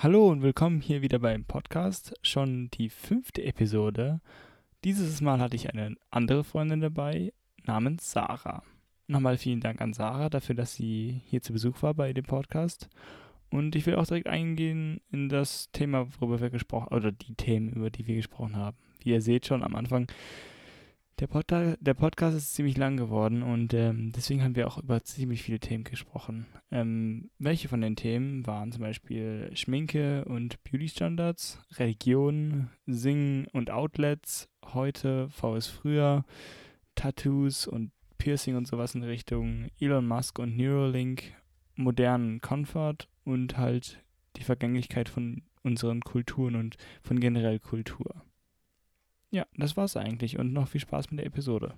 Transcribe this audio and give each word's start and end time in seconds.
Hallo 0.00 0.28
und 0.28 0.42
willkommen 0.42 0.80
hier 0.80 1.02
wieder 1.02 1.18
beim 1.18 1.44
Podcast. 1.44 2.14
Schon 2.22 2.70
die 2.70 2.88
fünfte 2.88 3.42
Episode. 3.42 4.20
Dieses 4.84 5.20
Mal 5.20 5.40
hatte 5.40 5.56
ich 5.56 5.70
eine 5.70 5.96
andere 6.12 6.44
Freundin 6.44 6.80
dabei 6.80 7.32
namens 7.64 8.12
Sarah. 8.12 8.62
Nochmal 9.08 9.38
vielen 9.38 9.58
Dank 9.58 9.80
an 9.80 9.94
Sarah 9.94 10.28
dafür, 10.28 10.54
dass 10.54 10.76
sie 10.76 11.22
hier 11.24 11.42
zu 11.42 11.52
Besuch 11.52 11.82
war 11.82 11.94
bei 11.94 12.12
dem 12.12 12.26
Podcast. 12.26 12.88
Und 13.50 13.74
ich 13.74 13.86
will 13.86 13.96
auch 13.96 14.06
direkt 14.06 14.28
eingehen 14.28 15.00
in 15.10 15.28
das 15.28 15.72
Thema, 15.72 16.06
worüber 16.20 16.40
wir 16.40 16.50
gesprochen 16.50 16.94
oder 16.94 17.10
die 17.10 17.34
Themen, 17.34 17.70
über 17.70 17.90
die 17.90 18.06
wir 18.06 18.14
gesprochen 18.14 18.54
haben. 18.54 18.76
Wie 19.00 19.10
ihr 19.10 19.20
seht 19.20 19.46
schon 19.46 19.64
am 19.64 19.74
Anfang, 19.74 20.06
der, 21.18 21.26
Pod 21.26 21.46
der 21.50 21.94
Podcast 21.94 22.36
ist 22.36 22.54
ziemlich 22.54 22.76
lang 22.76 22.96
geworden 22.96 23.42
und 23.42 23.74
ähm, 23.74 24.12
deswegen 24.12 24.42
haben 24.42 24.56
wir 24.56 24.68
auch 24.68 24.78
über 24.78 25.02
ziemlich 25.02 25.42
viele 25.42 25.58
Themen 25.58 25.84
gesprochen. 25.84 26.46
Ähm, 26.70 27.30
welche 27.38 27.68
von 27.68 27.80
den 27.80 27.96
Themen 27.96 28.46
waren 28.46 28.72
zum 28.72 28.82
Beispiel 28.82 29.50
Schminke 29.54 30.24
und 30.26 30.62
Beauty-Standards, 30.64 31.60
Religion, 31.76 32.70
Singen 32.86 33.46
und 33.52 33.70
Outlets, 33.70 34.48
heute, 34.72 35.28
VS 35.30 35.66
früher, 35.66 36.24
Tattoos 36.94 37.66
und 37.66 37.90
Piercing 38.18 38.56
und 38.56 38.66
sowas 38.66 38.94
in 38.94 39.02
Richtung 39.02 39.68
Elon 39.80 40.06
Musk 40.06 40.38
und 40.38 40.56
Neuralink, 40.56 41.34
modernen 41.74 42.40
Comfort 42.40 43.08
und 43.24 43.56
halt 43.56 44.02
die 44.36 44.44
Vergänglichkeit 44.44 45.08
von 45.08 45.42
unseren 45.62 46.00
Kulturen 46.00 46.56
und 46.56 46.76
von 47.02 47.20
generell 47.20 47.58
Kultur. 47.58 48.22
Ja, 49.30 49.44
das 49.58 49.76
war's 49.76 49.94
eigentlich 49.94 50.38
und 50.38 50.54
noch 50.54 50.68
viel 50.68 50.80
Spaß 50.80 51.10
mit 51.10 51.20
der 51.20 51.26
Episode. 51.26 51.74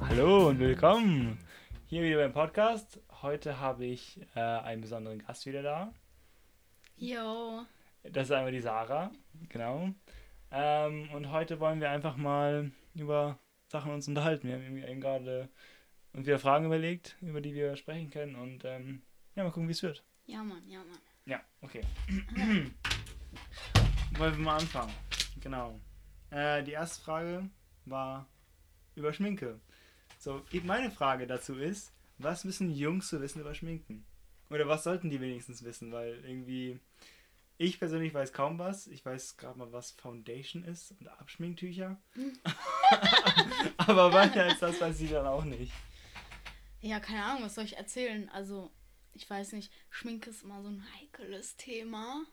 Hallo 0.00 0.48
und 0.48 0.58
willkommen 0.58 1.38
hier 1.86 2.02
wieder 2.02 2.16
beim 2.16 2.32
Podcast. 2.32 3.00
Heute 3.22 3.60
habe 3.60 3.84
ich 3.84 4.20
äh, 4.34 4.40
einen 4.40 4.80
besonderen 4.80 5.20
Gast 5.20 5.46
wieder 5.46 5.62
da. 5.62 5.94
Jo. 6.96 7.62
Das 8.02 8.24
ist 8.24 8.32
einmal 8.32 8.50
die 8.50 8.60
Sarah, 8.60 9.12
genau. 9.48 9.94
Ähm, 10.52 11.08
und 11.12 11.30
heute 11.30 11.60
wollen 11.60 11.80
wir 11.80 11.90
einfach 11.90 12.16
mal 12.16 12.70
über 12.94 13.38
Sachen 13.68 13.90
uns 13.90 14.06
unterhalten. 14.06 14.48
Wir 14.48 14.56
haben 14.56 14.76
eben 14.76 15.00
gerade 15.00 15.48
uns 16.12 16.26
wieder 16.26 16.38
Fragen 16.38 16.66
überlegt, 16.66 17.16
über 17.22 17.40
die 17.40 17.54
wir 17.54 17.74
sprechen 17.76 18.10
können 18.10 18.36
und 18.36 18.64
ähm, 18.66 19.00
ja, 19.34 19.44
mal 19.44 19.50
gucken, 19.50 19.68
wie 19.68 19.72
es 19.72 19.82
wird. 19.82 20.04
Ja, 20.26 20.44
Mann, 20.44 20.68
ja, 20.68 20.80
Mann. 20.80 20.98
Ja, 21.24 21.40
okay. 21.62 21.80
wollen 24.18 24.36
wir 24.36 24.44
mal 24.44 24.58
anfangen? 24.58 24.92
Genau. 25.40 25.80
Äh, 26.30 26.62
die 26.64 26.72
erste 26.72 27.02
Frage 27.02 27.48
war 27.86 28.26
über 28.94 29.14
Schminke. 29.14 29.58
So, 30.18 30.42
meine 30.64 30.90
Frage 30.90 31.26
dazu 31.26 31.56
ist, 31.56 31.94
was 32.18 32.44
müssen 32.44 32.70
Jungs 32.70 33.08
so 33.08 33.22
wissen 33.22 33.40
über 33.40 33.54
Schminken? 33.54 34.04
Oder 34.50 34.68
was 34.68 34.84
sollten 34.84 35.08
die 35.08 35.20
wenigstens 35.20 35.64
wissen? 35.64 35.92
Weil 35.92 36.22
irgendwie 36.26 36.78
ich 37.58 37.78
persönlich 37.78 38.14
weiß 38.14 38.32
kaum 38.32 38.58
was. 38.58 38.86
Ich 38.86 39.04
weiß 39.04 39.36
gerade 39.36 39.58
mal, 39.58 39.72
was 39.72 39.92
Foundation 39.92 40.64
ist 40.64 40.92
und 40.92 41.08
Abschminktücher. 41.08 42.00
Aber 43.76 44.12
weiter 44.12 44.44
als 44.44 44.60
das 44.60 44.80
weiß 44.80 45.00
ich 45.00 45.10
dann 45.10 45.26
auch 45.26 45.44
nicht. 45.44 45.72
Ja, 46.80 46.98
keine 46.98 47.24
Ahnung, 47.24 47.44
was 47.44 47.54
soll 47.54 47.64
ich 47.64 47.76
erzählen? 47.76 48.28
Also, 48.30 48.72
ich 49.12 49.28
weiß 49.28 49.52
nicht, 49.52 49.72
Schminke 49.90 50.30
ist 50.30 50.42
immer 50.42 50.62
so 50.62 50.68
ein 50.68 50.84
heikles 50.94 51.56
Thema, 51.56 52.24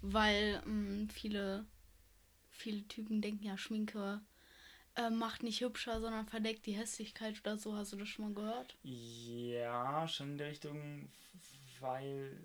weil 0.00 0.62
ähm, 0.66 1.08
viele, 1.10 1.66
viele 2.50 2.86
Typen 2.86 3.20
denken 3.20 3.44
ja, 3.44 3.58
Schminke 3.58 4.20
äh, 4.94 5.10
macht 5.10 5.42
nicht 5.42 5.60
hübscher, 5.60 6.00
sondern 6.00 6.26
verdeckt 6.26 6.66
die 6.66 6.76
Hässlichkeit 6.76 7.40
oder 7.40 7.58
so. 7.58 7.76
Hast 7.76 7.92
du 7.92 7.96
das 7.96 8.08
schon 8.08 8.26
mal 8.26 8.34
gehört? 8.34 8.76
Ja, 8.82 10.06
schon 10.06 10.32
in 10.32 10.38
der 10.38 10.48
Richtung, 10.48 11.10
weil 11.80 12.38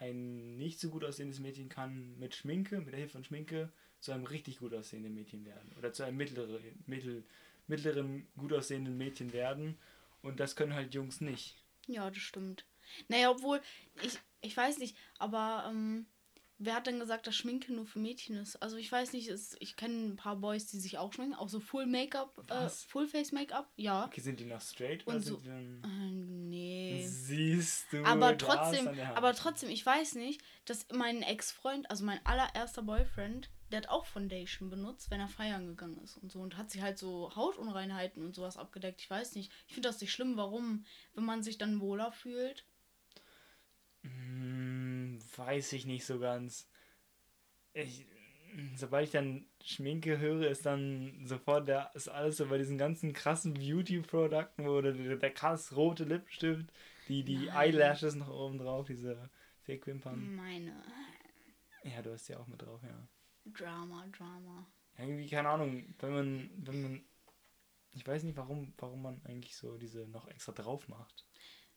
ein 0.00 0.56
nicht 0.56 0.80
so 0.80 0.90
gut 0.90 1.04
aussehendes 1.04 1.40
Mädchen 1.40 1.68
kann 1.68 2.18
mit 2.18 2.34
Schminke, 2.34 2.80
mit 2.80 2.92
der 2.92 3.00
Hilfe 3.00 3.12
von 3.12 3.24
Schminke, 3.24 3.70
zu 4.00 4.12
einem 4.12 4.24
richtig 4.24 4.58
gut 4.58 4.74
aussehenden 4.74 5.14
Mädchen 5.14 5.44
werden. 5.44 5.72
Oder 5.78 5.92
zu 5.92 6.04
einem 6.04 6.16
mittleren, 6.16 6.58
mittel, 6.86 7.24
mittleren 7.66 8.26
gut 8.36 8.52
aussehenden 8.52 8.96
Mädchen 8.96 9.32
werden. 9.32 9.76
Und 10.22 10.40
das 10.40 10.56
können 10.56 10.74
halt 10.74 10.94
Jungs 10.94 11.20
nicht. 11.20 11.56
Ja, 11.86 12.10
das 12.10 12.18
stimmt. 12.18 12.64
Naja, 13.08 13.30
obwohl, 13.30 13.60
ich, 14.02 14.18
ich 14.40 14.56
weiß 14.56 14.78
nicht, 14.78 14.96
aber 15.18 15.68
ähm, 15.70 16.06
Wer 16.60 16.74
hat 16.74 16.88
denn 16.88 16.98
gesagt, 16.98 17.28
dass 17.28 17.36
Schminke 17.36 17.72
nur 17.72 17.86
für 17.86 18.00
Mädchen 18.00 18.36
ist? 18.36 18.56
Also 18.56 18.76
ich 18.76 18.90
weiß 18.90 19.12
nicht, 19.12 19.28
ist, 19.28 19.56
ich 19.60 19.76
kenne 19.76 20.08
ein 20.08 20.16
paar 20.16 20.34
Boys, 20.34 20.66
die 20.66 20.80
sich 20.80 20.98
auch 20.98 21.12
schminken, 21.12 21.36
auch 21.36 21.48
so 21.48 21.60
Full 21.60 21.86
Make-up, 21.86 22.36
äh, 22.50 22.68
Full 22.68 23.06
Face 23.06 23.30
Make-up, 23.30 23.70
ja. 23.76 24.06
Okay, 24.06 24.20
sind 24.20 24.40
die 24.40 24.44
noch 24.44 24.60
straight 24.60 25.06
Und 25.06 25.14
oder 25.14 25.22
so, 25.22 25.36
sind 25.36 25.44
die 25.44 25.48
dann... 25.48 25.82
äh, 25.84 26.14
nee. 26.14 27.06
Siehst 27.06 27.92
du. 27.92 28.04
Aber 28.04 28.36
trotzdem, 28.36 28.88
aber 29.14 29.34
trotzdem, 29.34 29.70
ich 29.70 29.86
weiß 29.86 30.16
nicht, 30.16 30.42
dass 30.64 30.86
mein 30.92 31.22
Ex-Freund, 31.22 31.88
also 31.90 32.04
mein 32.04 32.24
allererster 32.26 32.82
Boyfriend, 32.82 33.50
der 33.70 33.82
hat 33.82 33.88
auch 33.88 34.06
Foundation 34.06 34.68
benutzt, 34.68 35.12
wenn 35.12 35.20
er 35.20 35.28
feiern 35.28 35.66
gegangen 35.66 35.98
ist 36.02 36.16
und 36.16 36.32
so 36.32 36.40
und 36.40 36.56
hat 36.56 36.70
sich 36.70 36.82
halt 36.82 36.98
so 36.98 37.34
Hautunreinheiten 37.36 38.24
und 38.24 38.34
sowas 38.34 38.56
abgedeckt. 38.56 39.00
Ich 39.00 39.10
weiß 39.10 39.34
nicht. 39.36 39.52
Ich 39.68 39.74
finde 39.74 39.88
das 39.90 40.00
nicht 40.00 40.12
schlimm, 40.12 40.36
warum, 40.36 40.84
wenn 41.14 41.24
man 41.24 41.42
sich 41.42 41.58
dann 41.58 41.80
wohler 41.80 42.10
fühlt. 42.10 42.64
Hm, 44.02 44.57
weiß 45.38 45.72
ich 45.72 45.86
nicht 45.86 46.04
so 46.04 46.18
ganz. 46.18 46.68
Ich, 47.72 48.06
sobald 48.74 49.06
ich 49.06 49.12
dann 49.12 49.46
Schminke 49.62 50.18
höre, 50.18 50.48
ist 50.48 50.66
dann 50.66 51.24
sofort 51.26 51.68
der, 51.68 51.90
ist 51.94 52.08
alles 52.08 52.38
so 52.38 52.46
bei 52.46 52.58
diesen 52.58 52.78
ganzen 52.78 53.12
krassen 53.12 53.54
Beauty-Produkten, 53.54 54.66
wo 54.66 54.80
der, 54.80 54.92
der 54.92 55.32
krass 55.32 55.74
rote 55.76 56.04
Lippenstift, 56.04 56.72
die, 57.08 57.22
die 57.22 57.46
Nein. 57.46 57.56
Eyelashes 57.56 58.16
noch 58.16 58.28
oben 58.28 58.58
drauf, 58.58 58.86
diese 58.86 59.30
Fake-Wimpern. 59.62 60.34
Meine. 60.34 60.82
Ja, 61.84 62.02
du 62.02 62.12
hast 62.12 62.28
ja 62.28 62.38
auch 62.38 62.46
mit 62.46 62.60
drauf, 62.60 62.82
ja. 62.82 63.08
Drama, 63.44 64.06
Drama. 64.08 64.66
Irgendwie, 64.98 65.28
keine 65.28 65.48
Ahnung, 65.48 65.94
wenn 66.00 66.12
man, 66.12 66.50
wenn 66.56 66.82
man, 66.82 67.04
ich 67.92 68.06
weiß 68.06 68.24
nicht, 68.24 68.36
warum, 68.36 68.74
warum 68.78 69.02
man 69.02 69.22
eigentlich 69.24 69.56
so 69.56 69.78
diese 69.78 70.06
noch 70.08 70.26
extra 70.28 70.52
drauf 70.52 70.88
macht. 70.88 71.24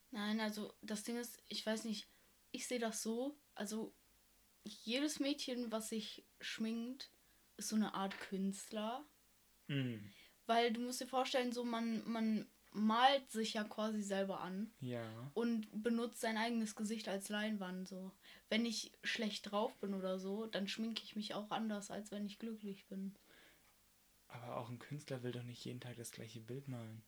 Nein, 0.09 0.39
also 0.39 0.73
das 0.81 1.03
Ding 1.03 1.17
ist, 1.17 1.41
ich 1.47 1.66
weiß 1.66 1.85
nicht, 1.85 2.09
ich 2.51 2.67
sehe 2.67 2.79
das 2.79 3.01
so, 3.01 3.38
also 3.56 3.94
jedes 4.63 5.19
Mädchen, 5.19 5.72
was 5.72 5.89
sich 5.89 6.25
schminkt, 6.39 7.12
ist 7.57 7.69
so 7.69 7.75
eine 7.75 7.94
Art 7.94 8.17
Künstler. 8.19 9.06
Mhm. 9.67 10.12
Weil 10.45 10.73
du 10.73 10.81
musst 10.81 11.01
dir 11.01 11.07
vorstellen, 11.07 11.51
so 11.51 11.63
man, 11.63 12.07
man 12.09 12.50
malt 12.72 13.29
sich 13.31 13.53
ja 13.53 13.63
quasi 13.63 14.01
selber 14.01 14.41
an. 14.41 14.73
Ja. 14.79 15.31
Und 15.34 15.67
benutzt 15.84 16.22
sein 16.22 16.38
eigenes 16.38 16.75
Gesicht 16.75 17.07
als 17.07 17.29
Leinwand. 17.29 17.88
So. 17.88 18.11
Wenn 18.50 18.66
ich 18.66 18.91
schlecht 19.03 19.51
drauf 19.51 19.78
bin 19.79 19.94
oder 19.94 20.19
so, 20.19 20.45
dann 20.45 20.67
schminke 20.67 21.03
ich 21.03 21.16
mich 21.16 21.34
auch 21.34 21.51
anders, 21.51 21.91
als 21.91 22.11
wenn 22.11 22.25
ich 22.25 22.40
glücklich 22.40 22.88
bin. 22.88 23.16
Aber 24.28 24.57
auch 24.57 24.69
ein 24.69 24.79
Künstler 24.79 25.23
will 25.23 25.31
doch 25.31 25.44
nicht 25.44 25.63
jeden 25.66 25.81
Tag 25.81 25.97
das 25.97 26.11
gleiche 26.11 26.40
Bild 26.40 26.67
malen. 26.67 27.03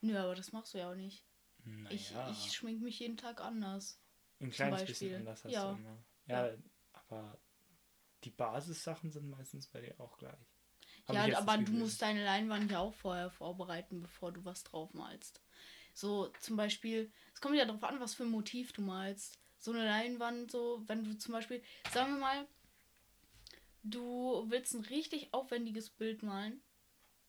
Nö, 0.00 0.16
aber 0.18 0.34
das 0.34 0.52
machst 0.52 0.74
du 0.74 0.78
ja 0.78 0.90
auch 0.90 0.96
nicht. 0.96 1.24
Naja. 1.64 1.90
Ich, 1.90 2.12
ich 2.30 2.52
schmink 2.52 2.82
mich 2.82 2.98
jeden 2.98 3.16
Tag 3.16 3.40
anders. 3.40 4.00
Ein 4.40 4.50
kleines 4.50 4.84
bisschen 4.84 5.16
anders 5.16 5.44
hast 5.44 5.52
ja. 5.52 5.72
du 5.72 5.78
immer. 5.78 6.04
Ja, 6.26 6.48
ja, 6.48 6.56
aber 6.92 7.38
die 8.24 8.30
Basissachen 8.30 9.10
sind 9.10 9.28
meistens 9.28 9.66
bei 9.68 9.80
dir 9.80 9.98
auch 9.98 10.18
gleich. 10.18 10.34
Hab 11.06 11.28
ja, 11.28 11.38
aber 11.38 11.58
du 11.58 11.72
musst 11.72 12.02
deine 12.02 12.24
Leinwand 12.24 12.70
ja 12.70 12.80
auch 12.80 12.94
vorher 12.94 13.30
vorbereiten, 13.30 14.00
bevor 14.00 14.32
du 14.32 14.44
was 14.44 14.64
drauf 14.64 14.92
malst. 14.92 15.40
So 15.94 16.28
zum 16.40 16.56
Beispiel, 16.56 17.12
es 17.32 17.40
kommt 17.40 17.56
ja 17.56 17.64
darauf 17.64 17.84
an, 17.84 18.00
was 18.00 18.14
für 18.14 18.24
ein 18.24 18.30
Motiv 18.30 18.72
du 18.72 18.82
malst. 18.82 19.38
So 19.58 19.72
eine 19.72 19.84
Leinwand, 19.84 20.50
so, 20.50 20.82
wenn 20.86 21.04
du 21.04 21.16
zum 21.16 21.32
Beispiel, 21.32 21.62
sagen 21.92 22.14
wir 22.14 22.20
mal, 22.20 22.46
du 23.82 24.44
willst 24.48 24.74
ein 24.74 24.84
richtig 24.84 25.32
aufwendiges 25.32 25.90
Bild 25.90 26.22
malen, 26.22 26.60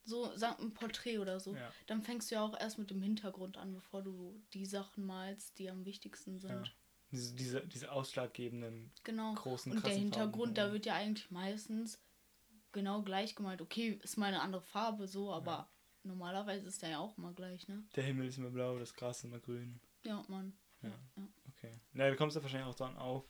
so 0.04 0.36
sag 0.36 0.60
ein 0.60 0.74
Porträt 0.74 1.20
oder 1.20 1.40
so, 1.40 1.56
ja. 1.56 1.72
dann 1.86 2.02
fängst 2.02 2.31
du 2.31 2.36
ja 2.36 2.42
auch 2.42 2.60
erst 2.60 2.78
mit 2.78 2.90
dem 2.90 3.02
Hintergrund 3.02 3.58
an, 3.58 3.74
bevor 3.74 4.02
du 4.02 4.42
die 4.54 4.66
Sachen 4.66 5.06
malst, 5.06 5.58
die 5.60 5.70
am 5.70 5.86
wichtigsten 5.86 6.40
sind. 6.40 6.68
Ja. 6.68 6.74
Diese, 7.12 7.36
diese, 7.36 7.62
diese 7.68 7.92
ausschlaggebenden 7.92 8.92
genau. 9.04 9.33
großen 9.33 9.71
Und 9.71 9.86
der 9.86 9.94
Hintergrund, 9.94 10.57
Farben. 10.57 10.69
da 10.69 10.74
wird 10.74 10.86
ja 10.86 10.95
eigentlich 10.95 11.31
meistens 11.31 12.01
genau 12.74 13.01
gleich 13.01 13.36
gemalt. 13.36 13.62
Okay, 13.62 14.00
ist 14.04 14.18
mal 14.18 14.27
eine 14.27 14.42
andere 14.42 14.62
Farbe 14.62 15.07
so, 15.07 15.31
aber 15.31 15.51
ja. 15.51 15.69
normalerweise 16.04 16.68
ist 16.68 16.81
der 16.81 16.89
ja 16.89 17.00
auch 17.00 17.18
immer 17.18 17.33
gleich, 17.33 17.68
ne? 17.68 17.83
Der 17.95 18.04
Himmel 18.04 18.27
ist 18.27 18.38
immer 18.38 18.50
blau, 18.50 18.77
das 18.77 18.94
Gras 18.94 19.19
ist 19.19 19.24
immer 19.24 19.39
grün. 19.39 19.80
Ja, 20.04 20.24
Mann. 20.27 20.54
Ja, 20.81 20.89
ja. 20.89 21.27
okay. 21.50 21.80
Na, 21.94 22.09
du 22.09 22.15
kommst 22.15 22.36
ja 22.36 22.44
wahrscheinlich 22.44 22.69
auch 22.69 22.75
dran 22.75 22.98
auf, 22.98 23.25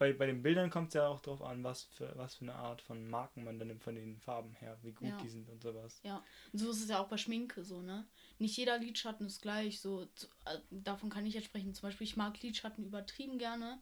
bei, 0.00 0.12
bei 0.12 0.26
den 0.26 0.42
Bildern 0.42 0.70
kommt 0.70 0.88
es 0.88 0.94
ja 0.94 1.06
auch 1.06 1.20
darauf 1.20 1.42
an, 1.42 1.62
was 1.62 1.84
für, 1.84 2.12
was 2.16 2.34
für 2.34 2.42
eine 2.42 2.56
Art 2.56 2.82
von 2.82 3.08
Marken 3.08 3.44
man 3.44 3.58
dann 3.58 3.68
nimmt 3.68 3.84
von 3.84 3.94
den 3.94 4.18
Farben 4.18 4.52
her, 4.54 4.76
wie 4.82 4.92
gut 4.92 5.08
ja. 5.08 5.16
die 5.18 5.28
sind 5.28 5.48
und 5.48 5.62
sowas. 5.62 6.00
Ja, 6.02 6.24
und 6.52 6.58
so 6.58 6.70
ist 6.70 6.82
es 6.82 6.88
ja 6.88 6.98
auch 6.98 7.08
bei 7.08 7.16
Schminke 7.16 7.62
so, 7.62 7.82
ne? 7.82 8.06
Nicht 8.38 8.56
jeder 8.56 8.78
Lidschatten 8.78 9.26
ist 9.26 9.42
gleich, 9.42 9.80
so, 9.80 10.06
zu, 10.14 10.26
äh, 10.46 10.58
davon 10.70 11.10
kann 11.10 11.26
ich 11.26 11.34
jetzt 11.34 11.44
sprechen. 11.44 11.74
Zum 11.74 11.88
Beispiel, 11.88 12.06
ich 12.06 12.16
mag 12.16 12.40
Lidschatten 12.42 12.84
übertrieben 12.84 13.38
gerne 13.38 13.80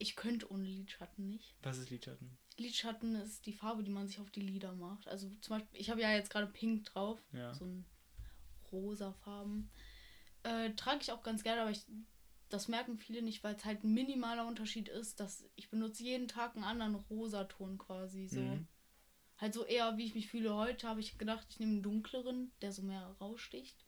ich 0.00 0.16
könnte 0.16 0.50
ohne 0.50 0.64
Lidschatten 0.64 1.28
nicht. 1.28 1.54
Was 1.62 1.76
ist 1.76 1.90
Lidschatten? 1.90 2.38
Lidschatten 2.56 3.16
ist 3.16 3.44
die 3.44 3.52
Farbe, 3.52 3.82
die 3.82 3.90
man 3.90 4.08
sich 4.08 4.18
auf 4.18 4.30
die 4.30 4.40
Lider 4.40 4.72
macht. 4.72 5.06
Also 5.06 5.30
zum 5.42 5.58
Beispiel, 5.58 5.78
ich 5.78 5.90
habe 5.90 6.00
ja 6.00 6.10
jetzt 6.12 6.30
gerade 6.30 6.46
pink 6.46 6.86
drauf. 6.86 7.20
Ja. 7.32 7.52
So 7.54 7.66
ein 7.66 7.84
rosa 8.72 9.12
Farben. 9.12 9.70
Äh, 10.42 10.70
trage 10.70 11.00
ich 11.02 11.12
auch 11.12 11.22
ganz 11.22 11.42
gerne, 11.42 11.60
aber 11.60 11.70
ich, 11.70 11.84
das 12.50 12.68
merken 12.68 12.98
viele 12.98 13.22
nicht, 13.22 13.42
weil 13.42 13.54
es 13.54 13.64
halt 13.64 13.84
ein 13.84 13.94
minimaler 13.94 14.46
Unterschied 14.46 14.88
ist, 14.88 15.20
dass 15.20 15.48
ich 15.56 15.70
benutze 15.70 16.02
jeden 16.02 16.28
Tag 16.28 16.54
einen 16.54 16.64
anderen 16.64 16.96
Rosaton 16.96 17.78
quasi. 17.78 18.26
So. 18.28 18.40
Mhm. 18.40 18.66
Halt 19.38 19.54
so 19.54 19.64
eher, 19.64 19.96
wie 19.96 20.04
ich 20.04 20.14
mich 20.14 20.28
fühle 20.28 20.54
heute, 20.54 20.86
habe 20.86 21.00
ich 21.00 21.16
gedacht, 21.16 21.46
ich 21.48 21.58
nehme 21.60 21.72
einen 21.72 21.82
dunkleren, 21.82 22.52
der 22.60 22.72
so 22.72 22.82
mehr 22.82 23.16
raussticht. 23.20 23.86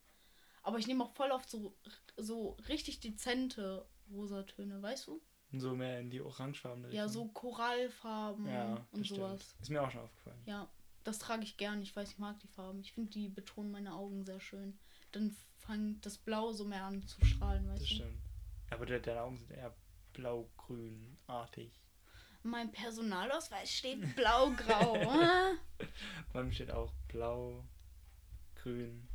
Aber 0.63 0.79
ich 0.79 0.87
nehme 0.87 1.05
auch 1.05 1.13
voll 1.15 1.31
oft 1.31 1.51
so, 1.51 1.77
so 2.17 2.57
richtig 2.69 3.01
dezente 3.01 3.87
Rosatöne, 4.11 4.81
weißt 4.81 5.09
du? 5.09 5.21
So 5.53 5.75
mehr 5.75 6.01
in 6.01 6.09
die 6.11 6.21
orangefarbene 6.23 6.91
Ja, 6.95 7.09
so 7.09 7.27
Korallfarben 7.27 8.47
Ja, 8.47 8.87
und 8.93 9.01
das 9.01 9.07
stimmt. 9.07 9.09
sowas. 9.09 9.57
Ist 9.61 9.71
mir 9.71 9.83
auch 9.83 9.91
schon 9.91 10.01
aufgefallen. 10.03 10.41
Ja, 10.47 10.71
das 11.05 11.19
trage 11.19 11.43
ich 11.43 11.57
gern. 11.59 11.83
Ich 11.83 11.95
weiß, 11.95 12.11
ich 12.13 12.19
mag 12.19 12.39
die 12.41 12.49
Farben. 12.49 12.81
Ich 12.81 12.93
finde, 12.93 13.11
die 13.11 13.29
betonen 13.29 13.71
meine 13.71 13.93
Augen 13.93 14.25
sehr 14.25 14.41
schön. 14.41 14.79
Dann 15.11 15.37
fängt 15.59 16.07
das 16.07 16.17
Blau 16.17 16.53
so 16.53 16.65
mehr 16.65 16.85
an 16.85 17.07
zu 17.07 17.23
strahlen, 17.25 17.69
weißt 17.69 17.83
Das 17.83 17.89
du? 17.89 17.95
stimmt. 17.97 18.22
Aber 18.73 18.87
de 18.87 19.01
deine 19.01 19.23
Augen 19.23 19.37
sind 19.37 19.51
eher 19.51 19.75
blau-grün-artig. 20.15 21.71
Mein 22.43 22.73
Personalausweis 22.73 23.71
steht 23.71 24.17
blau-grau. 24.17 24.97
Mir 26.33 26.53
steht 26.53 26.71
auch 26.71 26.93
blau, 27.09 27.65
grün, 28.57 29.09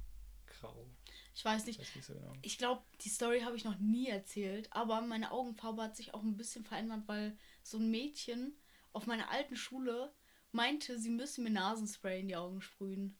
grau. 0.45 0.87
ich 1.35 1.43
weiß 1.43 1.65
nicht. 1.65 1.81
Ich 1.81 2.05
so 2.05 2.13
genau. 2.13 2.33
Ich 2.41 2.57
glaube, 2.57 2.83
die 3.01 3.09
Story 3.09 3.41
habe 3.41 3.57
ich 3.57 3.65
noch 3.65 3.77
nie 3.79 4.07
erzählt, 4.07 4.71
aber 4.71 5.01
meine 5.01 5.31
Augenfarbe 5.31 5.81
hat 5.81 5.97
sich 5.97 6.13
auch 6.13 6.23
ein 6.23 6.37
bisschen 6.37 6.63
verändert, 6.63 7.03
weil 7.07 7.37
so 7.63 7.77
ein 7.79 7.91
Mädchen 7.91 8.55
auf 8.93 9.07
meiner 9.07 9.29
alten 9.29 9.55
Schule 9.55 10.13
meinte, 10.51 10.99
sie 10.99 11.09
müsse 11.09 11.41
mir 11.41 11.49
Nasenspray 11.49 12.21
in 12.21 12.29
die 12.29 12.35
Augen 12.35 12.61
sprühen. 12.61 13.17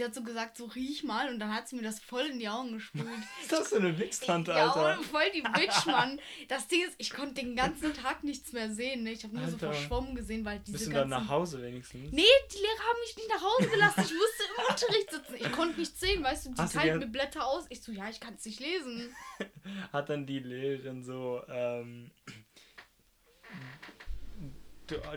Sie 0.00 0.06
hat 0.06 0.14
so 0.14 0.22
gesagt, 0.22 0.56
so 0.56 0.64
riech 0.64 1.04
mal 1.04 1.28
und 1.28 1.40
dann 1.40 1.54
hat 1.54 1.68
sie 1.68 1.76
mir 1.76 1.82
das 1.82 2.00
voll 2.00 2.22
in 2.22 2.38
die 2.38 2.48
Augen 2.48 2.72
gesprüht. 2.72 3.04
Ist 3.42 3.52
das 3.52 3.68
so 3.68 3.76
eine 3.76 3.98
Wichstante, 3.98 4.50
ja, 4.50 4.72
Alter? 4.72 5.02
voll 5.02 5.30
die 5.34 5.42
Bitch, 5.42 5.84
Mann. 5.84 6.18
Das 6.48 6.68
Ding 6.68 6.80
ist, 6.88 6.94
ich 6.96 7.10
konnte 7.10 7.34
den 7.34 7.54
ganzen 7.54 7.92
Tag 7.92 8.24
nichts 8.24 8.54
mehr 8.54 8.70
sehen. 8.70 9.02
Ne? 9.02 9.12
Ich 9.12 9.24
habe 9.24 9.36
nur 9.36 9.46
so 9.46 9.56
Alter. 9.56 9.74
verschwommen 9.74 10.14
gesehen, 10.14 10.42
weil 10.42 10.58
diese 10.60 10.72
Bist 10.72 10.86
du 10.86 10.90
ganzen... 10.92 11.10
dann 11.10 11.20
nach 11.24 11.28
Hause 11.28 11.60
wenigstens? 11.60 12.12
Nee, 12.12 12.22
die 12.50 12.56
Lehrer 12.56 12.78
haben 12.88 13.00
mich 13.02 13.14
nicht 13.14 13.28
nach 13.28 13.42
Hause 13.42 13.68
gelassen. 13.68 14.00
Ich 14.00 14.14
musste 14.14 14.42
im 14.48 14.70
Unterricht 14.70 15.10
sitzen. 15.10 15.34
Ich 15.34 15.52
konnte 15.52 15.78
nichts 15.78 16.00
sehen, 16.00 16.24
weißt 16.24 16.46
du, 16.46 16.50
die 16.52 16.62
Hast 16.62 16.72
teilten 16.72 16.98
mir 17.00 17.06
Blätter 17.06 17.46
aus. 17.46 17.66
Ich 17.68 17.82
so, 17.82 17.92
ja, 17.92 18.08
ich 18.08 18.20
kann 18.20 18.32
es 18.32 18.44
nicht 18.46 18.58
lesen. 18.58 19.14
Hat 19.92 20.08
dann 20.08 20.24
die 20.24 20.38
Lehrerin 20.38 21.04
so, 21.04 21.42
ähm, 21.46 22.10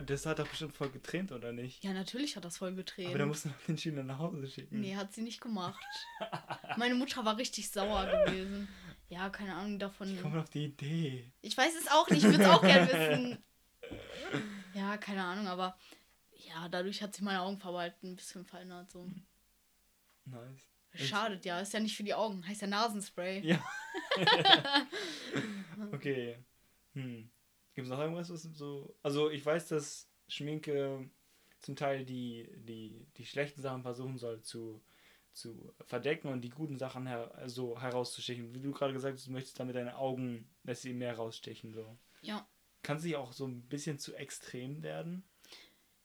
das 0.06 0.26
hat 0.26 0.38
doch 0.38 0.48
bestimmt 0.48 0.74
voll 0.74 0.90
getränt, 0.90 1.32
oder 1.32 1.52
nicht? 1.52 1.82
Ja, 1.84 1.92
natürlich 1.92 2.36
hat 2.36 2.44
das 2.44 2.58
voll 2.58 2.74
getränt. 2.74 3.10
Aber 3.10 3.18
da 3.18 3.26
musst 3.26 3.44
du 3.44 3.48
noch 3.48 3.60
den 3.66 3.78
Schüler 3.78 4.02
nach 4.02 4.18
Hause 4.18 4.48
schicken. 4.48 4.80
Nee, 4.80 4.96
hat 4.96 5.12
sie 5.12 5.22
nicht 5.22 5.40
gemacht. 5.40 5.84
Meine 6.76 6.94
Mutter 6.94 7.24
war 7.24 7.36
richtig 7.36 7.70
sauer 7.70 8.06
gewesen. 8.06 8.68
Ja, 9.08 9.28
keine 9.30 9.54
Ahnung 9.54 9.78
davon. 9.78 10.12
Ich 10.12 10.20
komme 10.20 10.40
auf 10.40 10.50
die 10.50 10.64
Idee. 10.64 11.32
Ich 11.40 11.56
weiß 11.56 11.74
es 11.78 11.88
auch 11.90 12.08
nicht, 12.08 12.24
ich 12.24 12.30
würde 12.30 12.44
es 12.44 12.50
auch 12.50 12.62
gerne 12.62 12.86
wissen. 12.92 13.44
Ja, 14.74 14.96
keine 14.96 15.22
Ahnung, 15.22 15.46
aber 15.46 15.76
ja, 16.32 16.68
dadurch 16.68 17.02
hat 17.02 17.14
sich 17.14 17.22
meine 17.22 17.40
Augenfarbe 17.40 17.78
halt 17.78 18.02
ein 18.02 18.16
bisschen 18.16 18.44
verändert. 18.44 18.90
So. 18.90 19.08
Nice. 20.24 20.60
Schadet 20.94 21.44
ja, 21.44 21.60
ist 21.60 21.72
ja 21.72 21.80
nicht 21.80 21.96
für 21.96 22.04
die 22.04 22.14
Augen, 22.14 22.46
heißt 22.46 22.62
ja 22.62 22.68
Nasenspray. 22.68 23.40
Ja. 23.40 23.62
okay. 25.92 26.38
Hm. 26.92 27.30
Gibt 27.74 27.86
es 27.86 27.90
noch 27.90 28.00
irgendwas, 28.00 28.30
was 28.30 28.42
so. 28.42 28.96
Also, 29.02 29.30
ich 29.30 29.44
weiß, 29.44 29.68
dass 29.68 30.08
Schminke 30.28 31.10
zum 31.60 31.76
Teil 31.76 32.04
die, 32.04 32.48
die, 32.56 33.06
die 33.16 33.26
schlechten 33.26 33.62
Sachen 33.62 33.82
versuchen 33.82 34.18
soll 34.18 34.42
zu, 34.42 34.82
zu 35.32 35.72
verdecken 35.80 36.28
und 36.28 36.42
die 36.42 36.50
guten 36.50 36.78
Sachen 36.78 37.06
her 37.06 37.42
so 37.46 37.80
herauszustechen. 37.80 38.54
Wie 38.54 38.60
du 38.60 38.70
gerade 38.70 38.92
gesagt 38.92 39.14
hast, 39.14 39.26
du 39.26 39.32
möchtest 39.32 39.58
damit 39.58 39.76
deine 39.76 39.96
Augen, 39.96 40.48
dass 40.62 40.82
sie 40.82 40.92
mehr 40.92 41.16
rausstechen. 41.16 41.72
So. 41.72 41.98
Ja. 42.22 42.46
Kann 42.82 42.98
sie 42.98 43.16
auch 43.16 43.32
so 43.32 43.46
ein 43.46 43.62
bisschen 43.62 43.98
zu 43.98 44.14
extrem 44.14 44.82
werden? 44.82 45.24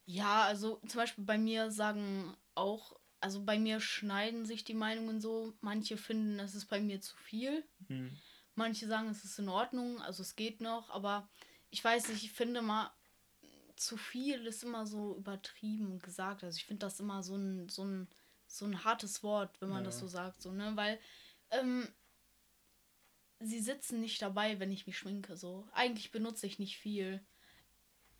Ja, 0.06 0.44
also 0.44 0.82
zum 0.88 0.98
Beispiel 0.98 1.24
bei 1.24 1.38
mir 1.38 1.70
sagen 1.70 2.36
auch, 2.56 2.98
also 3.20 3.44
bei 3.44 3.60
mir 3.60 3.80
schneiden 3.80 4.46
sich 4.46 4.64
die 4.64 4.74
Meinungen 4.74 5.22
so. 5.22 5.54
Manche 5.62 5.98
finden, 5.98 6.40
es 6.40 6.56
ist 6.56 6.66
bei 6.66 6.80
mir 6.80 7.02
zu 7.02 7.16
viel. 7.18 7.64
Hm. 7.88 8.18
Manche 8.56 8.88
sagen, 8.88 9.10
es 9.10 9.24
ist 9.24 9.40
in 9.40 9.50
Ordnung, 9.50 10.02
also 10.02 10.22
es 10.22 10.36
geht 10.36 10.62
noch, 10.62 10.90
aber 10.90 11.30
ich 11.72 11.84
weiß 11.84 12.10
nicht, 12.10 12.24
ich 12.24 12.32
finde 12.32 12.62
mal, 12.62 12.92
zu 13.76 13.96
viel 13.98 14.46
ist 14.46 14.64
immer 14.64 14.86
so 14.86 15.16
übertrieben 15.16 16.00
gesagt. 16.00 16.44
Also 16.44 16.58
ich 16.58 16.66
finde 16.66 16.86
das 16.86 17.00
immer 17.00 17.24
so 17.24 17.36
ein, 17.36 17.70
so 17.70 17.84
ein, 17.86 18.08
so 18.48 18.66
ein 18.66 18.84
hartes 18.84 19.24
Wort, 19.24 19.62
wenn 19.62 19.70
man 19.70 19.80
Ja. 19.80 19.86
das 19.86 20.00
so 20.00 20.08
sagt, 20.08 20.42
so, 20.42 20.52
ne? 20.52 20.72
Weil 20.76 21.00
ähm, 21.52 21.88
sie 23.40 23.60
sitzen 23.60 24.02
nicht 24.02 24.22
dabei, 24.22 24.60
wenn 24.60 24.72
ich 24.72 24.86
mich 24.88 24.98
schminke. 24.98 25.38
So. 25.38 25.68
Eigentlich 25.72 26.12
benutze 26.12 26.46
ich 26.46 26.60
nicht 26.60 26.78
viel. 26.78 27.24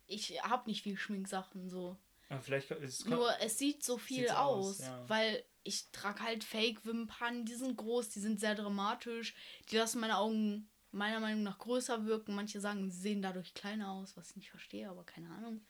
Ich 0.06 0.42
habe 0.42 0.68
nicht 0.68 0.82
viel 0.82 0.96
Schminksachen 0.96 1.68
so. 1.68 1.96
Aber 2.28 2.40
vielleicht 2.40 2.70
es 2.70 3.04
Nur 3.04 3.28
es 3.40 3.58
sieht 3.58 3.84
so 3.84 3.98
viel 3.98 4.28
aus, 4.30 4.66
aus, 4.66 4.78
ja. 4.80 5.08
weil 5.08 5.44
ich 5.62 5.90
trage 5.90 6.22
halt 6.22 6.42
Fake-Wimpern, 6.44 7.44
die 7.44 7.54
sind 7.54 7.76
groß, 7.76 8.08
die 8.10 8.20
sind 8.20 8.40
sehr 8.40 8.54
dramatisch, 8.54 9.34
die 9.70 9.76
lassen 9.76 10.00
meine 10.00 10.16
Augen 10.16 10.68
meiner 10.92 11.20
Meinung 11.20 11.42
nach 11.42 11.58
größer 11.58 12.04
wirken. 12.06 12.34
Manche 12.34 12.60
sagen, 12.60 12.90
sie 12.90 12.98
sehen 12.98 13.22
dadurch 13.22 13.54
kleiner 13.54 13.92
aus, 13.92 14.16
was 14.16 14.30
ich 14.30 14.36
nicht 14.36 14.50
verstehe, 14.50 14.88
aber 14.88 15.04
keine 15.04 15.30
Ahnung. 15.30 15.60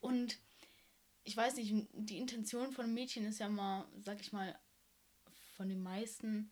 Und 0.00 0.38
ich 1.24 1.36
weiß 1.36 1.56
nicht, 1.56 1.72
die 1.92 2.18
Intention 2.18 2.72
von 2.72 2.92
Mädchen 2.92 3.24
ist 3.24 3.38
ja 3.38 3.48
mal, 3.48 3.86
sag 4.00 4.20
ich 4.20 4.32
mal, 4.32 4.58
von 5.56 5.68
den 5.68 5.82
meisten 5.82 6.50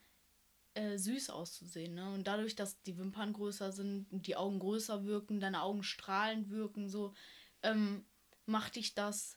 äh, 0.75 0.97
süß 0.97 1.31
auszusehen. 1.31 1.95
Ne? 1.95 2.13
Und 2.13 2.27
dadurch, 2.27 2.55
dass 2.55 2.81
die 2.83 2.97
Wimpern 2.97 3.33
größer 3.33 3.73
sind, 3.73 4.07
die 4.11 4.37
Augen 4.37 4.59
größer 4.61 5.05
wirken, 5.05 5.41
deine 5.41 5.63
Augen 5.63 5.83
strahlend 5.83 6.51
wirken, 6.51 6.89
so 6.89 7.15
ähm, 7.63 8.05
macht 8.47 8.77
dich 8.77 8.95
das 8.95 9.37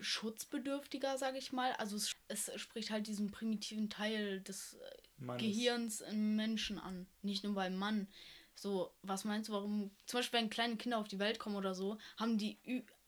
schutzbedürftiger, 0.00 1.18
sage 1.18 1.38
ich 1.38 1.52
mal. 1.52 1.72
Also 1.72 1.96
es, 1.96 2.14
es 2.28 2.60
spricht 2.60 2.90
halt 2.90 3.06
diesen 3.06 3.30
primitiven 3.30 3.90
Teil 3.90 4.40
des 4.40 4.74
äh, 4.74 5.01
Mannes. 5.22 5.42
Gehirns 5.42 6.00
im 6.02 6.36
Menschen 6.36 6.78
an. 6.78 7.06
Nicht 7.22 7.44
nur 7.44 7.54
beim 7.54 7.76
Mann. 7.76 8.08
So, 8.54 8.94
was 9.02 9.24
meinst 9.24 9.48
du, 9.48 9.54
warum, 9.54 9.90
zum 10.06 10.18
Beispiel 10.18 10.40
wenn 10.40 10.50
kleine 10.50 10.76
Kinder 10.76 10.98
auf 10.98 11.08
die 11.08 11.18
Welt 11.18 11.38
kommen 11.38 11.56
oder 11.56 11.74
so, 11.74 11.98
haben 12.18 12.36
die, 12.38 12.58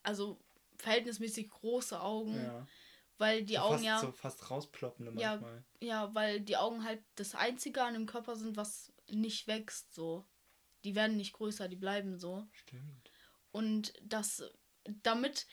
also 0.03 0.41
verhältnismäßig 0.79 1.51
große 1.51 2.01
Augen, 2.01 2.35
Ja. 2.37 2.67
weil 3.19 3.45
die 3.45 3.55
so 3.55 3.61
Augen 3.61 3.73
fast, 3.75 3.85
ja, 3.85 3.99
So 4.01 4.13
fast 4.13 4.51
rausploppende 4.51 5.13
Ja. 5.21 5.33
manchmal. 5.37 5.65
ja, 5.81 6.15
weil 6.15 6.41
die 6.41 6.57
Augen 6.57 6.85
halt 6.85 7.03
das 7.17 7.35
Einzige 7.35 7.83
an 7.83 7.95
dem 7.95 8.07
Körper 8.07 8.37
sind, 8.37 8.57
was 8.57 8.93
nicht 9.09 9.47
wächst, 9.47 9.95
so. 9.95 10.25
Die 10.85 10.95
werden 10.95 11.17
nicht 11.17 11.33
größer, 11.35 11.69
die 11.69 11.77
bleiben 11.77 12.19
so. 12.19 12.47
Stimmt. 12.53 13.11
Und 13.53 13.93
das, 14.03 14.43
damit, 15.03 15.47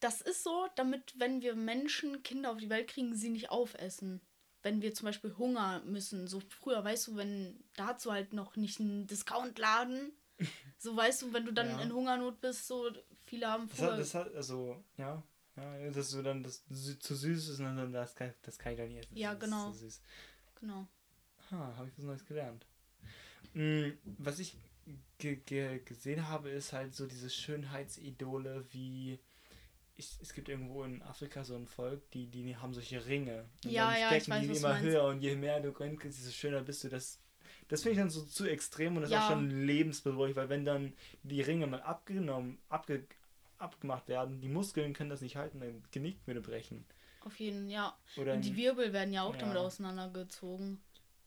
das 0.00 0.20
ist 0.20 0.44
so, 0.44 0.68
damit, 0.76 1.18
wenn 1.18 1.42
wir 1.42 1.54
Menschen 1.54 2.22
Kinder 2.22 2.52
auf 2.52 2.58
die 2.58 2.70
Welt 2.70 2.88
kriegen, 2.88 3.14
sie 3.14 3.30
nicht 3.30 3.50
aufessen. 3.50 4.20
Wenn 4.62 4.82
wir 4.82 4.92
zum 4.94 5.06
Beispiel 5.06 5.34
Hunger 5.38 5.80
müssen, 5.84 6.26
so 6.28 6.40
früher, 6.40 6.84
weißt 6.84 7.08
du, 7.08 7.16
wenn, 7.16 7.62
da 7.76 7.88
hast 7.88 8.04
du 8.04 8.12
halt 8.12 8.32
noch 8.32 8.56
nicht 8.56 8.80
einen 8.80 9.06
Discountladen. 9.06 10.12
So 10.82 10.96
weißt 10.96 11.20
du, 11.20 11.32
wenn 11.34 11.44
du 11.44 11.52
dann 11.52 11.68
Ja. 11.68 11.82
in 11.82 11.92
Hungernot 11.92 12.40
bist, 12.40 12.66
so 12.66 12.90
viele 13.26 13.46
haben 13.48 13.68
Das 13.68 13.78
früher. 13.78 13.90
hat, 13.92 13.98
das 13.98 14.14
hat, 14.14 14.34
also, 14.34 14.82
ja, 14.96 15.22
ja, 15.56 15.90
dass 15.90 16.10
du 16.12 16.22
dann 16.22 16.42
das 16.42 16.64
zu 17.00 17.14
süß 17.14 17.48
ist 17.50 17.58
und 17.60 17.76
dann 17.76 17.92
das 17.92 18.14
kann, 18.14 18.32
das 18.40 18.58
kann 18.58 18.72
ich 18.72 18.78
doch 18.78 18.86
nicht 18.86 19.00
essen. 19.00 19.14
Ja, 19.18 19.34
das 19.34 19.40
genau. 19.40 19.74
Genau. 20.58 20.86
Ha, 21.50 21.74
habe 21.76 21.88
ich 21.88 21.98
was 21.98 22.04
Neues 22.06 22.24
gelernt. 22.24 22.64
Mm, 23.52 23.90
Was 24.18 24.38
ich 24.38 24.56
ge 25.18 25.36
ge 25.44 25.80
gesehen 25.84 26.26
habe, 26.28 26.48
ist 26.48 26.72
halt 26.72 26.94
so 26.94 27.06
diese 27.06 27.28
Schönheitsidole 27.28 28.64
wie. 28.72 29.18
Ich, 30.00 30.18
es 30.22 30.32
gibt 30.32 30.48
irgendwo 30.48 30.82
in 30.84 31.02
Afrika 31.02 31.44
so 31.44 31.54
ein 31.54 31.66
Volk, 31.66 32.10
die, 32.12 32.26
die 32.26 32.56
haben 32.56 32.72
solche 32.72 33.04
Ringe. 33.04 33.44
Und 33.66 33.70
Ja, 33.72 33.90
dann 33.90 33.96
ja, 33.98 34.06
stecken 34.06 34.22
ich 34.22 34.30
weiß, 34.30 34.46
die 34.46 34.56
immer 34.56 34.68
meinst. 34.70 34.82
höher 34.86 35.04
und 35.04 35.20
je 35.20 35.36
mehr 35.36 35.60
du 35.60 35.68
röntgest, 35.78 36.18
desto 36.18 36.32
schöner 36.32 36.62
bist 36.62 36.82
du. 36.84 36.88
Das, 36.88 37.20
das 37.68 37.82
finde 37.82 37.92
ich 37.92 37.98
dann 37.98 38.08
so 38.10 38.22
zu 38.22 38.46
extrem 38.48 38.96
und 38.96 39.02
das 39.02 39.10
ist 39.10 39.14
Ja. 39.14 39.20
auch 39.24 39.28
schon 39.28 39.50
lebensbedrohlich, 39.50 40.36
weil 40.36 40.48
wenn 40.48 40.64
dann 40.64 40.94
die 41.22 41.42
Ringe 41.42 41.66
mal 41.66 41.82
abgenommen, 41.82 42.58
abge, 42.70 43.04
abgemacht 43.58 44.08
werden, 44.08 44.40
die 44.40 44.48
Muskeln 44.48 44.94
können 44.94 45.10
das 45.10 45.20
nicht 45.20 45.36
halten, 45.36 45.60
dann 45.60 45.82
Genick 45.92 46.16
würde 46.26 46.40
brechen. 46.40 46.86
Auf 47.20 47.38
jeden 47.38 47.68
ja. 47.68 47.94
Oder 48.16 48.32
Und 48.34 48.44
die 48.46 48.56
Wirbel 48.56 48.94
werden 48.94 49.12
ja 49.12 49.24
auch 49.24 49.36
damit 49.36 49.56
Ja. 49.56 49.60
auseinandergezogen. 49.66 50.80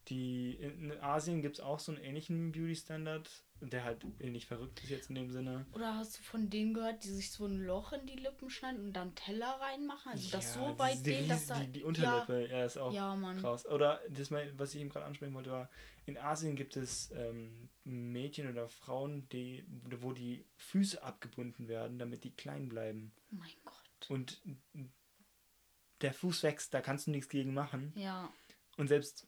Die, 0.10 0.56
in 0.56 0.90
in 0.92 1.00
Asien 1.00 1.44
gibt 1.44 1.58
es 1.60 1.64
auch 1.64 1.80
so 1.80 1.92
einen 1.92 2.04
ähnlichen 2.04 2.52
Beauty-Standard, 2.52 3.30
der 3.70 3.84
halt 3.84 4.04
nicht 4.20 4.48
verrückt 4.48 4.82
ist 4.84 4.90
jetzt 4.90 5.10
in 5.10 5.16
dem 5.16 5.32
Sinne. 5.32 5.66
Oder 5.74 5.96
hast 5.96 6.18
du 6.18 6.24
von 6.24 6.50
denen 6.50 6.74
gehört, 6.74 7.04
die 7.04 7.10
sich 7.10 7.32
so 7.32 7.46
ein 7.46 7.64
Loch 7.64 7.94
in 7.94 8.06
die 8.06 8.16
Lippen 8.16 8.50
schneiden 8.50 8.86
und 8.86 8.94
dann 8.94 9.16
Teller 9.16 9.60
reinmachen? 9.62 10.12
Also 10.12 10.30
das 10.32 10.54
so 10.54 10.78
weit 10.80 11.06
die, 11.06 11.12
geht, 11.12 11.30
dass 11.30 11.48
da. 11.48 11.60
Die, 11.60 11.72
die 11.72 11.84
Unterlippe, 11.84 12.48
ja, 12.48 12.60
ja 12.60 12.66
ist 12.66 12.78
auch 12.78 12.94
ja, 12.94 13.16
krass. 13.40 13.66
Oder 13.66 14.02
das, 14.10 14.32
was 14.32 14.74
ich 14.74 14.82
eben 14.82 14.90
gerade 14.90 15.06
ansprechen 15.06 15.34
wollte, 15.34 15.52
war, 15.52 15.70
in 16.06 16.18
Asien 16.18 16.56
gibt 16.56 16.76
es 16.76 17.12
ähm, 17.12 17.70
Mädchen 17.84 18.50
oder 18.50 18.68
Frauen, 18.68 19.28
die, 19.30 19.66
wo 20.00 20.12
die 20.12 20.46
Füße 20.58 21.02
abgebunden 21.02 21.68
werden, 21.68 21.98
damit 21.98 22.24
die 22.24 22.36
klein 22.36 22.68
bleiben. 22.68 23.14
Oh 23.32 23.36
mein 23.38 23.52
Gott. 23.64 24.10
Und 24.10 24.42
der 26.02 26.14
Fuß 26.14 26.44
wächst, 26.44 26.74
da 26.74 26.82
kannst 26.82 27.08
du 27.08 27.12
nichts 27.12 27.30
gegen 27.30 27.54
machen. 27.54 27.94
Ja. 27.96 28.30
Und 28.78 28.88
selbst 28.88 29.28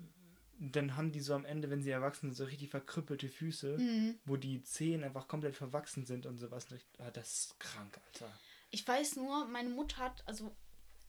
dann 0.60 0.96
haben 0.96 1.12
die 1.12 1.20
so 1.20 1.34
am 1.34 1.46
Ende, 1.46 1.70
wenn 1.70 1.82
sie 1.82 1.90
erwachsen 1.92 2.28
sind, 2.30 2.36
so 2.36 2.46
richtig 2.46 2.70
verkrüppelte 2.70 3.28
Füße, 3.30 3.78
Mhm. 3.78 4.20
wo 4.26 4.38
die 4.38 4.62
Zehen 4.64 5.04
einfach 5.04 5.28
komplett 5.28 5.56
verwachsen 5.56 6.06
sind 6.06 6.26
und 6.26 6.38
sowas. 6.38 6.68
Ah, 7.00 7.12
das 7.12 7.34
ist 7.34 7.60
krank, 7.60 8.00
Alter. 8.08 8.32
Ich 8.72 8.88
weiß 8.88 9.18
nur, 9.18 9.48
meine 9.48 9.70
Mutter 9.70 9.98
hat, 9.98 10.24
also 10.28 10.56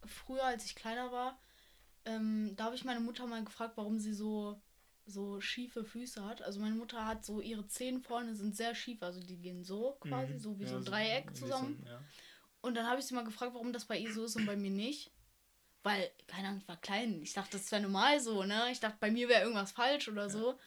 früher, 0.05 0.45
als 0.45 0.65
ich 0.65 0.75
kleiner 0.75 1.11
war, 1.13 1.39
ähm, 2.05 2.55
da 2.57 2.65
habe 2.65 2.75
ich 2.77 2.85
meine 2.85 3.01
Mutter 3.01 3.27
mal 3.27 3.43
gefragt, 3.45 3.77
warum 3.77 3.99
sie 3.99 4.13
so, 4.15 4.61
so 5.07 5.41
schiefe 5.41 5.85
Füße 5.85 6.25
hat. 6.25 6.43
Also 6.43 6.61
meine 6.61 6.75
Mutter 6.77 7.07
hat 7.07 7.25
so, 7.25 7.41
ihre 7.41 7.67
Zehen 7.69 8.01
vorne 8.03 8.35
sind 8.35 8.57
sehr 8.57 8.75
schief, 8.75 9.03
also 9.03 9.21
die 9.21 9.37
gehen 9.39 9.65
so 9.65 9.97
quasi, 10.01 10.35
Mhm. 10.35 10.39
so 10.41 10.59
wie 10.59 10.65
Ja, 10.65 10.69
so 10.71 10.77
ein 10.77 10.85
so 10.85 10.91
Dreieck 10.91 11.31
wie 11.31 11.35
zusammen. 11.35 11.79
So, 11.83 11.89
ja. 11.89 12.03
Und 12.63 12.75
dann 12.77 12.87
habe 12.87 12.99
ich 13.01 13.07
sie 13.07 13.15
mal 13.15 13.25
gefragt, 13.25 13.55
warum 13.55 13.73
das 13.73 13.85
bei 13.85 13.97
ihr 13.99 14.13
so 14.13 14.25
ist 14.25 14.35
und 14.37 14.47
bei 14.47 14.57
mir 14.57 14.71
nicht. 14.71 15.13
Weil, 15.87 16.11
keine 16.27 16.49
Ahnung, 16.49 16.61
ich 16.63 16.69
war 16.69 16.77
klein. 16.79 17.23
Ich 17.23 17.33
dachte, 17.33 17.53
das 17.59 17.71
wäre 17.71 17.81
normal 17.81 18.19
so, 18.19 18.43
ne? 18.43 18.71
Ich 18.73 18.81
dachte, 18.81 18.97
bei 18.99 19.11
mir 19.13 19.29
wäre 19.29 19.43
irgendwas 19.43 19.71
falsch 19.71 20.09
oder 20.09 20.29
so. 20.29 20.51
Und 20.51 20.59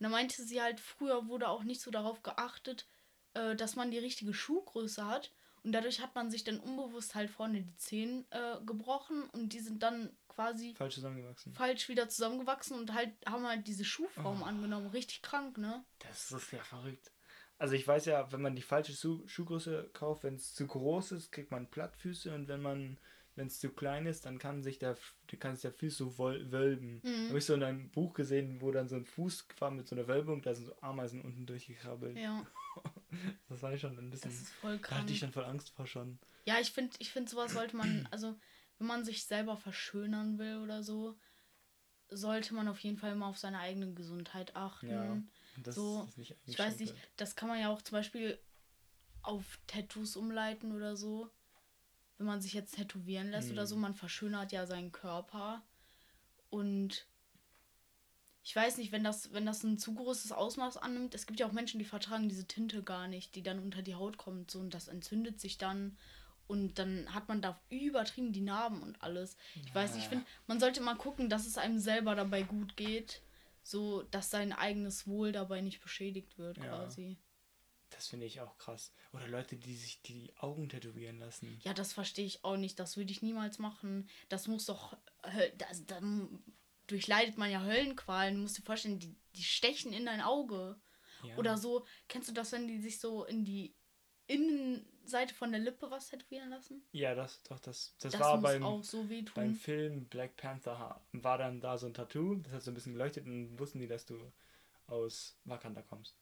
dann 0.00 0.10
meinte 0.10 0.42
sie 0.42 0.60
halt, 0.60 0.80
früher 0.80 1.28
wurde 1.28 1.48
auch 1.48 1.62
nicht 1.62 1.80
so 1.80 1.90
darauf 1.90 2.22
geachtet, 2.22 2.86
äh, 3.32 3.56
dass 3.56 3.74
man 3.74 3.90
die 3.90 3.98
richtige 3.98 4.34
Schuhgröße 4.34 5.06
hat. 5.06 5.32
Und 5.62 5.72
dadurch 5.72 6.00
hat 6.02 6.14
man 6.14 6.30
sich 6.30 6.44
dann 6.44 6.60
unbewusst 6.60 7.14
halt 7.14 7.30
vorne 7.30 7.62
die 7.62 7.76
Zehen 7.76 8.26
äh, 8.30 8.56
gebrochen 8.66 9.24
und 9.30 9.54
die 9.54 9.60
sind 9.60 9.82
dann 9.82 10.10
quasi 10.28 10.74
Falsch 10.74 10.94
zusammengewachsen. 10.96 11.54
falsch 11.54 11.88
wieder 11.88 12.08
zusammengewachsen 12.10 12.78
und 12.78 12.92
halt 12.92 13.12
haben 13.26 13.46
halt 13.46 13.66
diese 13.66 13.84
Schuhform 13.86 14.42
Oh. 14.42 14.44
angenommen. 14.46 14.88
Richtig 14.88 15.22
krank, 15.22 15.56
ne? 15.56 15.82
Das 16.00 16.30
ist 16.32 16.52
ja 16.52 16.62
verrückt. 16.62 17.10
Also 17.58 17.74
ich 17.74 17.86
weiß 17.86 18.06
ja, 18.06 18.30
wenn 18.32 18.40
man 18.42 18.56
die 18.56 18.62
falsche 18.62 18.92
Schuh 18.94 19.26
Schuhgröße 19.26 19.90
kauft, 19.94 20.22
wenn 20.24 20.34
es 20.36 20.54
zu 20.54 20.66
groß 20.66 21.12
ist, 21.12 21.30
kriegt 21.32 21.50
man 21.50 21.66
Plattfüße 21.70 22.34
und 22.34 22.48
wenn 22.48 22.62
man, 22.62 22.98
wenn 23.40 23.46
es 23.48 23.58
zu 23.58 23.70
klein 23.70 24.06
ist, 24.06 24.26
dann 24.26 24.38
kann 24.38 24.62
sich 24.62 24.78
der, 24.78 24.96
kann 25.38 25.54
sich 25.56 25.62
der 25.62 25.72
Fuß 25.72 25.96
so 25.96 26.18
wölben. 26.18 27.00
Mhm. 27.02 27.28
Habe 27.28 27.38
ich 27.38 27.44
so 27.46 27.54
in 27.54 27.62
einem 27.62 27.90
Buch 27.90 28.12
gesehen, 28.14 28.60
wo 28.60 28.70
dann 28.70 28.88
so 28.88 28.96
ein 28.96 29.04
Fuß 29.06 29.46
war 29.58 29.70
mit 29.70 29.88
so 29.88 29.96
einer 29.96 30.06
Wölbung, 30.06 30.42
da 30.42 30.54
sind 30.54 30.66
so 30.66 30.76
Ameisen 30.82 31.22
unten 31.22 31.46
durchgekrabbelt. 31.46 32.16
Ja, 32.18 32.46
Das 33.48 33.62
war 33.62 33.72
ich 33.74 33.80
schon 33.80 33.98
ein 33.98 34.10
bisschen. 34.10 34.30
das 34.30 34.40
ist 34.40 34.50
voll 34.52 34.76
Da 34.78 34.82
krank. 34.86 35.02
hatte 35.02 35.12
ich 35.12 35.20
dann 35.20 35.32
voll 35.32 35.44
Angst 35.44 35.70
vor 35.70 35.86
schon. 35.86 36.18
Ja, 36.44 36.60
ich 36.60 36.70
finde, 36.70 36.94
ich 37.00 37.10
find, 37.10 37.28
sowas 37.28 37.52
sollte 37.52 37.76
man, 37.76 38.06
also 38.12 38.36
wenn 38.78 38.86
man 38.86 39.04
sich 39.04 39.24
selber 39.24 39.56
verschönern 39.56 40.38
will 40.38 40.58
oder 40.58 40.82
so, 40.82 41.18
sollte 42.08 42.54
man 42.54 42.68
auf 42.68 42.78
jeden 42.80 42.98
Fall 42.98 43.12
immer 43.12 43.26
auf 43.26 43.38
seine 43.38 43.58
eigene 43.58 43.92
Gesundheit 43.94 44.54
achten. 44.56 44.88
Ja. 44.90 45.22
Das 45.62 45.74
So, 45.76 46.04
ist 46.08 46.18
nicht 46.18 46.36
Ich 46.46 46.58
weiß 46.58 46.78
nicht, 46.78 46.94
das 47.16 47.36
kann 47.36 47.48
man 47.48 47.58
ja 47.60 47.68
auch 47.70 47.82
zum 47.82 47.96
Beispiel 47.96 48.38
auf 49.22 49.58
Tattoos 49.66 50.16
umleiten 50.16 50.72
oder 50.72 50.96
so. 50.96 51.30
Wenn 52.20 52.26
man 52.26 52.42
sich 52.42 52.52
jetzt 52.52 52.76
tätowieren 52.76 53.30
lässt 53.30 53.50
oder 53.50 53.66
so, 53.66 53.76
Mhm. 53.76 53.80
man 53.80 53.94
verschönert 53.94 54.52
ja 54.52 54.66
seinen 54.66 54.92
Körper. 54.92 55.62
Und 56.50 57.06
ich 58.42 58.54
weiß 58.54 58.76
nicht, 58.76 58.92
wenn 58.92 59.02
das, 59.02 59.32
wenn 59.32 59.46
das 59.46 59.62
ein 59.64 59.78
zu 59.78 59.94
großes 59.94 60.30
Ausmaß 60.30 60.76
annimmt, 60.76 61.14
es 61.14 61.26
gibt 61.26 61.40
ja 61.40 61.46
auch 61.46 61.52
Menschen, 61.52 61.78
die 61.78 61.86
vertragen 61.86 62.28
diese 62.28 62.46
Tinte 62.46 62.82
gar 62.82 63.08
nicht, 63.08 63.34
die 63.36 63.42
dann 63.42 63.58
unter 63.58 63.80
die 63.80 63.94
Haut 63.94 64.18
kommt 64.18 64.50
so 64.50 64.58
und 64.60 64.74
das 64.74 64.88
entzündet 64.88 65.40
sich 65.40 65.56
dann 65.56 65.96
und 66.46 66.78
dann 66.78 67.14
hat 67.14 67.28
man 67.28 67.40
da 67.40 67.58
übertrieben 67.70 68.34
die 68.34 68.42
Narben 68.42 68.82
und 68.82 69.00
alles. 69.02 69.38
Ich 69.64 69.74
weiß 69.74 69.94
nicht, 69.94 70.02
ich 70.02 70.08
finde, 70.10 70.26
man 70.46 70.60
sollte 70.60 70.82
mal 70.82 70.96
gucken, 70.96 71.30
dass 71.30 71.46
es 71.46 71.56
einem 71.56 71.78
selber 71.78 72.14
dabei 72.14 72.42
gut 72.42 72.76
geht, 72.76 73.22
so 73.62 74.02
dass 74.02 74.28
sein 74.28 74.52
eigenes 74.52 75.06
Wohl 75.06 75.32
dabei 75.32 75.62
nicht 75.62 75.80
beschädigt 75.80 76.36
wird 76.36 76.58
Ja. 76.58 76.64
quasi. 76.68 77.16
Das 77.90 78.06
finde 78.06 78.26
ich 78.26 78.40
auch 78.40 78.56
krass. 78.56 78.92
Oder 79.12 79.28
Leute, 79.28 79.56
die 79.56 79.76
sich 79.76 80.00
die 80.02 80.32
Augen 80.38 80.68
tätowieren 80.68 81.18
lassen. 81.18 81.60
Ja, 81.62 81.74
das 81.74 81.92
verstehe 81.92 82.24
ich 82.24 82.44
auch 82.44 82.56
nicht. 82.56 82.78
Das 82.78 82.96
würde 82.96 83.12
ich 83.12 83.22
niemals 83.22 83.58
machen. 83.58 84.08
Das 84.28 84.48
muss 84.48 84.66
doch. 84.66 84.96
Das, 85.58 85.86
dann 85.86 86.42
durchleidet 86.86 87.36
man 87.36 87.50
ja 87.50 87.62
Höllenqualen. 87.62 88.34
Du 88.36 88.40
musst 88.42 88.58
dir 88.58 88.62
vorstellen, 88.62 88.98
die, 88.98 89.16
die 89.34 89.42
stechen 89.42 89.92
in 89.92 90.06
dein 90.06 90.20
Auge. 90.20 90.80
Ja. 91.24 91.36
Oder 91.36 91.58
so. 91.58 91.84
Kennst 92.08 92.28
du 92.28 92.32
das, 92.32 92.52
wenn 92.52 92.66
die 92.66 92.80
sich 92.80 93.00
so 93.00 93.24
in 93.24 93.44
die 93.44 93.74
Innenseite 94.30 95.34
von 95.34 95.50
der 95.50 95.60
Lippe 95.60 95.90
was 95.90 96.08
tätowieren 96.08 96.50
lassen? 96.50 96.82
Ja, 96.92 97.14
das 97.14 97.42
doch, 97.42 97.58
das, 97.58 97.94
das, 97.98 98.12
Das, 98.12 98.20
war 98.20 98.40
beim, 98.40 98.82
so 98.82 99.04
beim 99.34 99.54
Film 99.56 100.06
Black 100.06 100.36
Panther 100.36 101.02
war 101.12 101.38
dann 101.38 101.60
da 101.60 101.76
so 101.76 101.86
ein 101.86 101.94
Tattoo, 101.94 102.36
das 102.36 102.52
hat 102.52 102.62
so 102.62 102.70
ein 102.70 102.74
bisschen 102.74 102.92
geleuchtet 102.92 103.26
und 103.26 103.58
wussten 103.58 103.80
die, 103.80 103.88
dass 103.88 104.06
du 104.06 104.32
aus 104.86 105.36
Wakanda 105.44 105.82
kommst. 105.82 106.19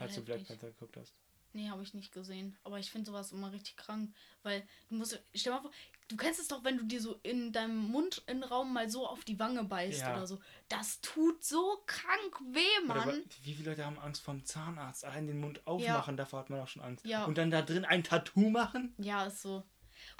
Falls 0.00 0.14
du 0.16 0.22
Black. 0.24 0.46
Panther 0.46 0.68
geguckt 0.68 0.96
hast. 0.96 1.14
Nee, 1.52 1.68
habe 1.68 1.82
ich 1.82 1.94
nicht 1.94 2.12
gesehen. 2.12 2.56
Aber 2.62 2.78
ich 2.78 2.90
finde 2.92 3.10
sowas 3.10 3.32
immer 3.32 3.50
richtig 3.50 3.76
krank. 3.76 4.14
Weil 4.44 4.62
du 4.88 4.94
musst. 4.94 5.20
Stell 5.34 5.52
mal 5.52 5.60
vor, 5.60 5.72
du 6.06 6.16
kennst 6.16 6.38
es 6.38 6.46
doch, 6.46 6.62
wenn 6.62 6.76
du 6.78 6.84
dir 6.84 7.00
so 7.00 7.18
in 7.24 7.52
deinem 7.52 7.76
Mundinnenraum 7.76 8.72
mal 8.72 8.88
so 8.88 9.04
auf 9.06 9.24
die 9.24 9.36
Wange 9.40 9.64
beißt 9.64 10.00
Ja. 10.00 10.12
oder 10.16 10.28
so. 10.28 10.38
Das 10.68 11.00
tut 11.00 11.42
so 11.42 11.82
krank 11.86 12.40
weh, 12.52 12.84
Oder 12.84 12.94
Mann. 12.94 13.08
wa- 13.08 13.24
wie 13.42 13.54
viele 13.54 13.70
Leute 13.70 13.84
haben 13.84 13.98
Angst 13.98 14.22
vom 14.22 14.44
Zahnarzt? 14.44 15.04
Allein 15.04 15.26
den 15.26 15.40
Mund 15.40 15.66
aufmachen, 15.66 16.16
davor 16.16 16.38
hat 16.40 16.50
man 16.50 16.60
auch 16.60 16.68
schon 16.68 16.82
Angst. 16.82 17.04
Ja. 17.04 17.24
Und 17.24 17.36
dann 17.36 17.50
da 17.50 17.62
drin 17.62 17.84
ein 17.84 18.04
Tattoo 18.04 18.48
machen? 18.50 18.94
Ja, 18.98 19.26
ist 19.26 19.42
so. 19.42 19.64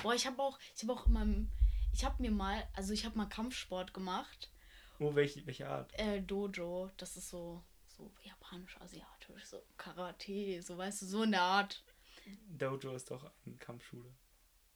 Boah, 0.03 0.15
ich 0.15 0.27
habe 0.27 0.43
auch, 0.43 0.59
ich 0.75 0.83
habe 0.83 0.93
auch 0.95 1.07
immer, 1.07 1.25
ich 1.93 2.05
habe 2.05 2.21
mir 2.21 2.33
mal, 2.33 2.67
also 2.75 2.93
ich 2.93 3.05
habe 3.05 3.17
mal 3.17 3.27
Kampfsport 3.27 3.95
gemacht. 3.95 4.51
Oh, 4.99 5.15
welche, 5.15 5.47
welche 5.47 5.69
Art? 5.69 5.93
Äh, 5.97 6.21
Dojo, 6.23 6.91
das 6.97 7.17
ist 7.17 7.31
so, 7.31 7.63
so 8.00 8.11
japanisch-asiatisch, 8.25 9.45
so 9.45 9.62
Karate, 9.76 10.62
so 10.62 10.76
weißt 10.76 11.02
du, 11.02 11.07
so 11.07 11.23
in 11.23 11.33
der 11.33 11.42
Art. 11.42 11.83
Dojo 12.49 12.95
ist 12.95 13.11
doch 13.11 13.30
eine 13.47 13.57
Kampfschule. 13.57 14.12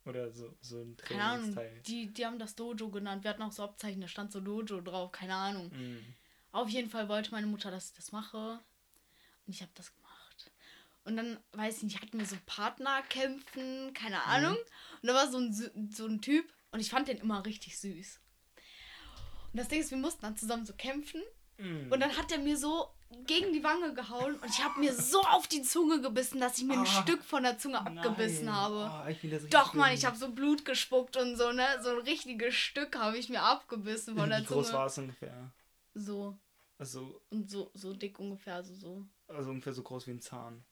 Oder 0.04 0.30
so, 0.30 0.54
so 0.60 0.82
ein 0.82 0.96
Keine 0.98 1.22
Ahnung, 1.22 1.54
Trainingsteil. 1.54 1.82
die, 1.86 2.12
die 2.12 2.26
haben 2.26 2.38
das 2.38 2.54
Dojo 2.54 2.90
genannt. 2.90 3.24
Wir 3.24 3.30
hatten 3.30 3.42
auch 3.42 3.52
so 3.52 3.62
Abzeichen, 3.62 4.02
da 4.02 4.08
stand 4.08 4.32
so 4.32 4.40
Dojo 4.40 4.80
drauf, 4.82 5.12
keine 5.12 5.34
Ahnung. 5.34 5.68
Mm. 5.68 6.14
Auf 6.52 6.68
jeden 6.68 6.90
Fall 6.90 7.08
wollte 7.08 7.30
meine 7.30 7.46
Mutter, 7.46 7.70
dass 7.70 7.86
ich 7.86 7.94
das 7.94 8.12
mache. 8.12 8.60
Und 9.46 9.52
ich 9.52 9.62
habe 9.62 9.72
das 9.74 9.94
gemacht. 9.94 10.52
Und 11.04 11.16
dann, 11.16 11.38
weiß 11.52 11.78
ich 11.78 11.82
nicht, 11.84 12.02
hatten 12.02 12.18
wir 12.18 12.26
so 12.26 12.36
Partnerkämpfen, 12.44 13.94
keine 13.94 14.22
Ahnung. 14.24 14.56
Und 15.00 15.08
da 15.08 15.14
war 15.14 15.30
so 15.30 15.38
ein, 15.38 15.52
so 15.90 16.06
ein 16.06 16.20
Typ 16.20 16.52
und 16.70 16.80
ich 16.80 16.90
fand 16.90 17.08
den 17.08 17.18
immer 17.18 17.44
richtig 17.46 17.78
süß. 17.78 18.20
Und 19.52 19.58
das 19.58 19.68
Ding 19.68 19.80
ist, 19.80 19.90
wir 19.90 19.98
mussten 19.98 20.22
dann 20.22 20.36
zusammen 20.36 20.66
so 20.66 20.74
kämpfen. 20.74 21.22
Mm. 21.56 21.90
Und 21.90 22.00
dann 22.00 22.16
hat 22.16 22.30
er 22.30 22.38
mir 22.38 22.58
so 22.58 22.94
gegen 23.26 23.52
die 23.52 23.62
Wange 23.64 23.94
gehauen 23.94 24.34
und 24.36 24.48
ich 24.48 24.62
habe 24.64 24.80
mir 24.80 24.92
so 24.94 25.20
auf 25.22 25.46
die 25.46 25.62
Zunge 25.62 26.00
gebissen, 26.00 26.40
dass 26.40 26.58
ich 26.58 26.64
mir 26.64 26.74
ein 26.74 26.80
Ah, 26.80 27.02
Stück 27.02 27.22
von 27.24 27.42
der 27.42 27.58
Zunge 27.58 27.78
abgebissen 27.80 28.46
Nein. 28.46 28.54
habe. 28.54 28.90
Oh, 29.14 29.46
Doch, 29.50 29.74
Mann, 29.74 29.92
ich 29.94 30.04
habe 30.04 30.16
so 30.16 30.30
Blut 30.32 30.64
gespuckt 30.64 31.16
und 31.16 31.36
so, 31.36 31.52
ne? 31.52 31.66
So 31.82 31.90
ein 31.90 31.98
richtiges 31.98 32.54
Stück 32.54 32.96
habe 32.98 33.16
ich 33.18 33.28
mir 33.28 33.42
abgebissen 33.42 34.16
von 34.16 34.28
der 34.30 34.40
Wie 34.40 34.44
groß 34.46 34.66
Zunge. 34.66 34.78
war 34.78 34.86
es 34.86 34.98
ungefähr? 34.98 35.52
So. 35.94 36.36
Also, 36.78 37.20
Und 37.30 37.50
so, 37.50 37.70
so 37.74 37.94
dick 37.94 38.18
ungefähr, 38.18 38.56
also 38.56 38.74
so. 38.74 39.04
also 39.28 39.50
ungefähr 39.50 39.72
so 39.72 39.82
groß 39.82 40.06
wie 40.08 40.12
ein 40.12 40.20
Zahn. 40.20 40.64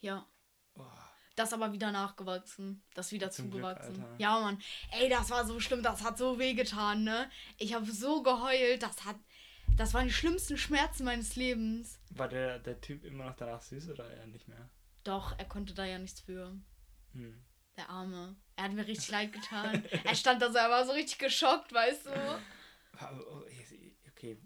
Ja. 0.00 0.26
Oh. 0.76 0.82
Das 1.36 1.52
aber 1.52 1.72
wieder 1.72 1.92
nachgewachsen. 1.92 2.82
Das 2.94 3.12
wieder 3.12 3.30
Zum 3.30 3.50
Glück, 3.50 3.62
zugewachsen. 3.62 4.02
Alter. 4.02 4.14
ja, 4.18 4.40
Mann. 4.40 4.60
Ey, 4.90 5.08
das 5.08 5.30
war 5.30 5.46
so 5.46 5.60
schlimm. 5.60 5.84
Das 5.84 6.02
hat 6.02 6.18
so 6.18 6.38
wehgetan, 6.38 7.04
ne? 7.04 7.30
Ich 7.58 7.74
habe 7.74 7.86
so 7.90 8.22
geheult. 8.24 8.82
Das 8.82 9.04
hat. 9.04 9.14
Das 9.78 9.94
waren 9.94 10.06
die 10.06 10.12
schlimmsten 10.12 10.56
Schmerzen 10.58 11.04
meines 11.04 11.36
Lebens. 11.36 11.98
War 12.10 12.28
der, 12.28 12.58
der 12.58 12.80
Typ 12.80 13.04
immer 13.04 13.24
noch 13.26 13.36
danach 13.36 13.62
süß 13.62 13.90
oder 13.90 14.10
eher 14.10 14.26
nicht 14.26 14.48
mehr? 14.48 14.68
Doch, 15.04 15.38
er 15.38 15.44
konnte 15.44 15.72
da 15.72 15.84
ja 15.84 15.98
nichts 15.98 16.20
für. 16.20 16.52
Hm. 17.12 17.42
Der 17.76 17.88
Arme. 17.88 18.36
Er 18.56 18.64
hat 18.64 18.72
mir 18.72 18.86
richtig 18.86 19.08
leid 19.10 19.32
getan. 19.32 19.84
er 20.04 20.14
stand 20.16 20.42
da 20.42 20.50
so, 20.50 20.58
er 20.58 20.68
war 20.68 20.84
so 20.84 20.92
richtig 20.92 21.18
geschockt, 21.18 21.72
weißt 21.72 22.06
du? 22.06 22.10
Oh, 22.10 23.42
ich- 23.48 23.96
Okay, 24.10 24.36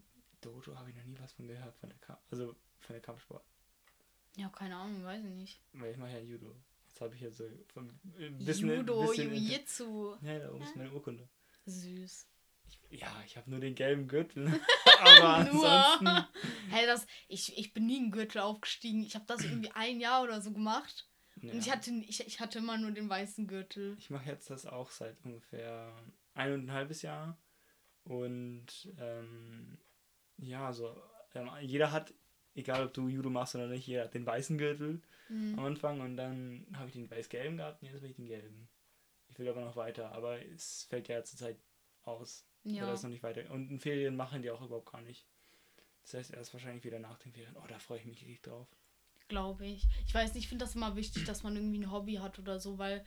Dojo 0.42 0.76
habe 0.76 0.90
ich 0.90 0.96
noch 0.96 1.04
nie 1.04 1.18
was 1.18 1.32
von 1.32 1.46
gehört, 1.48 1.74
von 1.78 1.88
der 1.88 1.98
Kamp 1.98 2.20
also 2.30 2.54
von 2.80 2.92
der 2.92 3.00
Kampfsport. 3.00 3.42
Ja, 4.36 4.50
keine 4.50 4.76
Ahnung, 4.76 5.02
weiß 5.02 5.24
ich 5.24 5.30
nicht. 5.30 5.60
Weil 5.72 5.92
ich 5.92 5.96
mache 5.96 6.10
ja 6.12 6.18
Judo. 6.18 6.54
Jetzt 6.88 7.00
habe 7.00 7.14
ich 7.14 7.22
ja 7.22 7.30
so 7.30 7.44
äh, 7.44 8.26
ein 8.26 8.38
bisschen, 8.44 8.68
Judo, 8.68 9.10
Jiu-Jitsu. 9.14 10.18
Ja, 10.20 10.38
da 10.40 10.52
oben 10.52 10.62
ist 10.62 10.76
meine 10.76 10.92
Urkunde. 10.92 11.26
Süß. 11.64 12.26
Ja, 12.90 13.10
ich 13.26 13.36
habe 13.36 13.50
nur 13.50 13.60
den 13.60 13.74
gelben 13.74 14.06
Gürtel. 14.06 14.46
Aber 15.00 15.44
Nur. 15.50 15.68
ansonsten. 15.68 16.26
Hey, 16.70 16.86
das, 16.86 17.06
ich, 17.28 17.56
ich 17.56 17.72
bin 17.72 17.86
nie 17.86 17.96
in 17.96 18.10
Gürtel 18.10 18.40
aufgestiegen. 18.40 19.02
Ich 19.02 19.14
habe 19.14 19.24
das 19.26 19.42
irgendwie 19.42 19.70
ein 19.72 19.98
Jahr 20.00 20.22
oder 20.22 20.40
so 20.40 20.52
gemacht. 20.52 21.08
Ja. 21.40 21.52
Und 21.52 21.58
ich 21.58 21.70
hatte, 21.70 21.90
ich, 21.90 22.26
ich 22.26 22.38
hatte 22.40 22.58
immer 22.58 22.76
nur 22.78 22.90
den 22.92 23.08
weißen 23.08 23.46
Gürtel. 23.46 23.96
Ich 23.98 24.10
mache 24.10 24.28
jetzt 24.28 24.50
das 24.50 24.66
auch 24.66 24.90
seit 24.90 25.16
ungefähr 25.24 25.96
ein 26.34 26.52
und 26.52 26.66
ein 26.66 26.72
halbes 26.72 27.02
Jahr. 27.02 27.38
Und 28.04 28.92
ähm, 28.98 29.78
ja, 30.36 30.72
so 30.72 30.94
ähm, 31.34 31.50
jeder 31.62 31.92
hat 31.92 32.12
egal 32.54 32.86
ob 32.86 32.92
du 32.94 33.08
Judo 33.08 33.30
machst 33.30 33.54
oder 33.54 33.66
nicht, 33.66 33.86
jeder 33.86 34.04
hat 34.04 34.14
den 34.14 34.26
weißen 34.26 34.58
Gürtel 34.58 35.00
Mhm. 35.28 35.58
am 35.58 35.64
Anfang 35.64 36.00
und 36.00 36.16
dann 36.16 36.66
habe 36.74 36.88
ich 36.88 36.92
den 36.94 37.10
weiß-gelben 37.10 37.56
gehabt 37.56 37.80
und 37.80 37.88
jetzt 37.88 38.02
will 38.02 38.10
ich 38.10 38.16
den 38.16 38.26
gelben. 38.26 38.68
Ich 39.28 39.38
will 39.38 39.48
aber 39.48 39.62
noch 39.62 39.76
weiter, 39.76 40.12
aber 40.12 40.44
es 40.46 40.84
fällt 40.90 41.08
ja 41.08 41.24
zurzeit 41.24 41.56
aus. 42.02 42.44
Ja. 42.64 42.84
Oder 42.84 42.94
ist 42.94 43.02
noch 43.02 43.10
nicht 43.10 43.22
weiter. 43.22 43.50
Und 43.50 43.70
in 43.70 43.80
Ferien 43.80 44.16
machen 44.16 44.42
die 44.42 44.50
auch 44.50 44.62
überhaupt 44.62 44.92
gar 44.92 45.02
nicht. 45.02 45.26
Das 46.02 46.14
heißt, 46.14 46.32
erst 46.32 46.52
wahrscheinlich 46.52 46.84
wieder 46.84 46.98
nach 46.98 47.18
den 47.18 47.32
Ferien. 47.32 47.56
Oh, 47.56 47.66
da 47.68 47.78
freue 47.78 47.98
ich 47.98 48.04
mich 48.04 48.20
richtig 48.20 48.42
drauf. 48.42 48.68
Glaube 49.28 49.66
ich. 49.66 49.86
Ich 50.06 50.14
weiß 50.14 50.34
nicht, 50.34 50.44
ich 50.44 50.48
finde 50.48 50.64
das 50.64 50.74
immer 50.74 50.96
wichtig, 50.96 51.24
dass 51.24 51.42
man 51.42 51.56
irgendwie 51.56 51.78
ein 51.78 51.90
Hobby 51.90 52.14
hat 52.14 52.38
oder 52.38 52.60
so, 52.60 52.78
weil 52.78 53.04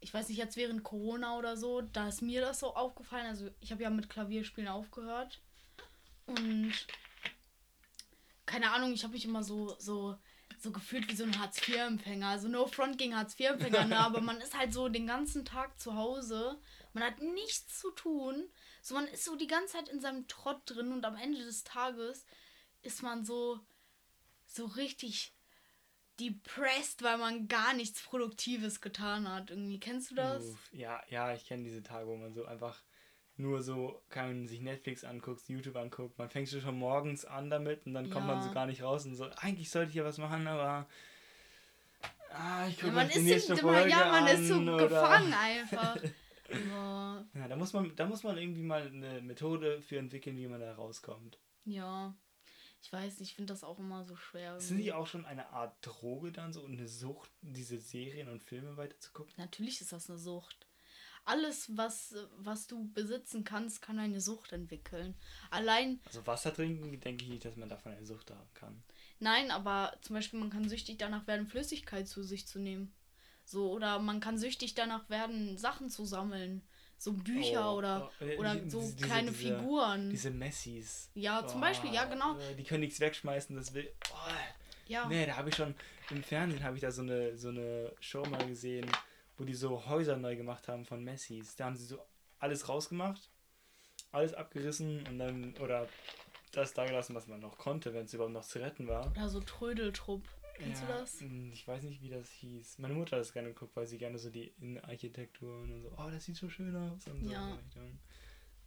ich 0.00 0.12
weiß 0.12 0.28
nicht, 0.28 0.38
jetzt 0.38 0.56
während 0.56 0.82
Corona 0.82 1.38
oder 1.38 1.56
so, 1.56 1.80
da 1.80 2.08
ist 2.08 2.22
mir 2.22 2.42
das 2.42 2.60
so 2.60 2.74
aufgefallen. 2.74 3.26
Also 3.26 3.50
ich 3.60 3.72
habe 3.72 3.82
ja 3.82 3.90
mit 3.90 4.10
Klavierspielen 4.10 4.68
aufgehört. 4.68 5.40
Und 6.26 6.72
keine 8.46 8.70
Ahnung, 8.72 8.92
ich 8.92 9.02
habe 9.02 9.14
mich 9.14 9.24
immer 9.24 9.42
so, 9.42 9.74
so, 9.78 10.16
so 10.58 10.70
gefühlt 10.72 11.08
wie 11.10 11.16
so 11.16 11.24
ein 11.24 11.38
Hartz-IV-Empfänger. 11.38 12.28
Also 12.28 12.48
no 12.48 12.66
front 12.66 12.98
gegen 12.98 13.16
Hartz-IV-Empfänger, 13.16 13.86
ne? 13.86 13.98
aber 13.98 14.20
man 14.20 14.40
ist 14.40 14.56
halt 14.56 14.72
so 14.72 14.88
den 14.88 15.06
ganzen 15.06 15.44
Tag 15.44 15.80
zu 15.80 15.94
Hause. 15.94 16.58
Man 16.92 17.02
hat 17.02 17.20
nichts 17.20 17.80
zu 17.80 17.90
tun. 17.90 18.44
So, 18.86 18.94
man 18.96 19.06
ist 19.08 19.24
so 19.24 19.34
die 19.34 19.46
ganze 19.46 19.78
Zeit 19.78 19.88
in 19.88 19.98
seinem 19.98 20.28
Trott 20.28 20.60
drin 20.66 20.92
und 20.92 21.06
am 21.06 21.16
Ende 21.16 21.42
des 21.42 21.64
Tages 21.64 22.26
ist 22.82 23.02
man 23.02 23.24
so, 23.24 23.58
so 24.46 24.66
richtig 24.66 25.32
depressed, 26.20 27.02
weil 27.02 27.16
man 27.16 27.48
gar 27.48 27.72
nichts 27.72 28.02
Produktives 28.02 28.82
getan 28.82 29.26
hat. 29.26 29.48
Irgendwie, 29.48 29.80
kennst 29.80 30.10
du 30.10 30.16
das? 30.16 30.44
Uff, 30.44 30.68
ja, 30.72 31.02
ja, 31.08 31.32
ich 31.32 31.46
kenne 31.46 31.64
diese 31.64 31.82
Tage, 31.82 32.06
wo 32.06 32.14
man 32.16 32.34
so 32.34 32.44
einfach 32.44 32.82
nur 33.38 33.62
so 33.62 34.02
kann 34.10 34.46
sich 34.46 34.60
Netflix 34.60 35.02
anguckt, 35.02 35.48
YouTube 35.48 35.76
anguckt. 35.76 36.18
Man 36.18 36.28
fängt 36.28 36.50
schon 36.50 36.78
morgens 36.78 37.24
an 37.24 37.48
damit 37.48 37.86
und 37.86 37.94
dann 37.94 38.10
kommt 38.10 38.26
man 38.26 38.36
Ja. 38.36 38.42
so 38.42 38.52
gar 38.52 38.66
nicht 38.66 38.82
raus 38.82 39.06
und 39.06 39.16
so, 39.16 39.30
eigentlich 39.36 39.70
sollte 39.70 39.88
ich 39.88 39.96
ja 39.96 40.04
was 40.04 40.18
machen, 40.18 40.46
aber 40.46 40.86
ah, 42.32 42.68
ich 42.68 42.76
Ja, 42.76 42.82
gucke 42.82 42.92
man 42.96 43.08
die 43.08 43.30
ist, 43.30 43.48
in, 43.48 43.56
Folge 43.56 43.88
ja, 43.88 44.10
man 44.12 44.26
ist 44.26 44.46
so 44.46 44.56
oder- 44.56 44.76
gefangen 44.88 45.32
einfach. 45.32 45.96
Ja, 47.34 47.48
da 47.48 47.56
muss 47.56 47.72
man, 47.72 47.94
da 47.96 48.06
muss 48.06 48.22
man 48.22 48.36
irgendwie 48.38 48.62
mal 48.62 48.86
eine 48.86 49.20
Methode 49.22 49.82
für 49.82 49.98
entwickeln, 49.98 50.36
wie 50.36 50.46
man 50.46 50.60
da 50.60 50.74
rauskommt. 50.74 51.38
ja, 51.64 52.14
ich 52.82 52.92
weiß 52.92 53.18
nicht, 53.20 53.30
ich 53.30 53.34
finde 53.34 53.54
das 53.54 53.64
auch 53.64 53.78
immer 53.78 54.04
so 54.04 54.14
schwer. 54.14 54.60
Sind 54.60 54.76
die 54.76 54.88
irgendwie. 54.88 54.92
auch 54.92 55.06
schon 55.06 55.24
eine 55.24 55.48
Art 55.50 55.74
Droge 55.80 56.32
dann 56.32 56.52
so 56.52 56.60
und 56.62 56.72
eine 56.78 56.86
Sucht, 56.86 57.30
diese 57.40 57.78
Serien 57.78 58.28
und 58.28 58.42
Filme 58.42 58.76
weiter 58.76 58.98
zu 59.00 59.10
gucken? 59.12 59.32
Natürlich 59.38 59.80
ist 59.80 59.92
das 59.92 60.10
eine 60.10 60.18
Sucht. 60.18 60.66
Alles, 61.24 61.74
was, 61.78 62.14
was 62.36 62.66
du 62.66 62.92
besitzen 62.92 63.42
kannst, 63.44 63.80
kann 63.80 63.98
eine 63.98 64.20
Sucht 64.20 64.52
entwickeln. 64.52 65.14
Allein, 65.50 65.98
Also 66.04 66.26
Wasser 66.26 66.52
trinken, 66.52 67.00
denke 67.00 67.24
ich 67.24 67.30
nicht, 67.30 67.46
dass 67.46 67.56
man 67.56 67.70
davon 67.70 67.92
eine 67.92 68.04
Sucht 68.04 68.30
haben 68.30 68.52
kann. 68.52 68.82
nein, 69.18 69.50
aber 69.50 69.96
zum 70.02 70.16
Beispiel, 70.16 70.38
man 70.38 70.50
kann 70.50 70.68
süchtig 70.68 70.98
danach 70.98 71.26
werden, 71.26 71.46
Flüssigkeit 71.46 72.06
zu 72.06 72.22
sich 72.22 72.46
zu 72.46 72.58
nehmen. 72.58 72.92
So, 73.44 73.70
oder 73.72 73.98
man 73.98 74.20
kann 74.20 74.38
süchtig 74.38 74.74
danach 74.74 75.08
werden, 75.10 75.56
Sachen 75.58 75.90
zu 75.90 76.04
sammeln. 76.04 76.62
So 76.96 77.12
Bücher 77.12 77.72
Oh, 77.72 77.76
oder, 77.78 78.10
oh, 78.20 78.38
oder 78.40 78.54
die- 78.54 78.70
so 78.70 78.80
diese- 78.80 78.96
kleine 79.06 79.30
diese- 79.32 79.58
Figuren. 79.58 80.10
Diese 80.10 80.30
Messis. 80.30 81.10
ja, 81.14 81.46
zum 81.46 81.60
Beispiel, 81.60 81.92
ja, 81.92 82.04
genau. 82.06 82.38
äh, 82.38 82.54
Die 82.54 82.64
können 82.64 82.80
nichts 82.80 83.00
wegschmeißen, 83.00 83.54
das 83.56 83.74
will. 83.74 83.92
Oh, 84.12 84.16
Ja. 84.86 85.06
Nee, 85.08 85.26
da 85.26 85.36
habe 85.36 85.48
ich 85.50 85.56
schon 85.56 85.74
im 86.10 86.22
Fernsehen 86.22 86.62
habe 86.62 86.76
ich 86.76 86.82
da 86.82 86.90
so 86.90 87.00
eine 87.02 87.36
so 87.38 87.48
eine 87.48 87.92
Show 88.00 88.22
mal 88.26 88.46
gesehen, 88.46 88.86
wo 89.38 89.44
die 89.44 89.54
so 89.54 89.86
Häuser 89.86 90.16
neu 90.18 90.36
gemacht 90.36 90.68
haben 90.68 90.84
von 90.84 91.02
Messis. 91.02 91.56
Da 91.56 91.64
haben 91.66 91.76
sie 91.76 91.86
so 91.86 91.98
alles 92.38 92.68
rausgemacht, 92.68 93.30
alles 94.12 94.34
abgerissen 94.34 95.06
und 95.08 95.18
dann 95.18 95.56
oder 95.58 95.88
das 96.52 96.72
da 96.74 96.84
gelassen, 96.86 97.14
was 97.14 97.26
man 97.26 97.40
noch 97.40 97.56
konnte, 97.58 97.92
wenn 97.94 98.04
es 98.04 98.14
überhaupt 98.14 98.34
noch 98.34 98.44
zu 98.44 98.58
retten 98.60 98.86
war. 98.86 99.10
Oder 99.10 99.28
so 99.28 99.40
Trödeltrupp. 99.40 100.22
Kennst 100.54 100.82
Ja, 100.82 100.86
du 100.88 100.92
das? 100.94 101.20
mh, 101.20 101.52
Ich 101.52 101.66
weiß 101.66 101.82
nicht, 101.84 102.00
wie 102.02 102.08
das 102.10 102.30
hieß. 102.30 102.78
Meine 102.78 102.94
Mutter 102.94 103.16
hat 103.16 103.20
das 103.22 103.32
gerne 103.32 103.48
geguckt, 103.48 103.74
weil 103.76 103.86
sie 103.86 103.98
gerne 103.98 104.18
so 104.18 104.30
die 104.30 104.48
Innenarchitektur 104.60 105.62
und 105.62 105.82
so, 105.82 105.92
oh, 105.96 106.10
das 106.10 106.24
sieht 106.24 106.36
so 106.36 106.48
schön 106.48 106.74
aus 106.76 107.06
und 107.08 107.24
so. 107.24 107.30
Ja. 107.30 107.56
die 107.56 107.58
Richtung. 107.64 107.98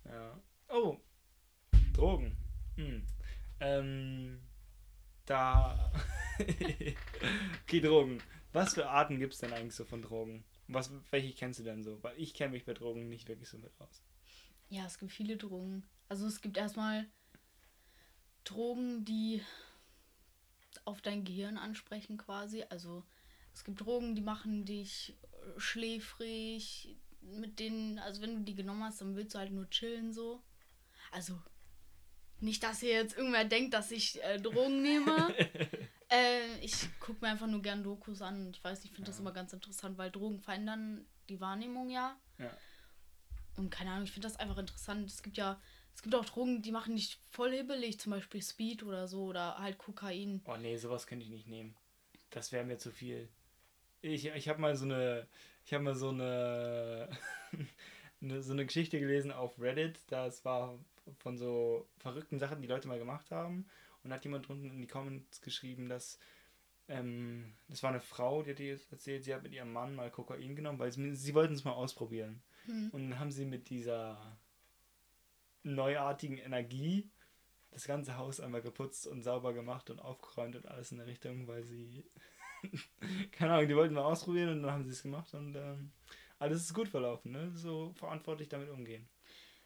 Ja. 0.06 0.39
Oh, 0.70 0.98
Drogen. 1.94 2.36
Hm. 2.75 3.03
Ähm, 3.60 4.41
da. 5.25 5.91
okay, 6.39 7.82
Drogen. 7.82 8.22
Was 8.53 8.74
für 8.74 8.89
Arten 8.89 9.20
gibt 9.20 9.34
es 9.34 9.39
denn 9.39 9.53
eigentlich 9.53 9.75
so 9.75 9.86
von 9.86 10.01
Drogen? 10.01 10.44
Was, 10.67 10.91
welche 11.12 11.34
kennst 11.34 11.60
du 11.60 11.63
denn 11.63 11.84
so? 11.84 12.01
Weil 12.03 12.17
ich 12.20 12.34
kenne 12.34 12.51
mich 12.51 12.65
bei 12.65 12.74
Drogen 12.74 13.08
nicht 13.10 13.27
wirklich 13.27 13.50
so 13.50 13.57
mit 13.57 13.72
aus. 13.79 14.03
Ja, 14.70 14.85
es 14.85 14.98
gibt 15.00 15.12
viele 15.12 15.38
Drogen. 15.38 15.85
Also 16.09 16.27
es 16.27 16.42
gibt 16.42 16.57
erstmal 16.57 17.07
Drogen, 18.44 19.03
die 19.05 19.42
auf 20.85 21.01
dein 21.01 21.24
Gehirn 21.24 21.57
ansprechen 21.57 22.18
quasi. 22.18 22.63
Also 22.70 23.03
es 23.53 23.63
gibt 23.63 23.81
Drogen, 23.81 24.16
die 24.16 24.22
machen 24.22 24.66
dich 24.66 25.16
äh, 25.31 25.59
schläfrig, 25.59 26.96
mit 27.22 27.59
denen, 27.59 28.00
also 28.00 28.22
wenn 28.22 28.35
du 28.35 28.42
die 28.44 28.55
genommen 28.55 28.83
hast, 28.83 29.01
dann 29.01 29.16
willst 29.16 29.35
du 29.35 29.40
halt 29.40 29.51
nur 29.51 29.70
chillen 29.70 30.13
so. 30.13 30.42
Also 31.11 31.42
nicht, 32.40 32.63
dass 32.63 32.83
ihr 32.83 32.92
jetzt 32.94 33.18
irgendwer 33.18 33.46
denkt, 33.46 33.74
dass 33.74 33.92
ich 33.92 34.24
äh, 34.24 34.40
Drogen 34.40 34.81
nehme. 34.83 35.33
äh, 36.09 36.59
ich 36.61 36.87
gucke 37.00 37.20
mir 37.25 37.31
einfach 37.31 37.48
nur 37.48 37.61
gern 37.61 37.83
Dokus 37.83 38.22
an 38.22 38.50
ich 38.51 38.63
weiß, 38.63 38.85
ich 38.85 38.92
finde 38.92 39.07
das 39.09 39.18
Ja. 39.18 39.22
immer 39.22 39.33
ganz 39.33 39.53
interessant, 39.53 39.98
weil 39.98 40.11
Drogen 40.11 40.40
verändern 40.40 41.05
die 41.29 41.42
Wahrnehmung 41.42 41.90
ja. 41.90 42.16
Ja. 42.37 42.51
Und 43.57 43.72
keine 43.72 43.92
Ahnung, 43.92 44.03
ich 44.03 44.11
finde 44.11 44.27
das 44.27 44.37
einfach 44.37 44.57
interessant. 44.59 45.09
Es 45.09 45.24
gibt 45.24 45.35
ja, 45.37 45.59
es 45.98 46.03
gibt 46.03 46.14
auch 46.14 46.25
Drogen, 46.25 46.62
die 46.62 46.72
machen 46.72 46.96
dich 46.96 47.18
voll 47.31 47.53
hibbelig, 47.53 48.00
zum 48.00 48.12
Beispiel 48.12 48.40
Speed 48.40 48.83
oder 48.83 49.07
so 49.07 49.24
oder 49.24 49.57
halt 49.57 49.79
Kokain. 49.79 50.44
Oh 50.46 50.55
nee, 50.55 50.77
sowas 50.77 51.07
könnte 51.07 51.25
ich 51.25 51.31
nicht 51.31 51.48
nehmen. 51.48 51.75
Das 52.29 52.51
wäre 52.51 52.64
mir 52.64 52.77
zu 52.77 52.92
viel. 52.92 53.27
Ich, 54.03 54.27
ich 54.27 54.48
habe 54.48 54.62
mal 54.62 54.75
so 54.75 54.86
eine, 54.86 55.25
ich 55.66 55.74
habe 55.74 55.83
mal 55.83 55.96
so 55.96 56.10
eine, 56.10 57.10
eine, 58.22 58.44
so 58.44 58.53
eine 58.53 58.68
Geschichte 58.68 59.00
gelesen 59.00 59.31
auf 59.31 59.60
Reddit. 59.60 60.00
Das 60.10 60.46
war 60.46 60.77
von 61.18 61.36
so 61.36 61.88
verrückten 61.98 62.38
Sachen, 62.38 62.62
die 62.62 62.68
Leute 62.68 62.88
mal 62.88 63.00
gemacht 63.00 63.31
haben. 63.31 63.66
Und 64.03 64.14
hat 64.14 64.24
jemand 64.24 64.48
drunten 64.48 64.70
in 64.70 64.81
die 64.81 64.88
Comments 64.88 65.42
geschrieben, 65.42 65.90
dass 65.90 66.20
ähm, 66.90 67.53
das 67.70 67.81
war 67.81 67.90
eine 67.90 68.01
Frau, 68.01 68.44
die 68.44 68.51
hat 68.51 68.60
dir 68.60 68.79
erzählt, 68.92 69.24
sie 69.24 69.33
hat 69.33 69.42
mit 69.42 69.53
ihrem 69.53 69.74
Mann 69.74 69.96
mal 69.96 70.12
Kokain 70.12 70.55
genommen, 70.55 70.77
weil 70.77 70.92
sie, 70.92 71.16
sie 71.16 71.33
wollten 71.33 71.55
es 71.55 71.64
mal 71.64 71.72
ausprobieren. 71.72 72.44
Hm. 72.68 72.92
Und 72.92 73.10
dann 73.10 73.20
haben 73.20 73.31
sie 73.31 73.46
mit 73.46 73.72
dieser 73.72 74.38
neuartigen 75.63 76.37
Energie 76.37 77.11
das 77.72 77.85
ganze 77.85 78.17
Haus 78.17 78.39
einmal 78.39 78.61
geputzt 78.61 79.07
und 79.07 79.24
sauber 79.24 79.53
gemacht 79.53 79.89
und 79.89 80.00
aufgeräumt 80.00 80.55
und 80.55 80.67
alles 80.67 80.91
in 80.91 80.98
der 81.00 81.07
Richtung, 81.07 81.48
weil 81.48 81.63
sie, 81.63 82.05
keine 83.31 83.53
Ahnung, 83.53 83.67
die 83.67 83.75
wollten 83.75 83.93
mal 83.96 84.03
ausprobieren 84.03 84.50
und 84.50 84.63
dann 84.63 84.72
haben 84.72 84.85
sie 84.85 84.91
es 84.91 85.03
gemacht 85.03 85.33
und 85.33 85.55
ähm, 85.55 85.91
alles 86.39 86.61
ist 86.63 86.74
gut 86.74 86.87
verlaufen, 86.89 87.31
ne? 87.31 87.51
So 87.55 87.93
verantwortlich 87.96 88.50
damit 88.50 88.70
umgehen. 88.70 89.07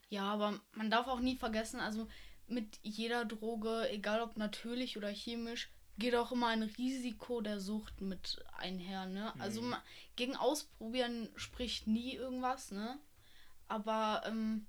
Ja, 0.10 0.24
aber 0.34 0.60
man 0.74 0.90
darf 0.92 1.08
auch 1.08 1.20
nie 1.20 1.36
vergessen, 1.36 1.80
also 1.80 2.08
mit 2.48 2.80
jeder 2.84 3.24
Droge, 3.26 3.90
egal 3.90 4.22
ob 4.22 4.36
natürlich 4.38 4.98
oder 4.98 5.10
chemisch, 5.10 5.72
geht 5.98 6.16
auch 6.16 6.32
immer 6.32 6.48
ein 6.48 6.64
Risiko 6.64 7.42
der 7.42 7.60
Sucht 7.60 8.02
mit 8.02 8.44
einher, 8.58 9.06
ne? 9.06 9.34
Also 9.40 9.62
Mhm. 9.62 9.76
gegen 10.16 10.36
Ausprobieren 10.36 11.30
spricht 11.36 11.88
nie 11.88 12.14
irgendwas, 12.16 12.72
ne? 12.72 13.00
Aber 13.68 14.24
ähm, 14.26 14.68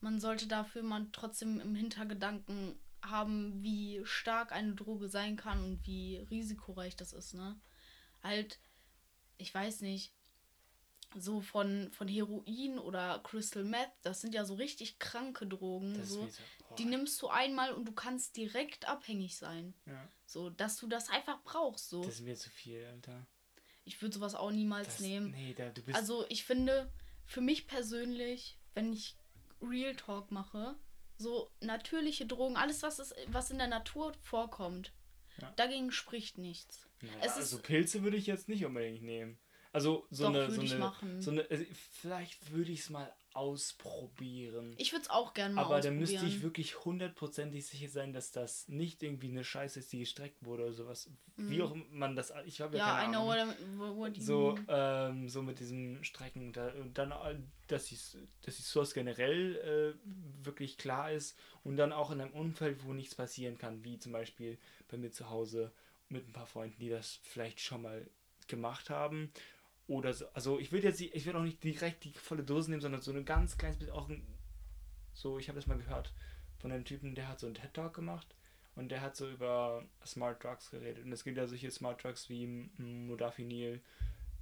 man 0.00 0.20
sollte 0.20 0.46
dafür 0.46 0.82
mal 0.82 1.06
trotzdem 1.12 1.60
im 1.60 1.74
Hintergedanken 1.74 2.78
haben, 3.02 3.62
wie 3.62 4.00
stark 4.04 4.52
eine 4.52 4.74
Droge 4.74 5.08
sein 5.08 5.36
kann 5.36 5.62
und 5.62 5.86
wie 5.86 6.18
risikoreich 6.30 6.96
das 6.96 7.12
ist, 7.12 7.34
ne? 7.34 7.58
Halt, 8.22 8.58
ich 9.36 9.54
weiß 9.54 9.80
nicht, 9.82 10.12
so 11.16 11.40
von, 11.40 11.90
von 11.92 12.06
Heroin 12.08 12.78
oder 12.78 13.20
Crystal 13.20 13.64
Meth, 13.64 13.90
das 14.02 14.20
sind 14.20 14.34
ja 14.34 14.44
so 14.44 14.54
richtig 14.54 14.98
kranke 14.98 15.46
Drogen. 15.46 15.94
So. 16.04 16.26
ist 16.26 16.38
wie 16.38 16.42
so, 16.42 16.42
boah, 16.68 16.76
Die 16.76 16.84
nimmst 16.84 17.22
du 17.22 17.28
einmal 17.28 17.72
und 17.72 17.86
du 17.86 17.92
kannst 17.92 18.36
direkt 18.36 18.86
abhängig 18.88 19.36
sein. 19.36 19.74
ja, 19.86 20.06
So, 20.26 20.50
dass 20.50 20.76
du 20.76 20.86
das 20.86 21.08
einfach 21.08 21.42
brauchst. 21.44 21.88
So. 21.88 22.04
das 22.04 22.16
ist 22.16 22.20
mir 22.22 22.36
zu 22.36 22.50
viel, 22.50 22.84
Alter. 22.84 23.26
Ich 23.84 24.02
würde 24.02 24.14
sowas 24.14 24.34
auch 24.34 24.50
niemals 24.50 24.86
Das, 24.88 25.00
nehmen. 25.00 25.30
Nee, 25.30 25.54
da, 25.54 25.70
du 25.70 25.82
bist. 25.82 25.96
Also 25.96 26.26
ich 26.28 26.44
finde, 26.44 26.92
für 27.24 27.40
mich 27.40 27.66
persönlich, 27.66 28.58
wenn 28.74 28.92
ich 28.92 29.16
Real 29.62 29.94
Talk 29.94 30.30
mache, 30.30 30.76
so 31.16 31.50
natürliche 31.60 32.26
Drogen, 32.26 32.56
alles 32.56 32.82
was 32.82 32.98
ist, 32.98 33.14
was 33.28 33.50
in 33.50 33.58
der 33.58 33.66
Natur 33.68 34.12
vorkommt, 34.22 34.92
Ja. 35.40 35.52
dagegen 35.56 35.90
spricht 35.92 36.38
nichts. 36.38 36.86
naja, 37.00 37.14
es 37.20 37.32
ist- 37.32 37.36
also 37.38 37.58
Pilze 37.58 38.02
würde 38.02 38.16
ich 38.16 38.26
jetzt 38.26 38.48
nicht 38.48 38.64
unbedingt 38.64 39.02
nehmen. 39.02 39.38
Also 39.72 40.06
so 40.10 40.24
Doch, 40.24 40.30
eine, 40.34 40.50
so 40.50 40.60
eine, 40.62 40.74
machen. 40.76 41.20
so 41.22 41.30
eine, 41.30 41.46
also 41.50 41.64
vielleicht 41.92 42.50
würde 42.52 42.72
ich 42.72 42.80
es 42.80 42.90
mal 42.90 43.12
ausprobieren. 43.34 44.74
Ich 44.78 44.92
würde 44.92 45.02
es 45.02 45.10
auch 45.10 45.34
gerne 45.34 45.54
mal 45.54 45.64
Aber 45.64 45.80
da 45.80 45.90
müsste 45.90 46.26
ich 46.26 46.42
wirklich 46.42 46.84
hundertprozentig 46.84 47.66
sicher 47.66 47.88
sein, 47.88 48.12
dass 48.12 48.30
das 48.32 48.68
nicht 48.68 49.02
irgendwie 49.02 49.28
eine 49.28 49.44
Scheiße 49.44 49.78
ist, 49.80 49.92
die 49.92 50.00
gestreckt 50.00 50.44
wurde 50.44 50.64
oder 50.64 50.72
sowas. 50.72 51.10
Wie 51.36 51.56
Mhm. 51.56 51.62
auch 51.62 51.76
man 51.90 52.16
das. 52.16 52.32
Ich 52.46 52.60
habe 52.60 52.76
ja, 52.78 52.86
ja, 52.86 52.94
I 52.98 53.00
keine 53.02 53.12
know 53.12 53.30
Ahnung. 53.30 53.54
what, 53.78 53.96
what, 53.96 54.16
So, 54.16 54.58
ähm, 54.68 55.28
so 55.28 55.42
mit 55.42 55.60
diesem 55.60 56.02
Strecken. 56.02 56.52
Da, 56.52 56.68
und 56.72 56.98
dann, 56.98 57.12
dass 57.68 57.86
die, 57.86 57.98
dass 58.42 58.56
die 58.56 58.62
Source 58.62 58.92
generell 58.94 59.94
äh, 59.96 60.44
wirklich 60.44 60.78
klar 60.78 61.12
ist 61.12 61.38
und 61.64 61.76
dann 61.76 61.92
auch 61.92 62.10
in 62.10 62.20
einem 62.20 62.32
Umfeld, 62.32 62.84
wo 62.84 62.92
nichts 62.92 63.14
passieren 63.14 63.56
kann, 63.58 63.84
wie 63.84 63.98
zum 63.98 64.12
Beispiel 64.12 64.58
bei 64.88 64.96
mir 64.96 65.12
zu 65.12 65.30
Hause 65.30 65.72
mit 66.08 66.26
ein 66.26 66.32
paar 66.32 66.46
Freunden, 66.46 66.78
die 66.80 66.88
das 66.88 67.20
vielleicht 67.22 67.60
schon 67.60 67.82
mal 67.82 68.08
gemacht 68.48 68.90
haben. 68.90 69.30
Oder 69.88 70.12
so, 70.12 70.26
also 70.34 70.58
ich 70.60 70.70
will 70.70 70.84
jetzt, 70.84 71.00
ich 71.00 71.26
will 71.26 71.34
auch 71.34 71.42
nicht 71.42 71.64
direkt 71.64 72.04
die 72.04 72.12
volle 72.12 72.44
Dose 72.44 72.70
nehmen, 72.70 72.82
sondern 72.82 73.00
so 73.00 73.10
ein 73.10 73.24
ganz 73.24 73.56
kleines 73.56 73.78
bisschen 73.78 73.94
auch 73.94 74.08
ein, 74.08 74.22
so, 75.14 75.38
ich 75.38 75.48
habe 75.48 75.58
das 75.58 75.66
mal 75.66 75.78
gehört 75.78 76.12
von 76.58 76.70
einem 76.70 76.84
Typen, 76.84 77.14
der 77.14 77.26
hat 77.26 77.40
so 77.40 77.46
einen 77.46 77.54
TED 77.54 77.72
Talk 77.72 77.94
gemacht 77.94 78.34
und 78.76 78.90
der 78.90 79.00
hat 79.00 79.16
so 79.16 79.28
über 79.28 79.82
Smart 80.04 80.44
Drugs 80.44 80.70
geredet. 80.70 81.04
Und 81.04 81.12
es 81.12 81.24
gibt 81.24 81.38
ja 81.38 81.46
solche 81.46 81.70
Smart 81.70 82.04
Drugs 82.04 82.28
wie 82.28 82.46
Modafinil, 82.76 83.80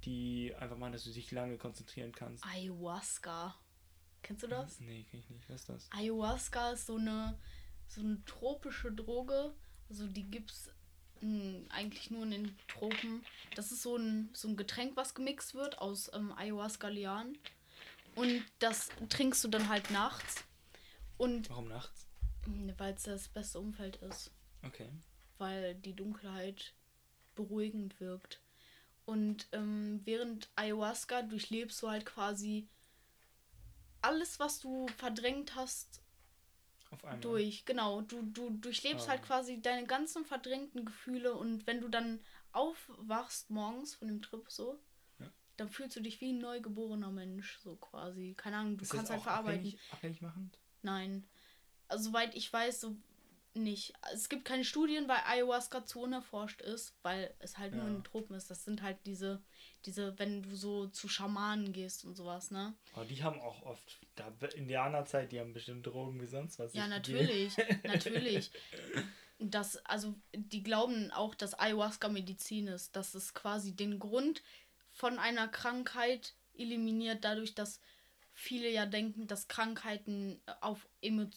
die 0.03 0.53
einfach 0.59 0.77
machen, 0.77 0.91
dass 0.91 1.05
du 1.05 1.11
dich 1.11 1.31
lange 1.31 1.57
konzentrieren 1.57 2.11
kannst. 2.11 2.45
Ayahuasca. 2.45 3.55
Kennst 4.23 4.43
du 4.43 4.47
das? 4.47 4.81
Nee, 4.81 5.05
kenn 5.09 5.21
ich 5.21 5.29
nicht. 5.29 5.49
Was 5.49 5.61
ist 5.61 5.69
das? 5.69 5.89
Ayahuasca 5.91 6.71
ist 6.71 6.87
so 6.87 6.97
eine, 6.97 7.39
so 7.87 8.01
eine 8.01 8.23
tropische 8.25 8.91
Droge. 8.91 9.53
Also 9.89 10.07
die 10.07 10.29
gibt's 10.29 10.69
mh, 11.21 11.67
eigentlich 11.69 12.11
nur 12.11 12.23
in 12.23 12.31
den 12.31 12.57
Tropen. 12.67 13.23
Das 13.55 13.71
ist 13.71 13.81
so 13.81 13.97
ein, 13.97 14.29
so 14.33 14.47
ein 14.47 14.57
Getränk, 14.57 14.95
was 14.95 15.15
gemixt 15.15 15.53
wird 15.55 15.79
aus 15.79 16.11
ähm, 16.13 16.31
Ayahuasca-Lianen. 16.33 17.37
Und 18.15 18.43
das 18.59 18.89
trinkst 19.09 19.43
du 19.43 19.47
dann 19.47 19.69
halt 19.69 19.91
nachts. 19.91 20.43
Und 21.17 21.49
Warum 21.49 21.67
nachts? 21.67 22.07
Weil 22.77 22.93
es 22.93 23.03
das 23.03 23.27
beste 23.27 23.59
Umfeld 23.59 23.97
ist. 23.97 24.31
Okay. 24.63 24.89
Weil 25.37 25.75
die 25.75 25.95
Dunkelheit 25.95 26.73
beruhigend 27.35 27.99
wirkt. 27.99 28.41
Und 29.05 29.47
ähm, 29.51 30.01
während 30.03 30.49
Ayahuasca 30.55 31.21
durchlebst 31.21 31.81
du 31.81 31.89
halt 31.89 32.05
quasi 32.05 32.67
alles, 34.01 34.39
was 34.39 34.59
du 34.59 34.87
verdrängt 34.97 35.55
hast. 35.55 36.01
Durch. 37.21 37.65
Genau, 37.65 38.01
du, 38.01 38.21
du 38.23 38.49
durchlebst 38.51 39.07
Ah. 39.07 39.11
halt 39.11 39.23
quasi 39.23 39.61
deine 39.61 39.85
ganzen 39.87 40.25
verdrängten 40.25 40.85
Gefühle 40.85 41.33
und 41.35 41.65
wenn 41.67 41.81
du 41.81 41.87
dann 41.89 42.19
aufwachst 42.51 43.49
morgens 43.49 43.95
von 43.95 44.07
dem 44.07 44.21
Trip 44.21 44.45
so, 44.49 44.79
Ja. 45.19 45.31
dann 45.57 45.69
fühlst 45.69 45.95
du 45.95 46.01
dich 46.01 46.21
wie 46.21 46.33
ein 46.33 46.39
neugeborener 46.39 47.11
Mensch, 47.11 47.57
so 47.59 47.75
quasi. 47.75 48.33
Keine 48.35 48.57
Ahnung, 48.57 48.77
du 48.77 48.83
Ist 48.83 48.91
kannst 48.91 49.11
halt 49.11 49.21
verarbeiten. 49.21 49.59
abhängig, 49.61 49.79
abhängig 49.91 50.21
machend? 50.21 50.59
Nein. 50.81 51.27
Also, 51.87 52.05
soweit 52.09 52.35
ich 52.35 52.51
weiß, 52.51 52.81
so 52.81 52.95
nicht. 53.53 53.93
Es 54.13 54.29
gibt 54.29 54.45
keine 54.45 54.63
Studien, 54.63 55.07
weil 55.07 55.17
Ayahuasca 55.25 55.83
zu 55.85 56.01
unerforscht 56.01 56.61
ist, 56.61 56.95
weil 57.01 57.33
es 57.39 57.57
halt 57.57 57.73
nur 57.73 57.83
Ja. 57.83 57.87
in 57.87 57.93
den 57.95 58.03
Tropen 58.03 58.35
ist. 58.35 58.51
Das 58.51 58.63
sind 58.63 58.81
halt 58.83 58.97
diese, 59.05 59.41
diese, 59.85 60.17
wenn 60.19 60.43
du 60.43 60.55
so 60.55 60.87
zu 60.87 61.07
Schamanen 61.07 61.73
gehst 61.73 62.05
und 62.05 62.13
sowas, 62.15 62.51
ne? 62.51 62.75
Oh, 62.95 63.03
die 63.03 63.23
haben 63.23 63.39
auch 63.41 63.63
oft, 63.63 63.99
da 64.19 64.47
Indianerzeit, 64.55 65.31
die 65.31 65.39
haben 65.39 65.53
bestimmt 65.53 65.85
Drogen 65.85 66.19
wie 66.21 66.25
sonst 66.25 66.59
was. 66.59 66.73
Ja, 66.73 66.87
natürlich, 66.87 67.55
natürlich. 67.85 68.51
Das, 69.39 69.77
also, 69.85 70.15
die 70.33 70.63
glauben 70.63 71.11
auch, 71.11 71.35
dass 71.35 71.57
Ayahuasca 71.57 72.09
Medizin 72.09 72.67
ist. 72.67 72.95
Dass 72.95 73.13
es 73.13 73.33
quasi 73.33 73.75
den 73.75 73.99
Grund 73.99 74.41
von 74.91 75.19
einer 75.19 75.47
Krankheit 75.47 76.33
eliminiert, 76.55 77.23
dadurch, 77.23 77.53
dass 77.53 77.79
viele 78.33 78.69
ja 78.69 78.85
denken, 78.85 79.27
dass 79.27 79.47
Krankheiten 79.47 80.41
auf 80.61 80.87
emo 81.01 81.27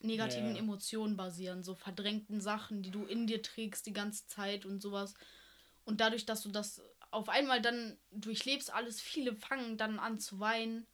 negativen 0.00 0.56
Ja. 0.56 0.60
Emotionen 0.62 1.16
basieren, 1.16 1.62
so 1.62 1.74
verdrängten 1.74 2.40
Sachen, 2.40 2.82
die 2.82 2.90
du 2.90 3.04
in 3.06 3.26
dir 3.26 3.40
trägst 3.42 3.86
die 3.86 3.92
ganze 3.92 4.26
Zeit 4.26 4.64
und 4.66 4.80
sowas. 4.80 5.14
Und 5.84 6.00
dadurch, 6.00 6.26
dass 6.26 6.42
du 6.42 6.50
das 6.50 6.82
auf 7.10 7.28
einmal 7.28 7.60
dann 7.60 7.98
durchlebst, 8.10 8.72
alles, 8.72 9.00
viele 9.00 9.34
fangen 9.36 9.76
dann 9.76 9.98
an 9.98 10.18
zu 10.18 10.40
weinen. 10.40 10.86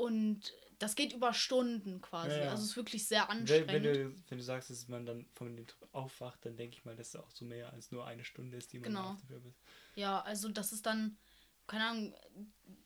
Und 0.00 0.54
das 0.78 0.94
geht 0.94 1.12
über 1.12 1.34
Stunden 1.34 2.00
quasi. 2.00 2.30
Ja, 2.30 2.44
ja. 2.44 2.50
Also 2.50 2.62
es 2.64 2.70
ist 2.70 2.76
wirklich 2.76 3.06
sehr 3.06 3.28
anstrengend. 3.28 3.68
wenn, 3.68 3.82
du, 3.82 4.14
wenn 4.28 4.38
du 4.38 4.44
sagst, 4.44 4.70
dass 4.70 4.88
man 4.88 5.04
dann 5.04 5.26
von 5.34 5.54
dem 5.54 5.66
Trip 5.66 5.88
aufwacht, 5.92 6.44
dann 6.46 6.56
denke 6.56 6.76
ich 6.76 6.84
mal, 6.86 6.96
dass 6.96 7.08
es 7.08 7.16
auch 7.16 7.30
so 7.30 7.44
mehr 7.44 7.70
als 7.72 7.92
nur 7.92 8.06
eine 8.06 8.24
Stunde 8.24 8.56
ist, 8.56 8.72
die 8.72 8.78
man 8.78 8.88
Genau. 8.88 9.10
auf 9.10 9.20
dem 9.20 9.28
Trip 9.28 9.46
ist. 9.46 9.60
Ja, 9.94 10.22
also 10.22 10.48
das 10.48 10.72
ist 10.72 10.86
dann, 10.86 11.18
keine 11.66 11.84
Ahnung, 11.84 12.14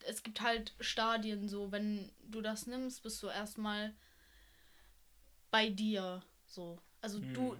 es 0.07 0.25
gibt 0.25 0.41
halt 0.41 0.75
Stadien 0.81 1.49
so, 1.49 1.71
wenn 1.71 2.11
du 2.29 2.41
das 2.41 2.67
nimmst, 2.67 3.03
bist 3.05 3.23
du 3.23 3.29
erstmal 3.29 3.95
bei 5.53 5.71
dir 5.71 6.21
so. 6.47 6.81
Also 7.01 7.21
du, 7.21 7.57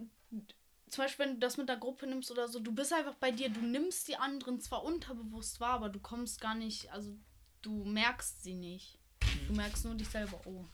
zum 0.89 1.05
Beispiel, 1.05 1.27
wenn 1.27 1.35
du 1.35 1.41
das 1.41 1.59
mit 1.59 1.69
der 1.69 1.77
Gruppe 1.77 2.09
nimmst 2.09 2.31
oder 2.33 2.49
so, 2.49 2.59
du 2.59 2.73
bist 2.73 2.93
einfach 2.93 3.15
bei 3.15 3.31
dir, 3.31 3.51
du 3.51 3.61
nimmst 3.61 4.09
die 4.09 4.17
anderen 4.17 4.61
zwar 4.61 4.83
unterbewusst 4.83 5.61
wahr, 5.61 5.75
aber 5.75 5.91
du 5.91 6.01
kommst 6.01 6.41
gar 6.41 6.57
nicht, 6.57 6.91
also 6.93 7.17
du 7.63 7.85
merkst 7.85 8.43
sie 8.43 8.55
nicht. 8.55 8.99
Du 9.47 9.53
merkst 9.55 9.85
nur 9.85 9.95
dich 9.95 10.09
selber, 10.09 10.41
oh, 10.47 10.65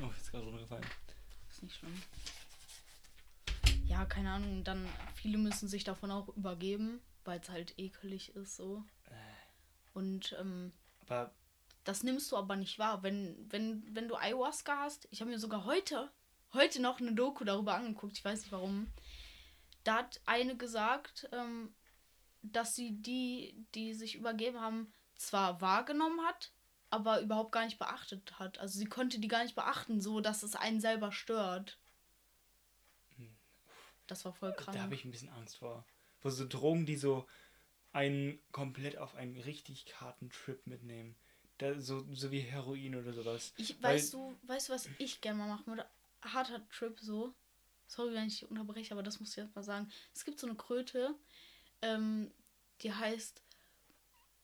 Oh, 0.00 0.10
ist 0.16 0.30
gerade 0.30 0.44
runtergefallen. 0.44 0.84
ist 1.50 1.62
nicht 1.62 1.76
schlimm. 1.76 2.00
Ja, 3.86 4.04
keine 4.06 4.30
Ahnung, 4.30 4.62
dann 4.64 4.86
viele 5.14 5.38
müssen 5.38 5.68
sich 5.68 5.84
davon 5.84 6.10
auch 6.10 6.28
übergeben, 6.36 7.00
weil 7.24 7.40
es 7.40 7.48
halt 7.50 7.78
ekelig 7.78 8.34
ist 8.36 8.56
so. 8.56 8.84
Und 9.94 10.34
ähm, 10.40 10.72
Aber 11.00 11.34
das 11.84 12.02
nimmst 12.02 12.30
du 12.32 12.36
aber 12.36 12.56
nicht 12.56 12.78
wahr. 12.78 13.02
Wenn, 13.02 13.36
wenn, 13.50 13.84
wenn 13.94 14.08
du 14.08 14.14
Ayahuasca 14.16 14.78
hast, 14.78 15.08
ich 15.10 15.20
habe 15.20 15.30
mir 15.30 15.38
sogar 15.38 15.64
heute, 15.64 16.10
heute 16.54 16.80
noch 16.80 17.00
eine 17.00 17.12
Doku 17.14 17.44
darüber 17.44 17.74
angeguckt, 17.74 18.16
ich 18.16 18.24
weiß 18.24 18.40
nicht 18.42 18.52
warum. 18.52 18.90
Da 19.84 19.96
hat 19.98 20.20
eine 20.26 20.56
gesagt, 20.56 21.28
ähm, 21.32 21.74
dass 22.42 22.74
sie 22.76 22.92
die, 23.02 23.66
die 23.74 23.94
sich 23.94 24.14
übergeben 24.14 24.60
haben, 24.60 24.92
zwar 25.16 25.60
wahrgenommen 25.60 26.20
hat, 26.24 26.52
aber 26.92 27.22
überhaupt 27.22 27.52
gar 27.52 27.64
nicht 27.64 27.78
beachtet 27.78 28.38
hat. 28.38 28.58
Also 28.58 28.78
sie 28.78 28.84
konnte 28.84 29.18
die 29.18 29.28
gar 29.28 29.42
nicht 29.42 29.54
beachten, 29.54 30.02
so 30.02 30.20
dass 30.20 30.42
es 30.42 30.54
einen 30.54 30.78
selber 30.78 31.10
stört. 31.10 31.78
Das 34.06 34.26
war 34.26 34.34
voll 34.34 34.52
krank. 34.52 34.76
da 34.76 34.82
habe 34.82 34.94
ich 34.94 35.04
ein 35.06 35.10
bisschen 35.10 35.30
Angst 35.30 35.56
vor. 35.56 35.86
Wo 36.20 36.28
so 36.28 36.46
Drogen, 36.46 36.84
die 36.84 36.96
so 36.96 37.26
einen 37.92 38.38
komplett 38.52 38.98
auf 38.98 39.14
einen 39.14 39.38
richtig 39.38 40.00
harten 40.02 40.28
Trip 40.28 40.66
mitnehmen. 40.66 41.16
Da, 41.56 41.80
so, 41.80 42.06
so 42.12 42.30
wie 42.30 42.40
Heroin 42.40 42.94
oder 42.94 43.14
sowas. 43.14 43.54
Ich, 43.56 43.82
Weil- 43.82 43.94
weißt 43.94 44.12
du, 44.12 44.36
weißt 44.42 44.68
du, 44.68 44.72
was 44.74 44.88
ich 44.98 45.22
gerne 45.22 45.38
mal 45.38 45.48
machen 45.48 45.66
würde? 45.68 45.86
Harter 46.20 46.68
Trip 46.68 46.98
so. 47.00 47.32
Sorry, 47.86 48.12
wenn 48.12 48.26
ich 48.26 48.40
dich 48.40 48.50
unterbreche, 48.50 48.92
aber 48.92 49.02
das 49.02 49.18
muss 49.18 49.30
ich 49.30 49.36
jetzt 49.36 49.56
mal 49.56 49.62
sagen. 49.62 49.90
Es 50.14 50.26
gibt 50.26 50.38
so 50.38 50.46
eine 50.46 50.56
Kröte, 50.56 51.14
ähm, 51.80 52.30
die 52.82 52.92
heißt 52.92 53.42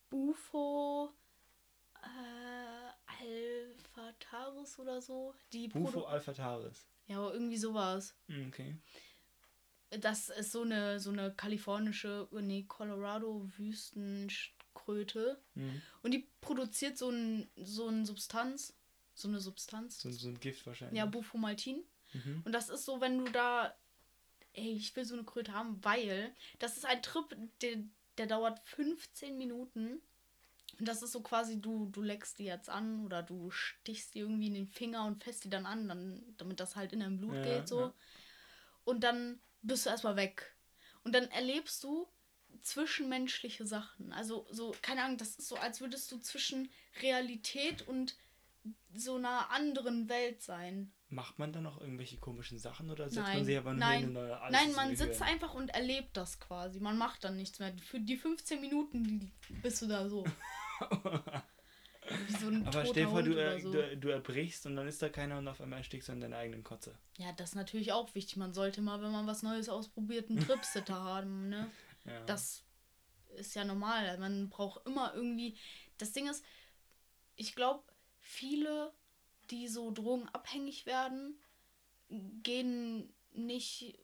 Bufo 0.08 1.12
äh, 2.08 3.24
Alphataris 3.24 4.78
oder 4.78 5.02
so. 5.02 5.34
Die 5.52 5.68
Bufo 5.68 6.00
Produ- 6.00 6.06
alphataris. 6.06 6.86
Ja, 7.06 7.18
aber 7.18 7.34
irgendwie 7.34 7.58
sowas. 7.58 8.14
Hm, 8.28 8.48
Okay. 8.48 8.76
Das 9.90 10.28
ist 10.28 10.52
so 10.52 10.62
eine, 10.62 11.00
so 11.00 11.10
eine 11.10 11.32
kalifornische, 11.34 12.28
nee, 12.32 12.64
Colorado-Wüstenkröte. 12.68 15.40
Hm. 15.54 15.82
Und 16.02 16.10
die 16.12 16.28
produziert 16.40 16.98
so 16.98 17.10
ein, 17.10 17.48
so 17.56 17.88
eine 17.88 18.04
Substanz. 18.06 18.74
So 19.14 19.28
eine 19.28 19.40
Substanz. 19.40 20.00
So, 20.00 20.10
so 20.10 20.28
ein 20.28 20.38
Gift 20.40 20.66
wahrscheinlich. 20.66 20.98
Ja, 20.98 21.06
Bufomaltin. 21.06 21.82
Mhm. 22.12 22.42
Und 22.44 22.52
das 22.52 22.68
ist 22.68 22.84
so, 22.84 23.00
wenn 23.00 23.24
du 23.24 23.30
da. 23.32 23.74
Ey, 24.52 24.72
ich 24.72 24.94
will 24.96 25.04
so 25.04 25.14
eine 25.14 25.24
Kröte 25.24 25.52
haben, 25.52 25.82
weil 25.84 26.34
das 26.58 26.76
ist 26.76 26.84
ein 26.84 27.00
Trip, 27.02 27.36
der, 27.60 27.76
der 28.16 28.26
dauert 28.26 28.58
15 28.64 29.36
Minuten. 29.38 30.00
Und 30.78 30.86
das 30.86 31.02
ist 31.02 31.12
so 31.12 31.22
quasi, 31.22 31.60
du, 31.60 31.86
du 31.86 32.02
leckst 32.02 32.38
die 32.38 32.44
jetzt 32.44 32.70
an 32.70 33.04
oder 33.04 33.22
du 33.22 33.50
stichst 33.50 34.14
die 34.14 34.20
irgendwie 34.20 34.46
in 34.46 34.54
den 34.54 34.68
Finger 34.68 35.04
und 35.06 35.22
fässt 35.24 35.44
die 35.44 35.50
dann 35.50 35.66
an, 35.66 35.88
dann, 35.88 36.22
damit 36.36 36.60
das 36.60 36.76
halt 36.76 36.92
in 36.92 37.00
dein 37.00 37.18
Blut 37.18 37.34
Ja, 37.34 37.42
geht 37.42 37.68
so. 37.68 37.80
ja. 37.80 37.94
Und 38.84 39.02
dann 39.02 39.40
bist 39.62 39.86
du 39.86 39.90
erstmal 39.90 40.16
weg. 40.16 40.54
Und 41.02 41.14
dann 41.14 41.28
erlebst 41.30 41.82
du 41.82 42.06
zwischenmenschliche 42.62 43.66
Sachen. 43.66 44.12
Also 44.12 44.46
so, 44.50 44.74
keine 44.82 45.02
Ahnung, 45.02 45.18
das 45.18 45.36
ist 45.36 45.48
so, 45.48 45.56
als 45.56 45.80
würdest 45.80 46.10
du 46.12 46.18
zwischen 46.18 46.70
Realität 47.02 47.86
und 47.86 48.16
so 48.94 49.16
einer 49.16 49.50
anderen 49.50 50.08
Welt 50.08 50.42
sein. 50.42 50.92
Macht 51.10 51.38
man 51.38 51.52
dann 51.52 51.62
noch 51.62 51.80
irgendwelche 51.80 52.18
komischen 52.18 52.58
Sachen 52.58 52.90
oder 52.90 53.08
setzt 53.08 53.26
Nein, 53.26 53.36
man 53.38 53.44
sich 53.46 53.58
aber 53.58 53.70
nur 53.70 53.80
nein, 53.80 54.00
hin 54.00 54.16
und 54.16 54.30
alles 54.30 54.52
Nein, 54.52 54.72
man 54.74 54.96
sitzt 54.96 55.22
einfach 55.22 55.54
und 55.54 55.70
erlebt 55.70 56.16
das 56.16 56.38
quasi. 56.38 56.80
Man 56.80 56.98
macht 56.98 57.24
dann 57.24 57.36
nichts 57.36 57.58
mehr. 57.58 57.72
Für 57.78 58.00
die 58.00 58.16
15 58.16 58.60
Minuten 58.60 59.32
bist 59.62 59.82
du 59.82 59.86
da 59.86 60.08
so. 60.08 60.24
Wie 62.26 62.32
so 62.32 62.48
ein 62.48 62.66
Aber 62.66 62.86
stell 62.86 63.04
dir 63.04 63.10
vor, 63.10 63.22
du, 63.22 63.34
er, 63.34 63.60
so. 63.60 63.70
du, 63.70 63.96
du 63.96 64.08
erbrichst 64.08 64.66
und 64.66 64.76
dann 64.76 64.88
ist 64.88 65.02
da 65.02 65.08
keiner 65.08 65.38
und 65.38 65.48
auf 65.48 65.60
einmal 65.60 65.80
erstickst 65.80 66.08
du 66.08 66.12
in 66.12 66.20
deiner 66.20 66.38
eigenen 66.38 66.64
Kotze. 66.64 66.96
Ja, 67.18 67.32
das 67.32 67.50
ist 67.50 67.54
natürlich 67.54 67.92
auch 67.92 68.14
wichtig. 68.14 68.36
Man 68.36 68.54
sollte 68.54 68.80
mal, 68.80 69.02
wenn 69.02 69.12
man 69.12 69.26
was 69.26 69.42
Neues 69.42 69.68
ausprobiert, 69.68 70.30
einen 70.30 70.40
Tripsitter 70.40 70.94
haben, 71.02 71.48
ne? 71.48 71.70
Ja. 72.06 72.24
Das 72.24 72.64
ist 73.36 73.54
ja 73.54 73.64
normal. 73.64 74.16
Man 74.18 74.48
braucht 74.48 74.86
immer 74.86 75.12
irgendwie. 75.14 75.56
Das 75.98 76.12
Ding 76.12 76.28
ist, 76.28 76.44
ich 77.36 77.54
glaube, 77.54 77.82
viele, 78.20 78.92
die 79.50 79.68
so 79.68 79.90
drogenabhängig 79.90 80.86
werden, 80.86 81.38
gehen 82.42 83.12
nicht 83.32 83.98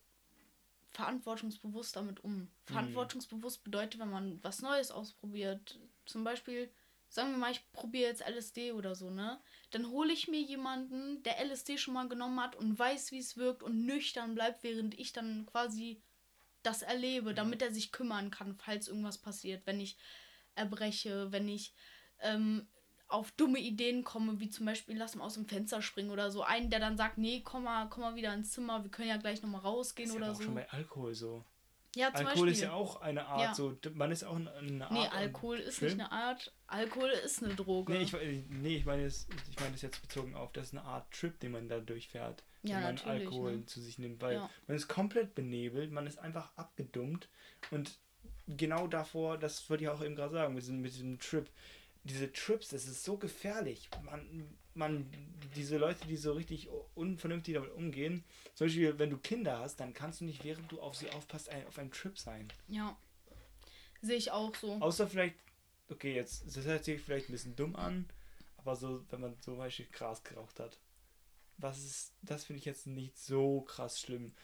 verantwortungsbewusst 0.90 1.96
damit 1.96 2.22
um. 2.22 2.48
Verantwortungsbewusst 2.64 3.64
bedeutet, 3.64 4.00
wenn 4.00 4.10
man 4.10 4.42
was 4.42 4.62
Neues 4.62 4.90
ausprobiert, 4.90 5.78
zum 6.06 6.24
Beispiel, 6.24 6.70
sagen 7.08 7.30
wir 7.30 7.38
mal, 7.38 7.52
ich 7.52 7.70
probiere 7.72 8.08
jetzt 8.10 8.26
LSD 8.26 8.72
oder 8.72 8.94
so, 8.94 9.10
ne? 9.10 9.40
Dann 9.70 9.88
hole 9.88 10.12
ich 10.12 10.28
mir 10.28 10.40
jemanden, 10.40 11.22
der 11.22 11.38
LSD 11.44 11.78
schon 11.78 11.94
mal 11.94 12.08
genommen 12.08 12.40
hat 12.40 12.56
und 12.56 12.78
weiß, 12.78 13.12
wie 13.12 13.18
es 13.18 13.36
wirkt 13.36 13.62
und 13.62 13.84
nüchtern 13.84 14.34
bleibt, 14.34 14.62
während 14.62 14.98
ich 14.98 15.12
dann 15.12 15.46
quasi 15.46 16.00
das 16.62 16.82
erlebe, 16.82 17.34
damit 17.34 17.62
er 17.62 17.72
sich 17.72 17.92
kümmern 17.92 18.30
kann, 18.30 18.56
falls 18.56 18.88
irgendwas 18.88 19.18
passiert, 19.18 19.66
wenn 19.66 19.80
ich 19.80 19.96
erbreche, 20.54 21.30
wenn 21.30 21.48
ich 21.48 21.74
ähm, 22.20 22.66
auf 23.08 23.30
dumme 23.32 23.58
Ideen 23.58 24.02
komme, 24.02 24.40
wie 24.40 24.48
zum 24.48 24.66
Beispiel 24.66 24.96
lass 24.96 25.14
mal 25.14 25.24
aus 25.24 25.34
dem 25.34 25.46
Fenster 25.46 25.82
springen 25.82 26.10
oder 26.10 26.30
so. 26.30 26.42
Einen, 26.42 26.70
der 26.70 26.80
dann 26.80 26.96
sagt, 26.96 27.18
nee, 27.18 27.42
komm 27.44 27.64
mal, 27.64 27.88
komm 27.88 28.02
mal 28.02 28.16
wieder 28.16 28.32
ins 28.34 28.52
Zimmer, 28.52 28.82
wir 28.82 28.90
können 28.90 29.08
ja 29.08 29.18
gleich 29.18 29.42
nochmal 29.42 29.60
rausgehen 29.60 30.08
das 30.08 30.16
ist 30.16 30.22
oder 30.22 30.32
auch 30.32 30.36
so. 30.36 30.42
schon 30.42 30.54
bei 30.54 30.68
Alkohol 30.70 31.14
so. 31.14 31.44
Ja, 31.94 32.09
zum 32.12 32.26
Alkohol 32.26 32.46
Beispiel. 32.46 32.52
ist 32.52 32.61
ja 32.61 32.72
auch 32.72 33.00
eine 33.00 33.26
Art 33.26 33.40
Ja. 33.40 33.54
so, 33.54 33.76
man 33.94 34.11
ist 34.11 34.24
auch 34.24 34.35
eine 34.37 34.50
Art. 34.85 34.92
Nee, 34.92 35.07
Alkohol 35.09 35.59
ist 35.59 35.78
Trip. 35.78 35.90
nicht 35.90 36.00
eine 36.00 36.11
Art. 36.12 36.52
Alkohol 36.66 37.11
ist 37.11 37.42
eine 37.42 37.54
Droge. 37.54 37.92
Nee, 37.92 38.02
ich, 38.02 38.12
nee, 38.48 38.76
ich 38.76 38.85
meine 38.85 39.04
es, 39.04 39.26
ich 39.50 39.61
meine 39.61 39.74
es 39.74 39.83
jetzt 39.83 40.00
bezogen 40.02 40.35
auf, 40.35 40.52
das 40.52 40.68
ist 40.68 40.72
eine 40.72 40.83
Art 40.85 41.11
Trip, 41.12 41.38
den 41.40 41.52
man 41.52 41.68
da 41.68 41.78
durchfährt, 41.80 42.42
Ja, 42.62 42.76
wenn 42.76 42.83
man 42.83 42.98
Alkohol 42.98 43.57
ne? 43.59 43.66
zu 43.66 43.80
sich 43.80 43.98
nimmt, 43.98 44.20
weil 44.22 44.35
Ja. 44.37 44.50
man 44.66 44.76
ist 44.76 44.88
komplett 44.88 45.35
benebelt, 45.35 45.92
man 45.92 46.07
ist 46.07 46.18
einfach 46.18 46.50
abgedummt 46.57 47.28
und 47.70 47.98
genau 48.48 48.87
davor, 48.88 49.38
das 49.38 49.68
wollte 49.70 49.85
ich 49.85 49.90
auch 49.90 50.02
eben 50.02 50.16
gerade 50.16 50.33
sagen, 50.35 50.54
mit 50.54 50.62
diesem, 50.64 50.80
mit 50.80 50.92
diesem 50.92 51.18
Trip, 51.18 51.48
diese 52.02 52.33
Trips, 52.33 52.68
das 52.68 52.87
ist 52.87 53.04
so 53.04 53.16
gefährlich. 53.16 53.88
Man, 54.02 54.57
man, 54.74 55.10
diese 55.54 55.78
Leute, 55.78 56.06
die 56.06 56.16
so 56.16 56.32
richtig 56.32 56.68
unvernünftig 56.94 57.54
damit 57.54 57.72
umgehen, 57.72 58.24
zum 58.54 58.66
Beispiel, 58.66 58.98
wenn 58.98 59.10
du 59.10 59.18
Kinder 59.18 59.58
hast, 59.58 59.76
dann 59.76 59.94
kannst 59.94 60.20
du 60.20 60.24
nicht, 60.24 60.44
während 60.44 60.70
du 60.70 60.80
auf 60.80 60.96
sie 60.96 61.10
aufpasst, 61.10 61.48
ein, 61.48 61.66
auf 61.66 61.78
einem 61.78 61.92
Trip 61.92 62.18
sein. 62.18 62.48
ja. 62.68 62.96
Sehe 64.02 64.16
ich 64.16 64.30
auch 64.30 64.54
so. 64.54 64.74
Außer 64.74 65.08
vielleicht, 65.08 65.37
okay, 65.88 66.14
jetzt, 66.14 66.46
das 66.46 66.66
hört 66.66 66.84
sich 66.84 67.00
vielleicht 67.00 67.30
ein 67.30 67.32
bisschen 67.32 67.56
dumm 67.56 67.74
an, 67.74 68.06
aber 68.58 68.76
so, 68.76 69.02
wenn 69.10 69.22
man 69.22 69.40
zum 69.40 69.56
Beispiel 69.56 69.87
Gras 69.92 70.22
geraucht 70.22 70.60
hat. 70.60 70.78
Was 71.56 71.78
ist, 71.78 72.12
das 72.20 72.44
finde 72.44 72.58
ich 72.58 72.66
jetzt 72.66 72.87
nicht 72.87 73.16
so 73.16 73.62
krass 73.62 73.98
schlimm, 73.98 74.34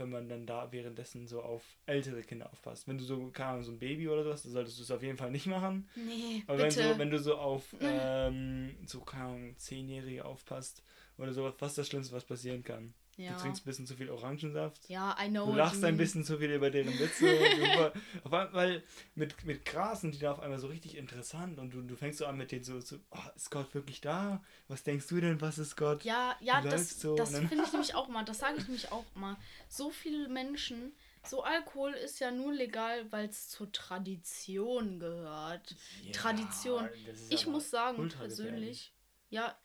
wenn 0.00 0.10
man 0.10 0.28
dann 0.28 0.46
da 0.46 0.72
währenddessen 0.72 1.28
so 1.28 1.42
auf 1.42 1.62
ältere 1.86 2.22
Kinder 2.22 2.50
aufpasst. 2.50 2.88
Wenn 2.88 2.98
du 2.98 3.04
so, 3.04 3.30
keine 3.30 3.50
Ahnung, 3.50 3.62
so 3.62 3.72
ein 3.72 3.78
Baby 3.78 4.08
oder 4.08 4.24
sowas, 4.24 4.42
dann 4.42 4.52
solltest 4.52 4.78
du 4.78 4.82
es 4.82 4.90
auf 4.90 5.02
jeden 5.02 5.16
Fall 5.18 5.30
nicht 5.30 5.46
machen. 5.46 5.88
Nee, 5.94 6.42
Aber 6.46 6.58
wenn, 6.58 6.68
bitte. 6.70 6.92
so, 6.92 6.98
wenn 6.98 7.10
du 7.10 7.18
so 7.18 7.36
auf, 7.36 7.76
ähm, 7.80 8.76
so, 8.86 9.00
keine 9.02 9.24
Ahnung, 9.24 9.56
Zehnjährige 9.56 10.24
aufpasst 10.24 10.82
oder 11.18 11.32
sowas, 11.32 11.54
was 11.60 11.72
ist 11.72 11.78
das 11.78 11.86
Schlimmste, 11.88 12.14
was 12.14 12.24
passieren 12.24 12.64
kann? 12.64 12.94
Ja. 13.16 13.32
Du 13.32 13.40
trinkst 13.40 13.62
ein 13.62 13.64
bisschen 13.64 13.86
zu 13.86 13.96
viel 13.96 14.10
Orangensaft. 14.10 14.88
ja, 14.88 15.16
I 15.20 15.28
know. 15.28 15.46
Du 15.46 15.54
lachst 15.54 15.84
ein 15.84 15.96
bisschen 15.96 16.24
zu 16.24 16.38
viel 16.38 16.50
über 16.50 16.70
deren 16.70 16.98
Witze. 16.98 17.38
auf 18.24 18.32
einmal, 18.32 18.52
weil 18.52 18.82
mit, 19.14 19.44
mit 19.44 19.64
Gras 19.64 20.00
sind 20.00 20.14
die 20.14 20.18
da 20.18 20.32
auf 20.32 20.40
einmal 20.40 20.58
so 20.58 20.68
richtig 20.68 20.96
interessant 20.96 21.58
und 21.58 21.70
du, 21.72 21.82
du 21.82 21.96
fängst 21.96 22.18
so 22.18 22.26
an 22.26 22.36
mit 22.36 22.52
denen 22.52 22.64
so, 22.64 22.80
so 22.80 22.96
oh, 23.10 23.18
ist 23.36 23.50
Gott 23.50 23.74
wirklich 23.74 24.00
da? 24.00 24.42
Was 24.68 24.82
denkst 24.82 25.06
du 25.08 25.20
denn, 25.20 25.40
was 25.40 25.58
ist 25.58 25.76
Gott? 25.76 26.04
Ja, 26.04 26.36
ja, 26.40 26.60
das, 26.60 27.00
so 27.00 27.14
das 27.16 27.30
finde 27.30 27.62
ich 27.64 27.72
nämlich 27.72 27.94
auch 27.94 28.08
mal. 28.08 28.24
Das 28.24 28.38
sage 28.38 28.58
ich 28.58 28.64
nämlich 28.64 28.90
auch 28.92 29.04
mal. 29.14 29.36
So 29.68 29.90
viele 29.90 30.28
Menschen, 30.28 30.92
so 31.26 31.42
Alkohol 31.42 31.92
ist 31.92 32.20
ja 32.20 32.30
nur 32.30 32.52
legal, 32.52 33.10
weil 33.12 33.28
es 33.28 33.48
zur 33.48 33.70
Tradition 33.72 34.98
gehört. 34.98 35.74
Ja, 36.04 36.12
Tradition. 36.12 36.88
Ich 37.28 37.46
muss 37.46 37.70
sagen, 37.70 38.08
persönlich, 38.08 38.94
ja, 39.28 39.56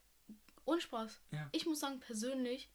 Unspaß. 0.65 1.21
Ja. 1.31 1.47
Ich 1.51 1.65
muss 1.65 1.79
sagen, 1.79 1.99
persönlich, 1.99 2.69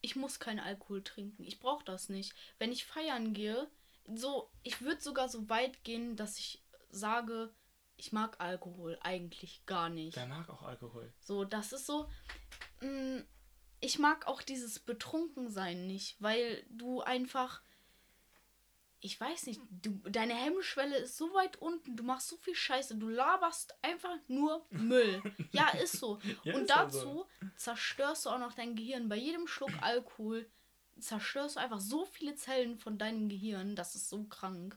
ich 0.00 0.16
muss 0.16 0.38
keinen 0.40 0.60
Alkohol 0.60 1.02
trinken. 1.02 1.44
Ich 1.44 1.60
brauche 1.60 1.84
das 1.84 2.08
nicht. 2.08 2.34
Wenn 2.58 2.72
ich 2.72 2.84
feiern 2.84 3.32
gehe, 3.32 3.70
so, 4.14 4.50
ich 4.62 4.80
würde 4.80 5.00
sogar 5.00 5.28
so 5.28 5.48
weit 5.48 5.84
gehen, 5.84 6.16
dass 6.16 6.38
ich 6.38 6.62
sage, 6.90 7.52
ich 7.96 8.12
mag 8.12 8.40
Alkohol 8.40 8.98
eigentlich 9.02 9.64
gar 9.66 9.88
nicht. 9.88 10.16
Der 10.16 10.26
mag 10.26 10.48
auch 10.48 10.62
Alkohol. 10.62 11.12
So, 11.20 11.44
das 11.44 11.72
ist 11.72 11.86
so. 11.86 12.08
mh, 12.80 13.22
ich 13.80 13.98
mag 13.98 14.26
auch 14.26 14.42
dieses 14.42 14.78
Betrunkensein 14.78 15.86
nicht, 15.86 16.20
weil 16.20 16.64
du 16.70 17.00
einfach. 17.00 17.62
Ich 19.02 19.18
weiß 19.18 19.46
nicht, 19.46 19.60
du, 19.70 19.98
deine 20.10 20.34
Hemmschwelle 20.34 20.98
ist 20.98 21.16
so 21.16 21.32
weit 21.32 21.56
unten, 21.56 21.96
du 21.96 22.02
machst 22.04 22.28
so 22.28 22.36
viel 22.36 22.54
Scheiße, 22.54 22.96
du 22.96 23.08
laberst 23.08 23.74
einfach 23.82 24.14
nur 24.28 24.64
Müll. 24.70 25.22
ja, 25.52 25.68
ist 25.70 25.98
so. 25.98 26.18
Ja, 26.44 26.54
Und 26.54 26.64
ist 26.64 26.72
auch 26.72 26.76
dazu 26.76 26.98
so. 26.98 27.26
zerstörst 27.56 28.26
du 28.26 28.30
auch 28.30 28.38
noch 28.38 28.52
dein 28.52 28.76
Gehirn. 28.76 29.08
Bei 29.08 29.16
jedem 29.16 29.46
Schluck 29.46 29.72
Alkohol 29.80 30.46
zerstörst 30.98 31.56
du 31.56 31.60
einfach 31.60 31.80
so 31.80 32.04
viele 32.04 32.34
Zellen 32.34 32.76
von 32.76 32.98
deinem 32.98 33.28
Gehirn, 33.30 33.74
das 33.74 33.94
ist 33.94 34.10
so 34.10 34.24
krank. 34.24 34.76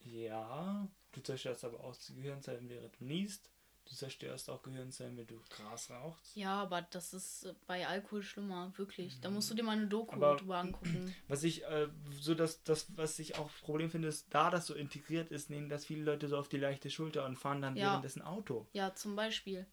Ja, 0.00 0.88
du 1.12 1.20
zerstörst 1.20 1.64
aber 1.64 1.80
auch 1.84 1.94
die 1.96 2.14
Gehirnzellen, 2.14 2.68
während 2.70 2.98
du 2.98 3.04
niest. 3.04 3.50
Du 3.88 3.94
zerstörst 3.94 4.50
auch 4.50 4.62
Gehirnzellen, 4.62 5.16
wenn 5.16 5.26
du 5.26 5.40
Gras 5.48 5.90
rauchst. 5.90 6.36
Ja, 6.36 6.60
aber 6.62 6.82
das 6.82 7.14
ist 7.14 7.44
äh, 7.44 7.54
bei 7.66 7.86
Alkohol 7.88 8.22
schlimmer, 8.22 8.70
wirklich. 8.76 9.18
Da 9.20 9.30
musst 9.30 9.50
du 9.50 9.54
dir 9.54 9.62
mal 9.62 9.72
eine 9.76 9.86
Doku 9.86 10.14
Aber- 10.16 10.36
drüber 10.36 10.58
angucken. 10.58 11.14
Was 11.28 11.42
ich, 11.42 11.64
äh, 11.64 11.88
so 12.20 12.34
das, 12.34 12.62
das, 12.64 12.86
was 12.96 13.18
ich 13.18 13.36
auch 13.38 13.50
Problem 13.62 13.90
finde, 13.90 14.08
ist, 14.08 14.26
da 14.30 14.50
das 14.50 14.66
so 14.66 14.74
integriert 14.74 15.30
ist, 15.30 15.48
nehmen 15.48 15.68
das 15.70 15.86
viele 15.86 16.02
Leute 16.04 16.28
so 16.28 16.36
auf 16.36 16.48
die 16.48 16.58
leichte 16.58 16.90
Schulter 16.90 17.24
und 17.24 17.38
fahren 17.38 17.62
dann 17.62 17.76
Ja. 17.76 17.86
währenddessen 17.92 18.20
Auto. 18.22 18.66
Ja, 18.74 18.94
zum 18.94 19.16
Beispiel. 19.16 19.66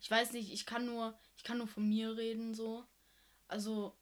Ich 0.00 0.10
weiß 0.10 0.32
nicht, 0.32 0.52
ich 0.52 0.64
kann 0.66 0.86
nur, 0.86 1.18
ich 1.36 1.42
kann 1.42 1.58
nur 1.58 1.66
von 1.66 1.88
mir 1.88 2.16
reden, 2.16 2.54
so. 2.54 2.84
Also, 3.48 3.96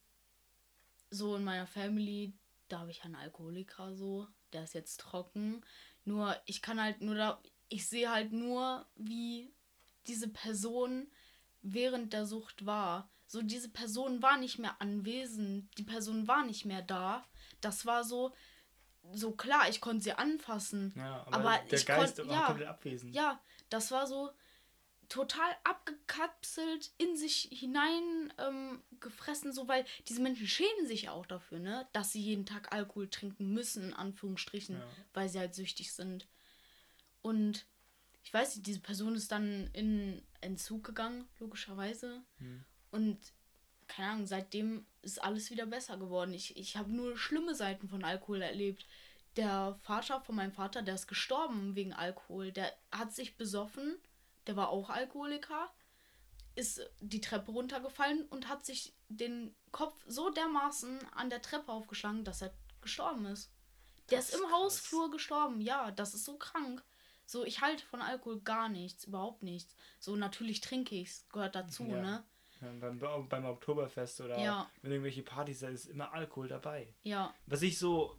so 1.09 1.35
in 1.37 1.43
meiner 1.43 1.65
Family, 1.67 2.33
da 2.67 2.79
habe 2.79 2.91
ich 2.91 3.03
einen 3.03 3.15
Alkoholiker, 3.15 3.95
so. 3.95 4.27
Der 4.53 4.63
ist 4.63 4.73
jetzt 4.75 4.99
trocken. 4.99 5.65
Nur, 6.03 6.35
ich 6.45 6.61
kann 6.61 6.79
halt 6.81 7.01
nur 7.01 7.15
da, 7.15 7.41
ich 7.69 7.87
sehe 7.87 8.11
halt 8.11 8.31
nur, 8.31 8.85
wie 8.95 9.51
diese 10.07 10.27
Person 10.27 11.07
während 11.61 12.13
der 12.13 12.25
Sucht 12.25 12.65
war. 12.65 13.09
So, 13.27 13.41
diese 13.41 13.69
Person 13.69 14.21
war 14.21 14.37
nicht 14.37 14.59
mehr 14.59 14.79
anwesend. 14.81 15.75
Die 15.77 15.83
Person 15.83 16.27
war 16.27 16.45
nicht 16.45 16.65
mehr 16.65 16.81
da. 16.83 17.25
Das 17.61 17.85
war 17.85 18.03
so, 18.03 18.33
so 19.13 19.31
klar, 19.31 19.67
ich 19.69 19.81
konnte 19.81 20.03
sie 20.03 20.13
anfassen. 20.13 20.93
Ja, 20.95 21.25
aber, 21.27 21.35
Aber 21.51 21.59
der 21.69 21.83
Geist 21.83 22.17
war 22.19 22.25
ja. 22.33 22.45
komplett 22.47 22.67
abwesend. 22.67 23.15
Ja, 23.15 23.41
das 23.69 23.89
war 23.91 24.05
so 24.05 24.31
total 25.09 25.55
abgekapselt, 25.63 26.91
in 26.97 27.15
sich 27.15 27.49
hinein 27.51 28.33
ähm, 28.39 28.81
gefressen, 28.99 29.51
so 29.53 29.67
weil 29.67 29.85
diese 30.07 30.21
Menschen 30.21 30.47
schämen 30.47 30.87
sich 30.87 31.03
ja 31.03 31.11
auch 31.11 31.25
dafür, 31.25 31.59
ne, 31.59 31.87
dass 31.93 32.11
sie 32.11 32.21
jeden 32.21 32.45
Tag 32.45 32.73
Alkohol 32.73 33.07
trinken 33.09 33.53
müssen, 33.53 33.83
in 33.85 33.93
Anführungsstrichen, 33.93 34.77
Ja. 34.77 34.87
weil 35.13 35.29
sie 35.29 35.39
halt 35.39 35.53
süchtig 35.55 35.93
sind. 35.93 36.27
Und 37.21 37.65
ich 38.25 38.33
weiß 38.33 38.55
nicht, 38.55 38.65
diese 38.65 38.79
Person 38.79 39.15
ist 39.15 39.31
dann 39.31 39.69
in 39.71 40.25
Entzug 40.41 40.83
gegangen, 40.83 41.27
logischerweise. 41.39 42.23
Hm. 42.39 42.65
Und 42.89 43.19
keine 43.87 44.09
Ahnung, 44.09 44.25
seitdem 44.25 44.87
ist 45.03 45.23
alles 45.23 45.51
wieder 45.51 45.67
besser 45.67 45.97
geworden. 45.97 46.33
Ich, 46.33 46.57
ich 46.57 46.75
habe 46.75 46.91
nur 46.91 47.17
schlimme 47.17 47.53
Seiten 47.53 47.87
von 47.87 48.03
Alkohol 48.03 48.41
erlebt. 48.41 48.87
Der 49.35 49.77
Vater 49.83 50.21
von 50.21 50.35
meinem 50.35 50.53
Vater, 50.53 50.81
der 50.81 50.95
ist 50.95 51.07
gestorben 51.07 51.75
wegen 51.75 51.93
Alkohol. 51.93 52.51
Der 52.51 52.73
hat 52.91 53.13
sich 53.13 53.37
besoffen, 53.37 53.95
der 54.47 54.55
war 54.55 54.69
auch 54.69 54.89
Alkoholiker, 54.89 55.71
ist 56.55 56.81
die 57.01 57.21
Treppe 57.21 57.51
runtergefallen 57.51 58.25
und 58.29 58.49
hat 58.49 58.65
sich 58.65 58.95
den 59.07 59.55
Kopf 59.71 60.03
so 60.07 60.31
dermaßen 60.31 60.97
an 61.11 61.29
der 61.29 61.43
Treppe 61.43 61.71
aufgeschlagen, 61.71 62.23
dass 62.23 62.41
er 62.41 62.55
gestorben 62.81 63.27
ist. 63.27 63.51
Der 64.09 64.17
Das 64.17 64.29
ist 64.29 64.35
im 64.35 64.41
krass. 64.41 64.51
Hausflur 64.51 65.11
gestorben. 65.11 65.61
Ja, 65.61 65.91
das 65.91 66.15
ist 66.15 66.25
so 66.25 66.37
krank. 66.37 66.83
So, 67.25 67.43
ich 67.45 67.61
halte 67.61 67.83
von 67.85 68.01
Alkohol 68.01 68.39
gar 68.41 68.69
nichts, 68.69 69.05
überhaupt 69.05 69.43
nichts. 69.43 69.75
So, 69.99 70.15
natürlich 70.15 70.61
trinke 70.61 70.95
ich 70.95 71.09
es, 71.09 71.29
gehört 71.29 71.55
dazu, 71.55 71.83
Ja. 71.85 72.01
ne? 72.01 72.23
Ja, 72.61 72.71
beim, 72.79 73.27
beim 73.29 73.45
Oktoberfest 73.45 74.21
oder 74.21 74.41
Ja. 74.41 74.69
wenn 74.81 74.91
irgendwelche 74.91 75.23
Partys, 75.23 75.59
da 75.59 75.67
ist 75.69 75.87
immer 75.87 76.13
Alkohol 76.13 76.47
dabei. 76.47 76.87
Ja, 77.03 77.33
Was 77.47 77.61
ich 77.61 77.77
so, 77.77 78.15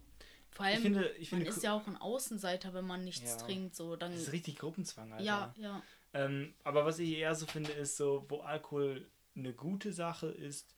vor 0.51 0.65
ich 0.65 0.73
allem, 0.73 0.81
finde, 0.83 1.09
ich 1.17 1.31
man 1.31 1.41
finde, 1.41 1.51
ist 1.55 1.63
ja 1.63 1.73
auch 1.73 1.87
ein 1.87 1.97
Außenseiter, 1.97 2.73
wenn 2.73 2.85
man 2.85 3.03
nichts 3.03 3.37
Ja. 3.37 3.45
trinkt, 3.45 3.75
so, 3.75 3.95
dann, 3.95 4.11
das 4.11 4.21
ist 4.23 4.31
richtig 4.33 4.57
Gruppenzwang, 4.57 5.11
Alter. 5.11 5.25
ja, 5.25 5.53
ja, 5.57 5.81
Ähm, 6.13 6.53
aber 6.63 6.85
was 6.85 6.99
ich 6.99 7.13
eher 7.13 7.33
so 7.35 7.45
finde, 7.45 7.71
ist 7.73 7.97
so, 7.97 8.25
wo 8.29 8.41
Alkohol 8.41 9.09
eine 9.35 9.53
gute 9.53 9.91
Sache 9.91 10.27
ist, 10.27 10.76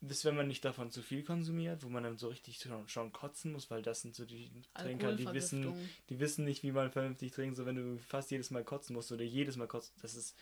ist, 0.00 0.24
wenn 0.24 0.36
man 0.36 0.46
nicht 0.46 0.64
davon 0.64 0.90
zu 0.90 1.02
viel 1.02 1.24
konsumiert, 1.24 1.82
wo 1.82 1.88
man 1.88 2.04
dann 2.04 2.18
so 2.18 2.28
richtig 2.28 2.58
schon, 2.58 2.88
schon 2.88 3.12
kotzen 3.12 3.52
muss, 3.52 3.70
weil 3.70 3.82
das 3.82 4.02
sind 4.02 4.14
so 4.14 4.24
die 4.24 4.50
Trinker, 4.74 5.14
die 5.14 5.32
wissen, 5.32 5.74
die 6.08 6.20
wissen 6.20 6.44
nicht, 6.44 6.62
wie 6.62 6.72
man 6.72 6.90
vernünftig 6.90 7.32
trinkt, 7.32 7.56
so 7.56 7.66
wenn 7.66 7.76
du 7.76 7.98
fast 7.98 8.30
jedes 8.30 8.50
Mal 8.50 8.64
kotzen 8.64 8.94
musst 8.94 9.10
oder 9.10 9.24
jedes 9.24 9.56
Mal 9.56 9.66
kotzen, 9.66 9.94
das 10.00 10.14
ist, 10.14 10.36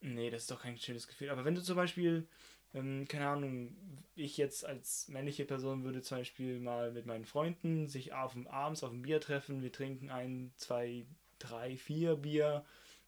nee, 0.00 0.30
das 0.30 0.42
ist 0.42 0.50
doch 0.50 0.60
kein 0.62 0.78
schönes 0.78 1.08
Gefühl. 1.08 1.30
Aber 1.30 1.44
wenn 1.44 1.54
du 1.54 1.62
zum 1.62 1.76
Beispiel, 1.76 2.26
ähm, 2.74 3.06
keine 3.08 3.28
Ahnung, 3.28 3.74
ich 4.14 4.36
jetzt 4.36 4.66
als 4.66 5.08
männliche 5.08 5.46
Person 5.46 5.84
würde 5.84 6.02
zum 6.02 6.18
Beispiel 6.18 6.60
mal 6.60 6.92
mit 6.92 7.06
meinen 7.06 7.24
Freunden 7.24 7.88
sich 7.88 8.12
auf 8.12 8.36
abends 8.48 8.82
auf 8.82 8.92
ein 8.92 9.02
Bier 9.02 9.20
treffen, 9.20 9.62
wir 9.62 9.72
trinken 9.72 10.10
ein, 10.10 10.52
zwei, 10.56 11.06
drei, 11.38 11.76
vier 11.78 12.16
Bier, 12.16 12.64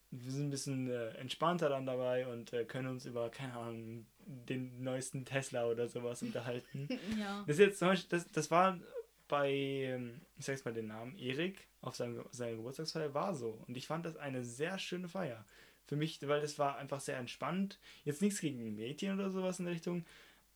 wir 0.09 0.31
sind 0.31 0.47
ein 0.47 0.51
bisschen 0.51 0.89
äh, 0.89 1.09
entspannter 1.17 1.69
dann 1.69 1.85
dabei 1.85 2.27
und 2.27 2.53
äh, 2.53 2.65
können 2.65 2.87
uns 2.87 3.05
über, 3.05 3.29
keine 3.29 3.53
Ahnung, 3.53 4.05
den 4.25 4.83
neuesten 4.83 5.25
Tesla 5.25 5.65
oder 5.65 5.87
sowas 5.87 6.21
unterhalten. 6.21 6.87
ja, 7.19 7.43
Das 7.47 7.57
ist 7.57 7.59
jetzt 7.59 7.79
zum 7.79 7.89
Beispiel, 7.89 8.09
das, 8.09 8.31
das 8.31 8.51
war 8.51 8.79
bei, 9.27 9.51
ähm, 9.51 10.21
ich 10.37 10.45
sag's 10.45 10.65
mal 10.65 10.73
den 10.73 10.87
Namen, 10.87 11.17
Erik 11.17 11.67
auf 11.81 11.95
seinem, 11.95 12.23
seiner 12.31 12.57
Geburtstagsfeier 12.57 13.13
war 13.13 13.33
so. 13.33 13.63
Und 13.67 13.77
ich 13.77 13.87
fand 13.87 14.05
das 14.05 14.17
eine 14.17 14.43
sehr 14.43 14.77
schöne 14.79 15.07
Feier. 15.07 15.45
Für 15.85 15.95
mich, 15.95 16.19
weil 16.27 16.41
das 16.41 16.57
war 16.57 16.77
einfach 16.77 16.99
sehr 16.99 17.17
entspannt. 17.17 17.79
Jetzt 18.03 18.21
nichts 18.21 18.41
gegen 18.41 18.75
Mädchen 18.75 19.13
oder 19.13 19.29
sowas 19.29 19.59
in 19.59 19.65
der 19.65 19.75
Richtung. 19.75 20.05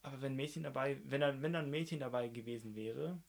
Aber 0.02 0.22
wenn 0.22 0.36
Mädchen 0.36 0.64
dabei, 0.64 0.98
wenn 1.06 1.22
dann, 1.22 1.42
wenn 1.42 1.54
dann 1.54 1.66
ein 1.66 1.72
Mädchen 1.72 2.00
dabei 2.00 2.30
gewesen 2.30 2.76
wäre, 2.76 3.20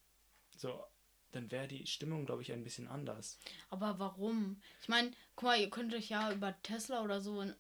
so 0.57 0.83
dann 1.33 1.51
wäre 1.51 1.69
die 1.69 1.87
Stimmung, 1.87 2.27
glaube 2.27 2.43
ich, 2.43 2.53
ein 2.53 2.65
bisschen 2.65 2.89
anders. 2.89 3.39
Aber 3.69 3.99
warum? 3.99 4.61
Ich 4.83 4.89
meine, 4.89 5.11
guck 5.37 5.45
mal, 5.49 5.61
ihr 5.61 5.71
könnt 5.71 5.95
euch 5.95 6.09
ja 6.09 6.33
über 6.33 6.55
Tesla 6.63 7.03
oder 7.03 7.21
so 7.21 7.43
äh, 7.43 7.53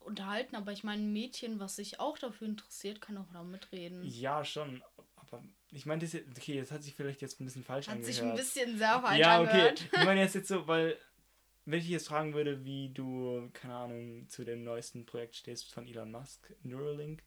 unterhalten, 0.00 0.56
aber 0.56 0.72
ich 0.72 0.84
meine, 0.84 1.02
ein 1.02 1.12
Mädchen, 1.12 1.58
was 1.60 1.76
sich 1.76 2.00
auch 2.00 2.18
dafür 2.18 2.48
interessiert, 2.48 3.00
kann 3.00 3.16
auch 3.18 3.26
da 3.32 3.42
mitreden. 3.42 4.02
Ja, 4.04 4.44
schon. 4.44 4.82
Aber 5.16 5.42
ich 5.72 5.86
meine, 5.86 6.02
das 6.02 6.12
jetzt, 6.12 6.28
okay, 6.38 6.60
das 6.60 6.70
hat 6.70 6.82
sich 6.82 6.94
vielleicht 6.94 7.20
jetzt 7.20 7.40
ein 7.40 7.44
bisschen 7.44 7.64
falsch 7.64 7.88
Hat 7.88 7.96
angehört. 7.96 8.14
sich 8.14 8.22
ein 8.24 8.34
bisschen 8.36 8.78
sehr 8.78 9.00
falsch 9.00 9.18
Ja, 9.18 9.40
okay. 9.40 9.50
angehört. 9.50 9.84
Ich 9.92 10.04
meine 10.04 10.20
jetzt, 10.20 10.34
jetzt 10.34 10.48
so, 10.48 10.66
weil, 10.68 10.96
wenn 11.64 11.80
ich 11.80 11.88
jetzt 11.88 12.06
fragen 12.06 12.34
würde, 12.34 12.64
wie 12.64 12.90
du, 12.90 13.50
keine 13.52 13.74
Ahnung, 13.74 14.28
zu 14.28 14.44
dem 14.44 14.62
neuesten 14.62 15.04
Projekt 15.04 15.34
stehst 15.36 15.72
von 15.72 15.86
Elon 15.88 16.12
Musk, 16.12 16.54
Neuralink, 16.62 17.24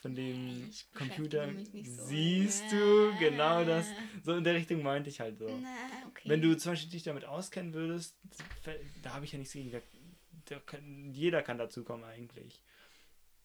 von 0.00 0.14
dem 0.14 0.68
Ich 0.70 0.90
Computer, 0.92 1.48
so. 1.84 2.04
siehst 2.06 2.64
du, 2.72 3.12
genau 3.18 3.64
das. 3.64 3.86
So 4.24 4.34
in 4.34 4.44
der 4.44 4.54
Richtung 4.54 4.82
meinte 4.82 5.10
ich 5.10 5.20
halt 5.20 5.38
so. 5.38 5.46
Na, 5.48 5.68
okay. 6.08 6.28
Wenn 6.28 6.40
du 6.42 6.56
zum 6.56 6.72
Beispiel 6.72 6.90
dich 6.90 7.02
damit 7.02 7.24
auskennen 7.24 7.74
würdest, 7.74 8.16
da 9.02 9.14
habe 9.14 9.24
ich 9.24 9.32
ja 9.32 9.38
nichts 9.38 9.52
gegen. 9.54 9.70
Da, 10.46 10.58
kann, 10.60 11.12
jeder 11.14 11.42
kann 11.42 11.58
dazu 11.58 11.84
kommen 11.84 12.04
eigentlich. 12.04 12.62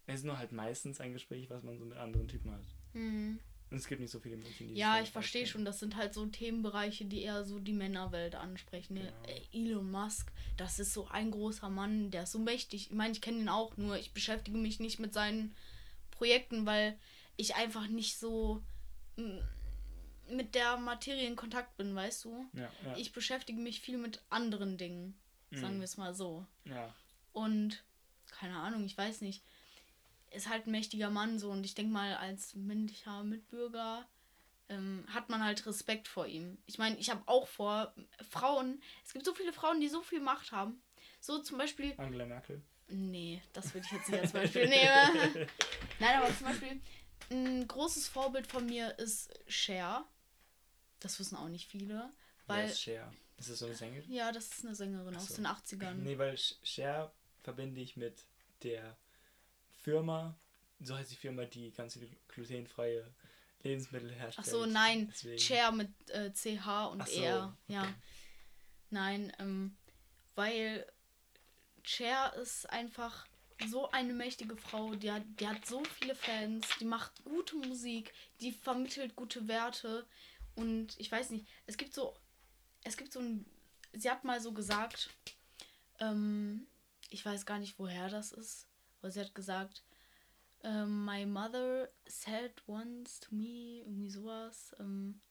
Es 0.07 0.15
ist 0.19 0.25
nur 0.25 0.37
halt 0.37 0.51
meistens 0.51 0.99
ein 1.01 1.13
Gespräch, 1.13 1.49
was 1.49 1.63
man 1.63 1.77
so 1.77 1.85
mit 1.85 1.97
anderen 1.97 2.27
Typen 2.27 2.51
hat. 2.51 2.63
Hm. 2.93 3.39
Und 3.71 3.77
es 3.77 3.87
gibt 3.87 3.99
nicht 3.99 4.11
so 4.11 4.19
viele 4.19 4.37
Mädchen, 4.37 4.67
die 4.67 4.75
Ja, 4.75 5.01
ich 5.01 5.09
verstehe 5.09 5.41
auskennen. 5.41 5.51
schon, 5.51 5.65
das 5.65 5.79
sind 5.79 5.95
halt 5.95 6.13
so 6.13 6.25
Themenbereiche, 6.27 7.05
die 7.05 7.23
eher 7.23 7.43
so 7.43 7.59
die 7.59 7.73
Männerwelt 7.73 8.35
ansprechen. 8.35 8.93
Ne? 8.93 9.11
Genau. 9.23 9.35
Äh, 9.35 9.41
Elon 9.57 9.89
Musk, 9.91 10.31
das 10.57 10.79
ist 10.79 10.93
so 10.93 11.07
ein 11.07 11.31
großer 11.31 11.69
Mann, 11.69 12.11
der 12.11 12.23
ist 12.23 12.31
so 12.31 12.39
mächtig. 12.39 12.87
Ich 12.89 12.95
meine, 12.95 13.13
ich 13.13 13.21
kenne 13.21 13.39
ihn 13.39 13.49
auch, 13.49 13.75
nur 13.77 13.97
ich 13.97 14.13
beschäftige 14.13 14.57
mich 14.57 14.79
nicht 14.79 14.99
mit 14.99 15.13
seinen 15.13 15.55
Projekten, 16.15 16.65
weil 16.65 16.97
ich 17.37 17.55
einfach 17.55 17.87
nicht 17.87 18.17
so 18.17 18.63
mm, 19.17 19.39
mit 20.35 20.55
der 20.55 20.77
Materie 20.77 21.27
in 21.27 21.35
Kontakt 21.35 21.77
bin, 21.77 21.93
weißt 21.95 22.25
du? 22.25 22.45
Ja, 22.53 22.69
ja. 22.85 22.97
Ich 22.97 23.11
beschäftige 23.11 23.59
mich 23.59 23.79
viel 23.81 23.97
mit 23.97 24.23
anderen 24.29 24.77
Dingen, 24.77 25.17
sagen 25.51 25.75
Mhm. 25.75 25.79
wir 25.79 25.85
es 25.85 25.97
mal 25.97 26.13
so. 26.13 26.45
ja. 26.65 26.93
Und 27.33 27.83
keine 28.31 28.55
Ahnung, 28.57 28.85
ich 28.85 28.97
weiß 28.97 29.21
nicht. 29.21 29.43
Ist 30.31 30.49
halt 30.49 30.67
ein 30.67 30.71
mächtiger 30.71 31.09
Mann 31.09 31.37
so 31.39 31.51
und 31.51 31.65
ich 31.65 31.75
denke 31.75 31.91
mal, 31.93 32.15
als 32.15 32.55
männlicher 32.55 33.23
Mitbürger 33.23 34.05
ähm, 34.69 35.05
hat 35.09 35.29
man 35.29 35.43
halt 35.43 35.65
Respekt 35.65 36.07
vor 36.07 36.25
ihm. 36.27 36.57
Ich 36.65 36.77
meine, 36.77 36.97
ich 36.97 37.09
habe 37.09 37.21
auch 37.27 37.47
vor 37.47 37.93
Frauen, 38.29 38.81
es 39.05 39.13
gibt 39.13 39.25
so 39.25 39.33
viele 39.33 39.53
Frauen, 39.53 39.79
die 39.79 39.87
so 39.89 40.01
viel 40.01 40.19
Macht 40.21 40.51
haben. 40.51 40.81
So 41.21 41.39
zum 41.39 41.57
Beispiel, 41.57 41.93
Angela 41.97 42.25
Merkel. 42.25 42.61
Nee, 42.87 43.41
das 43.53 43.73
würde 43.73 43.85
ich 43.85 43.91
jetzt 43.93 44.09
nicht 44.09 44.21
als 44.21 44.31
Beispiel 44.33 44.67
nehmen. 44.67 45.47
Nein, 45.99 46.17
aber 46.21 46.35
zum 46.37 46.47
Beispiel, 46.47 46.81
ein 47.31 47.67
großes 47.67 48.07
Vorbild 48.07 48.47
von 48.47 48.65
mir 48.65 48.97
ist 48.99 49.33
Cher. 49.47 50.05
Das 50.99 51.19
wissen 51.19 51.35
auch 51.35 51.49
nicht 51.49 51.69
viele. 51.69 52.11
Weil 52.47 52.63
Weil, 52.63 52.69
ist 52.69 52.81
Cher. 52.81 53.11
Ist 53.37 53.49
das 53.49 53.59
so 53.59 53.65
eine 53.65 53.75
Sängerin? 53.75 54.11
ja, 54.11 54.31
das 54.31 54.47
ist 54.47 54.65
eine 54.65 54.75
Sängerin 54.75 55.13
Ach 55.15 55.21
aus 55.21 55.27
so. 55.27 55.35
den 55.35 55.47
80ern. 55.47 55.93
Nee, 55.95 56.17
weil 56.17 56.37
Cher 56.37 57.11
verbinde 57.43 57.81
ich 57.81 57.97
mit 57.97 58.25
der 58.63 58.97
Firma, 59.81 60.37
so 60.79 60.95
heißt 60.95 61.11
die 61.11 61.15
Firma, 61.15 61.45
die 61.45 61.71
ganz 61.71 61.93
viele 61.93 62.09
glutenfreie 62.27 63.05
Lebensmittel 63.63 64.11
herstellt. 64.11 64.47
Ach 64.47 64.51
so, 64.51 64.65
nein. 64.65 65.09
Deswegen. 65.11 65.37
Chair 65.37 65.71
mit 65.71 65.89
äh, 66.11 66.31
CH 66.31 66.91
und 66.91 67.07
so, 67.07 67.21
R. 67.21 67.57
Ja. 67.67 67.81
okay. 67.81 67.93
Nein, 68.91 69.33
ähm, 69.39 69.75
weil 70.35 70.85
Cher 71.85 72.33
ist 72.35 72.69
einfach 72.69 73.27
so 73.67 73.89
eine 73.91 74.13
mächtige 74.13 74.57
Frau. 74.57 74.95
Die 74.95 75.11
hat, 75.11 75.23
die 75.39 75.47
hat 75.47 75.65
so 75.65 75.83
viele 75.85 76.15
Fans. 76.15 76.67
Die 76.79 76.85
macht 76.85 77.23
gute 77.23 77.55
Musik. 77.55 78.13
Die 78.41 78.51
vermittelt 78.51 79.15
gute 79.15 79.47
Werte. 79.47 80.05
Und 80.55 80.99
ich 80.99 81.11
weiß 81.11 81.29
nicht, 81.29 81.47
es 81.65 81.77
gibt 81.77 81.93
so. 81.93 82.15
Es 82.83 82.97
gibt 82.97 83.13
so 83.13 83.19
ein. 83.19 83.45
Sie 83.93 84.11
hat 84.11 84.23
mal 84.25 84.41
so 84.41 84.51
gesagt, 84.51 85.09
ähm, 85.99 86.67
ich 87.09 87.25
weiß 87.25 87.45
gar 87.45 87.59
nicht, 87.59 87.79
woher 87.79 88.09
das 88.09 88.31
ist, 88.31 88.67
aber 88.99 89.11
sie 89.11 89.21
hat 89.21 89.35
gesagt, 89.35 89.83
ähm, 90.63 91.05
my 91.05 91.25
mother 91.25 91.89
said 92.07 92.51
once 92.67 93.19
to 93.19 93.33
me, 93.33 93.79
irgendwie 93.85 94.09
sowas, 94.09 94.75
ähm, 94.79 95.21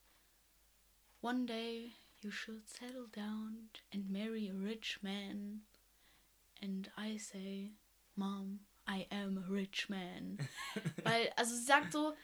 one 1.20 1.46
day 1.46 1.92
you 2.20 2.30
should 2.30 2.68
settle 2.68 3.08
down 3.08 3.68
and 3.92 4.10
marry 4.10 4.50
a 4.50 4.54
rich 4.54 5.02
man. 5.02 5.66
And 6.62 6.90
I 6.98 7.18
say, 7.18 7.72
Mom, 8.16 8.60
I 8.88 9.06
am 9.10 9.38
a 9.38 9.46
rich 9.50 9.88
man. 9.88 10.38
Weil, 11.04 11.30
also 11.36 11.54
sie 11.54 11.64
sagt 11.64 11.92
so, 11.92 12.14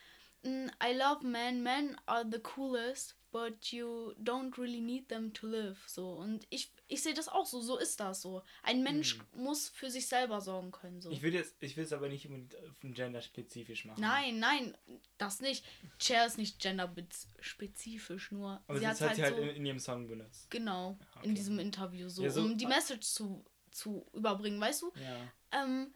"Mm, 0.45 0.69
I 0.83 0.93
love 0.97 1.25
men, 1.27 1.63
men 1.63 1.97
are 2.07 2.25
the 2.31 2.39
coolest, 2.41 3.17
but 3.33 3.67
you 3.73 4.15
don't 4.23 4.57
really 4.59 4.81
need 4.81 5.09
them 5.09 5.33
to 5.35 5.47
live. 5.47 5.79
So, 5.87 6.13
und 6.15 6.47
ich, 6.51 6.73
ich 6.89 7.03
sehe 7.03 7.15
das 7.15 7.29
auch 7.29 7.47
so, 7.47 7.61
so 7.61 7.79
ist 7.79 8.01
das 8.01 8.23
so. 8.23 8.43
Ein 8.63 8.83
Mensch 8.83 9.19
muss 9.35 9.69
für 9.69 9.89
sich 9.91 10.07
selber 10.09 10.41
sorgen 10.41 10.71
können. 10.73 11.01
So. 11.01 11.11
Ich 11.11 11.23
will 11.23 11.33
jetzt, 11.35 11.57
ich 11.63 11.77
will 11.77 11.85
es 11.85 11.93
aber 11.93 12.09
nicht 12.09 12.27
unbedingt 12.27 12.57
auf 12.57 12.83
ein 12.83 12.93
Gender 12.95 13.21
spezifisch 13.23 13.85
machen. 13.85 14.01
Nein, 14.01 14.39
nein, 14.41 14.77
das 15.19 15.41
nicht. 15.41 15.65
Cher 15.99 16.27
ist 16.27 16.39
nicht 16.39 16.59
genderspezifisch, 16.61 18.33
nur 18.33 18.63
Aber 18.67 18.79
sie 18.79 18.85
das 18.85 19.01
hat 19.01 19.01
hat 19.01 19.09
halt 19.11 19.17
sie 19.17 19.23
halt 19.25 19.37
so, 19.37 19.43
in, 19.43 19.49
in 19.57 19.67
ihrem 19.67 19.79
Song 19.79 20.07
benutzt. 20.09 20.51
genau, 20.51 20.99
okay. 21.17 21.29
in 21.29 21.35
diesem 21.35 21.59
Interview 21.59 22.09
so, 22.09 22.23
Ja, 22.25 22.31
so- 22.31 22.43
um 22.43 22.57
die 22.57 22.67
Message 22.67 23.07
zu, 23.07 23.45
zu 23.71 24.07
überbringen, 24.13 24.61
weißt 24.61 24.83
du? 24.83 24.93
Ja, 24.97 25.63
Ähm, 25.63 25.93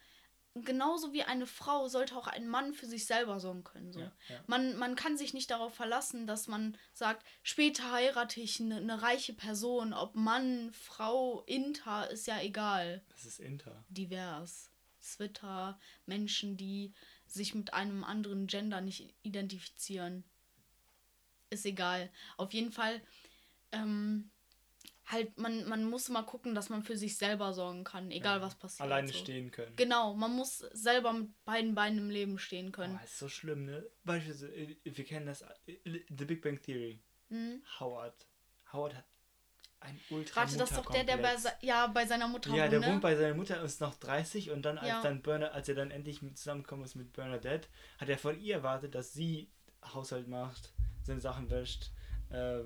genauso 0.54 1.12
wie 1.12 1.22
eine 1.22 1.46
Frau 1.46 1.88
sollte 1.88 2.16
auch 2.16 2.26
ein 2.28 2.46
Mann 2.46 2.74
für 2.74 2.87
sich 2.87 3.06
selber 3.06 3.40
sorgen 3.40 3.64
können. 3.64 3.92
So. 3.92 4.00
ja, 4.00 4.12
ja. 4.28 4.44
Man, 4.46 4.76
man 4.76 4.94
kann 4.94 5.16
sich 5.16 5.34
nicht 5.34 5.50
darauf 5.50 5.74
verlassen, 5.74 6.26
dass 6.26 6.46
man 6.46 6.76
sagt, 6.92 7.24
später 7.42 7.90
heirate 7.90 8.40
ich 8.40 8.60
eine, 8.60 8.76
eine 8.76 9.02
reiche 9.02 9.32
Person, 9.32 9.92
ob 9.92 10.14
Mann, 10.14 10.72
Frau, 10.72 11.42
Inter, 11.42 12.10
ist 12.10 12.26
ja 12.26 12.40
egal. 12.40 13.02
Das 13.10 13.24
ist 13.24 13.40
Inter. 13.40 13.84
Divers. 13.88 14.70
Zwitter, 15.00 15.78
Menschen, 16.06 16.56
die 16.56 16.94
sich 17.26 17.54
mit 17.54 17.74
einem 17.74 18.04
anderen 18.04 18.46
Gender 18.46 18.80
nicht 18.80 19.14
identifizieren. 19.22 20.24
Ist 21.50 21.66
egal. 21.66 22.10
Auf 22.37 22.52
jeden 22.54 22.72
Fall, 22.72 23.02
ähm, 23.72 24.30
halt, 25.06 25.36
man, 25.38 25.68
man 25.68 25.84
muss 25.84 26.08
mal 26.08 26.22
gucken, 26.22 26.54
dass 26.54 26.68
man 26.70 26.82
für 26.82 26.96
sich 26.96 27.16
selber 27.16 27.52
sorgen 27.52 27.84
kann, 27.84 28.10
egal 28.10 28.38
Ja. 28.38 28.42
was 28.42 28.54
passiert. 28.54 28.80
Alleine 28.80 29.08
so. 29.08 29.14
stehen 29.14 29.50
können. 29.50 29.76
Genau, 29.76 30.14
man 30.14 30.32
muss 30.32 30.58
selber 30.72 31.12
mit 31.12 31.44
beiden 31.44 31.74
Beinen 31.74 31.98
im 31.98 32.10
Leben 32.10 32.38
stehen 32.38 32.72
können. 32.72 32.98
Oh, 33.00 33.04
ist 33.04 33.18
so 33.18 33.28
schlimm, 33.28 33.64
ne? 33.66 33.84
Beispielsweise, 34.04 34.52
äh, 34.54 34.76
wir 34.84 35.04
kennen 35.04 35.26
das, 35.26 35.42
äh, 35.66 36.00
The 36.16 36.24
Big 36.24 36.42
Bang 36.42 36.60
Theory. 36.60 37.00
Hm? 37.28 37.62
Howard. 37.80 38.26
Howard 38.72 38.94
hat 38.94 39.04
ein 39.80 40.00
ultra 40.08 40.40
Warte, 40.40 40.56
das 40.56 40.70
ist 40.70 40.78
doch 40.78 40.86
der, 40.90 41.04
der 41.04 41.18
bei, 41.18 41.34
ja, 41.60 41.86
bei 41.88 42.06
seiner 42.06 42.26
Mutter 42.26 42.48
Ja, 42.50 42.62
wohnt, 42.64 42.72
der 42.72 42.80
ne? 42.80 42.86
wohnt 42.86 43.00
bei 43.02 43.16
seiner 43.16 43.34
Mutter, 43.34 43.62
ist 43.62 43.80
noch 43.82 43.94
30 43.96 44.50
und 44.50 44.62
dann, 44.62 44.78
als 44.78 44.88
Ja. 44.88 45.02
dann 45.02 45.20
Berner, 45.20 45.52
als 45.52 45.68
er 45.68 45.74
dann 45.74 45.90
endlich 45.90 46.22
mit 46.22 46.38
zusammengekommen 46.38 46.86
ist 46.86 46.94
mit 46.94 47.12
Bernadette, 47.12 47.68
hat 47.98 48.08
er 48.08 48.16
von 48.16 48.40
ihr 48.40 48.54
erwartet, 48.56 48.94
dass 48.94 49.12
sie 49.12 49.50
Haushalt 49.84 50.26
macht, 50.26 50.72
seine 51.02 51.20
Sachen 51.20 51.50
wäscht, 51.50 51.90
äh, 52.30 52.60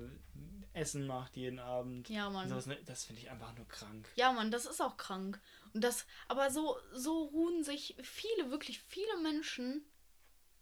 Essen 0.73 1.07
macht 1.07 1.35
jeden 1.35 1.59
Abend. 1.59 2.09
Ja, 2.09 2.29
Mann. 2.29 2.47
sowas, 2.49 2.65
ne? 2.67 2.77
Das 2.85 3.03
finde 3.03 3.21
ich 3.21 3.29
einfach 3.31 3.55
nur 3.55 3.67
krank. 3.67 4.07
Ja, 4.15 4.31
Mann, 4.31 4.51
das 4.51 4.65
ist 4.65 4.81
auch 4.81 4.97
krank. 4.97 5.41
Und 5.73 5.83
das, 5.83 6.05
aber 6.27 6.51
so, 6.51 6.77
so 6.93 7.23
ruhen 7.25 7.63
sich 7.63 7.95
viele, 8.01 8.51
wirklich 8.51 8.79
viele 8.79 9.17
Menschen 9.21 9.83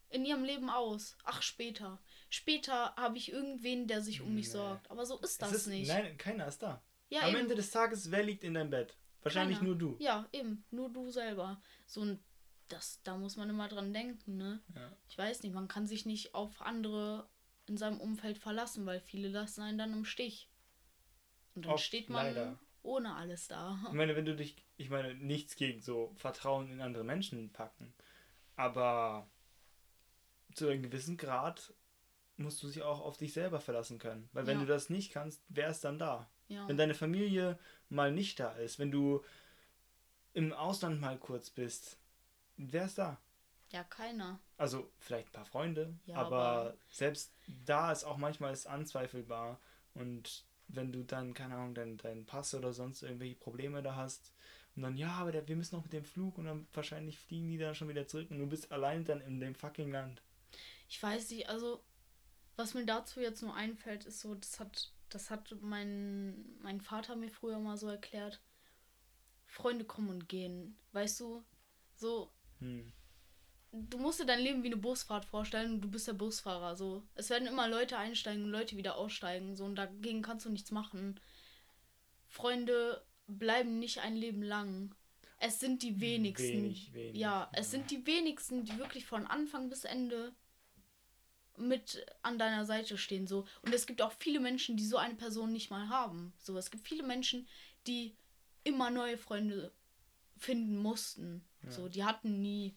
in 0.09 0.23
ihrem 0.25 0.43
Leben 0.43 0.69
aus. 0.69 1.17
Ach, 1.25 1.41
später. 1.41 2.01
Später 2.29 2.95
habe 2.95 3.17
ich 3.17 3.31
irgendwen, 3.31 3.87
der 3.87 4.01
sich 4.01 4.21
um 4.21 4.33
mich 4.35 4.45
Nee. 4.47 4.51
sorgt. 4.53 4.89
Aber 4.89 5.05
so 5.05 5.19
ist 5.19 5.41
das 5.41 5.51
ist, 5.51 5.67
nicht. 5.67 5.87
Nein, 5.89 6.17
keiner 6.17 6.47
ist 6.47 6.63
da. 6.63 6.81
ja, 7.09 7.21
Am 7.21 7.29
eben. 7.31 7.39
Ende 7.41 7.55
des 7.55 7.71
Tages, 7.71 8.09
wer 8.11 8.23
liegt 8.23 8.43
in 8.45 8.53
deinem 8.53 8.69
Bett? 8.69 8.95
Wahrscheinlich 9.23 9.57
Keiner. 9.57 9.69
nur 9.71 9.77
du. 9.77 9.97
Ja, 9.99 10.27
eben. 10.31 10.63
Nur 10.71 10.89
du 10.91 11.11
selber. 11.11 11.61
So 11.85 12.01
ein, 12.01 12.23
das, 12.69 13.01
da 13.03 13.17
muss 13.17 13.35
man 13.35 13.49
immer 13.49 13.67
dran 13.67 13.93
denken, 13.93 14.37
ne? 14.37 14.61
Ja. 14.75 14.91
Ich 15.09 15.17
weiß 15.17 15.43
nicht, 15.43 15.53
man 15.53 15.67
kann 15.67 15.87
sich 15.87 16.05
nicht 16.05 16.33
auf 16.33 16.61
andere 16.61 17.27
in 17.69 17.77
seinem 17.77 17.99
Umfeld 17.99 18.37
verlassen, 18.37 18.85
weil 18.85 18.99
viele 18.99 19.29
lassen 19.29 19.61
einen 19.61 19.77
dann 19.77 19.93
im 19.93 20.05
Stich. 20.05 20.49
Und 21.55 21.65
dann 21.65 21.73
Oft, 21.73 21.83
steht 21.83 22.09
man 22.09 22.27
leider. 22.27 22.59
ohne 22.83 23.15
alles 23.15 23.47
da. 23.47 23.79
Ich 23.87 23.93
meine, 23.93 24.15
wenn 24.15 24.25
du 24.25 24.35
dich, 24.35 24.55
ich 24.77 24.89
meine, 24.89 25.13
nichts 25.15 25.55
gegen 25.55 25.81
so 25.81 26.13
Vertrauen 26.17 26.71
in 26.71 26.81
andere 26.81 27.03
Menschen 27.03 27.51
packen, 27.51 27.93
aber 28.55 29.29
zu 30.53 30.67
einem 30.67 30.83
gewissen 30.83 31.17
Grad 31.17 31.73
musst 32.37 32.61
du 32.61 32.67
dich 32.67 32.83
auch 32.83 33.01
auf 33.01 33.17
dich 33.17 33.33
selber 33.33 33.59
verlassen 33.59 33.97
können. 33.99 34.29
Weil 34.33 34.45
wenn 34.47 34.59
Ja. 34.59 34.65
du 34.65 34.67
das 34.67 34.89
nicht 34.89 35.11
kannst, 35.11 35.43
wer 35.49 35.69
ist 35.69 35.83
dann 35.83 35.97
da? 35.99 36.29
Ja. 36.47 36.67
Wenn 36.67 36.77
deine 36.77 36.93
Familie 36.93 37.57
mal 37.89 38.11
nicht 38.11 38.39
da 38.39 38.51
ist, 38.53 38.79
wenn 38.79 38.91
du 38.91 39.23
im 40.33 40.53
Ausland 40.53 41.01
mal 41.01 41.17
kurz 41.17 41.49
bist, 41.49 41.97
wer 42.57 42.85
ist 42.85 42.99
da? 42.99 43.19
Ja, 43.69 43.83
keiner. 43.83 44.39
Also 44.57 44.91
vielleicht 44.99 45.29
ein 45.29 45.31
paar 45.33 45.45
Freunde, 45.45 45.93
Ja, 46.05 46.15
aber, 46.17 46.37
aber- 46.37 46.77
selbst 46.89 47.33
da 47.65 47.91
ist 47.91 48.03
auch 48.03 48.17
manchmal 48.17 48.53
ist 48.53 48.67
anzweifelbar. 48.67 49.59
Und 49.93 50.45
wenn 50.67 50.91
du 50.91 51.03
dann, 51.03 51.33
keine 51.33 51.55
Ahnung, 51.55 51.73
deinen 51.75 51.97
dein 51.97 52.25
Pass 52.25 52.53
oder 52.53 52.73
sonst 52.73 53.01
irgendwelche 53.03 53.35
Probleme 53.35 53.81
da 53.83 53.95
hast 53.95 54.33
und 54.75 54.81
dann, 54.83 54.97
ja, 54.97 55.11
aber 55.11 55.31
der, 55.31 55.47
wir 55.47 55.55
müssen 55.55 55.75
noch 55.75 55.83
mit 55.83 55.93
dem 55.93 56.03
Flug 56.05 56.37
und 56.37 56.45
dann 56.45 56.67
wahrscheinlich 56.73 57.17
fliegen 57.19 57.47
die 57.49 57.57
dann 57.57 57.75
schon 57.75 57.89
wieder 57.89 58.07
zurück 58.07 58.29
und 58.31 58.39
du 58.39 58.47
bist 58.47 58.71
allein 58.71 59.05
dann 59.05 59.21
in 59.21 59.39
dem 59.39 59.55
fucking 59.55 59.91
Land. 59.91 60.21
Ich 60.89 61.01
weiß 61.01 61.29
nicht, 61.31 61.49
also 61.49 61.83
Was 62.57 62.73
mir 62.73 62.85
dazu 62.85 63.19
jetzt 63.21 63.41
nur 63.43 63.53
einfällt, 63.55 64.05
ist 64.05 64.19
so, 64.21 64.35
das 64.35 64.59
hat, 64.59 64.91
das 65.09 65.29
hat 65.31 65.55
mein, 65.61 66.57
mein 66.61 66.81
Vater 66.81 67.15
mir 67.15 67.29
früher 67.29 67.59
mal 67.59 67.77
so 67.77 67.87
erklärt. 67.87 68.41
Freunde 69.45 69.85
kommen 69.85 70.09
und 70.09 70.27
gehen. 70.29 70.77
Weißt 70.91 71.19
du? 71.19 71.43
So. 71.95 72.31
Hm. 72.59 72.91
Du 73.71 73.97
musst 73.97 74.19
dir 74.19 74.25
dein 74.25 74.39
Leben 74.39 74.63
wie 74.63 74.67
eine 74.67 74.77
Busfahrt 74.77 75.25
vorstellen 75.25 75.73
und 75.73 75.81
du 75.81 75.89
bist 75.89 76.07
der 76.07 76.13
Busfahrer. 76.13 76.75
So. 76.75 77.03
Es 77.15 77.29
werden 77.29 77.47
immer 77.47 77.67
Leute 77.67 77.97
einsteigen 77.97 78.45
und 78.45 78.49
Leute 78.49 78.77
wieder 78.77 78.97
aussteigen. 78.97 79.55
So, 79.55 79.65
und 79.65 79.75
dagegen 79.75 80.21
kannst 80.21 80.45
du 80.45 80.49
nichts 80.49 80.71
machen. 80.71 81.19
Freunde 82.27 83.03
bleiben 83.27 83.79
nicht 83.79 83.99
ein 83.99 84.15
Leben 84.15 84.41
lang. 84.41 84.95
Es 85.39 85.59
sind 85.59 85.83
die 85.83 85.99
wenigsten. 85.99 86.63
Wenig, 86.63 86.93
wenig, 86.93 87.15
ja, 87.15 87.49
es 87.53 87.69
sind 87.69 87.91
die 87.91 88.05
wenigsten, 88.07 88.65
die 88.65 88.77
wirklich 88.77 89.05
von 89.05 89.27
Anfang 89.27 89.69
bis 89.69 89.83
Ende 89.83 90.33
mit 91.57 92.05
an 92.21 92.39
deiner 92.39 92.65
Seite 92.65 92.97
stehen. 92.97 93.27
So. 93.27 93.45
Und 93.61 93.73
es 93.73 93.85
gibt 93.85 94.01
auch 94.01 94.13
viele 94.19 94.39
Menschen, 94.39 94.77
die 94.77 94.85
so 94.85 94.97
eine 94.97 95.15
Person 95.15 95.51
nicht 95.51 95.69
mal 95.69 95.89
haben. 95.89 96.33
So, 96.37 96.57
es 96.57 96.71
gibt 96.71 96.87
viele 96.87 97.03
Menschen, 97.03 97.47
die 97.85 98.15
immer 98.63 98.89
neue 98.89 99.17
Freunde 99.17 99.71
finden 100.37 100.77
mussten. 100.77 101.43
Ja. 101.63 101.71
So, 101.71 101.89
die 101.89 102.03
hatten 102.03 102.41
nie, 102.41 102.75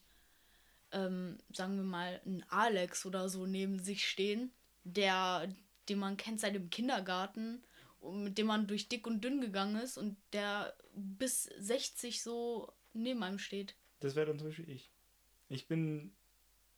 ähm, 0.92 1.38
sagen 1.52 1.76
wir 1.76 1.84
mal, 1.84 2.20
einen 2.24 2.44
Alex 2.48 3.06
oder 3.06 3.28
so 3.28 3.46
neben 3.46 3.78
sich 3.78 4.08
stehen, 4.08 4.50
der, 4.84 5.48
den 5.88 5.98
man 5.98 6.16
kennt 6.16 6.40
seit 6.40 6.54
dem 6.54 6.70
Kindergarten 6.70 7.62
mit 8.02 8.38
dem 8.38 8.46
man 8.46 8.66
durch 8.66 8.88
dick 8.88 9.06
und 9.06 9.22
dünn 9.22 9.40
gegangen 9.40 9.76
ist 9.76 9.98
und 9.98 10.16
der 10.32 10.74
bis 10.94 11.44
60 11.44 12.22
so 12.22 12.72
neben 12.92 13.22
einem 13.22 13.38
steht. 13.38 13.74
Das 14.00 14.14
wäre 14.14 14.26
dann 14.26 14.38
zum 14.38 14.48
Beispiel 14.48 14.68
ich. 14.68 14.90
Ich 15.48 15.66
bin, 15.66 16.12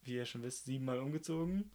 wie 0.02 0.14
ihr 0.14 0.26
schon 0.26 0.42
wisst, 0.42 0.64
siebenmal 0.64 0.98
umgezogen. 0.98 1.70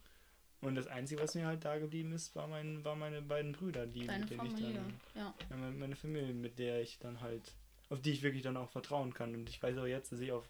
Und 0.60 0.74
das 0.74 0.88
Einzige, 0.88 1.22
was 1.22 1.34
mir 1.34 1.46
halt 1.46 1.64
da 1.64 1.78
geblieben 1.78 2.12
ist, 2.12 2.34
war 2.34 2.48
mein, 2.48 2.84
war 2.84 2.96
meine 2.96 3.22
beiden 3.22 3.52
Brüder, 3.52 3.86
die 3.86 4.06
Deine 4.06 4.20
mit 4.20 4.30
denen 4.30 4.50
Familie, 4.50 4.68
ich 4.68 4.74
dann, 4.74 5.00
ja. 5.14 5.34
ja 5.50 5.56
meine, 5.56 5.76
meine, 5.76 5.96
Familie, 5.96 6.34
mit 6.34 6.58
der 6.58 6.82
ich 6.82 6.98
dann 6.98 7.20
halt, 7.20 7.52
auf 7.90 8.00
die 8.00 8.10
ich 8.10 8.22
wirklich 8.22 8.42
dann 8.42 8.56
auch 8.56 8.68
vertrauen 8.68 9.14
kann. 9.14 9.34
Und 9.34 9.48
ich 9.48 9.62
weiß 9.62 9.78
auch 9.78 9.86
jetzt, 9.86 10.10
dass 10.10 10.20
ich 10.20 10.32
auf, 10.32 10.48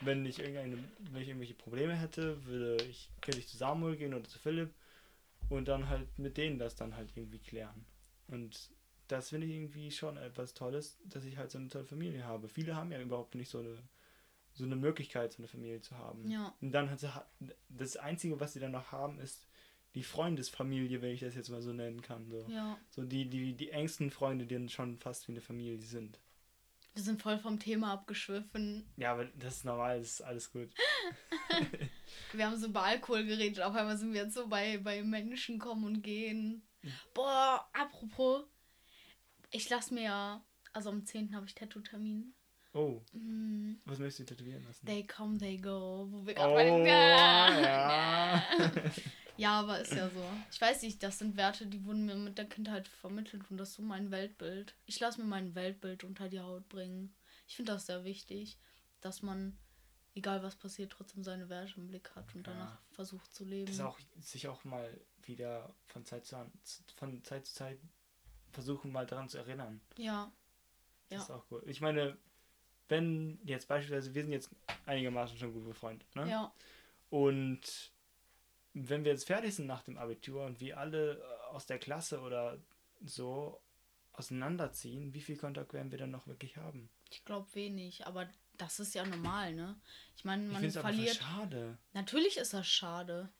wenn 0.00 0.24
ich 0.26 0.38
irgendeine, 0.38 0.78
wenn 1.10 1.22
ich 1.22 1.28
irgendwelche 1.28 1.54
Probleme 1.54 1.94
hätte, 1.94 2.44
würde 2.46 2.76
ich, 2.84 3.10
könnte 3.20 3.40
ich 3.40 3.48
zu 3.48 3.56
Samuel 3.56 3.96
gehen 3.96 4.14
oder 4.14 4.28
zu 4.28 4.38
Philipp 4.38 4.72
und 5.48 5.68
dann 5.68 5.88
halt 5.88 6.18
mit 6.18 6.36
denen 6.36 6.58
das 6.58 6.76
dann 6.76 6.96
halt 6.96 7.10
irgendwie 7.16 7.38
klären. 7.38 7.84
Und 8.28 8.70
das 9.08 9.30
finde 9.30 9.46
ich 9.46 9.54
irgendwie 9.54 9.90
schon 9.90 10.16
etwas 10.16 10.54
Tolles, 10.54 10.98
dass 11.04 11.24
ich 11.24 11.36
halt 11.36 11.50
so 11.50 11.58
eine 11.58 11.68
tolle 11.68 11.84
Familie 11.84 12.24
habe. 12.24 12.48
Viele 12.48 12.74
haben 12.74 12.92
ja 12.92 13.00
überhaupt 13.00 13.34
nicht 13.34 13.50
so 13.50 13.58
eine, 13.58 13.82
so 14.54 14.64
eine 14.64 14.76
Möglichkeit, 14.76 15.32
so 15.32 15.38
eine 15.38 15.48
Familie 15.48 15.80
zu 15.80 15.98
haben. 15.98 16.28
Ja. 16.30 16.54
Und 16.60 16.72
dann 16.72 16.90
hat 16.90 17.00
sie, 17.00 17.10
das 17.68 17.96
Einzige, 17.96 18.40
was 18.40 18.54
sie 18.54 18.60
dann 18.60 18.72
noch 18.72 18.92
haben, 18.92 19.18
ist 19.18 19.46
die 19.94 20.02
Freundesfamilie, 20.02 21.02
wenn 21.02 21.12
ich 21.12 21.20
das 21.20 21.34
jetzt 21.34 21.50
mal 21.50 21.62
so 21.62 21.72
nennen 21.72 22.02
kann. 22.02 22.28
So, 22.28 22.46
ja. 22.48 22.78
so 22.90 23.04
die, 23.04 23.28
die, 23.28 23.54
die 23.54 23.70
engsten 23.70 24.10
Freunde, 24.10 24.46
die 24.46 24.54
dann 24.54 24.68
schon 24.68 24.98
fast 24.98 25.28
wie 25.28 25.32
eine 25.32 25.40
Familie 25.40 25.78
sind. 25.80 26.18
Wir 26.94 27.02
sind 27.02 27.20
voll 27.20 27.38
vom 27.38 27.58
Thema 27.58 27.92
abgeschwiffen. 27.92 28.88
Ja, 28.96 29.12
aber 29.12 29.24
das 29.24 29.56
ist 29.56 29.64
normal, 29.64 29.98
das 29.98 30.10
ist 30.12 30.20
alles 30.22 30.52
gut. 30.52 30.70
wir 32.32 32.46
haben 32.46 32.56
so 32.56 32.66
über 32.66 32.84
Alkohol 32.84 33.24
geredet, 33.24 33.60
auf 33.60 33.74
einmal 33.74 33.98
sind 33.98 34.12
wir 34.12 34.22
jetzt 34.22 34.34
so 34.34 34.46
bei, 34.46 34.78
bei 34.78 35.02
Menschen 35.02 35.58
kommen 35.58 35.84
und 35.84 36.02
gehen. 36.02 36.62
Boah, 37.12 37.68
apropos, 37.72 38.44
ich 39.50 39.68
lasse 39.68 39.92
mir 39.92 40.04
ja, 40.04 40.44
also 40.72 40.90
am 40.90 41.04
10. 41.04 41.34
habe 41.34 41.46
ich 41.46 41.54
Tattoo-Termin. 41.54 42.32
Oh. 42.74 43.00
Mm. 43.12 43.76
Was 43.84 43.98
möchtest 43.98 44.30
du 44.30 44.34
tätowieren 44.34 44.64
lassen? 44.64 44.84
They 44.86 45.06
come, 45.06 45.38
they 45.38 45.56
go. 45.56 46.08
Wo 46.10 46.26
wir 46.26 46.34
oh, 46.36 46.54
bei 46.54 46.66
ja. 46.88 48.42
ja, 49.36 49.60
aber 49.60 49.80
ist 49.80 49.92
ja 49.92 50.08
so. 50.10 50.24
Ich 50.50 50.60
weiß 50.60 50.82
nicht, 50.82 51.02
das 51.02 51.18
sind 51.18 51.36
Werte, 51.36 51.66
die 51.66 51.84
wurden 51.84 52.06
mir 52.06 52.14
mit 52.14 52.38
der 52.38 52.46
Kindheit 52.46 52.88
vermittelt 52.88 53.50
und 53.50 53.56
das 53.56 53.70
ist 53.70 53.76
so 53.76 53.82
mein 53.82 54.10
Weltbild. 54.10 54.74
Ich 54.86 55.00
lasse 55.00 55.20
mir 55.20 55.26
mein 55.26 55.54
Weltbild 55.54 56.04
unter 56.04 56.28
die 56.28 56.40
Haut 56.40 56.68
bringen. 56.68 57.14
Ich 57.46 57.56
finde 57.56 57.72
das 57.72 57.86
sehr 57.86 58.04
wichtig, 58.04 58.58
dass 59.00 59.22
man, 59.22 59.56
egal 60.14 60.42
was 60.42 60.56
passiert, 60.56 60.92
trotzdem 60.92 61.24
seine 61.24 61.48
Werte 61.48 61.74
im 61.76 61.88
Blick 61.88 62.14
hat 62.14 62.34
und 62.34 62.46
ja. 62.46 62.52
danach 62.52 62.78
versucht 62.92 63.32
zu 63.34 63.44
leben. 63.44 63.66
Das 63.66 63.80
auch, 63.80 63.98
sich 64.20 64.48
auch 64.48 64.64
mal 64.64 64.98
wieder 65.22 65.74
von 65.86 66.04
Zeit 66.04 66.26
zu, 66.26 66.36
von 66.96 67.22
Zeit 67.24 67.46
zu 67.46 67.54
Zeit 67.54 67.78
versuchen, 68.52 68.92
mal 68.92 69.06
daran 69.06 69.28
zu 69.28 69.38
erinnern. 69.38 69.80
Ja. 69.96 70.32
Das 71.08 71.18
ja. 71.18 71.22
ist 71.24 71.30
auch 71.30 71.48
gut. 71.48 71.62
Ich 71.66 71.80
meine, 71.80 72.16
wenn 72.88 73.38
jetzt 73.44 73.68
beispielsweise, 73.68 74.14
wir 74.14 74.22
sind 74.22 74.32
jetzt 74.32 74.50
einigermaßen 74.86 75.36
schon 75.36 75.52
gut 75.52 75.64
befreundet, 75.64 76.14
ne? 76.14 76.28
Ja. 76.30 76.52
Und 77.10 77.92
wenn 78.74 79.04
wir 79.04 79.12
jetzt 79.12 79.26
fertig 79.26 79.54
sind 79.54 79.66
nach 79.66 79.82
dem 79.82 79.96
Abitur 79.96 80.44
und 80.44 80.60
wir 80.60 80.78
alle 80.78 81.18
äh, 81.18 81.54
aus 81.54 81.66
der 81.66 81.78
Klasse 81.78 82.20
oder 82.20 82.58
so 83.04 83.60
auseinanderziehen, 84.12 85.14
wie 85.14 85.20
viel 85.20 85.36
Kontakt 85.36 85.72
werden 85.72 85.90
wir 85.90 85.98
dann 85.98 86.10
noch 86.10 86.26
wirklich 86.26 86.56
haben? 86.56 86.90
Ich 87.10 87.24
glaube 87.24 87.52
wenig, 87.54 88.06
aber 88.06 88.28
das 88.56 88.80
ist 88.80 88.94
ja 88.94 89.04
normal, 89.04 89.54
ne? 89.54 89.76
Ich 90.16 90.24
meine, 90.24 90.46
man 90.46 90.62
ich 90.64 90.72
verliert. 90.72 91.20
Aber 91.22 91.40
schade. 91.42 91.78
Natürlich 91.92 92.36
ist 92.36 92.54
das 92.54 92.66
schade. 92.66 93.32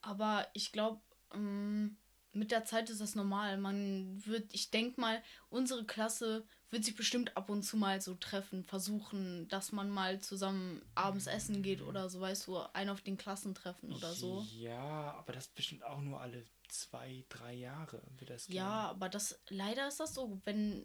Aber 0.00 0.46
ich 0.52 0.72
glaube, 0.72 1.00
ähm, 1.32 1.96
mit 2.36 2.50
der 2.50 2.64
Zeit 2.64 2.90
ist 2.90 3.00
das 3.00 3.14
normal. 3.14 3.58
Man 3.58 4.24
wird, 4.24 4.52
ich 4.52 4.70
denke 4.70 5.00
mal, 5.00 5.22
unsere 5.48 5.84
Klasse 5.84 6.46
wird 6.70 6.84
sich 6.84 6.96
bestimmt 6.96 7.36
ab 7.36 7.48
und 7.48 7.62
zu 7.62 7.76
mal 7.76 8.00
so 8.00 8.14
treffen, 8.14 8.64
versuchen, 8.64 9.48
dass 9.48 9.72
man 9.72 9.88
mal 9.88 10.20
zusammen 10.20 10.82
abends 10.94 11.26
essen 11.26 11.62
geht 11.62 11.80
oder 11.80 12.08
so, 12.08 12.20
weißt 12.20 12.46
du, 12.46 12.58
einen 12.74 12.90
auf 12.90 13.00
den 13.00 13.16
Klassentreffen 13.16 13.92
oder 13.92 14.12
so. 14.12 14.46
Ja, 14.52 15.14
aber 15.16 15.32
das 15.32 15.48
bestimmt 15.48 15.84
auch 15.84 16.00
nur 16.00 16.20
alle 16.20 16.44
zwei, 16.68 17.24
drei 17.28 17.54
Jahre 17.54 18.02
wird 18.18 18.30
das 18.30 18.46
gehen. 18.46 18.56
Ja, 18.56 18.90
aber 18.90 19.08
das 19.08 19.40
leider 19.48 19.88
ist 19.88 20.00
das 20.00 20.14
so, 20.14 20.40
wenn 20.44 20.84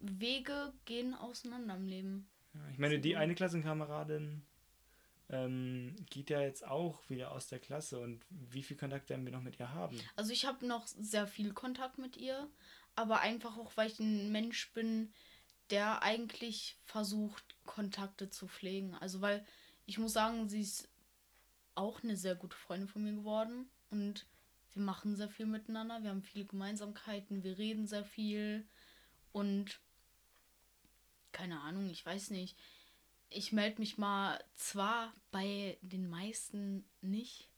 Wege 0.00 0.72
gehen 0.84 1.14
auseinander 1.14 1.76
im 1.76 1.86
Leben. 1.86 2.28
Ja, 2.54 2.60
ich 2.72 2.78
meine, 2.78 2.98
die 2.98 3.16
eine 3.16 3.34
Klassenkameradin 3.34 4.42
ähm, 5.30 5.94
geht 6.10 6.30
ja 6.30 6.40
jetzt 6.40 6.66
auch 6.66 6.98
wieder 7.08 7.32
aus 7.32 7.48
der 7.48 7.60
Klasse. 7.60 8.00
Und 8.00 8.24
wie 8.30 8.62
viel 8.62 8.76
Kontakt 8.76 9.08
werden 9.08 9.24
wir 9.24 9.32
noch 9.32 9.42
mit 9.42 9.58
ihr 9.58 9.72
haben? 9.72 9.98
Also 10.16 10.32
ich 10.32 10.44
habe 10.44 10.66
noch 10.66 10.86
sehr 10.86 11.26
viel 11.26 11.52
Kontakt 11.52 11.98
mit 11.98 12.16
ihr, 12.16 12.48
aber 12.96 13.20
einfach 13.20 13.56
auch, 13.56 13.76
weil 13.76 13.90
ich 13.90 13.98
ein 14.00 14.32
Mensch 14.32 14.72
bin, 14.72 15.12
der 15.70 16.02
eigentlich 16.02 16.76
versucht, 16.84 17.44
Kontakte 17.64 18.28
zu 18.30 18.48
pflegen. 18.48 18.94
Also 18.94 19.20
weil 19.20 19.44
ich 19.86 19.98
muss 19.98 20.12
sagen, 20.12 20.48
sie 20.48 20.60
ist 20.60 20.88
auch 21.74 22.02
eine 22.02 22.16
sehr 22.16 22.34
gute 22.34 22.56
Freundin 22.56 22.88
von 22.88 23.04
mir 23.04 23.12
geworden. 23.12 23.70
Und 23.90 24.26
wir 24.72 24.82
machen 24.82 25.16
sehr 25.16 25.28
viel 25.28 25.46
miteinander, 25.46 26.02
wir 26.02 26.10
haben 26.10 26.22
viele 26.22 26.44
Gemeinsamkeiten, 26.44 27.42
wir 27.44 27.58
reden 27.58 27.86
sehr 27.86 28.04
viel. 28.04 28.66
Und 29.32 29.80
keine 31.32 31.60
Ahnung, 31.60 31.88
ich 31.88 32.04
weiß 32.04 32.30
nicht 32.30 32.56
ich 33.30 33.52
melde 33.52 33.80
mich 33.80 33.96
mal 33.96 34.42
zwar 34.56 35.14
bei 35.30 35.78
den 35.82 36.08
meisten 36.08 36.84
nicht, 37.00 37.48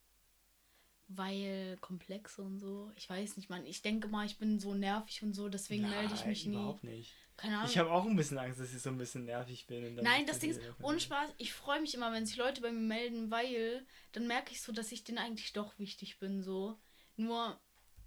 weil 1.08 1.76
Komplexe 1.80 2.42
und 2.42 2.58
so. 2.58 2.92
Ich 2.96 3.08
weiß 3.08 3.36
nicht, 3.36 3.50
man. 3.50 3.64
Ich 3.66 3.82
denke 3.82 4.08
mal, 4.08 4.26
ich 4.26 4.38
bin 4.38 4.60
so 4.60 4.74
nervig 4.74 5.22
und 5.22 5.34
so, 5.34 5.48
deswegen 5.48 5.82
Nein, 5.82 5.92
melde 5.92 6.14
ich 6.14 6.26
mich 6.26 6.46
nie. 6.46 6.54
Überhaupt 6.54 6.84
nicht. 6.84 7.14
Keine 7.36 7.56
Ahnung. 7.56 7.70
Ich 7.70 7.78
habe 7.78 7.90
auch 7.90 8.04
ein 8.04 8.16
bisschen 8.16 8.38
Angst, 8.38 8.60
dass 8.60 8.72
ich 8.72 8.82
so 8.82 8.90
ein 8.90 8.98
bisschen 8.98 9.24
nervig 9.24 9.66
bin. 9.66 9.94
Nein, 9.96 10.26
das 10.26 10.38
Ding 10.38 10.50
ist, 10.50 10.60
ohne 10.82 11.00
Spaß, 11.00 11.30
ich 11.38 11.52
freue 11.52 11.80
mich 11.80 11.94
immer, 11.94 12.12
wenn 12.12 12.26
sich 12.26 12.36
Leute 12.36 12.60
bei 12.60 12.70
mir 12.70 12.86
melden, 12.86 13.30
weil 13.30 13.86
dann 14.12 14.26
merke 14.26 14.52
ich 14.52 14.60
so, 14.60 14.72
dass 14.72 14.92
ich 14.92 15.04
denen 15.04 15.18
eigentlich 15.18 15.52
doch 15.52 15.78
wichtig 15.78 16.18
bin, 16.18 16.42
so. 16.42 16.78
Nur, 17.16 17.58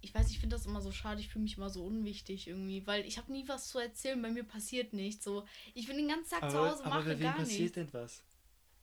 ich 0.06 0.14
weiß, 0.14 0.30
ich 0.30 0.38
finde 0.38 0.54
das 0.54 0.66
immer 0.66 0.80
so 0.80 0.92
schade, 0.92 1.20
ich 1.20 1.28
fühle 1.28 1.42
mich 1.42 1.56
immer 1.56 1.68
so 1.68 1.84
unwichtig 1.84 2.46
irgendwie, 2.46 2.86
weil 2.86 3.04
ich 3.04 3.18
habe 3.18 3.32
nie 3.32 3.46
was 3.48 3.68
zu 3.68 3.78
erzählen, 3.80 4.20
bei 4.22 4.30
mir 4.30 4.44
passiert 4.44 4.92
nichts. 4.92 5.24
So, 5.24 5.44
ich 5.74 5.88
bin 5.88 5.96
den 5.96 6.08
ganzen 6.08 6.30
Tag 6.30 6.44
aber, 6.44 6.52
zu 6.52 6.58
Hause, 6.58 6.82
mache 6.84 6.94
aber 6.94 7.04
bei 7.04 7.18
wem 7.18 7.34
passiert 7.34 7.76
nichts. 7.76 7.92
denn 7.92 7.92
was? 7.92 8.24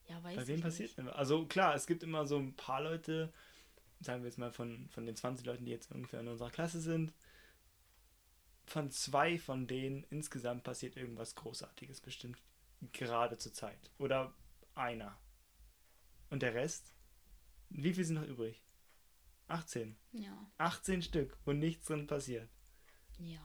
Ja, 0.10 0.22
weiß 0.22 0.36
Bei 0.36 0.48
wem 0.48 0.60
passiert 0.60 0.90
nicht. 0.90 0.98
denn 0.98 1.06
was? 1.08 1.16
Also 1.16 1.46
klar, 1.46 1.76
es 1.76 1.88
gibt 1.88 2.04
immer 2.04 2.26
so 2.26 2.38
ein 2.38 2.54
paar 2.56 2.82
Leute, 2.82 3.32
sagen 4.02 4.22
wir 4.22 4.28
jetzt 4.28 4.38
mal 4.38 4.52
von, 4.52 4.90
von 4.90 5.06
den 5.06 5.16
20 5.16 5.46
Leuten, 5.46 5.66
die 5.66 5.72
jetzt 5.72 5.92
ungefähr 5.92 6.20
in 6.20 6.28
unserer 6.28 6.52
Klasse 6.52 6.82
sind, 6.82 7.14
von 8.66 8.92
zwei 8.92 9.38
von 9.38 9.66
denen 9.68 10.04
insgesamt 10.10 10.64
passiert 10.64 10.98
irgendwas 10.98 11.36
Großartiges 11.36 12.02
bestimmt 12.02 12.42
gerade 12.92 13.38
zur 13.38 13.54
Zeit. 13.54 13.92
Oder 13.98 14.34
einer. 14.76 15.18
Und 16.30 16.42
der 16.42 16.54
Rest? 16.54 16.94
Wie 17.70 17.94
viel 17.94 18.04
sind 18.04 18.16
noch 18.16 18.28
übrig? 18.28 18.63
18. 19.48 19.96
Ja. 20.12 20.52
18 20.58 21.02
Stück, 21.02 21.38
wo 21.46 21.54
nichts 21.54 21.86
drin 21.86 22.08
passiert. 22.08 22.50
Ja. 23.20 23.40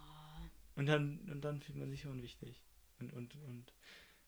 Und 0.76 0.86
dann, 0.86 1.20
und 1.30 1.40
dann 1.42 1.60
fühlt 1.60 1.78
man 1.78 1.90
sich 1.90 2.06
unwichtig. 2.06 2.62
Und, 3.00 3.12
und, 3.12 3.34
und. 3.46 3.72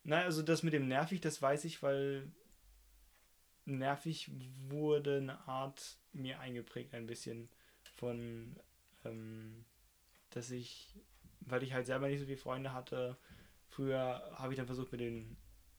Na, 0.02 0.22
also 0.22 0.42
das 0.42 0.62
mit 0.62 0.72
dem 0.72 0.88
nervig, 0.88 1.20
das 1.20 1.40
weiß 1.40 1.64
ich, 1.64 1.82
weil 1.82 2.30
nervig 3.66 4.30
wurde 4.68 5.18
eine 5.18 5.46
Art 5.46 5.98
mir 6.12 6.40
eingeprägt 6.40 6.94
ein 6.94 7.06
bisschen 7.06 7.48
von, 7.94 8.56
ähm, 9.04 9.64
dass 10.30 10.50
ich, 10.50 10.94
weil 11.40 11.62
ich 11.62 11.72
halt 11.72 11.86
selber 11.86 12.08
nicht 12.08 12.20
so 12.20 12.26
viele 12.26 12.38
Freunde 12.38 12.72
hatte, 12.72 13.16
früher 13.68 14.32
habe 14.34 14.52
ich 14.52 14.56
dann 14.56 14.66
versucht 14.66 14.92
mit 14.92 15.00
den 15.00 15.36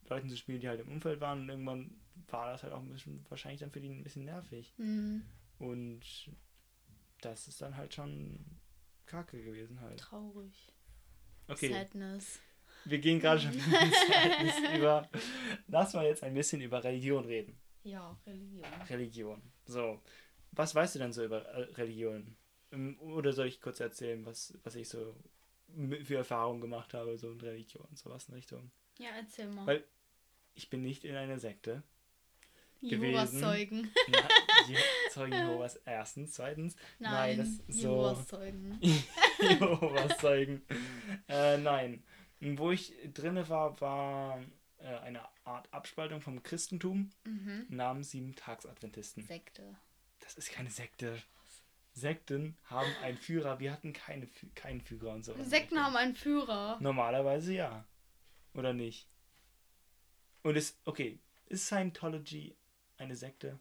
Leuten 0.07 0.29
zu 0.29 0.37
spielen, 0.37 0.61
die 0.61 0.69
halt 0.69 0.81
im 0.81 0.89
Umfeld 0.89 1.19
waren 1.21 1.41
und 1.41 1.49
irgendwann 1.49 1.99
war 2.27 2.51
das 2.51 2.63
halt 2.63 2.73
auch 2.73 2.81
ein 2.81 2.89
bisschen, 2.89 3.25
wahrscheinlich 3.29 3.61
dann 3.61 3.71
für 3.71 3.81
die 3.81 3.89
ein 3.89 4.03
bisschen 4.03 4.25
nervig. 4.25 4.73
Mhm. 4.77 5.23
Und 5.62 6.01
das 7.22 7.47
ist 7.47 7.62
dann 7.62 7.78
halt 7.78 7.93
schon 7.93 8.43
kacke 9.05 9.43
gewesen 9.43 9.80
halt. 9.80 9.99
Traurig. 9.99 10.74
Okay. 11.47 11.70
Sadness. 11.70 12.39
Wir 12.86 12.97
gehen 12.97 13.20
gerade 13.20 13.41
schon 13.41 13.53
über. 14.76 15.07
Lass 15.68 15.93
mal 15.93 16.05
jetzt 16.05 16.24
ein 16.24 16.34
bisschen 16.34 16.62
über 16.62 16.84
Religion 16.84 17.26
reden. 17.26 17.59
Ja, 17.84 18.20
Religion. 18.26 18.66
Religion. 18.89 19.41
So. 19.66 20.01
Was 20.53 20.74
weißt 20.74 20.95
du 20.95 20.99
denn 20.99 21.14
so 21.14 21.24
über 21.24 21.45
äh, 21.45 21.62
Religion? 21.74 22.36
Ähm, 22.72 22.99
Oder 22.99 23.32
soll 23.32 23.45
ich 23.45 23.62
kurz 23.62 23.80
erzählen, 23.80 24.26
was, 24.26 24.57
was 24.64 24.74
ich 24.74 24.89
so 24.89 25.16
für 26.03 26.16
Erfahrungen 26.16 26.59
gemacht 26.59 26.95
habe, 26.95 27.18
so 27.20 27.32
in 27.32 27.39
Religion, 27.39 27.88
sowas 27.95 28.28
in 28.28 28.34
Richtung? 28.34 28.72
Ja, 28.97 29.09
erzähl 29.16 29.47
mal. 29.47 29.68
Weil 29.68 29.86
ich 30.55 30.72
bin 30.72 30.82
nicht 30.82 31.05
in 31.05 31.16
einer 31.16 31.38
Sekte. 31.38 31.84
Jehovas 32.82 33.29
gewesen. 33.32 33.39
Zeugen. 33.39 33.91
Na, 34.09 34.17
Je- 34.67 34.77
Zeugen 35.11 35.34
Jehovas 35.34 35.75
erstens. 35.86 36.34
Zweitens, 36.34 36.75
nein, 36.99 37.38
Nein, 37.38 37.38
das 37.38 37.75
so. 37.75 37.82
Jehovas 37.89 38.27
Zeugen. 38.27 38.79
Jehovas 39.41 40.17
Zeugen. 40.17 40.61
Äh, 41.27 41.57
nein. 41.57 42.03
Wo 42.39 42.71
ich 42.71 42.93
drinne 43.13 43.47
war, 43.49 43.79
war 43.82 44.41
äh, 44.79 44.86
eine 44.99 45.21
Art 45.43 45.71
Abspaltung 45.73 46.21
vom 46.21 46.41
Christentum 46.43 47.11
Mhm. 47.23 47.67
namens 47.69 48.11
Sieben-Tags-Adventisten. 48.11 49.23
Sekte. 49.23 49.75
Das 50.19 50.36
ist 50.36 50.51
keine 50.51 50.69
Sekte. 50.71 51.21
Sekten 51.93 52.57
haben 52.65 52.89
einen 53.03 53.17
Führer. 53.17 53.59
Wir 53.59 53.71
hatten 53.73 53.93
keine, 53.93 54.27
keinen 54.55 54.82
Führer 54.82 55.11
und 55.13 55.23
so. 55.25 55.36
Sekten 55.43 55.77
haben 55.84 55.95
einen 55.97 56.15
Führer. 56.15 56.77
Normalerweise 56.79 57.53
ja. 57.53 57.86
Oder 58.53 58.73
nicht? 58.73 59.07
Und 60.43 60.55
ist, 60.55 60.79
okay, 60.86 61.19
ist 61.47 61.67
Scientology 61.67 62.55
eine 63.02 63.16
Sekte? 63.16 63.60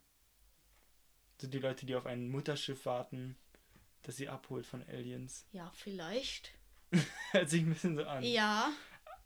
Sind 1.40 1.54
die 1.54 1.58
Leute, 1.58 1.86
die 1.86 1.96
auf 1.96 2.06
ein 2.06 2.28
Mutterschiff 2.28 2.84
warten, 2.86 3.36
das 4.02 4.16
sie 4.16 4.28
abholt 4.28 4.66
von 4.66 4.82
Aliens? 4.88 5.46
Ja, 5.52 5.70
vielleicht. 5.74 6.52
Hört 7.32 7.48
sich 7.50 7.62
ein 7.62 7.70
bisschen 7.70 7.96
so 7.96 8.04
an. 8.04 8.22
Ja. 8.22 8.70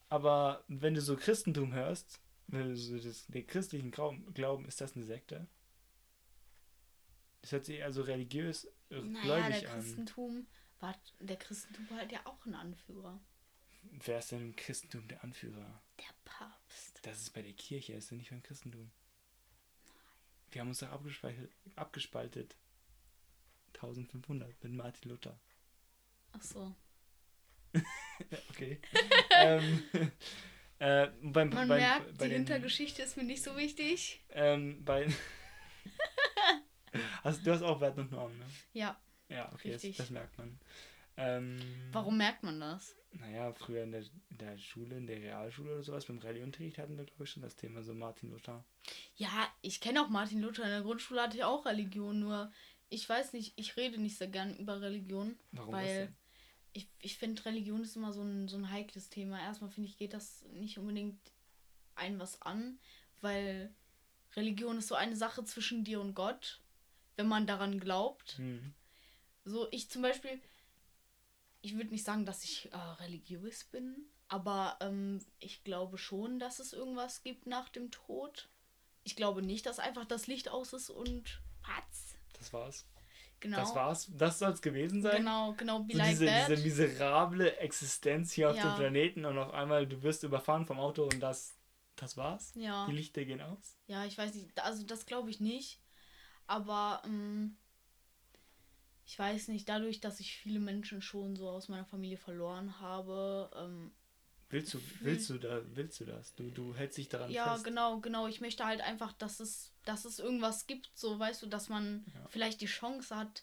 Aber 0.09 0.65
wenn 0.69 0.95
du 0.95 1.01
so 1.01 1.17
Christentum 1.17 1.73
hörst, 1.73 2.21
wenn 2.47 2.69
du 2.71 2.77
so 2.77 2.99
das, 2.99 3.27
den 3.27 3.47
christlichen 3.47 3.91
Glauben, 3.91 4.67
ist 4.67 4.81
das 4.81 4.95
eine 4.95 5.05
Sekte? 5.05 5.47
Das 7.41 7.53
hört 7.53 7.65
sich 7.65 7.83
also 7.83 8.03
religiös, 8.03 8.65
äh, 8.91 9.01
Naja, 9.01 9.23
gläubig 9.23 9.61
der 9.61 9.73
an. 9.73 9.81
Christentum 9.81 10.47
war, 10.81 10.95
der 11.21 11.37
Christentum 11.37 11.91
hat 11.97 12.13
ja 12.13 12.21
auch 12.27 12.45
einen 12.47 12.55
Anführer. 12.55 13.21
Wer 13.83 14.19
ist 14.19 14.31
denn 14.33 14.41
im 14.41 14.57
Christentum 14.57 15.09
der 15.09 15.23
Anführer? 15.25 15.83
Der 15.99 16.15
Papst. 16.25 17.01
Das 17.03 17.19
ist 17.21 17.31
bei 17.33 17.43
der 17.43 17.53
Kirche, 17.53 17.95
ist 17.95 18.11
ja 18.11 18.17
nicht 18.17 18.31
beim 18.31 18.43
Christentum. 18.43 18.91
Wir 20.55 20.61
haben 20.61 20.69
uns 20.69 20.79
doch 20.79 20.93
abgespaltet, 20.93 21.51
abgespaltet. 21.75 22.57
1500 23.75 24.63
mit 24.63 24.73
Martin 24.73 25.11
Luther. 25.11 25.39
Ach 26.33 26.43
so. 26.43 26.75
Okay. 28.51 28.81
ähm, 29.37 29.83
äh, 30.79 31.09
beim, 31.21 31.49
Man 31.49 31.67
beim, 31.67 31.69
merkt, 31.69 32.17
bei 32.17 32.27
die 32.27 32.31
den, 32.31 32.45
Hintergeschichte 32.45 33.03
ist 33.03 33.17
mir 33.17 33.25
nicht 33.25 33.43
so 33.43 33.57
wichtig. 33.57 34.25
ähm, 34.31 34.85
bei, 34.85 35.13
also, 37.25 37.43
du 37.43 37.51
hast 37.51 37.63
auch 37.63 37.81
Wert 37.81 37.99
und 37.99 38.13
Normen, 38.13 38.39
ne? 38.39 38.47
Ja. 38.73 38.97
Ja, 39.29 39.53
okay, 39.53 39.73
das, 39.73 39.83
das 39.97 40.11
merkt 40.11 40.39
man. 40.39 40.61
Ähm, 41.17 41.59
Warum 41.91 42.17
merkt 42.17 42.45
man 42.45 42.61
das? 42.61 42.95
Naja, 43.21 43.53
früher 43.53 43.85
in 43.85 43.93
der, 43.93 44.03
in 44.03 44.39
der 44.39 44.59
Schule, 44.59 44.97
in 44.97 45.07
der 45.07 45.19
Realschule 45.19 45.73
oder 45.73 45.83
sowas, 45.83 46.07
beim 46.07 46.19
Rallyeunterricht 46.19 46.79
hatten 46.79 46.97
wir, 46.97 47.05
glaube 47.05 47.25
ich, 47.25 47.31
schon 47.31 47.43
das 47.43 47.57
Thema 47.57 47.83
so 47.83 47.95
Martin 47.95 48.31
Luther. 48.31 48.65
Ja, 49.17 49.49
ich 49.63 49.81
kenne 49.81 50.03
auch 50.03 50.09
Martin 50.09 50.41
Luther. 50.41 50.65
In 50.65 50.71
der 50.71 50.83
Grundschule 50.83 51.23
hatte 51.23 51.37
ich 51.37 51.45
auch 51.45 51.65
Religion, 51.65 52.21
nur 52.21 52.53
ich 52.89 53.09
weiß 53.09 53.33
nicht, 53.33 53.53
ich 53.57 53.77
rede 53.77 54.01
nicht 54.01 54.19
so 54.19 54.29
gern 54.29 54.57
über 54.57 54.81
Religion. 54.81 55.37
Warum 55.53 55.73
weil 55.73 56.13
ich, 56.73 56.89
ich 57.01 57.17
finde, 57.19 57.45
Religion 57.45 57.83
ist 57.83 57.97
immer 57.97 58.13
so 58.13 58.23
ein, 58.23 58.49
so 58.49 58.57
ein 58.57 58.71
heikles 58.71 59.09
Thema. 59.09 59.41
Erstmal 59.41 59.71
finde 59.71 59.89
ich, 59.89 59.97
geht 59.97 60.13
das 60.13 60.45
nicht 60.53 60.79
unbedingt 60.79 61.19
ein 61.95 62.19
was 62.19 62.43
an, 62.43 62.79
weil 63.21 63.73
Religion 64.35 64.79
ist 64.79 64.89
so 64.89 64.97
eine 64.97 65.17
Sache 65.17 65.45
zwischen 65.45 65.85
dir 65.85 66.01
und 66.01 66.15
Gott, 66.15 66.61
wenn 67.17 67.29
man 67.29 67.47
daran 67.47 67.79
glaubt. 67.79 68.39
Hm. 68.39 68.75
So, 69.45 69.69
ich 69.71 69.89
zum 69.89 70.03
Beispiel, 70.03 70.41
ich 71.65 71.75
würde 71.77 71.91
nicht 71.91 72.05
sagen, 72.05 72.27
dass 72.27 72.45
ich 72.45 72.71
äh, 72.73 72.77
religiös 72.77 73.65
bin, 73.65 74.07
aber 74.29 74.77
ähm, 74.81 75.25
ich 75.39 75.65
glaube 75.65 75.97
schon, 75.99 76.39
dass 76.39 76.59
es 76.59 76.73
irgendwas 76.73 77.23
gibt 77.23 77.47
nach 77.47 77.69
dem 77.71 77.91
Tod. 77.91 78.51
Ich 79.03 79.17
glaube 79.17 79.43
nicht, 79.43 79.65
dass 79.67 79.79
einfach 79.79 80.05
das 80.05 80.27
Licht 80.27 80.49
aus 80.51 80.73
ist 80.75 80.91
und 80.91 81.41
patz. 81.63 82.15
Das 82.39 82.53
war's. 82.53 82.87
Genau. 83.41 83.59
Das 83.59 83.75
war's. 83.75 84.11
Das 84.17 84.39
soll's 84.39 84.63
gewesen 84.63 85.03
sein. 85.03 85.19
Genau, 85.19 85.53
genau, 85.55 85.81
be 85.81 85.93
So 85.93 85.99
like 85.99 86.11
diese, 86.11 86.27
that. 86.27 86.49
diese 86.51 86.63
miserable 86.63 87.57
Existenz 87.59 88.33
hier 88.33 88.51
auf 88.51 88.57
Ja. 88.57 88.73
dem 88.73 88.77
Planeten 88.77 89.25
und 89.25 89.37
auf 89.39 89.53
einmal 89.53 89.87
du 89.87 90.03
wirst 90.03 90.23
überfahren 90.23 90.67
vom 90.67 90.79
Auto 90.79 91.05
und 91.05 91.21
das, 91.21 91.55
das 91.97 92.17
war's. 92.17 92.53
ja. 92.55 92.87
Die 92.87 92.93
Lichter 92.93 93.25
gehen 93.25 93.41
aus. 93.41 93.79
Ja, 93.87 94.05
ich 94.05 94.17
weiß 94.19 94.35
nicht, 94.35 94.59
also 94.63 94.85
das 94.85 95.07
glaube 95.07 95.31
ich 95.31 95.41
nicht. 95.41 95.81
Aber 96.47 97.03
ähm, 97.07 97.57
ich 99.07 99.19
weiß 99.19 99.49
nicht, 99.49 99.69
dadurch, 99.69 100.01
dass 100.01 100.21
ich 100.21 100.37
viele 100.37 100.61
Menschen 100.61 101.03
schon 101.03 101.37
so 101.37 101.49
aus 101.49 101.69
meiner 101.69 101.85
Familie 101.85 102.17
verloren 102.17 102.81
habe, 102.81 103.51
ähm, 103.57 103.93
Willst 104.51 104.75
du, 104.75 104.81
willst 105.01 105.31
du 105.31 105.39
da, 105.39 105.63
willst 105.75 105.99
du 106.01 106.05
das? 106.05 106.35
Du, 106.35 106.51
du 106.51 106.77
hältst 106.77 106.99
dich 106.99 107.09
daran 107.09 107.31
ja, 107.33 107.53
fest. 107.55 107.65
genau, 107.65 107.99
genau. 108.01 108.29
Ich 108.29 108.41
möchte 108.41 108.65
halt 108.65 108.83
einfach, 108.83 109.13
dass 109.15 109.41
es, 109.41 109.73
dass 109.85 110.05
es 110.05 110.19
irgendwas 110.21 110.67
gibt, 110.67 110.91
so 110.95 111.19
weißt 111.19 111.43
du, 111.43 111.47
dass 111.47 111.69
man 111.69 112.05
Ja. 112.15 112.27
vielleicht 112.29 112.61
die 112.61 112.67
Chance 112.67 113.17
hat, 113.17 113.43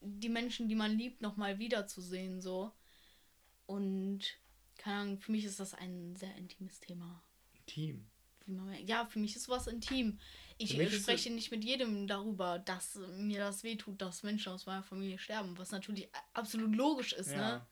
die 0.00 0.28
Menschen, 0.28 0.68
die 0.68 0.74
man 0.74 0.96
liebt, 0.96 1.20
nochmal 1.20 1.58
wiederzusehen, 1.58 2.40
so. 2.40 2.72
Und 3.66 4.38
keine 4.78 5.00
Ahnung, 5.00 5.18
für 5.20 5.32
mich 5.32 5.44
ist 5.44 5.60
das 5.60 5.74
ein 5.74 6.16
sehr 6.16 6.34
intimes 6.36 6.80
Thema. 6.80 7.22
Merkt. 8.46 8.88
Ja, 8.88 9.04
für 9.04 9.18
mich 9.18 9.36
ist 9.36 9.44
sowas 9.44 9.66
intim. 9.66 10.18
Ich 10.58 10.72
spreche 10.72 11.30
nicht 11.30 11.52
mit 11.52 11.64
jedem 11.64 12.08
darüber, 12.08 12.58
dass 12.58 12.96
mir 13.16 13.38
das 13.38 13.62
wehtut, 13.62 14.02
dass 14.02 14.24
Menschen 14.24 14.52
aus 14.52 14.66
meiner 14.66 14.82
Familie 14.82 15.18
sterben, 15.18 15.56
was 15.56 15.70
natürlich 15.70 16.08
absolut 16.34 16.74
logisch 16.74 17.12
ist, 17.12 17.30
ne? 17.30 17.36
Ja. 17.36 17.66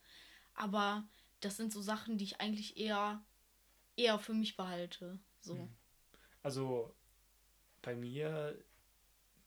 Aber 0.55 1.07
das 1.41 1.57
sind 1.57 1.73
so 1.73 1.83
Sachen, 1.83 2.17
die 2.17 2.25
ich 2.25 2.41
eigentlich 2.41 2.77
eher, 2.77 3.23
eher 3.97 4.19
für 4.19 4.35
mich 4.35 4.57
behalte. 4.57 5.19
So. 5.41 5.55
Hm. 5.55 5.69
Also 6.43 6.95
bei 7.83 7.97
mir, 7.97 8.57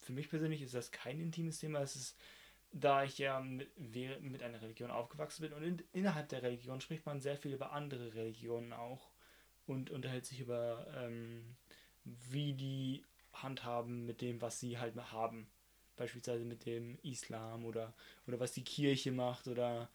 für 0.01 0.11
mich 0.11 0.29
persönlich 0.29 0.61
ist 0.61 0.73
das 0.73 0.91
kein 0.91 1.19
intimes 1.19 1.59
Thema. 1.59 1.79
Es 1.79 1.95
ist, 1.95 2.17
da 2.71 3.03
ich 3.03 3.17
ja 3.17 3.39
mit, 3.39 3.69
mit 4.21 4.43
einer 4.43 4.61
Religion 4.61 4.91
aufgewachsen 4.91 5.43
bin 5.43 5.53
und 5.53 5.63
in, 5.63 5.83
innerhalb 5.93 6.27
der 6.29 6.43
Religion 6.43 6.81
spricht 6.81 7.05
man 7.05 7.21
sehr 7.21 7.37
viel 7.37 7.53
über 7.53 7.71
andere 7.71 8.13
Religionen 8.13 8.73
auch 8.73 9.11
und 9.65 9.89
unterhält 9.89 10.25
sich 10.25 10.41
über, 10.41 10.87
ähm, 10.97 11.55
wie 12.03 12.53
die 12.53 13.03
handhaben 13.43 14.05
mit 14.05 14.21
dem, 14.21 14.41
was 14.41 14.59
sie 14.59 14.77
halt 14.77 14.95
haben. 15.11 15.49
Beispielsweise 15.95 16.45
mit 16.45 16.65
dem 16.65 16.97
Islam 17.03 17.65
oder, 17.65 17.93
oder 18.25 18.39
was 18.39 18.53
die 18.53 18.63
Kirche 18.63 19.11
macht 19.11 19.47
oder 19.47 19.89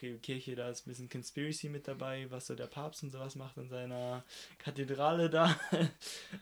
okay, 0.00 0.18
Kirche, 0.18 0.54
da 0.54 0.70
ist 0.70 0.86
ein 0.86 0.90
bisschen 0.90 1.10
Conspiracy 1.10 1.68
mit 1.68 1.86
dabei, 1.86 2.30
was 2.30 2.46
so 2.46 2.54
der 2.54 2.66
Papst 2.66 3.02
und 3.02 3.10
sowas 3.10 3.34
macht 3.34 3.58
in 3.58 3.68
seiner 3.68 4.24
Kathedrale 4.58 5.28
da. 5.28 5.58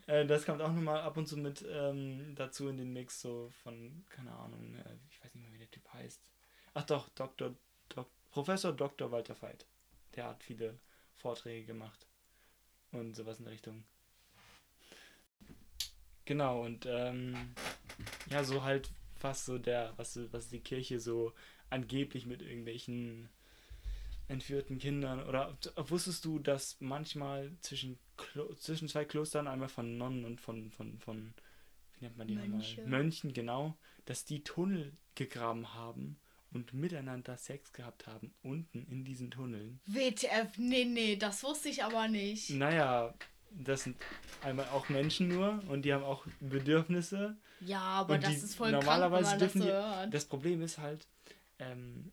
Äh, 0.07 0.27
das 0.27 0.47
kommt 0.47 0.63
auch 0.63 0.73
nochmal 0.73 1.01
ab 1.01 1.17
und 1.17 1.27
zu 1.27 1.37
mit 1.37 1.65
ähm, 1.69 2.35
dazu 2.35 2.69
in 2.69 2.79
den 2.79 2.93
Mix, 2.93 3.21
so 3.21 3.51
von, 3.63 4.05
keine 4.09 4.33
Ahnung, 4.33 4.75
äh, 4.77 4.97
ich 5.11 5.23
weiß 5.23 5.35
nicht 5.35 5.43
mehr, 5.43 5.53
wie 5.53 5.59
der 5.59 5.71
Typ 5.71 5.87
heißt. 5.93 6.23
Ach 6.75 6.85
doch, 6.85 7.09
Dr. 7.11 7.55
Dok 7.91 8.09
Professor 8.31 8.73
Dr. 8.73 9.11
Walter 9.11 9.41
Veit. 9.43 9.67
Der 10.15 10.29
hat 10.29 10.43
viele 10.43 10.79
Vorträge 11.17 11.67
gemacht 11.67 12.07
und 12.93 13.15
sowas 13.17 13.39
in 13.39 13.45
der 13.45 13.53
Richtung. 13.53 13.85
Genau, 16.29 16.63
und 16.63 16.85
ähm, 16.85 17.35
ja, 18.29 18.45
so 18.45 18.63
halt, 18.63 18.91
was 19.23 19.47
so 19.47 19.57
der, 19.57 19.95
was, 19.97 20.21
was 20.31 20.51
die 20.51 20.61
Kirche 20.61 21.01
so 21.01 21.33
angeblich 21.71 22.27
mit 22.27 22.43
irgendwelchen 22.43 23.31
entführten 24.29 24.79
Kindern 24.79 25.27
oder 25.27 25.57
wusstest 25.77 26.27
du, 26.27 26.39
dass 26.39 26.77
manchmal 26.81 27.51
zwischen 27.63 27.99
Klo 28.19 28.53
zwischen 28.57 28.89
zwei 28.89 29.07
Klostern 29.07 29.49
einmal 29.49 29.71
von 29.71 29.97
Nonnen 29.97 30.27
und 30.27 30.39
von 30.39 30.71
von 30.71 30.99
von 30.99 31.33
wie 31.95 32.05
nennt 32.05 32.19
man 32.19 32.29
die 32.29 32.35
Mönche. 32.35 32.83
nochmal 32.83 33.01
Mönchen 33.01 33.33
genau, 33.33 33.79
dass 34.05 34.27
die 34.27 34.45
Tunnel 34.45 34.93
gegraben 35.15 35.73
haben 35.73 36.21
und 36.53 36.75
miteinander 36.75 37.39
Sex 37.39 37.73
gehabt 37.73 38.07
haben 38.07 38.35
unten 38.43 38.87
in 38.91 39.03
diesen 39.03 39.31
Tunneln. 39.31 39.81
WTF, 39.87 40.59
nee, 40.59 40.85
nee, 40.85 41.17
das 41.17 41.43
wusste 41.43 41.71
ich 41.71 41.83
aber 41.83 42.07
nicht. 42.07 42.51
Naja, 42.51 43.15
das 43.51 43.85
sind 43.85 43.97
einmal 44.43 44.67
auch 44.69 44.89
Menschen 44.89 45.29
nur 45.29 45.63
und 45.69 45.83
die 45.83 45.93
haben 45.93 46.05
auch 46.05 46.27
Bedürfnisse. 46.41 47.37
Ja, 47.61 47.81
aber 47.81 48.15
Und 48.15 48.23
das 48.25 48.31
die- 48.31 48.37
ist 48.37 48.55
voll 48.55 48.71
normalerweise 48.73 49.31
krank, 49.31 49.41
das 49.41 49.53
dürfen 49.53 49.63
so 49.63 50.05
die-. 50.05 50.11
Das 50.11 50.25
Problem 50.27 50.63
ist 50.63 50.79
halt, 50.79 51.07
ähm, 51.59 52.13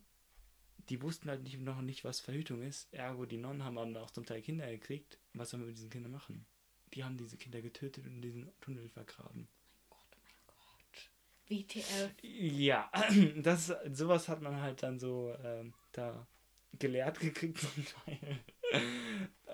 die 0.88 1.02
wussten 1.02 1.28
halt 1.28 1.42
nicht, 1.42 1.60
noch 1.60 1.80
nicht, 1.82 2.04
was 2.04 2.20
Verhütung 2.20 2.62
ist. 2.62 2.92
Ergo, 2.92 3.26
die 3.26 3.36
Nonnen 3.38 3.64
haben 3.64 3.76
dann 3.76 3.96
auch 3.96 4.10
zum 4.10 4.24
Teil 4.24 4.40
Kinder 4.42 4.66
gekriegt. 4.68 5.18
Was 5.34 5.50
sollen 5.50 5.62
wir 5.62 5.68
mit 5.68 5.76
diesen 5.76 5.90
Kindern 5.90 6.12
machen? 6.12 6.46
Die 6.94 7.02
haben 7.04 7.16
diese 7.16 7.36
Kinder 7.36 7.60
getötet 7.60 8.06
und 8.06 8.14
in 8.16 8.22
diesen 8.22 8.48
Tunnel 8.60 8.88
vergraben. 8.88 9.48
Gott, 9.90 9.98
mein 10.22 10.34
Gott. 10.46 11.10
WTF. 11.48 12.10
Ja, 12.22 12.90
das, 13.36 13.72
sowas 13.92 14.28
hat 14.28 14.40
man 14.42 14.60
halt 14.60 14.82
dann 14.82 14.98
so 15.00 15.34
ähm, 15.44 15.74
da 15.92 16.26
gelehrt 16.78 17.18
gekriegt 17.20 17.58
zum 17.58 17.84
Teil. 18.04 18.38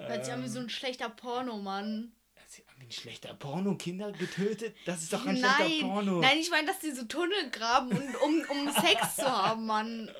Hört 0.08 0.24
sich 0.24 0.34
an 0.34 0.42
wie 0.42 0.48
so 0.48 0.60
ein 0.60 0.68
schlechter 0.70 1.08
Porno, 1.08 1.58
Mann. 1.58 2.12
Sich 2.46 2.68
an 2.68 2.74
wie 2.80 2.84
ein 2.86 2.92
schlechter 2.92 3.34
Porno, 3.34 3.76
Kinder 3.76 4.12
getötet? 4.12 4.74
Das 4.84 5.02
ist 5.02 5.12
doch 5.12 5.24
ein 5.26 5.40
Nein, 5.40 5.54
schlechter 5.56 5.86
Porno. 5.86 6.20
nein, 6.20 6.38
ich 6.38 6.50
meine, 6.50 6.66
dass 6.66 6.80
die 6.80 6.90
so 6.92 7.04
Tunnel 7.04 7.50
graben, 7.50 7.90
und, 7.90 8.14
um, 8.22 8.44
um 8.50 8.70
Sex 8.84 9.16
zu 9.16 9.24
haben, 9.24 9.66
Mann. 9.66 10.10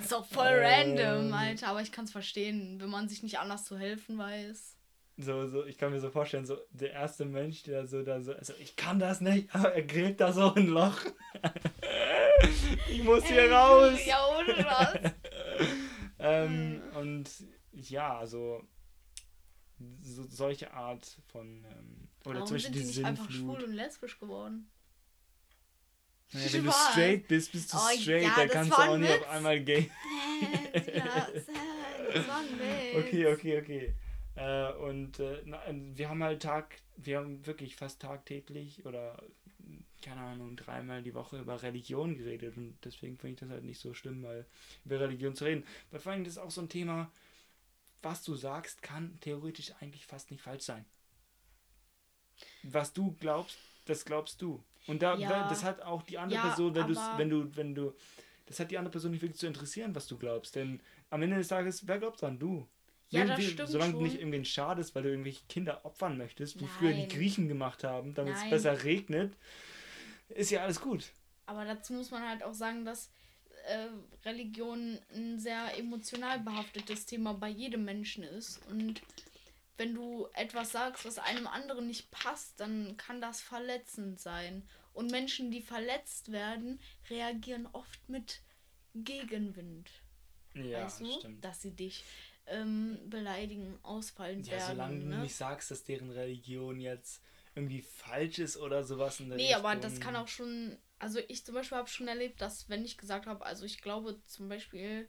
Ist 0.00 0.10
doch 0.10 0.26
voll 0.26 0.48
Ähm. 0.48 0.96
random, 0.98 1.32
Alter. 1.32 1.68
Aber 1.68 1.80
ich 1.82 1.92
kann 1.92 2.06
es 2.06 2.12
verstehen, 2.12 2.80
wenn 2.80 2.90
man 2.90 3.08
sich 3.08 3.22
nicht 3.22 3.38
anders 3.38 3.64
zu 3.64 3.78
helfen 3.78 4.18
weiß. 4.18 4.76
So, 5.18 5.46
so, 5.46 5.64
ich 5.66 5.76
kann 5.78 5.92
mir 5.92 6.00
so 6.00 6.10
vorstellen, 6.10 6.46
so 6.46 6.56
der 6.70 6.90
erste 6.92 7.24
Mensch, 7.26 7.62
der 7.64 7.86
so 7.86 8.02
da 8.02 8.20
so, 8.22 8.32
also 8.32 8.54
ich 8.58 8.74
kann 8.76 8.98
das 8.98 9.20
nicht, 9.20 9.54
aber 9.54 9.72
er 9.74 9.82
gräbt 9.82 10.20
da 10.20 10.32
so 10.32 10.54
ein 10.54 10.66
Loch. 10.66 10.98
ich 12.90 13.04
muss 13.04 13.24
hier 13.26 13.52
raus. 13.52 13.98
Ja, 14.06 14.26
ohne 14.36 14.54
Spaß. 14.60 14.94
ähm, 16.18 16.82
und 16.94 17.28
ja, 17.72 18.18
also 18.18 18.66
so, 20.02 20.24
solche 20.24 20.72
Art 20.72 21.18
von 21.28 21.64
ähm, 21.64 22.08
oder 22.24 22.36
Warum 22.36 22.46
zum 22.46 22.56
Beispiel 22.56 22.74
sind 22.74 22.74
die 22.74 22.92
die 22.92 22.98
nicht 22.98 23.04
einfach 23.04 23.30
schwul 23.30 23.62
und 23.64 23.72
lesbisch 23.72 24.18
geworden? 24.18 24.70
Naja, 26.32 26.52
wenn 26.52 26.64
du 26.64 26.72
straight 26.72 27.28
bist, 27.28 27.52
bist 27.52 27.72
du 27.72 27.76
Oh, 27.76 28.00
straight, 28.00 28.22
ja, 28.22 28.34
dann 28.36 28.48
kannst 28.48 28.70
du 28.70 28.76
auch 28.76 28.96
nicht 28.96 29.12
auf 29.12 29.28
einmal 29.28 29.60
gay. 29.62 29.90
Das 32.14 32.28
war 32.28 32.40
ein 32.40 32.58
Witz. 32.58 33.06
Okay, 33.06 33.26
okay, 33.26 33.58
okay. 33.58 33.94
Äh, 34.34 34.72
und 34.74 35.18
äh, 35.18 35.40
na, 35.46 35.62
wir 35.94 36.10
haben 36.10 36.22
halt 36.22 36.42
Tag, 36.42 36.76
wir 36.96 37.18
haben 37.18 37.46
wirklich 37.46 37.76
fast 37.76 38.02
tagtäglich 38.02 38.84
oder 38.84 39.22
keine 40.02 40.20
Ahnung, 40.20 40.56
dreimal 40.56 41.02
die 41.02 41.14
Woche 41.14 41.38
über 41.38 41.62
Religion 41.62 42.16
geredet 42.16 42.56
und 42.56 42.76
deswegen 42.84 43.16
finde 43.16 43.34
ich 43.34 43.40
das 43.40 43.50
halt 43.50 43.64
nicht 43.64 43.80
so 43.80 43.94
schlimm, 43.94 44.22
weil 44.22 44.44
über 44.84 45.00
Religion 45.00 45.34
zu 45.34 45.44
reden. 45.44 45.64
Weil 45.90 46.00
vor 46.00 46.12
allem 46.12 46.24
das 46.24 46.34
ist 46.34 46.38
auch 46.38 46.50
so 46.50 46.60
ein 46.60 46.68
Thema, 46.68 47.10
was 48.02 48.22
du 48.22 48.34
sagst, 48.34 48.82
kann 48.82 49.18
theoretisch 49.20 49.72
eigentlich 49.80 50.06
fast 50.06 50.30
nicht 50.30 50.42
falsch 50.42 50.64
sein. 50.64 50.84
Was 52.62 52.92
du 52.92 53.12
glaubst, 53.18 53.58
das 53.86 54.04
glaubst 54.04 54.40
du. 54.42 54.62
Und 54.86 55.02
da, 55.02 55.16
Ja. 55.16 55.48
das 55.48 55.62
hat 55.64 55.80
auch 55.82 56.02
die 56.02 56.18
andere 56.18 56.40
Ja, 56.40 56.46
Person, 56.48 56.74
wenn, 56.74 56.82
aber- 56.96 57.18
wenn 57.18 57.30
du, 57.30 57.56
wenn 57.56 57.74
du, 57.74 57.94
das 58.46 58.58
hat 58.60 58.70
die 58.70 58.78
andere 58.78 58.90
Person 58.92 59.12
nicht 59.12 59.22
wirklich 59.22 59.38
zu 59.38 59.46
interessieren, 59.46 59.94
was 59.94 60.06
du 60.06 60.18
glaubst. 60.18 60.56
Denn 60.56 60.80
am 61.10 61.22
Ende 61.22 61.36
des 61.36 61.48
Tages, 61.48 61.86
wer 61.86 61.98
glaubt 61.98 62.20
dran? 62.20 62.38
Du. 62.38 62.66
Ja, 63.10 63.24
das 63.26 63.44
stimmt 63.44 63.68
Solange 63.68 63.92
schon. 63.92 64.00
du 64.00 64.06
nicht 64.06 64.18
irgendwen 64.18 64.44
schadest, 64.44 64.94
weil 64.94 65.02
du 65.02 65.10
irgendwelche 65.10 65.44
Kinder 65.46 65.84
opfern 65.84 66.16
möchtest, 66.16 66.58
wie 66.60 66.66
früher 66.66 66.92
die 66.94 67.00
Nein. 67.00 67.08
Griechen 67.10 67.46
gemacht 67.46 67.84
haben, 67.84 68.14
damit 68.14 68.34
es 68.34 68.40
Nein. 68.40 68.50
besser 68.50 68.84
regnet, 68.84 69.36
ist 70.30 70.50
ja 70.50 70.62
alles 70.62 70.80
gut. 70.80 71.12
Aber 71.44 71.64
dazu 71.66 71.92
muss 71.92 72.10
man 72.10 72.26
halt 72.26 72.42
auch 72.42 72.54
sagen, 72.54 72.84
dass 72.86 73.10
äh, 73.66 73.88
Religion 74.24 74.98
ein 75.14 75.38
sehr 75.38 75.76
emotional 75.78 76.40
behaftetes 76.40 77.06
Thema 77.06 77.34
bei 77.34 77.48
jedem 77.48 77.84
Menschen 77.84 78.24
ist. 78.24 78.60
Und 78.68 79.02
wenn 79.76 79.94
du 79.94 80.28
etwas 80.34 80.72
sagst, 80.72 81.04
was 81.04 81.18
einem 81.18 81.46
anderen 81.46 81.86
nicht 81.86 82.10
passt, 82.10 82.60
dann 82.60 82.96
kann 82.96 83.20
das 83.20 83.40
verletzend 83.40 84.20
sein. 84.20 84.62
Und 84.92 85.10
Menschen, 85.10 85.50
die 85.50 85.62
verletzt 85.62 86.30
werden, 86.32 86.78
reagieren 87.08 87.66
oft 87.72 88.08
mit 88.08 88.40
Gegenwind. 88.94 89.90
Ja, 90.54 90.84
weißt 90.84 91.00
du? 91.00 91.12
stimmt. 91.18 91.44
Dass 91.44 91.62
sie 91.62 91.70
dich 91.70 92.04
ähm, 92.46 92.98
beleidigen, 93.06 93.78
ausfallen 93.82 94.42
Ja, 94.44 94.52
werden. 94.52 94.66
solange 94.68 94.98
du 95.00 95.06
ne? 95.06 95.18
nicht 95.18 95.34
sagst, 95.34 95.70
dass 95.70 95.84
deren 95.84 96.10
Religion 96.10 96.78
jetzt 96.80 97.22
irgendwie 97.54 97.82
falsch 97.82 98.38
ist 98.38 98.56
oder 98.56 98.82
sowas 98.84 99.20
in 99.20 99.28
der 99.28 99.36
Nee, 99.38 99.54
aber 99.54 99.70
Richtung. 99.72 99.82
das 99.90 100.00
kann 100.00 100.16
auch 100.16 100.28
schon. 100.28 100.76
Also 101.02 101.18
ich 101.28 101.44
zum 101.44 101.54
Beispiel 101.56 101.78
habe 101.78 101.88
schon 101.88 102.06
erlebt, 102.08 102.40
dass 102.40 102.68
wenn 102.70 102.84
ich 102.84 102.96
gesagt 102.96 103.26
habe, 103.26 103.44
also 103.44 103.64
ich 103.64 103.82
glaube 103.82 104.20
zum 104.26 104.48
Beispiel, 104.48 105.08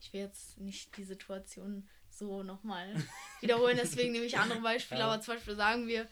ich 0.00 0.12
will 0.12 0.20
jetzt 0.20 0.58
nicht 0.60 0.96
die 0.96 1.04
Situation 1.04 1.88
so 2.10 2.42
nochmal 2.44 2.94
wiederholen, 3.40 3.76
deswegen 3.80 4.12
nehme 4.12 4.24
ich 4.24 4.38
andere 4.38 4.60
Beispiele, 4.60 5.00
Ja. 5.00 5.08
aber 5.08 5.20
zum 5.20 5.34
Beispiel 5.34 5.56
sagen 5.56 5.88
wir, 5.88 6.06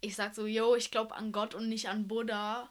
ich 0.00 0.16
sag 0.16 0.34
so, 0.34 0.46
yo, 0.46 0.74
ich 0.74 0.90
glaube 0.90 1.14
an 1.14 1.30
Gott 1.30 1.54
und 1.54 1.68
nicht 1.68 1.88
an 1.88 2.08
Buddha. 2.08 2.68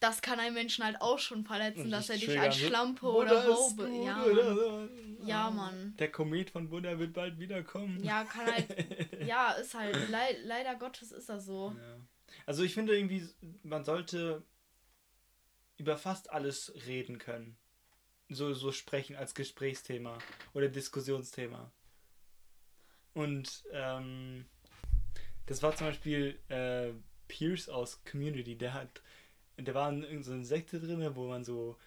Das 0.00 0.22
kann 0.22 0.38
einen 0.40 0.54
Menschen 0.54 0.84
halt 0.84 1.00
auch 1.00 1.18
schon 1.18 1.44
verletzen, 1.44 1.82
Und 1.82 1.90
dass 1.90 2.08
er 2.08 2.16
dich 2.16 2.38
als 2.38 2.56
Schlampe 2.56 3.00
Buddha 3.02 3.20
oder 3.44 3.56
Hobe. 3.56 3.88
Ja, 4.04 4.16
Mann. 4.16 5.18
Ja, 5.24 5.50
Mann. 5.50 5.94
Der 5.98 6.10
Komet 6.10 6.50
von 6.50 6.68
Buddha 6.68 6.98
wird 6.98 7.12
bald 7.12 7.38
wiederkommen. 7.38 8.02
ja, 8.02 8.24
kann 8.24 8.46
halt. 8.46 9.22
ja, 9.26 9.52
ist 9.52 9.74
halt. 9.74 10.08
Lei 10.10 10.36
leider 10.44 10.74
Gottes 10.76 11.10
ist 11.12 11.28
das 11.28 11.46
so. 11.46 11.74
Ja. 11.76 11.96
Also 12.46 12.62
ich 12.62 12.74
finde 12.74 12.96
irgendwie, 12.96 13.28
man 13.62 13.84
sollte 13.84 14.42
über 15.78 15.96
fast 15.96 16.30
alles 16.30 16.72
reden 16.86 17.18
können. 17.18 17.56
So, 18.28 18.52
so 18.52 18.72
sprechen 18.72 19.16
als 19.16 19.34
Gesprächsthema 19.34 20.18
oder 20.52 20.68
Diskussionsthema. 20.68 21.72
Und 23.14 23.64
ähm, 23.72 24.44
das 25.46 25.62
war 25.62 25.74
zum 25.74 25.88
Beispiel 25.88 26.38
äh, 26.48 26.92
Pierce 27.26 27.68
aus 27.68 28.04
Community, 28.04 28.56
der 28.56 28.74
hat, 28.74 29.02
der 29.56 29.74
war 29.74 29.90
in 29.90 30.02
irgendeiner 30.02 30.44
Sekte 30.44 30.78
drin, 30.78 31.16
wo 31.16 31.26
man 31.26 31.42
so 31.42 31.78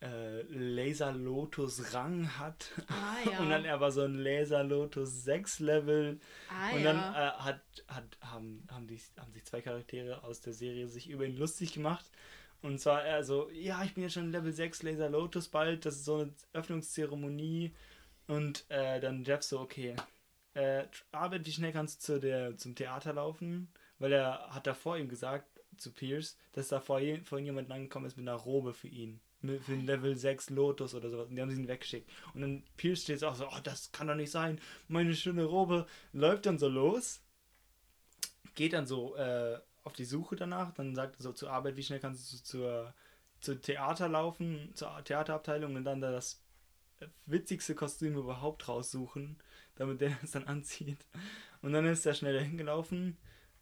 äh, 0.00 0.42
Laser 0.42 1.12
Lotus 1.12 1.94
Rang 1.94 2.38
hat. 2.38 2.70
Ah, 2.88 3.16
ja. 3.30 3.38
Und 3.38 3.50
dann 3.50 3.64
er 3.64 3.80
war 3.80 3.92
so 3.92 4.02
ein 4.02 4.14
Laser 4.14 4.64
Lotus 4.64 5.24
6 5.24 5.60
Level. 5.60 6.20
Ah, 6.50 6.74
Und 6.74 6.82
ja. 6.82 6.92
dann 6.92 7.14
äh, 7.14 7.30
hat, 7.42 7.60
hat, 7.88 8.18
haben, 8.20 8.66
haben, 8.70 8.86
die, 8.86 9.00
haben 9.18 9.32
sich 9.32 9.44
zwei 9.44 9.62
Charaktere 9.62 10.22
aus 10.24 10.40
der 10.40 10.52
Serie 10.52 10.88
sich 10.88 11.08
über 11.08 11.24
ihn 11.24 11.36
lustig 11.36 11.72
gemacht. 11.72 12.10
Und 12.64 12.78
zwar 12.80 13.04
er 13.04 13.22
so, 13.24 13.50
ja, 13.50 13.84
ich 13.84 13.92
bin 13.92 14.04
jetzt 14.04 14.14
schon 14.14 14.32
Level 14.32 14.50
6 14.52 14.82
Laser 14.84 15.10
Lotus 15.10 15.48
bald, 15.48 15.84
das 15.84 15.96
ist 15.96 16.06
so 16.06 16.20
eine 16.20 16.32
Öffnungszeremonie. 16.54 17.74
Und 18.26 18.64
äh, 18.70 19.00
dann 19.00 19.22
Jeff 19.22 19.42
so, 19.42 19.60
okay, 19.60 19.94
äh, 20.54 20.84
Arbeit, 21.12 21.44
wie 21.46 21.52
schnell 21.52 21.72
kannst 21.72 22.08
du 22.08 22.14
zu 22.14 22.20
der, 22.20 22.56
zum 22.56 22.74
Theater 22.74 23.12
laufen? 23.12 23.68
Weil 23.98 24.12
er 24.12 24.48
hat 24.48 24.66
da 24.66 24.72
vor 24.72 24.96
ihm 24.96 25.10
gesagt, 25.10 25.46
zu 25.76 25.92
Pierce, 25.92 26.38
dass 26.52 26.68
da 26.68 26.80
vor, 26.80 27.00
je- 27.00 27.20
vorhin 27.20 27.44
jemand 27.44 27.70
angekommen 27.70 28.06
ist 28.06 28.16
mit 28.16 28.26
einer 28.26 28.36
Robe 28.38 28.72
für 28.72 28.88
ihn. 28.88 29.20
Mit, 29.42 29.62
für 29.62 29.72
ein 29.74 29.84
Level 29.84 30.16
6 30.16 30.48
Lotus 30.48 30.94
oder 30.94 31.10
sowas. 31.10 31.28
Und 31.28 31.36
die 31.36 31.42
haben 31.42 31.50
sie 31.50 31.60
ihn 31.60 31.68
weggeschickt. 31.68 32.08
Und 32.32 32.40
dann 32.40 32.62
Pierce 32.78 33.02
steht 33.02 33.22
auch 33.24 33.34
so, 33.34 33.46
oh, 33.46 33.60
das 33.62 33.92
kann 33.92 34.06
doch 34.06 34.14
nicht 34.14 34.30
sein. 34.30 34.58
Meine 34.88 35.14
schöne 35.14 35.44
Robe. 35.44 35.86
Läuft 36.14 36.46
dann 36.46 36.58
so 36.58 36.68
los. 36.68 37.20
Geht 38.54 38.72
dann 38.72 38.86
so 38.86 39.14
äh, 39.16 39.58
auf 39.84 39.92
die 39.92 40.04
Suche 40.04 40.36
danach. 40.36 40.72
Dann 40.72 40.94
sagt 40.94 41.16
er 41.18 41.22
so 41.22 41.32
zur 41.32 41.50
Arbeit, 41.50 41.76
wie 41.76 41.82
schnell 41.82 42.00
kannst 42.00 42.32
du 42.32 42.42
zur, 42.42 42.94
zur 43.40 43.60
Theater 43.60 44.08
laufen, 44.08 44.70
zur 44.74 45.02
Theaterabteilung 45.04 45.76
und 45.76 45.84
dann 45.84 46.00
da 46.00 46.10
das 46.10 46.42
witzigste 47.26 47.74
Kostüm 47.74 48.16
überhaupt 48.16 48.68
raussuchen, 48.68 49.36
damit 49.76 50.00
der 50.00 50.16
es 50.22 50.32
dann 50.32 50.44
anzieht. 50.44 51.04
Und 51.62 51.72
dann 51.72 51.86
ist 51.86 52.06
er 52.06 52.14
schnell 52.14 52.34
dahin 52.34 52.56
gelaufen. 52.56 53.16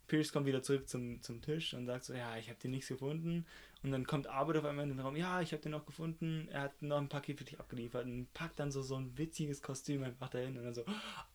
Pierce 0.09 0.33
kommt 0.33 0.47
wieder 0.47 0.63
zurück 0.63 0.89
zum, 0.89 1.23
zum 1.23 1.41
Tisch 1.41 1.75
und 1.75 1.87
sagt 1.87 2.05
so, 2.05 2.13
ja, 2.13 2.37
ich 2.37 2.49
habe 2.49 2.59
den 2.59 2.73
nichts 2.73 2.89
gefunden. 2.89 3.47
Und 3.83 3.93
dann 3.93 4.07
kommt 4.07 4.27
Arbeit 4.27 4.59
auf 4.59 4.65
einmal 4.65 4.85
in 4.85 4.91
den 4.91 5.01
Raum, 5.01 5.17
ja, 5.17 5.41
ich 5.41 5.53
habe 5.53 5.63
den 5.63 5.73
noch 5.73 5.87
gefunden, 5.87 6.49
er 6.51 6.63
hat 6.63 6.83
noch 6.83 6.99
ein 6.99 7.09
Paket 7.09 7.39
für 7.39 7.45
dich 7.45 7.59
abgeliefert 7.59 8.05
und 8.05 8.33
packt 8.33 8.61
dann 8.61 8.71
so, 8.71 8.83
so 8.83 8.97
ein 8.97 9.17
witziges 9.17 9.63
Kostüm 9.63 10.03
einfach 10.05 10.29
dahin 10.29 10.57
und 10.59 10.65
dann 10.65 10.75
so, 10.75 10.85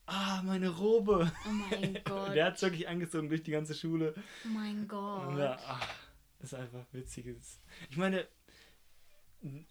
ah, 0.08 0.42
meine 0.44 0.70
Robe. 0.70 1.32
Oh 1.46 1.50
mein 1.70 2.00
Gott. 2.06 2.36
Der 2.36 2.46
hat 2.46 2.56
es 2.56 2.62
wirklich 2.62 2.88
angezogen 2.88 3.30
durch 3.30 3.44
die 3.44 3.52
ganze 3.52 3.76
Schule. 3.76 4.14
Oh 4.46 4.50
mein 4.50 4.88
Gott. 4.88 5.38
Ja, 5.38 5.58
ach, 5.66 5.88
das 6.40 6.54
ist 6.54 6.60
einfach 6.60 6.86
witziges. 6.92 7.62
Ich 7.90 7.98
meine, 7.98 8.28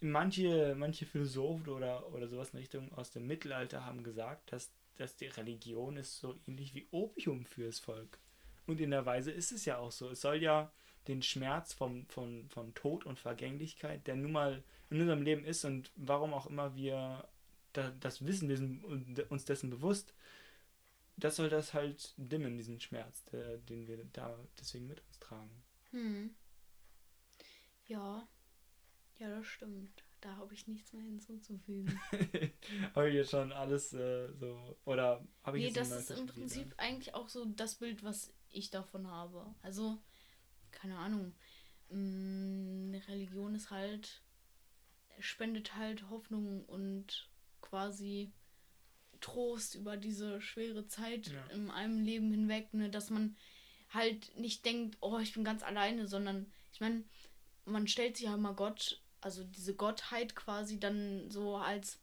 manche, 0.01 0.75
manche 0.77 1.07
Philosophen 1.07 1.69
oder, 1.69 2.13
oder 2.13 2.29
sowas 2.29 2.51
in 2.51 2.59
Richtung 2.59 2.93
aus 2.93 3.11
dem 3.11 3.27
Mittelalter 3.27 3.85
haben 3.85 4.05
gesagt, 4.05 4.53
dass, 4.53 4.71
dass 4.97 5.17
die 5.17 5.27
Religion 5.27 5.97
ist 5.97 6.19
so 6.19 6.39
ähnlich 6.47 6.75
wie 6.75 6.87
Opium 6.91 7.45
fürs 7.45 7.81
Volk. 7.81 8.19
Und 8.67 8.81
in 8.81 8.91
der 8.91 9.07
Weise 9.07 9.31
ist 9.31 9.53
es 9.53 9.65
ja 9.65 9.79
auch 9.79 9.93
so. 9.93 10.11
Es 10.11 10.21
soll 10.21 10.43
ja 10.43 10.73
den 11.09 11.23
Schmerz 11.23 11.73
vom, 11.73 12.07
von, 12.07 12.49
von 12.49 12.75
Tod 12.75 13.07
und 13.07 13.19
Vergänglichkeit, 13.19 14.07
der 14.07 14.17
nun 14.17 14.33
mal 14.33 14.65
in 14.91 15.01
unserem 15.01 15.23
Leben 15.23 15.45
ist 15.45 15.65
und 15.65 15.93
warum 15.97 16.35
auch 16.35 16.47
immer 16.47 16.75
wir 16.75 17.29
da, 17.77 17.91
das 18.01 18.25
wissen, 18.27 18.49
wir 18.49 18.57
sind 18.57 18.85
uns 19.31 19.45
dessen 19.45 19.71
bewusst, 19.71 20.15
das 21.17 21.37
soll 21.37 21.49
das 21.49 21.75
halt 21.75 22.13
dimmen, 22.17 22.57
diesen 22.57 22.81
Schmerz, 22.81 23.25
der, 23.27 23.59
den 23.59 23.87
wir 23.87 24.05
da 24.13 24.39
deswegen 24.59 24.87
mit 24.87 25.01
uns 25.07 25.19
tragen. 25.19 25.63
Hm. 25.91 26.35
Ja. 27.87 28.29
Ja, 29.19 29.31
das 29.31 29.47
stimmt. 29.47 30.05
Da 30.21 30.37
habe 30.37 30.53
ich 30.55 30.67
nichts 30.67 30.93
mehr 30.93 31.05
hinzuzufügen. 31.05 31.99
habe 32.95 33.09
ich 33.09 33.15
jetzt 33.15 33.31
schon 33.31 33.53
alles 33.53 33.93
äh, 33.95 34.33
so. 34.35 34.77
Oder 34.85 35.27
habe 35.43 35.59
ich 35.59 35.65
nee, 35.67 35.73
das 35.73 35.91
ist 35.91 36.11
im? 36.11 36.27
Prinzip 36.27 36.75
eigentlich 36.77 37.15
auch 37.15 37.29
so 37.29 37.45
das 37.45 37.77
Bild, 37.77 38.03
was 38.03 38.35
ich 38.51 38.71
davon 38.71 39.07
habe. 39.09 39.55
Also, 39.63 39.99
keine 40.71 40.99
Ahnung. 40.99 41.35
mm, 41.91 42.89
Eine 42.89 43.09
Religion 43.09 43.55
ist 43.55 43.71
halt, 43.71 44.23
spendet 45.19 45.77
halt 45.77 46.11
Hoffnung 46.11 46.65
und 46.65 47.29
quasi 47.67 48.33
Trost 49.21 49.75
über 49.75 49.97
diese 49.97 50.41
schwere 50.41 50.87
Zeit 50.87 51.29
Ja. 51.29 51.45
in 51.55 51.71
einem 51.71 52.01
Leben 52.01 52.31
hinweg, 52.31 52.73
ne, 52.75 52.91
dass 52.91 53.11
man 53.11 53.37
halt 53.91 54.37
nicht 54.39 54.65
denkt, 54.65 54.99
oh, 55.01 55.19
ich 55.19 55.33
bin 55.35 55.45
ganz 55.45 55.63
alleine, 55.63 56.07
sondern 56.07 56.53
ich 56.73 56.81
meine, 56.81 57.05
man 57.65 57.89
stellt 57.89 58.17
sich 58.17 58.27
ja 58.27 58.35
immer 58.35 58.55
Gott, 58.55 59.03
also 59.21 59.43
diese 59.45 59.75
Gottheit 59.75 60.37
quasi 60.37 60.79
dann 60.79 61.31
so 61.31 61.57
als 61.57 61.99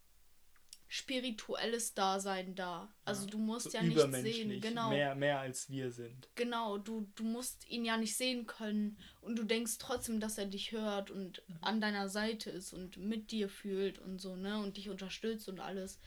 spirituelles 0.94 1.96
Dasein 1.96 2.54
da. 2.54 2.88
Also 3.04 3.26
ja, 3.26 3.32
du 3.32 3.40
musst 3.40 3.72
so 3.72 3.78
ja 3.80 3.84
nicht 3.84 4.00
sehen, 4.00 4.62
genau. 4.62 4.92
Mehr, 4.92 5.16
mehr 5.16 5.40
als 5.40 5.68
wir 5.68 5.92
sind. 5.92 6.30
Genau, 6.36 6.78
du, 6.78 7.10
du 7.16 7.24
musst 7.24 7.68
ihn 7.68 7.84
ja 7.84 7.98
nicht 7.98 8.16
sehen 8.16 8.46
können 8.46 9.00
und 9.20 9.40
du 9.40 9.44
denkst 9.44 9.80
trotzdem, 9.80 10.20
dass 10.20 10.38
er 10.38 10.46
dich 10.46 10.72
hört 10.72 11.10
und 11.10 11.42
ja. 11.48 11.56
an 11.62 11.82
deiner 11.82 12.10
Seite 12.10 12.52
ist 12.52 12.74
und 12.74 12.98
mit 12.98 13.32
dir 13.32 13.50
fühlt 13.50 13.98
und 13.98 14.20
so, 14.20 14.36
ne? 14.36 14.60
Und 14.60 14.78
dich 14.78 14.92
unterstützt 14.92 15.50
und 15.50 15.60
alles. 15.60 15.98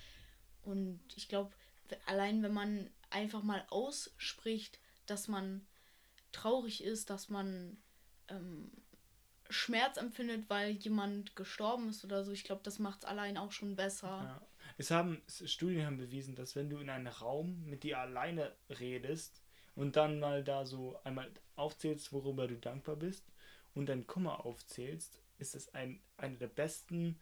Und 0.63 1.01
ich 1.17 1.29
glaube, 1.29 1.53
allein 2.07 2.45
wenn 2.45 2.55
man 2.55 2.89
einfach 3.11 3.43
mal 3.43 3.67
ausspricht, 3.71 4.79
dass 5.07 5.27
man 5.27 5.67
traurig 6.31 6.85
ist, 6.85 7.11
dass 7.11 7.29
man 7.29 7.77
ähm, 8.29 8.71
Schmerz 9.51 9.97
empfindet, 9.97 10.49
weil 10.49 10.71
jemand 10.71 11.35
gestorben 11.35 11.89
ist 11.89 12.05
oder 12.05 12.23
so, 12.23 12.31
ich 12.31 12.45
glaube, 12.45 12.63
das 12.63 12.79
macht 12.79 13.03
es 13.03 13.09
allein 13.09 13.37
auch 13.37 13.51
schon 13.51 13.75
besser. 13.75 14.07
Ja. 14.07 14.43
Es 14.79 14.91
haben, 14.91 15.23
Studien 15.27 15.87
haben 15.87 15.97
bewiesen, 15.97 16.35
dass 16.35 16.55
wenn 16.55 16.69
du 16.69 16.79
in 16.79 16.91
einem 16.91 17.07
Raum 17.07 17.65
mit 17.65 17.83
dir 17.83 17.99
alleine 17.99 18.55
redest 18.69 19.43
und 19.75 19.97
dann 19.97 20.21
mal 20.21 20.45
da 20.45 20.67
so 20.67 20.99
einmal 21.05 21.31
aufzählst, 21.55 22.13
worüber 22.13 22.47
du 22.47 22.57
dankbar 22.57 22.97
bist 22.97 23.25
und 23.75 23.87
dein 23.87 24.07
Kummer 24.07 24.45
aufzählst, 24.45 25.21
ist 25.39 25.55
es 25.55 25.75
ein, 25.75 26.01
eine 26.17 26.37
der 26.37 26.49
besten 26.49 27.19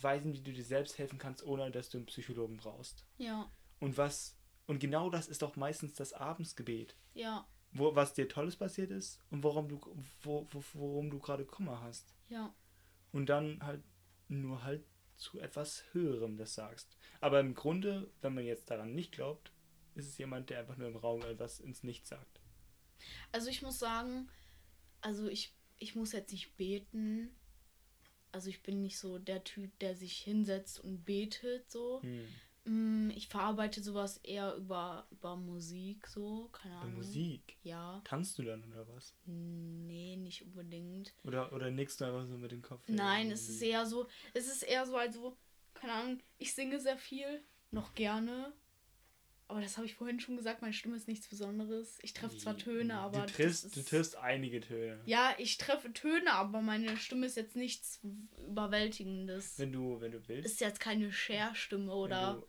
Weisen, 0.00 0.32
wie 0.32 0.40
du 0.40 0.52
dir 0.52 0.64
selbst 0.64 0.98
helfen 0.98 1.18
kannst, 1.18 1.44
ohne 1.44 1.70
dass 1.70 1.90
du 1.90 1.98
einen 1.98 2.06
Psychologen 2.06 2.56
brauchst. 2.56 3.06
Ja. 3.18 3.50
Und 3.80 3.96
was, 3.96 4.36
und 4.66 4.80
genau 4.80 5.10
das 5.10 5.28
ist 5.28 5.42
doch 5.42 5.56
meistens 5.56 5.94
das 5.94 6.12
Abendsgebet. 6.12 6.96
Ja. 7.12 7.46
Wo, 7.72 7.94
was 7.94 8.14
dir 8.14 8.28
Tolles 8.28 8.56
passiert 8.56 8.90
ist 8.90 9.20
und 9.30 9.42
worum 9.42 9.68
du, 9.68 9.80
wo, 10.22 10.46
wo, 10.50 10.64
worum 10.74 11.10
du 11.10 11.18
gerade 11.18 11.44
Kummer 11.44 11.80
hast. 11.82 12.14
Ja. 12.28 12.54
Und 13.12 13.26
dann 13.26 13.62
halt 13.62 13.82
nur 14.28 14.62
halt 14.62 14.84
zu 15.16 15.40
etwas 15.40 15.84
Höherem 15.92 16.36
das 16.36 16.54
sagst. 16.54 16.96
Aber 17.20 17.40
im 17.40 17.54
Grunde, 17.54 18.10
wenn 18.20 18.34
man 18.34 18.44
jetzt 18.44 18.70
daran 18.70 18.94
nicht 18.94 19.12
glaubt, 19.12 19.52
ist 19.94 20.08
es 20.08 20.18
jemand, 20.18 20.50
der 20.50 20.60
einfach 20.60 20.76
nur 20.76 20.88
im 20.88 20.96
Raum 20.96 21.22
etwas 21.22 21.60
ins 21.60 21.82
Nichts 21.82 22.08
sagt. 22.08 22.40
Also 23.32 23.48
ich 23.48 23.62
muss 23.62 23.78
sagen, 23.78 24.28
also 25.00 25.28
ich, 25.28 25.54
ich 25.78 25.94
muss 25.94 26.12
jetzt 26.12 26.32
nicht 26.32 26.56
beten. 26.56 27.34
Also 28.32 28.50
ich 28.50 28.62
bin 28.62 28.82
nicht 28.82 28.98
so 28.98 29.18
der 29.18 29.44
Typ, 29.44 29.78
der 29.78 29.94
sich 29.94 30.16
hinsetzt 30.18 30.80
und 30.80 31.04
betet 31.04 31.70
so. 31.70 32.02
Hm. 32.02 32.26
Mm, 32.64 33.10
ich 33.10 33.28
verarbeite 33.28 33.82
sowas 33.82 34.18
eher 34.22 34.54
über, 34.56 35.06
über 35.10 35.36
Musik, 35.36 36.06
so, 36.06 36.48
keine 36.48 36.74
Ahnung. 36.76 36.92
Über 36.92 36.96
Musik? 36.98 37.56
Ja. 37.62 38.00
Tanzt 38.04 38.38
du 38.38 38.42
dann 38.42 38.64
oder 38.64 38.86
was? 38.88 39.14
Nee, 39.26 40.16
nicht 40.16 40.42
unbedingt. 40.42 41.12
Oder, 41.24 41.52
oder 41.52 41.70
nickst 41.70 42.00
du 42.00 42.06
einfach 42.06 42.26
so 42.26 42.38
mit 42.38 42.52
dem 42.52 42.62
Kopf? 42.62 42.82
Nein, 42.86 43.30
es 43.30 43.48
ist 43.48 43.60
eher 43.60 43.84
so, 43.84 44.06
es 44.32 44.46
ist 44.46 44.62
eher 44.62 44.86
so, 44.86 44.96
also, 44.96 45.36
keine 45.74 45.92
Ahnung, 45.92 46.20
ich 46.38 46.54
singe 46.54 46.80
sehr 46.80 46.96
viel, 46.96 47.42
noch 47.70 47.94
gerne. 47.94 48.54
Aber 49.46 49.60
das 49.60 49.76
habe 49.76 49.86
ich 49.86 49.94
vorhin 49.94 50.20
schon 50.20 50.36
gesagt, 50.36 50.62
meine 50.62 50.72
Stimme 50.72 50.96
ist 50.96 51.06
nichts 51.06 51.28
Besonderes. 51.28 51.98
Ich 52.02 52.14
treffe 52.14 52.36
zwar 52.38 52.56
Töne, 52.56 52.94
aber. 52.94 53.26
Du 53.26 53.32
triffst, 53.32 53.76
du 53.76 53.82
triffst 53.82 54.16
einige 54.16 54.60
Töne. 54.60 54.98
Ja, 55.04 55.34
ich 55.36 55.58
treffe 55.58 55.92
Töne, 55.92 56.32
aber 56.32 56.62
meine 56.62 56.96
Stimme 56.96 57.26
ist 57.26 57.36
jetzt 57.36 57.54
nichts 57.54 58.00
Überwältigendes. 58.48 59.58
Wenn 59.58 59.72
du, 59.72 60.00
wenn 60.00 60.12
du 60.12 60.26
willst. 60.28 60.46
Ist 60.46 60.60
jetzt 60.60 60.80
keine 60.80 61.12
Share-Stimme 61.12 61.92
oder. 61.94 62.42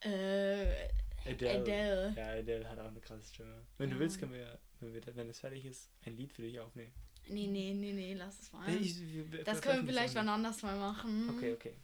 Äh, 0.00 0.88
Adele. 1.24 1.60
Adele. 1.60 2.14
Ja, 2.16 2.26
Adele 2.32 2.68
hat 2.68 2.78
auch 2.78 2.88
eine 2.88 3.00
krasse 3.00 3.26
Stimme. 3.32 3.66
Wenn 3.78 3.88
ja. 3.88 3.94
du 3.94 4.00
willst, 4.00 4.18
können 4.18 4.32
wir, 4.32 4.58
wenn, 4.80 4.94
wir, 4.94 5.02
wenn 5.16 5.28
es 5.28 5.40
fertig 5.40 5.64
ist, 5.64 5.90
ein 6.04 6.16
Lied 6.16 6.32
für 6.32 6.42
dich 6.42 6.60
aufnehmen. 6.60 6.92
Nee, 7.28 7.48
nee, 7.48 7.74
nee, 7.74 7.92
nee, 7.92 8.14
lass 8.14 8.40
es 8.40 8.52
mal. 8.52 8.68
Ich, 8.68 9.00
ich, 9.00 9.44
das 9.44 9.60
können 9.60 9.80
wir 9.80 9.92
vielleicht 9.92 10.14
wann 10.14 10.28
anders 10.28 10.62
mal 10.62 10.78
machen. 10.78 11.30
Okay, 11.30 11.54
okay. 11.54 11.74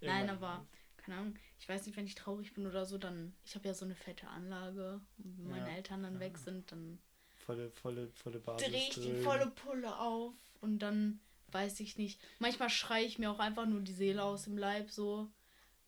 Irgendwann. 0.00 0.26
Nein, 0.26 0.30
aber, 0.30 0.66
keine 0.96 1.18
Ahnung, 1.18 1.38
ich 1.58 1.68
weiß 1.68 1.86
nicht, 1.86 1.96
wenn 1.96 2.06
ich 2.06 2.16
traurig 2.16 2.54
bin 2.54 2.66
oder 2.66 2.84
so, 2.84 2.98
dann, 2.98 3.34
ich 3.44 3.54
habe 3.54 3.68
ja 3.68 3.74
so 3.74 3.84
eine 3.84 3.94
fette 3.94 4.26
Anlage. 4.26 5.00
Und 5.18 5.38
wenn 5.38 5.48
meine 5.48 5.68
ja, 5.68 5.76
Eltern 5.76 6.02
dann 6.02 6.14
ja. 6.14 6.20
weg 6.20 6.38
sind, 6.38 6.72
dann 6.72 6.98
volle, 7.36 7.70
volle, 7.70 8.08
volle 8.08 8.40
Basis. 8.40 8.68
Dreh 8.68 8.76
ich 8.76 8.94
die 8.94 9.14
volle 9.22 9.46
Pulle 9.46 9.96
auf 9.98 10.34
und 10.60 10.80
dann 10.80 11.20
weiß 11.48 11.80
ich 11.80 11.96
nicht. 11.96 12.20
Manchmal 12.38 12.70
schreie 12.70 13.04
ich 13.04 13.18
mir 13.18 13.30
auch 13.30 13.38
einfach 13.38 13.66
nur 13.66 13.80
die 13.80 13.92
Seele 13.92 14.22
aus 14.22 14.44
dem 14.44 14.56
Leib 14.56 14.90
so 14.90 15.30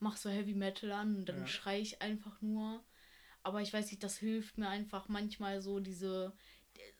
mach 0.02 0.16
so 0.16 0.28
Heavy 0.28 0.54
Metal 0.54 0.92
an 0.92 1.16
und 1.16 1.28
dann 1.28 1.40
ja. 1.40 1.46
schrei 1.46 1.80
ich 1.80 2.02
einfach 2.02 2.42
nur. 2.42 2.84
Aber 3.42 3.62
ich 3.62 3.72
weiß 3.72 3.90
nicht, 3.90 4.02
das 4.02 4.18
hilft 4.18 4.58
mir 4.58 4.68
einfach 4.68 5.08
manchmal 5.08 5.62
so 5.62 5.80
diese 5.80 6.34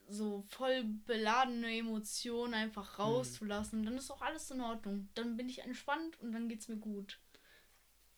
so 0.07 0.43
voll 0.49 0.83
beladene 1.05 1.77
Emotionen 1.77 2.53
einfach 2.53 2.97
mhm. 2.97 3.03
rauszulassen. 3.03 3.81
Mhm. 3.81 3.85
Dann 3.85 3.97
ist 3.97 4.11
auch 4.11 4.21
alles 4.21 4.49
in 4.51 4.61
Ordnung. 4.61 5.09
Dann 5.15 5.37
bin 5.37 5.49
ich 5.49 5.59
entspannt 5.59 6.19
und 6.19 6.31
dann 6.31 6.47
geht's 6.47 6.67
mir 6.67 6.77
gut. 6.77 7.19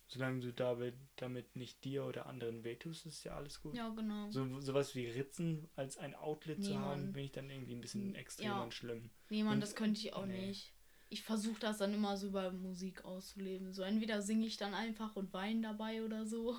Solange 0.07 0.39
du 0.39 0.53
damit, 0.53 0.95
damit 1.15 1.55
nicht 1.55 1.83
dir 1.83 2.05
oder 2.05 2.27
anderen 2.27 2.63
wehtust, 2.63 3.07
ist 3.07 3.23
ja 3.23 3.36
alles 3.36 3.61
gut. 3.61 3.75
Ja, 3.75 3.89
genau. 3.89 4.29
So, 4.29 4.59
sowas 4.59 4.93
wie 4.93 5.07
Ritzen 5.07 5.67
als 5.75 5.97
ein 5.97 6.13
Outlet 6.13 6.59
nee, 6.59 6.65
zu 6.65 6.79
haben, 6.79 7.11
bin 7.11 7.25
ich 7.25 7.31
dann 7.31 7.49
irgendwie 7.49 7.73
ein 7.73 7.81
bisschen 7.81 8.13
extrem 8.13 8.47
ja. 8.47 8.61
und 8.61 8.73
schlimm. 8.73 9.09
Nee, 9.29 9.43
Mann, 9.43 9.55
und, 9.55 9.61
das 9.61 9.73
könnte 9.73 9.99
ich 9.99 10.13
auch 10.13 10.27
nee. 10.27 10.47
nicht 10.47 10.74
ich 11.09 11.23
versuche 11.23 11.59
das 11.59 11.77
dann 11.77 11.93
immer 11.93 12.17
so 12.17 12.27
über 12.27 12.51
Musik 12.51 13.05
auszuleben. 13.05 13.73
So 13.73 13.83
entweder 13.83 14.21
singe 14.21 14.45
ich 14.45 14.57
dann 14.57 14.73
einfach 14.73 15.15
und 15.15 15.33
weine 15.33 15.61
dabei 15.61 16.03
oder 16.03 16.25
so. 16.25 16.55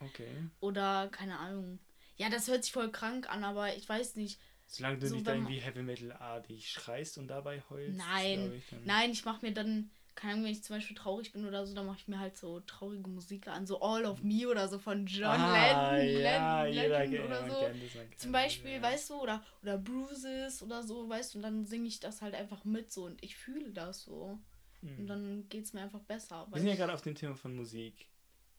Okay. 0.00 0.48
Oder 0.60 1.08
keine 1.08 1.38
Ahnung. 1.38 1.78
Ja, 2.16 2.28
das 2.28 2.48
hört 2.48 2.64
sich 2.64 2.72
voll 2.72 2.92
krank 2.92 3.28
an, 3.28 3.42
aber 3.44 3.74
ich 3.76 3.88
weiß 3.88 4.16
nicht. 4.16 4.40
Solange 4.66 4.98
du 4.98 5.08
so, 5.08 5.16
nicht 5.16 5.26
irgendwie 5.26 5.60
Heavy 5.60 5.82
Metal 5.82 6.12
artig 6.12 6.68
schreist 6.70 7.18
und 7.18 7.28
dabei 7.28 7.62
heulst. 7.70 7.96
Nein, 7.96 8.52
ich 8.52 8.64
nein, 8.84 9.10
ich 9.10 9.24
mache 9.24 9.44
mir 9.44 9.52
dann 9.52 9.90
keine 10.14 10.34
Ahnung, 10.34 10.44
wenn 10.44 10.52
ich 10.52 10.62
zum 10.62 10.76
Beispiel 10.76 10.96
traurig 10.96 11.32
bin 11.32 11.46
oder 11.46 11.66
so, 11.66 11.74
dann 11.74 11.86
mache 11.86 11.98
ich 11.98 12.08
mir 12.08 12.18
halt 12.18 12.36
so 12.36 12.60
traurige 12.60 13.08
Musik 13.08 13.48
an, 13.48 13.66
so 13.66 13.80
All 13.80 14.04
of 14.04 14.22
Me 14.22 14.48
oder 14.48 14.68
so 14.68 14.78
von 14.78 15.06
John 15.06 15.26
ah, 15.26 15.96
Lennon, 15.96 16.22
ja, 16.22 16.62
Lennon, 16.64 17.10
Lennon 17.10 17.26
oder 17.26 17.50
so. 17.50 17.60
Das, 17.62 18.18
zum 18.18 18.32
Beispiel, 18.32 18.72
ja. 18.72 18.82
weißt 18.82 19.10
du, 19.10 19.14
oder, 19.14 19.44
oder 19.62 19.78
Bruises 19.78 20.62
oder 20.62 20.82
so, 20.82 21.08
weißt 21.08 21.34
du, 21.34 21.38
und 21.38 21.42
dann 21.42 21.66
singe 21.66 21.88
ich 21.88 22.00
das 22.00 22.22
halt 22.22 22.34
einfach 22.34 22.64
mit 22.64 22.92
so 22.92 23.04
und 23.04 23.22
ich 23.22 23.36
fühle 23.36 23.72
das 23.72 24.04
so. 24.04 24.38
Hm. 24.80 24.98
Und 24.98 25.06
dann 25.06 25.48
geht 25.48 25.64
es 25.64 25.72
mir 25.72 25.82
einfach 25.82 26.02
besser. 26.02 26.46
Wir 26.50 26.60
sind 26.60 26.70
ja 26.70 26.76
gerade 26.76 26.94
auf 26.94 27.02
dem 27.02 27.14
Thema 27.14 27.34
von 27.34 27.54
Musik. 27.54 28.06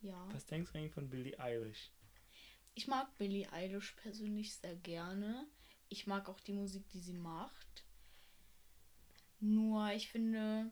Ja. 0.01 0.28
Was 0.34 0.45
denkst 0.45 0.72
du 0.72 0.78
eigentlich 0.78 0.93
von 0.93 1.10
Billie 1.10 1.39
Eilish? 1.39 1.91
Ich 2.74 2.88
mag 2.88 3.16
Billie 3.18 3.51
Eilish 3.53 3.93
persönlich 3.93 4.56
sehr 4.56 4.76
gerne. 4.76 5.47
Ich 5.88 6.08
mag 6.08 6.28
auch 6.28 6.39
die 6.41 6.53
Musik, 6.53 6.88
die 6.89 6.99
sie 6.99 7.14
macht. 7.14 7.86
Nur 9.39 9.91
ich 9.91 10.10
finde, 10.10 10.72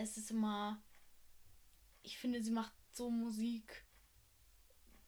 es 0.00 0.16
ist 0.16 0.30
immer, 0.30 0.82
ich 2.02 2.18
finde, 2.18 2.42
sie 2.42 2.50
macht 2.50 2.72
so 2.92 3.10
Musik, 3.10 3.84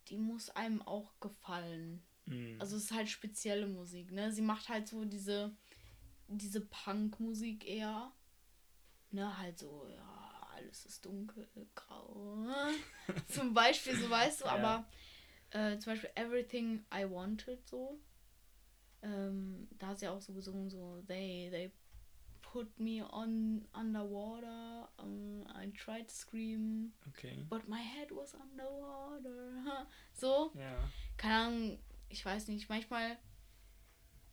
die 0.08 0.16
muss 0.16 0.50
einem 0.50 0.82
auch 0.82 1.18
gefallen. 1.20 2.02
Mhm. 2.26 2.56
Also 2.60 2.76
es 2.76 2.84
ist 2.84 2.92
halt 2.92 3.08
spezielle 3.08 3.66
Musik, 3.66 4.12
ne? 4.12 4.32
Sie 4.32 4.42
macht 4.42 4.68
halt 4.68 4.88
so 4.88 5.04
diese, 5.04 5.56
diese 6.28 6.60
Punk-Musik 6.60 7.66
eher. 7.66 8.12
Ne, 9.12 9.38
halt 9.38 9.58
so, 9.58 9.86
ja, 9.88 10.48
alles 10.54 10.84
ist 10.84 11.04
dunkel, 11.04 11.48
grau. 11.74 12.46
zum 13.28 13.54
Beispiel, 13.54 13.96
so 13.96 14.10
weißt 14.10 14.40
du, 14.40 14.44
ja. 14.46 14.52
aber 14.52 14.88
äh, 15.50 15.78
zum 15.78 15.92
Beispiel 15.92 16.10
Everything 16.16 16.84
I 16.92 17.08
Wanted 17.08 17.66
so. 17.66 18.00
Ähm, 19.02 19.68
da 19.78 19.88
hat 19.88 20.00
sie 20.00 20.08
auch 20.08 20.20
so 20.20 20.32
gesungen, 20.32 20.68
so, 20.68 21.02
they, 21.06 21.48
they 21.50 21.72
put 22.56 22.80
me 22.80 23.02
on 23.02 23.62
underwater. 23.74 24.88
Um, 24.98 25.44
I 25.54 25.68
tried 25.76 26.08
to 26.08 26.14
scream. 26.14 26.92
Okay. 27.08 27.44
But 27.50 27.68
my 27.68 27.80
head 27.80 28.08
was 28.10 28.34
underwater. 28.34 29.86
so. 30.12 30.52
Ja. 30.54 30.76
Keine 31.18 31.34
Ahnung, 31.34 31.78
ich 32.08 32.24
weiß 32.24 32.48
nicht. 32.48 32.68
Manchmal, 32.70 33.18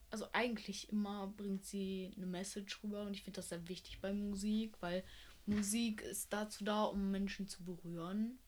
also 0.10 0.26
eigentlich 0.32 0.90
immer 0.90 1.28
bringt 1.36 1.66
sie 1.66 2.14
eine 2.16 2.28
Message 2.28 2.82
rüber 2.82 3.02
und 3.02 3.14
ich 3.14 3.24
finde 3.24 3.38
das 3.38 3.50
sehr 3.50 3.68
wichtig 3.68 4.00
bei 4.00 4.14
Musik, 4.14 4.82
weil 4.82 5.04
Musik 5.46 6.02
ist 6.02 6.32
dazu 6.32 6.64
da, 6.64 6.84
um 6.84 7.12
Menschen 7.12 7.48
zu 7.48 7.66
berühren. 7.66 8.40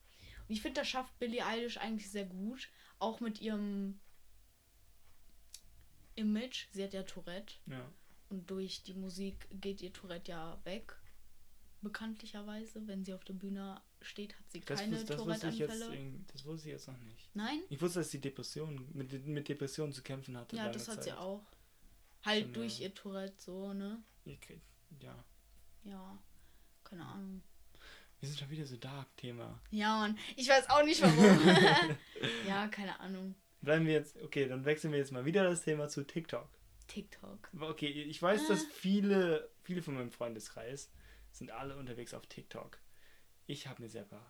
Und 0.48 0.54
ich 0.54 0.62
finde, 0.62 0.80
das 0.80 0.88
schafft 0.88 1.18
Billie 1.18 1.44
Eilish 1.44 1.76
eigentlich 1.76 2.10
sehr 2.10 2.24
gut. 2.24 2.70
Auch 2.98 3.20
mit 3.20 3.42
ihrem 3.42 4.00
Image. 6.14 6.68
Sie 6.72 6.82
hat 6.82 6.94
ja 6.94 7.02
Tourette. 7.02 7.56
Ja. 7.66 7.86
Und 8.28 8.50
durch 8.50 8.82
die 8.82 8.94
Musik 8.94 9.46
geht 9.60 9.82
ihr 9.82 9.92
Tourette 9.92 10.32
ja 10.32 10.58
weg. 10.64 10.96
Bekanntlicherweise, 11.82 12.86
wenn 12.86 13.04
sie 13.04 13.14
auf 13.14 13.24
der 13.24 13.34
Bühne 13.34 13.80
steht, 14.00 14.36
hat 14.36 14.50
sie 14.50 14.60
keine 14.60 15.04
Tourette-Anfälle. 15.04 16.14
Das 16.32 16.44
wusste 16.44 16.68
ich 16.68 16.72
jetzt 16.72 16.88
noch 16.88 16.98
nicht. 16.98 17.30
Nein? 17.34 17.60
Ich 17.68 17.80
wusste, 17.80 18.00
dass 18.00 18.10
sie 18.10 18.20
Depression, 18.20 18.88
mit, 18.92 19.26
mit 19.26 19.48
Depressionen 19.48 19.92
zu 19.92 20.02
kämpfen 20.02 20.36
hatte. 20.36 20.56
Ja, 20.56 20.70
das 20.70 20.88
hat 20.88 20.96
Zeit. 20.96 21.04
sie 21.04 21.12
auch. 21.12 21.44
Halt 22.24 22.44
Schon, 22.44 22.52
durch 22.54 22.78
ja. 22.80 22.86
ihr 22.86 22.94
Tourette 22.94 23.34
so, 23.38 23.72
ne? 23.72 24.02
Okay. 24.26 24.60
Ja. 25.00 25.24
Ja, 25.84 26.18
keine 26.82 27.04
Ahnung. 27.04 27.42
Wir 28.18 28.28
sind 28.28 28.38
schon 28.40 28.50
wieder 28.50 28.66
so 28.66 28.76
dark 28.76 29.14
Thema. 29.16 29.60
Ja, 29.70 29.98
Mann. 29.98 30.18
Ich 30.34 30.48
weiß 30.48 30.68
auch 30.70 30.82
nicht 30.82 31.00
warum. 31.02 31.96
ja, 32.48 32.66
keine 32.68 32.98
Ahnung. 32.98 33.34
Bleiben 33.60 33.86
wir 33.86 33.92
jetzt, 33.92 34.20
okay, 34.22 34.48
dann 34.48 34.64
wechseln 34.64 34.90
wir 34.92 34.98
jetzt 34.98 35.12
mal 35.12 35.24
wieder 35.24 35.44
das 35.44 35.62
Thema 35.62 35.88
zu 35.88 36.04
TikTok. 36.04 36.48
TikTok. 36.86 37.50
Okay, 37.60 37.88
ich 37.88 38.20
weiß, 38.20 38.48
dass 38.48 38.64
viele, 38.64 39.50
viele 39.62 39.82
von 39.82 39.94
meinem 39.94 40.10
Freundeskreis 40.10 40.90
sind 41.32 41.50
alle 41.50 41.76
unterwegs 41.76 42.14
auf 42.14 42.26
TikTok. 42.26 42.78
Ich 43.46 43.66
habe 43.66 43.82
mir 43.82 43.88
selber. 43.88 44.24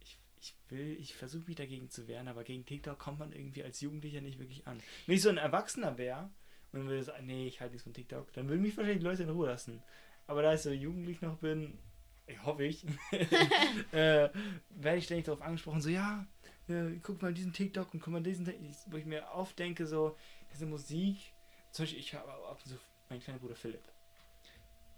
Ich, 0.00 0.18
ich 0.40 0.54
will, 0.68 0.96
ich 1.00 1.14
versuche 1.14 1.46
mich 1.46 1.56
dagegen 1.56 1.90
zu 1.90 2.08
wehren, 2.08 2.28
aber 2.28 2.44
gegen 2.44 2.64
TikTok 2.64 2.98
kommt 2.98 3.18
man 3.18 3.32
irgendwie 3.32 3.64
als 3.64 3.80
Jugendlicher 3.80 4.20
nicht 4.20 4.38
wirklich 4.38 4.66
an. 4.66 4.80
Wenn 5.06 5.16
ich 5.16 5.22
so 5.22 5.28
ein 5.28 5.38
Erwachsener 5.38 5.98
wäre 5.98 6.30
und 6.72 6.86
würde 6.86 7.02
sagen, 7.02 7.26
nee, 7.26 7.46
ich 7.46 7.60
halte 7.60 7.72
nichts 7.72 7.84
von 7.84 7.94
TikTok, 7.94 8.32
dann 8.32 8.48
würden 8.48 8.62
mich 8.62 8.76
wahrscheinlich 8.76 9.02
Leute 9.02 9.24
in 9.24 9.30
Ruhe 9.30 9.48
lassen. 9.48 9.82
Aber 10.26 10.42
da 10.42 10.54
ich 10.54 10.60
so 10.60 10.70
jugendlich 10.70 11.20
noch 11.20 11.38
bin, 11.38 11.78
ich 12.26 12.42
hoffe 12.44 12.64
ich, 12.64 12.84
äh, 13.92 14.28
werde 14.70 14.98
ich 14.98 15.04
ständig 15.04 15.26
darauf 15.26 15.42
angesprochen, 15.42 15.80
so 15.80 15.88
ja, 15.88 16.26
ja, 16.68 16.90
guck 17.02 17.22
mal 17.22 17.32
diesen 17.32 17.52
TikTok 17.52 17.94
und 17.94 18.00
guck 18.00 18.12
mal 18.12 18.22
diesen, 18.22 18.46
wo 18.88 18.96
ich 18.96 19.04
mir 19.04 19.28
oft 19.32 19.58
denke, 19.58 19.86
so, 19.86 20.16
diese 20.52 20.66
Musik, 20.66 21.32
zum 21.76 21.84
Beispiel, 21.84 22.00
ich 22.00 22.14
habe 22.14 22.32
ab 22.32 22.58
und 22.64 22.70
zu 22.70 22.78
meinen 23.10 23.20
kleinen 23.20 23.38
Bruder 23.38 23.54
Philipp, 23.54 23.84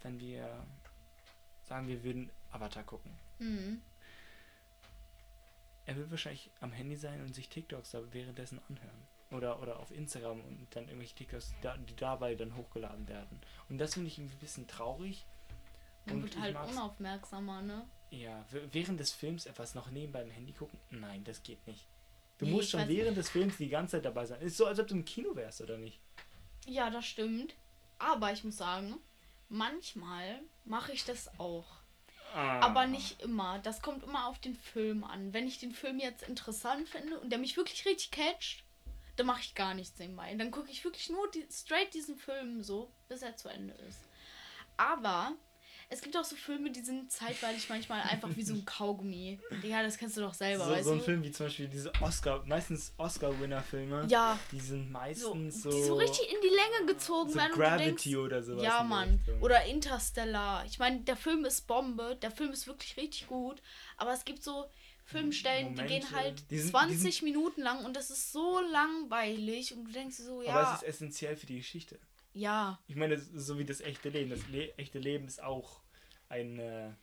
wenn 0.02 0.18
wir 0.20 0.64
sagen, 1.64 1.88
wir 1.88 2.02
würden 2.04 2.30
Avatar 2.52 2.84
gucken. 2.84 3.10
Mhm. 3.40 3.82
Er 5.86 5.96
wird 5.96 6.10
wahrscheinlich 6.10 6.50
am 6.60 6.70
Handy 6.70 6.96
sein 6.96 7.20
und 7.22 7.34
sich 7.34 7.48
TikToks 7.48 7.90
da 7.90 8.02
währenddessen 8.12 8.60
anhören. 8.68 9.08
Oder, 9.30 9.60
oder 9.60 9.78
auf 9.78 9.90
Instagram 9.90 10.40
und 10.40 10.68
dann 10.70 10.84
irgendwelche 10.84 11.16
TikToks, 11.16 11.52
die 11.88 11.96
dabei 11.96 12.34
dann 12.34 12.56
hochgeladen 12.56 13.08
werden. 13.08 13.40
Und 13.68 13.78
das 13.78 13.94
finde 13.94 14.08
ich 14.08 14.18
irgendwie 14.18 14.36
ein 14.36 14.40
bisschen 14.40 14.66
traurig. 14.68 15.26
Man 16.06 16.22
wird 16.22 16.38
halt 16.38 16.56
unaufmerksamer, 16.56 17.60
ne? 17.60 17.86
Ja, 18.10 18.44
während 18.50 19.00
des 19.00 19.12
Films 19.12 19.46
etwas 19.46 19.74
noch 19.74 19.90
nebenbei 19.90 20.22
im 20.22 20.30
Handy 20.30 20.52
gucken? 20.52 20.78
Nein, 20.90 21.24
das 21.24 21.42
geht 21.42 21.66
nicht. 21.66 21.84
Du 22.38 22.46
nee, 22.46 22.52
musst 22.52 22.70
schon 22.70 22.86
während 22.86 23.16
des 23.16 23.28
Films 23.28 23.56
die 23.56 23.68
ganze 23.68 23.96
Zeit 23.96 24.04
dabei 24.04 24.24
sein. 24.24 24.40
Ist 24.40 24.56
so, 24.56 24.66
als 24.66 24.78
ob 24.78 24.86
du 24.86 24.94
im 24.94 25.04
Kino 25.04 25.34
wärst, 25.34 25.60
oder 25.60 25.76
nicht? 25.76 25.98
Ja, 26.68 26.90
das 26.90 27.06
stimmt. 27.06 27.54
Aber 27.98 28.32
ich 28.32 28.44
muss 28.44 28.58
sagen, 28.58 28.98
manchmal 29.48 30.40
mache 30.64 30.92
ich 30.92 31.04
das 31.04 31.30
auch. 31.38 31.66
Ah. 32.34 32.60
Aber 32.60 32.86
nicht 32.86 33.22
immer. 33.22 33.58
Das 33.60 33.80
kommt 33.80 34.04
immer 34.04 34.26
auf 34.26 34.38
den 34.38 34.54
Film 34.54 35.02
an. 35.02 35.32
Wenn 35.32 35.48
ich 35.48 35.58
den 35.58 35.72
Film 35.72 35.98
jetzt 35.98 36.22
interessant 36.28 36.88
finde 36.88 37.18
und 37.20 37.30
der 37.30 37.38
mich 37.38 37.56
wirklich 37.56 37.86
richtig 37.86 38.10
catcht, 38.10 38.64
dann 39.16 39.26
mache 39.26 39.40
ich 39.40 39.54
gar 39.54 39.74
nichts 39.74 39.98
nebenbei. 39.98 40.34
Dann 40.34 40.50
gucke 40.50 40.70
ich 40.70 40.84
wirklich 40.84 41.08
nur 41.08 41.28
die, 41.30 41.46
straight 41.50 41.92
diesen 41.94 42.16
Film 42.16 42.62
so, 42.62 42.90
bis 43.08 43.22
er 43.22 43.36
zu 43.36 43.48
Ende 43.48 43.74
ist. 43.88 44.04
Aber 44.76 45.32
es 45.90 46.02
gibt 46.02 46.16
auch 46.18 46.24
so 46.24 46.36
Filme, 46.36 46.70
die 46.70 46.82
sind 46.82 47.10
zeitweilig 47.10 47.68
manchmal 47.70 48.02
einfach 48.02 48.28
wie 48.36 48.42
so 48.42 48.52
ein 48.52 48.64
Kaugummi. 48.64 49.40
Ja, 49.62 49.82
das 49.82 49.96
kennst 49.96 50.18
du 50.18 50.20
doch 50.20 50.34
selber, 50.34 50.66
so, 50.66 50.70
weißt 50.70 50.84
so 50.84 50.92
ein 50.92 50.98
du? 50.98 51.04
Film 51.04 51.22
wie 51.22 51.30
zum 51.30 51.46
Beispiel 51.46 51.68
diese 51.68 51.90
Oscar, 52.02 52.44
meistens 52.46 52.92
Oscar-Winner-Filme. 52.98 54.06
Ja. 54.08 54.38
Die 54.52 54.60
sind 54.60 54.90
meistens 54.90 55.62
so, 55.62 55.70
so, 55.70 55.76
Die 55.76 55.84
so 55.84 55.94
richtig 55.94 56.30
in 56.30 56.40
die 56.42 56.54
Länge 56.54 56.92
gezogen 56.92 57.30
so 57.30 57.38
werden. 57.38 57.52
Gravity 57.54 58.10
denkst, 58.10 58.16
oder 58.16 58.42
sowas. 58.42 58.62
Ja, 58.62 58.82
Mann. 58.82 59.20
Oder 59.40 59.64
Interstellar. 59.64 60.64
Ich 60.66 60.78
meine, 60.78 61.00
der 61.00 61.16
Film 61.16 61.46
ist 61.46 61.66
Bombe. 61.66 62.18
Der 62.20 62.30
Film 62.30 62.52
ist 62.52 62.66
wirklich 62.66 62.96
richtig 62.98 63.26
gut. 63.26 63.62
Aber 63.96 64.12
es 64.12 64.26
gibt 64.26 64.42
so 64.42 64.66
Filmstellen, 65.06 65.70
Momente, 65.70 65.82
die 65.84 66.00
gehen 66.00 66.10
halt 66.12 66.50
die 66.50 66.58
sind, 66.58 66.70
20 66.70 66.96
die 66.98 67.10
sind, 67.10 67.22
Minuten 67.22 67.62
lang 67.62 67.86
und 67.86 67.96
das 67.96 68.10
ist 68.10 68.30
so 68.30 68.60
langweilig. 68.60 69.72
Und 69.72 69.86
du 69.86 69.92
denkst 69.92 70.18
so, 70.18 70.42
ja. 70.42 70.52
Aber 70.52 70.74
es 70.74 70.82
ist 70.82 70.88
essentiell 70.88 71.34
für 71.34 71.46
die 71.46 71.56
Geschichte. 71.56 71.98
Ja. 72.38 72.78
Ich 72.86 72.94
meine, 72.94 73.18
so 73.18 73.58
wie 73.58 73.64
das 73.64 73.80
echte 73.80 74.10
Leben. 74.10 74.30
Das 74.30 74.46
Le 74.48 74.72
echte 74.78 75.00
Leben 75.00 75.26
ist 75.26 75.42
auch 75.42 75.80
eine, 76.28 76.96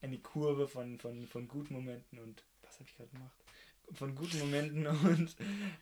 eine 0.00 0.18
Kurve 0.18 0.68
von, 0.68 0.98
von, 0.98 1.26
von 1.26 1.48
guten 1.48 1.74
Momenten 1.74 2.20
und 2.20 2.44
was 2.62 2.74
habe 2.74 2.84
ich 2.88 2.96
gerade 2.96 3.10
gemacht? 3.10 3.36
Von 3.92 4.14
guten 4.14 4.38
Momenten 4.38 4.86
und 5.08 5.34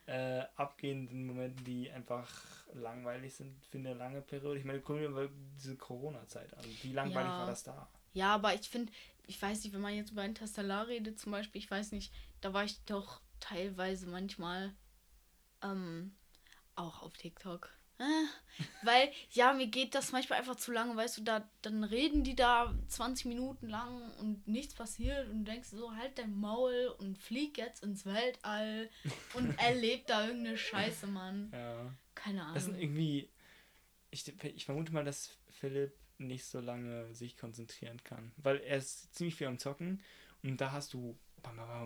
äh, 0.07 0.45
abgehenden 0.57 1.27
Momenten, 1.27 1.63
die 1.65 1.91
einfach 1.91 2.29
langweilig 2.73 3.35
sind 3.35 3.67
für 3.67 3.79
eine 3.79 3.93
lange 3.93 4.23
Periode. 4.23 4.59
Ich 4.59 4.65
meine, 4.65 4.81
gucken 4.81 5.03
wir 5.03 5.11
mal 5.11 5.29
diese 5.57 5.77
Corona-Zeit 5.77 6.57
an. 6.57 6.65
Wie 6.83 6.93
langweilig 6.93 7.29
ja. 7.29 7.39
war 7.41 7.47
das 7.47 7.65
da? 7.65 7.89
Ja, 8.15 8.35
aber 8.35 8.55
ich 8.55 8.67
finde, 8.67 8.93
ich 9.27 9.41
weiß 9.43 9.63
nicht, 9.63 9.75
wenn 9.75 9.83
man 9.83 9.95
jetzt 9.95 10.13
über 10.13 10.25
Interstellar 10.25 10.89
redet 10.89 11.19
zum 11.19 11.33
Beispiel, 11.33 11.61
ich 11.61 11.71
weiß 11.71 11.93
nicht, 11.93 12.15
da 12.41 12.55
war 12.55 12.65
ich 12.65 12.83
doch 12.85 13.21
teilweise 13.41 14.07
manchmal 14.07 14.75
ähm, 15.63 16.15
auch 16.77 17.03
auf 17.03 17.15
TikTok. 17.19 17.77
Äh, 17.99 18.63
weil, 18.83 19.11
ja, 19.31 19.53
mir 19.53 19.69
geht 19.69 19.95
das 19.95 20.13
manchmal 20.13 20.39
einfach 20.39 20.57
zu 20.57 20.73
lange, 20.73 20.97
weißt 20.97 21.19
du, 21.19 21.23
da, 21.23 21.49
dann 21.63 21.83
reden 21.85 22.25
die 22.25 22.37
da 22.37 22.75
20 22.89 23.27
Minuten 23.27 23.69
lang 23.69 24.13
und 24.19 24.47
nichts 24.47 24.75
passiert 24.75 25.29
und 25.29 25.45
du 25.45 25.53
denkst 25.53 25.69
so, 25.69 25.95
halt 25.95 26.19
dein 26.19 26.35
Maul 26.35 26.95
und 26.99 27.19
flieg 27.19 27.57
jetzt 27.59 27.83
ins 27.83 28.05
Weltall 28.05 28.91
und 29.35 29.51
erlebt 29.59 30.11
da 30.11 30.27
irgendeine 30.27 30.59
Scheiße, 30.59 31.07
Mann. 31.07 31.51
Ja. 31.53 31.93
Keine 32.15 32.43
Ahnung. 32.43 32.55
Das 32.55 32.65
sind 32.65 32.79
irgendwie, 32.79 33.31
ich, 34.11 34.27
ich 34.43 34.65
vermute 34.65 34.93
mal, 34.93 35.05
dass 35.05 35.39
Philipp 35.51 35.95
nicht 36.19 36.45
so 36.47 36.61
lange 36.61 37.15
sich 37.15 37.37
konzentrieren 37.37 38.03
kann, 38.05 38.33
weil 38.37 38.59
er 38.59 38.79
ist 38.79 39.15
ziemlich 39.15 39.37
viel 39.37 39.47
am 39.47 39.59
Zocken 39.59 40.03
und 40.43 40.61
da 40.61 40.73
hast 40.73 40.93
du 40.95 41.19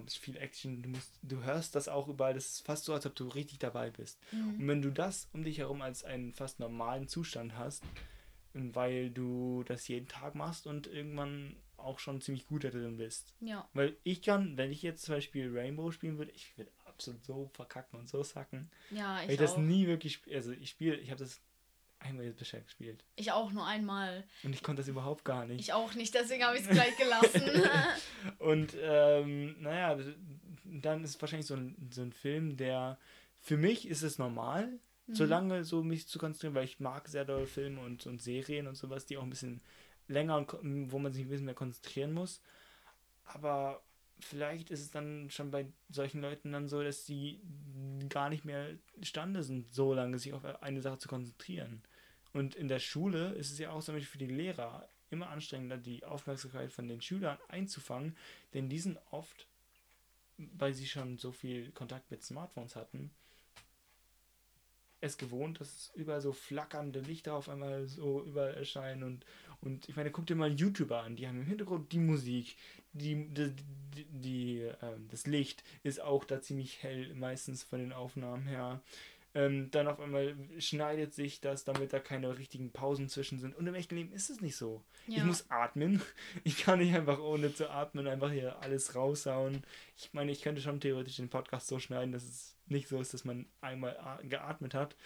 ist 0.06 0.18
viel 0.18 0.36
Action, 0.36 0.82
du 0.82 0.88
musst, 0.88 1.18
du 1.22 1.42
hörst 1.42 1.74
das 1.74 1.88
auch 1.88 2.08
überall, 2.08 2.34
das 2.34 2.46
ist 2.46 2.66
fast 2.66 2.84
so, 2.84 2.94
als 2.94 3.06
ob 3.06 3.14
du 3.14 3.28
richtig 3.28 3.58
dabei 3.58 3.90
bist. 3.90 4.18
Mhm. 4.32 4.60
Und 4.60 4.68
wenn 4.68 4.82
du 4.82 4.90
das 4.90 5.28
um 5.32 5.44
dich 5.44 5.58
herum 5.58 5.82
als 5.82 6.04
einen 6.04 6.32
fast 6.32 6.60
normalen 6.60 7.08
Zustand 7.08 7.56
hast, 7.56 7.84
weil 8.52 9.10
du 9.10 9.62
das 9.64 9.86
jeden 9.88 10.08
Tag 10.08 10.34
machst 10.34 10.66
und 10.66 10.86
irgendwann 10.88 11.56
auch 11.76 11.98
schon 11.98 12.20
ziemlich 12.20 12.46
gut 12.46 12.64
da 12.64 12.70
drin 12.70 12.96
bist. 12.96 13.34
Ja. 13.40 13.68
Weil 13.72 13.96
ich 14.02 14.22
kann, 14.22 14.56
wenn 14.56 14.70
ich 14.70 14.82
jetzt 14.82 15.04
zum 15.04 15.14
Beispiel 15.14 15.56
Rainbow 15.56 15.90
spielen 15.92 16.18
würde, 16.18 16.32
ich 16.32 16.56
würde 16.58 16.70
absolut 16.84 17.24
so 17.24 17.50
verkacken 17.54 17.98
und 17.98 18.08
so 18.08 18.22
sacken. 18.22 18.70
Ja, 18.90 19.20
ich 19.20 19.28
Weil 19.28 19.34
ich 19.34 19.40
das 19.40 19.56
nie 19.56 19.86
wirklich, 19.86 20.20
also 20.32 20.52
ich 20.52 20.70
spiele, 20.70 20.96
ich 20.96 21.10
habe 21.10 21.20
das 21.20 21.40
einmal 22.00 22.24
jetzt 22.24 22.38
bisher 22.38 22.60
gespielt. 22.60 23.04
Ich 23.16 23.32
auch 23.32 23.52
nur 23.52 23.66
einmal. 23.66 24.24
Und 24.42 24.54
ich 24.54 24.62
konnte 24.62 24.82
das 24.82 24.88
überhaupt 24.88 25.24
gar 25.24 25.46
nicht. 25.46 25.60
Ich 25.60 25.72
auch 25.72 25.94
nicht, 25.94 26.14
deswegen 26.14 26.44
habe 26.44 26.56
ich 26.56 26.62
es 26.62 26.68
gleich 26.68 26.96
gelassen. 26.96 27.42
und 28.38 28.76
ähm, 28.80 29.56
naja, 29.60 29.98
dann 30.64 31.04
ist 31.04 31.20
wahrscheinlich 31.20 31.46
so 31.46 31.54
ein, 31.54 31.90
so 31.90 32.02
ein 32.02 32.12
Film, 32.12 32.56
der 32.56 32.98
für 33.40 33.56
mich 33.56 33.88
ist 33.88 34.02
es 34.02 34.18
normal, 34.18 34.78
mhm. 35.06 35.14
solange 35.14 35.64
so 35.64 35.82
mich 35.82 36.08
zu 36.08 36.18
konzentrieren, 36.18 36.54
weil 36.54 36.64
ich 36.64 36.80
mag 36.80 37.08
sehr 37.08 37.24
doll 37.24 37.46
Filme 37.46 37.80
und, 37.80 38.06
und 38.06 38.20
Serien 38.22 38.66
und 38.66 38.76
sowas, 38.76 39.06
die 39.06 39.16
auch 39.16 39.22
ein 39.22 39.30
bisschen 39.30 39.60
länger 40.08 40.36
und 40.36 40.92
wo 40.92 40.98
man 40.98 41.12
sich 41.12 41.24
ein 41.24 41.28
bisschen 41.28 41.46
mehr 41.46 41.54
konzentrieren 41.54 42.12
muss. 42.12 42.42
Aber 43.24 43.82
vielleicht 44.18 44.70
ist 44.70 44.80
es 44.80 44.90
dann 44.90 45.30
schon 45.30 45.50
bei 45.50 45.66
solchen 45.88 46.20
Leuten 46.20 46.52
dann 46.52 46.68
so, 46.68 46.82
dass 46.82 47.06
sie 47.06 47.40
gar 48.08 48.28
nicht 48.28 48.44
mehr 48.44 48.76
imstande 48.94 49.42
sind, 49.42 49.72
so 49.72 49.94
lange 49.94 50.18
sich 50.18 50.32
auf 50.32 50.44
eine 50.62 50.82
Sache 50.82 50.98
zu 50.98 51.08
konzentrieren. 51.08 51.82
Und 52.32 52.54
in 52.54 52.68
der 52.68 52.78
Schule 52.78 53.30
ist 53.32 53.50
es 53.50 53.58
ja 53.58 53.70
auch 53.70 53.82
zum 53.82 54.00
für 54.00 54.18
die 54.18 54.26
Lehrer 54.26 54.88
immer 55.10 55.30
anstrengender, 55.30 55.76
die 55.76 56.04
Aufmerksamkeit 56.04 56.72
von 56.72 56.88
den 56.88 57.02
Schülern 57.02 57.38
einzufangen, 57.48 58.16
denn 58.54 58.68
die 58.68 58.78
sind 58.78 58.98
oft, 59.10 59.46
weil 60.36 60.72
sie 60.72 60.86
schon 60.86 61.18
so 61.18 61.32
viel 61.32 61.70
Kontakt 61.72 62.10
mit 62.10 62.22
Smartphones 62.22 62.76
hatten, 62.76 63.10
es 65.00 65.16
gewohnt, 65.16 65.60
dass 65.60 65.90
überall 65.94 66.20
so 66.20 66.32
flackernde 66.32 67.00
Lichter 67.00 67.34
auf 67.34 67.48
einmal 67.48 67.86
so 67.86 68.22
überall 68.22 68.54
erscheinen 68.54 69.02
und, 69.02 69.24
und 69.62 69.88
ich 69.88 69.96
meine, 69.96 70.10
guck 70.10 70.26
dir 70.26 70.36
mal 70.36 70.52
YouTuber 70.52 71.02
an, 71.02 71.16
die 71.16 71.26
haben 71.26 71.40
im 71.40 71.46
Hintergrund 71.46 71.92
die 71.92 71.98
Musik, 71.98 72.56
die, 72.92 73.26
die, 73.28 73.54
die, 73.94 74.04
die 74.04 74.60
äh, 74.60 74.96
das 75.10 75.26
Licht 75.26 75.64
ist 75.82 76.00
auch 76.00 76.24
da 76.24 76.42
ziemlich 76.42 76.82
hell, 76.82 77.14
meistens 77.14 77.62
von 77.62 77.78
den 77.78 77.92
Aufnahmen 77.92 78.46
her. 78.46 78.80
Ähm, 79.32 79.70
dann 79.70 79.86
auf 79.86 80.00
einmal 80.00 80.34
schneidet 80.58 81.14
sich 81.14 81.40
das, 81.40 81.64
damit 81.64 81.92
da 81.92 82.00
keine 82.00 82.36
richtigen 82.36 82.72
Pausen 82.72 83.08
zwischen 83.08 83.38
sind. 83.38 83.54
Und 83.54 83.66
im 83.66 83.74
echten 83.74 83.94
Leben 83.94 84.12
ist 84.12 84.28
es 84.28 84.40
nicht 84.40 84.56
so. 84.56 84.82
Ja. 85.06 85.18
Ich 85.18 85.24
muss 85.24 85.50
atmen. 85.50 86.02
Ich 86.44 86.58
kann 86.58 86.80
nicht 86.80 86.94
einfach 86.94 87.20
ohne 87.20 87.54
zu 87.54 87.70
atmen 87.70 88.08
einfach 88.08 88.30
hier 88.30 88.60
alles 88.60 88.94
raushauen. 88.96 89.62
Ich 89.96 90.12
meine, 90.12 90.32
ich 90.32 90.42
könnte 90.42 90.60
schon 90.60 90.80
theoretisch 90.80 91.16
den 91.16 91.28
Podcast 91.28 91.68
so 91.68 91.78
schneiden, 91.78 92.12
dass 92.12 92.24
es 92.24 92.56
nicht 92.66 92.88
so 92.88 93.00
ist, 93.00 93.14
dass 93.14 93.24
man 93.24 93.46
einmal 93.60 94.20
geatmet 94.24 94.74
hat. 94.74 94.96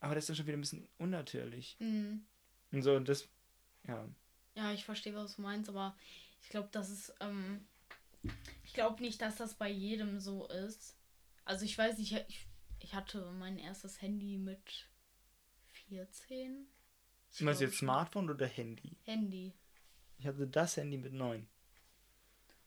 Aber 0.00 0.14
das 0.14 0.24
ist 0.24 0.28
dann 0.28 0.36
schon 0.36 0.46
wieder 0.46 0.58
ein 0.58 0.62
bisschen 0.62 0.88
unnatürlich. 0.98 1.76
Mhm. 1.78 2.24
Und 2.72 2.82
so, 2.82 2.98
das, 3.00 3.28
ja. 3.86 4.06
Ja, 4.54 4.72
ich 4.72 4.84
verstehe, 4.84 5.14
was 5.14 5.36
du 5.36 5.42
meinst, 5.42 5.68
aber 5.68 5.96
ich 6.42 6.50
glaube, 6.50 6.68
das 6.72 6.90
ist, 6.90 7.14
ähm, 7.20 7.66
ich 8.64 8.72
glaube 8.72 9.02
nicht, 9.02 9.20
dass 9.22 9.36
das 9.36 9.54
bei 9.54 9.70
jedem 9.70 10.20
so 10.20 10.46
ist. 10.48 10.96
Also 11.44 11.64
ich 11.64 11.76
weiß 11.76 11.98
nicht, 11.98 12.12
ich, 12.28 12.46
ich 12.86 12.94
hatte 12.94 13.32
mein 13.32 13.58
erstes 13.58 14.00
Handy 14.00 14.38
mit 14.38 14.88
14. 15.88 16.68
Ich 17.32 17.40
Meinst 17.40 17.60
du 17.60 17.64
jetzt 17.64 17.78
Smartphone 17.78 18.30
oder 18.30 18.46
Handy? 18.46 18.96
Handy. 19.02 19.52
Ich 20.18 20.26
hatte 20.26 20.46
das 20.46 20.76
Handy 20.76 20.96
mit 20.96 21.12
9 21.12 21.48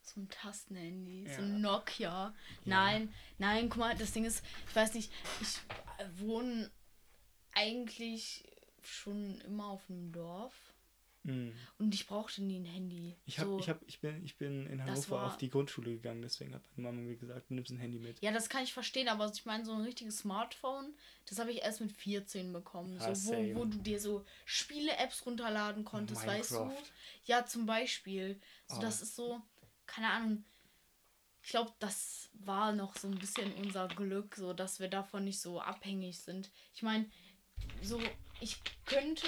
so 0.02 0.22
ein 0.22 0.30
Tastenhandy, 0.30 1.26
ja. 1.28 1.36
so 1.36 1.42
ein 1.44 1.62
Nokia. 1.62 2.10
Ja. 2.10 2.34
Nein, 2.66 3.14
nein, 3.38 3.70
guck 3.70 3.78
mal, 3.78 3.96
das 3.96 4.12
Ding 4.12 4.26
ist, 4.26 4.44
ich 4.68 4.76
weiß 4.76 4.96
nicht, 4.96 5.12
ich 5.40 5.60
wohne 6.18 6.72
eigentlich 7.54 8.44
schon 8.82 9.40
immer 9.42 9.68
auf 9.68 9.88
einem 9.88 10.12
Dorf. 10.12 10.69
Mm. 11.24 11.50
Und 11.78 11.94
ich 11.94 12.08
brauchte 12.08 12.42
nie 12.42 12.60
ein 12.60 12.66
Handy. 12.66 13.16
Ich, 13.26 13.40
hab, 13.40 13.48
so, 13.48 13.60
ich, 13.60 13.70
hab, 13.70 13.82
ich, 13.88 14.00
bin, 14.00 14.24
ich 14.24 14.38
bin 14.38 14.66
in 14.68 14.84
Hannover 14.84 15.12
war, 15.12 15.28
auf 15.28 15.38
die 15.38 15.50
Grundschule 15.50 15.92
gegangen, 15.92 16.22
deswegen 16.22 16.54
hat 16.54 16.64
meine 16.76 16.88
Mama 16.90 17.02
mir 17.02 17.18
gesagt, 17.18 17.50
du 17.50 17.56
nimmst 17.56 17.72
ein 17.72 17.78
Handy 17.78 18.00
mit. 18.00 18.22
Ja, 18.22 18.32
das 18.32 18.50
kann 18.50 18.64
ich 18.64 18.74
verstehen, 18.74 19.10
aber 19.10 19.30
ich 19.34 19.46
meine, 19.46 19.66
so 19.66 19.74
ein 19.74 19.82
richtiges 19.82 20.20
Smartphone, 20.20 20.94
das 21.26 21.40
habe 21.40 21.52
ich 21.52 21.62
erst 21.62 21.82
mit 21.82 21.92
14 21.92 22.54
bekommen. 22.54 22.98
Ja, 23.00 23.14
so, 23.14 23.34
wo, 23.34 23.56
wo 23.56 23.66
du 23.66 23.78
dir 23.78 24.00
so 24.00 24.26
Spiele-Apps 24.46 25.26
runterladen 25.26 25.84
konntest, 25.84 26.26
Minecraft. 26.26 26.40
weißt 26.40 26.52
du? 26.52 26.74
Ja, 27.26 27.46
zum 27.46 27.66
Beispiel. 27.66 28.40
So, 28.68 28.78
oh. 28.78 28.82
das 28.82 29.02
ist 29.02 29.16
so, 29.16 29.42
keine 29.86 30.10
Ahnung. 30.10 30.46
Ich 31.42 31.52
glaube, 31.52 31.74
das 31.80 32.30
war 32.34 32.74
noch 32.74 32.96
so 32.96 33.08
ein 33.08 33.18
bisschen 33.18 33.54
unser 33.56 33.88
Glück, 33.88 34.36
so 34.36 34.54
dass 34.54 34.80
wir 34.80 34.88
davon 34.88 35.24
nicht 35.24 35.40
so 35.40 35.60
abhängig 35.60 36.20
sind. 36.20 36.52
Ich 36.74 36.84
meine, 36.84 37.10
so, 37.82 38.00
ich 38.40 38.58
könnte 38.86 39.28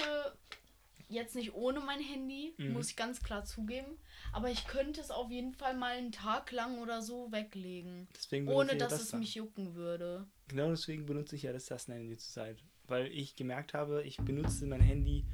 jetzt 1.12 1.34
nicht 1.34 1.54
ohne 1.54 1.80
mein 1.80 2.00
Handy, 2.00 2.54
mhm. 2.58 2.72
muss 2.72 2.90
ich 2.90 2.96
ganz 2.96 3.22
klar 3.22 3.44
zugeben. 3.44 3.98
Aber 4.32 4.50
ich 4.50 4.66
könnte 4.66 5.00
es 5.00 5.10
auf 5.10 5.30
jeden 5.30 5.54
Fall 5.54 5.76
mal 5.76 5.96
einen 5.96 6.12
Tag 6.12 6.50
lang 6.52 6.78
oder 6.78 7.02
so 7.02 7.30
weglegen. 7.30 8.08
ohne 8.46 8.76
dass 8.76 8.90
das 8.90 9.02
es 9.02 9.10
dann. 9.10 9.20
mich 9.20 9.34
jucken 9.34 9.74
würde. 9.74 10.26
Genau 10.48 10.70
deswegen 10.70 11.06
benutze 11.06 11.36
ich 11.36 11.42
ja 11.42 11.52
das 11.52 11.66
Tastenhandy 11.66 12.16
zur 12.16 12.32
Zeit. 12.32 12.64
Weil 12.88 13.06
ich 13.06 13.36
gemerkt 13.36 13.74
habe, 13.74 14.02
ich 14.02 14.16
benutze 14.18 14.66
mein 14.66 14.80
Handy 14.80 15.24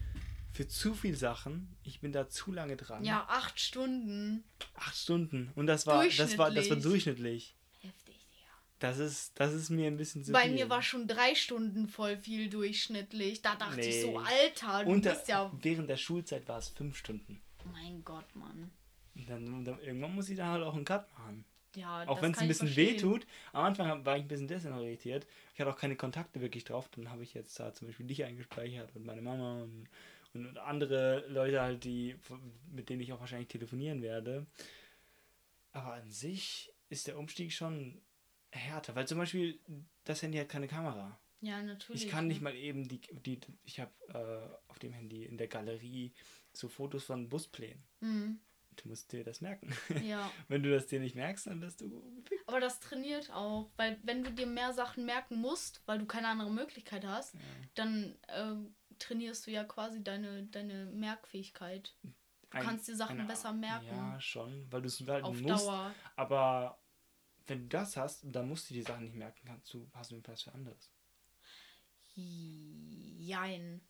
für 0.53 0.67
zu 0.67 0.95
viele 0.95 1.17
Sachen. 1.17 1.77
Ich 1.83 2.01
bin 2.01 2.13
da 2.13 2.29
zu 2.29 2.53
lange 2.53 2.77
dran. 2.77 3.05
Ja, 3.05 3.27
acht 3.29 3.61
Stunden. 3.61 4.45
Acht 4.75 4.97
Stunden. 4.97 5.51
Und 5.55 5.67
das 5.67 5.87
war, 5.87 6.05
das 6.05 6.39
war, 6.39 6.51
das 6.51 6.71
war 6.71 6.77
durchschnittlich. 6.77 7.58
Das 8.79 8.99
ist, 8.99 9.33
das 9.41 9.53
ist 9.53 9.71
mir 9.71 9.89
ein 9.89 9.97
bisschen 9.97 10.23
zu 10.23 10.33
Bei 10.33 10.45
viel. 10.45 10.53
mir 10.53 10.71
war 10.71 10.83
schon 10.83 11.09
drei 11.09 11.35
Stunden 11.35 11.89
voll 11.89 12.17
viel 12.17 12.49
durchschnittlich. 12.49 13.43
Da 13.43 13.57
dachte 13.57 13.77
nee. 13.77 13.89
ich 13.89 14.03
so, 14.03 14.17
Alter, 14.19 14.85
du 14.85 14.91
Unter, 14.91 15.11
bist 15.11 15.29
ja. 15.29 15.53
Während 15.61 15.91
der 15.91 15.97
Schulzeit 15.97 16.47
war 16.49 16.59
es 16.59 16.69
fünf 16.69 16.97
Stunden. 16.97 17.41
Mein 17.73 18.05
Gott, 18.05 18.35
Mann. 18.35 18.71
Dann, 19.27 19.65
dann, 19.65 19.81
irgendwann 19.81 20.15
muss 20.15 20.29
ich 20.29 20.37
da 20.37 20.53
halt 20.53 20.63
auch 20.63 20.75
einen 20.75 20.85
Cut 20.85 21.11
machen. 21.19 21.45
Ja, 21.75 22.07
auch 22.09 22.23
wenn 22.23 22.33
es 22.33 22.39
ein 22.39 22.49
bisschen 22.49 22.75
weh 22.77 22.97
tut. 22.97 23.27
Am 23.53 23.65
Anfang 23.65 24.05
war 24.05 24.17
ich 24.17 24.23
ein 24.23 24.29
bisschen 24.29 24.49
desinteressiert. 24.49 25.27
Ich 25.55 25.61
hatte 25.61 25.71
auch 25.71 25.77
keine 25.77 25.97
Kontakte 25.97 26.41
wirklich 26.41 26.65
drauf. 26.65 26.89
Dann 26.95 27.11
habe 27.11 27.23
ich 27.23 27.35
jetzt 27.35 27.59
da 27.59 27.73
zum 27.73 27.89
Beispiel 27.89 28.07
dich 28.07 28.25
eingespeichert 28.25 28.95
und 28.95 29.05
meine 29.05 29.23
Mama 29.23 29.63
und, 29.63 29.89
und 30.35 30.59
andere 30.59 31.27
Leute 31.29 31.61
halt, 31.61 31.85
die, 31.85 32.17
mit 32.71 32.89
denen 32.89 33.01
ich 33.01 33.13
auch 33.13 33.21
wahrscheinlich 33.21 33.49
telefonieren 33.49 34.03
werde. 34.03 34.47
Aber 35.73 35.95
an 35.95 36.11
sich 36.11 36.73
ist 36.89 37.07
der 37.07 37.19
Umstieg 37.19 37.53
schon 37.53 38.01
härter, 38.51 38.95
weil 38.95 39.07
zum 39.07 39.19
Beispiel 39.19 39.61
das 40.05 40.23
Handy 40.23 40.39
hat 40.39 40.49
keine 40.49 40.69
Kamera. 40.69 41.19
Ja, 41.41 41.63
natürlich. 41.63 42.05
Ich 42.05 42.11
kann 42.11 42.27
nicht 42.27 42.41
mal 42.41 42.55
eben 42.55 42.89
die, 42.89 43.01
die 43.01 43.41
ich 43.65 43.79
habe 43.79 43.93
äh, 44.09 44.71
auf 44.71 44.79
dem 44.79 44.93
Handy 44.93 45.25
in 45.25 45.39
der 45.39 45.49
Galerie 45.49 46.13
so 46.53 46.69
Fotos 46.69 47.05
von 47.05 47.29
Busplänen. 47.29 47.87
Mhm. 48.01 48.41
Du 48.77 48.89
musst 48.89 49.13
dir 49.13 49.25
das 49.25 49.41
merken. 49.41 49.75
Ja. 50.05 50.31
wenn 50.49 50.63
du 50.63 50.71
das 50.71 50.87
dir 50.87 51.01
nicht 51.01 51.17
merkst, 51.17 51.47
dann 51.47 51.61
bist 51.61 51.81
du. 51.81 52.25
Aber 52.47 52.61
das 52.61 52.81
trainiert 52.81 53.31
auch, 53.33 53.71
weil 53.77 53.99
wenn 54.03 54.23
du 54.23 54.33
dir 54.33 54.47
mehr 54.47 54.73
Sachen 54.73 55.05
merken 55.05 55.37
musst, 55.37 55.83
weil 55.87 55.99
du 55.99 56.07
keine 56.07 56.29
andere 56.29 56.51
Möglichkeit 56.51 57.05
hast, 57.05 57.35
ja. 57.35 57.41
dann 57.75 58.17
äh, 58.29 58.55
trainierst 58.99 59.47
du 59.47 59.51
ja 59.51 59.65
quasi 59.65 60.03
deine, 60.03 60.45
deine 60.45 60.87
Merkfähigkeit. 60.87 61.95
Du 62.03 62.11
Ein, 62.57 62.63
kannst 62.63 62.89
dir 62.89 62.97
Sachen 62.97 63.19
eine, 63.19 63.29
besser 63.29 63.53
merken. 63.53 63.87
Ja, 63.89 64.21
schon, 64.21 64.67
weil 64.71 64.83
du 64.83 64.89
es 64.89 65.05
halt 65.07 65.25
auf 65.25 65.41
musst. 65.41 65.67
Dauer. 65.67 65.95
Aber 66.17 66.79
wenn 67.49 67.63
du 67.63 67.69
das 67.69 67.97
hast, 67.97 68.25
dann 68.25 68.49
musst 68.49 68.71
du 68.71 68.75
die 68.75 68.83
Sachen 68.83 69.05
nicht 69.05 69.17
merken, 69.17 69.47
kannst 69.47 69.73
du, 69.73 69.91
hast 69.93 70.11
du 70.11 70.21
Platz 70.21 70.43
für 70.43 70.55
anderes. 70.55 70.91
Jein. 72.15 73.81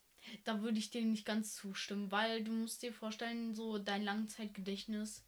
Da 0.44 0.60
würde 0.60 0.78
ich 0.78 0.90
dir 0.90 1.04
nicht 1.04 1.24
ganz 1.24 1.54
zustimmen, 1.54 2.10
weil 2.10 2.44
du 2.44 2.52
musst 2.52 2.82
dir 2.82 2.92
vorstellen, 2.92 3.54
so 3.54 3.78
dein 3.78 4.02
Langzeitgedächtnis, 4.02 5.24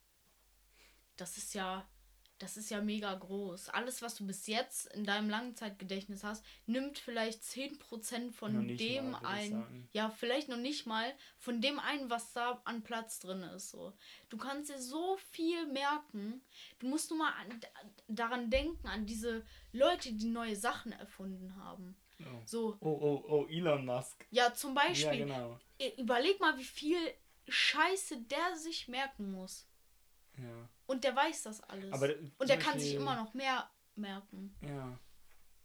das 1.16 1.38
ist 1.38 1.54
ja 1.54 1.88
das 2.40 2.56
ist 2.56 2.70
ja 2.70 2.80
mega 2.80 3.14
groß. 3.14 3.68
Alles, 3.68 4.00
was 4.00 4.14
du 4.14 4.26
bis 4.26 4.46
jetzt 4.46 4.86
in 4.94 5.04
deinem 5.04 5.28
Langzeitgedächtnis 5.28 6.24
hast, 6.24 6.44
nimmt 6.66 6.98
vielleicht 6.98 7.42
10% 7.42 8.32
von 8.32 8.66
dem 8.78 9.10
mal, 9.10 9.20
ein. 9.24 9.88
Ja, 9.92 10.08
vielleicht 10.08 10.48
noch 10.48 10.56
nicht 10.56 10.86
mal 10.86 11.12
von 11.38 11.60
dem 11.60 11.78
ein, 11.78 12.08
was 12.08 12.32
da 12.32 12.60
an 12.64 12.82
Platz 12.82 13.20
drin 13.20 13.42
ist. 13.42 13.70
So. 13.70 13.92
Du 14.30 14.38
kannst 14.38 14.70
dir 14.70 14.80
so 14.80 15.18
viel 15.30 15.66
merken. 15.66 16.40
Du 16.78 16.88
musst 16.88 17.10
nur 17.10 17.18
mal 17.18 17.32
an, 17.32 17.60
daran 18.08 18.48
denken, 18.48 18.88
an 18.88 19.04
diese 19.04 19.44
Leute, 19.72 20.12
die 20.12 20.28
neue 20.28 20.56
Sachen 20.56 20.92
erfunden 20.92 21.54
haben. 21.56 21.94
Oh. 22.20 22.42
So. 22.46 22.76
Oh, 22.80 22.98
oh, 23.00 23.24
oh, 23.28 23.46
Elon 23.50 23.84
Musk. 23.84 24.26
Ja, 24.30 24.54
zum 24.54 24.74
Beispiel. 24.74 25.20
Ja, 25.20 25.24
genau. 25.26 25.60
Überleg 25.98 26.40
mal, 26.40 26.56
wie 26.56 26.64
viel 26.64 26.98
Scheiße 27.48 28.22
der 28.22 28.56
sich 28.56 28.88
merken 28.88 29.30
muss. 29.30 29.66
Ja. 30.38 30.68
Und 30.90 31.04
der 31.04 31.14
weiß 31.14 31.44
das 31.44 31.60
alles. 31.60 31.92
Aber, 31.92 32.08
und 32.38 32.48
der 32.48 32.58
kann 32.58 32.80
sich 32.80 32.96
immer 32.96 33.14
noch 33.14 33.32
mehr 33.32 33.70
merken. 33.94 34.52
Ja. 34.60 34.98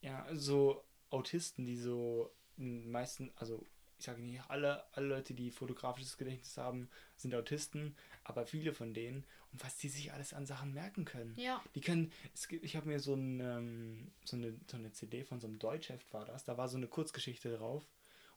Ja, 0.01 0.27
so 0.35 0.85
Autisten, 1.09 1.65
die 1.65 1.77
so 1.77 2.31
meisten, 2.57 3.31
also 3.35 3.65
ich 3.97 4.05
sage 4.05 4.21
nicht 4.21 4.43
alle, 4.49 4.83
alle 4.93 5.07
Leute, 5.07 5.33
die 5.33 5.49
fotografisches 5.49 6.17
Gedächtnis 6.17 6.57
haben, 6.57 6.89
sind 7.15 7.33
Autisten, 7.33 7.95
aber 8.23 8.45
viele 8.45 8.71
von 8.71 8.93
denen 8.93 9.25
und 9.51 9.63
was 9.63 9.77
die 9.77 9.89
sich 9.89 10.13
alles 10.13 10.31
an 10.31 10.45
Sachen 10.45 10.75
merken 10.75 11.05
können. 11.05 11.33
Ja. 11.37 11.59
Die 11.73 11.81
können, 11.81 12.11
es 12.35 12.47
gibt, 12.47 12.63
ich 12.63 12.75
habe 12.75 12.87
mir 12.87 12.99
so, 12.99 13.15
ein, 13.15 13.39
ähm, 13.39 14.11
so, 14.25 14.37
eine, 14.37 14.59
so 14.69 14.77
eine 14.77 14.91
CD 14.91 15.23
von 15.23 15.39
so 15.39 15.47
einem 15.47 15.57
Deutschheft 15.57 16.13
war 16.13 16.25
das, 16.25 16.45
da 16.45 16.55
war 16.55 16.67
so 16.67 16.77
eine 16.77 16.87
Kurzgeschichte 16.87 17.57
drauf 17.57 17.83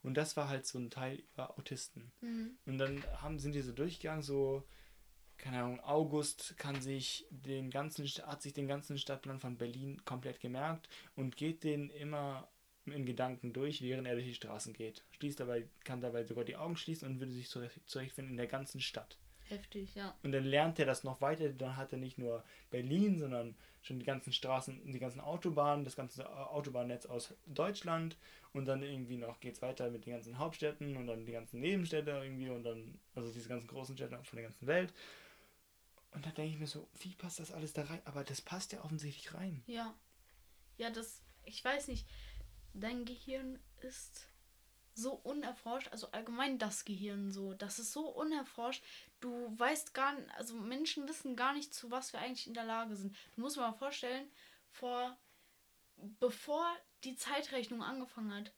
und 0.03 0.15
das 0.15 0.39
war 0.39 0.49
halt 0.49 0.67
so 0.67 0.79
ein 0.79 0.89
Teil 0.89 1.23
über 1.35 1.59
Autisten. 1.59 2.13
Mhm. 2.23 2.57
Und 2.65 2.79
dann 2.79 3.05
haben, 3.21 3.39
sind 3.39 3.53
die 3.53 3.61
so 3.61 3.73
durchgegangen, 3.73 4.23
so 4.23 4.65
keine 5.39 5.63
Ahnung, 5.63 5.81
August 5.81 6.57
kann 6.59 6.81
sich 6.81 7.27
den 7.31 7.71
ganzen, 7.71 8.05
hat 8.05 8.43
sich 8.43 8.53
den 8.53 8.69
ganzen 8.69 8.99
Stadtplan 8.99 9.41
von 9.41 9.57
Berlin 9.57 10.05
komplett 10.05 10.41
gemerkt 10.41 10.89
und 11.17 11.37
geht 11.37 11.65
den 11.65 11.91
immer 11.91 12.49
in 12.87 13.07
Gedanken 13.07 13.53
durch, 13.53 13.83
während 13.83 14.07
er 14.07 14.15
durch 14.15 14.27
die 14.27 14.35
Straßen 14.35 14.73
geht. 14.73 15.05
Schließt 15.13 15.41
dabei, 15.41 15.69
kann 15.85 16.01
dabei 16.01 16.25
sogar 16.25 16.45
die 16.45 16.57
Augen 16.57 16.77
schließen 16.77 17.09
und 17.09 17.21
würde 17.21 17.33
sich 17.33 17.49
zurechtfinden 17.49 18.33
in 18.33 18.37
der 18.37 18.47
ganzen 18.47 18.81
Stadt. 18.81 19.19
Heftig, 19.49 19.95
ja. 19.95 20.15
Und 20.23 20.33
dann 20.33 20.45
lernt 20.45 20.79
er 20.79 20.87
das 20.87 21.05
noch 21.05 21.21
weiter, 21.21 21.49
dann 21.49 21.77
hat 21.77 21.93
er 21.93 21.99
nicht 21.99 22.19
nur 22.19 22.45
Berlin, 22.71 23.19
sondern 23.19 23.55
schon 23.81 23.99
die 23.99 24.05
ganzen 24.05 24.33
Straßen, 24.33 24.93
die 24.93 24.99
ganzen 24.99 25.21
Autobahnen, 25.21 25.85
das 25.85 25.97
ganze 25.97 26.29
Autobahnnetz 26.51 27.07
aus 27.07 27.35
Deutschland 27.47 28.17
und 28.53 28.67
dann 28.67 28.83
irgendwie 28.83 29.17
noch 29.17 29.41
geht 29.41 29.55
es 29.55 29.63
weiter 29.63 29.91
mit 29.91 30.05
den 30.05 30.13
ganzen 30.13 30.39
Hauptstädten 30.39 30.97
und 30.97 31.07
dann 31.07 31.25
die 31.25 31.33
ganzen 31.33 31.61
Nebenstädte 31.61 32.11
irgendwie 32.11 32.51
und 32.51 32.65
dann, 32.65 32.99
also 33.15 33.33
diese 33.33 33.49
ganzen 33.49 33.69
großen 33.69 33.97
Städte 33.97 34.19
von 34.23 34.37
der 34.37 34.49
ganzen 34.49 34.67
Welt. 34.67 34.93
Und 36.11 36.25
da 36.27 36.31
denke 36.31 36.53
ich 36.53 36.59
mir 36.59 36.67
so, 36.67 36.89
wie 37.01 37.15
passt 37.15 37.39
das 37.39 37.53
alles 37.53 37.73
da 37.73 37.83
rein? 37.85 38.01
Aber 38.05 38.25
das 38.25 38.41
passt 38.41 38.73
ja 38.73 38.83
offensichtlich 38.83 39.35
rein. 39.35 39.63
Ja. 39.67 39.95
Ja, 40.77 40.91
das, 40.91 41.23
ich 41.45 41.63
weiß 41.65 41.89
nicht, 41.89 42.07
dein 42.73 43.05
Gehirn 43.05 43.59
ist 43.81 44.29
so 44.95 45.13
unerforscht, 45.13 45.89
also 45.93 46.11
allgemein 46.11 46.59
das 46.59 46.85
Gehirn 46.85 47.31
so, 47.31 47.55
das 47.55 47.79
ist 47.79 47.93
so 47.93 48.09
unerforscht. 48.09 48.83
Du 49.21 49.57
weißt 49.59 49.95
gar 49.95 50.15
nicht, 50.15 50.31
also 50.35 50.55
Menschen 50.55 51.09
wissen 51.09 51.37
gar 51.37 51.53
nicht, 51.53 51.73
zu 51.73 51.91
was 51.91 52.13
wir 52.13 52.21
eigentlich 52.21 52.47
in 52.49 52.55
der 52.55 52.65
Lage 52.65 52.97
sind. 52.97 53.15
Du 53.35 53.41
musst 53.41 53.57
dir 53.57 53.61
mal 53.61 53.73
vorstellen, 53.73 54.29
vor, 54.71 55.17
bevor 56.19 56.67
die 57.05 57.17
Zeitrechnung 57.17 57.83
angefangen 57.83 58.35
hat, 58.35 58.53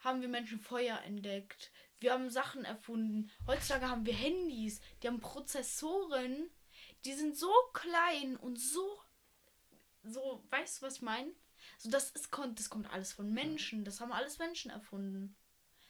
haben 0.00 0.20
wir 0.20 0.28
Menschen 0.28 0.60
Feuer 0.60 1.00
entdeckt. 1.02 1.72
Wir 1.98 2.12
haben 2.12 2.28
Sachen 2.28 2.64
erfunden. 2.64 3.30
Heutzutage 3.46 3.88
haben 3.88 4.04
wir 4.04 4.14
Handys, 4.14 4.80
die 5.02 5.08
haben 5.08 5.20
Prozessoren, 5.20 6.50
die 7.06 7.14
sind 7.14 7.36
so 7.36 7.50
klein 7.72 8.36
und 8.36 8.60
so, 8.60 8.84
so, 10.02 10.44
weißt 10.50 10.80
du, 10.80 10.86
was 10.86 10.96
ich 10.96 11.02
meine? 11.02 11.32
So, 11.78 11.90
das 11.90 12.10
ist, 12.10 12.28
das 12.32 12.70
kommt 12.70 12.92
alles 12.92 13.12
von 13.12 13.32
Menschen. 13.32 13.84
Das 13.84 14.00
haben 14.00 14.12
alles 14.12 14.38
Menschen 14.38 14.70
erfunden. 14.70 15.36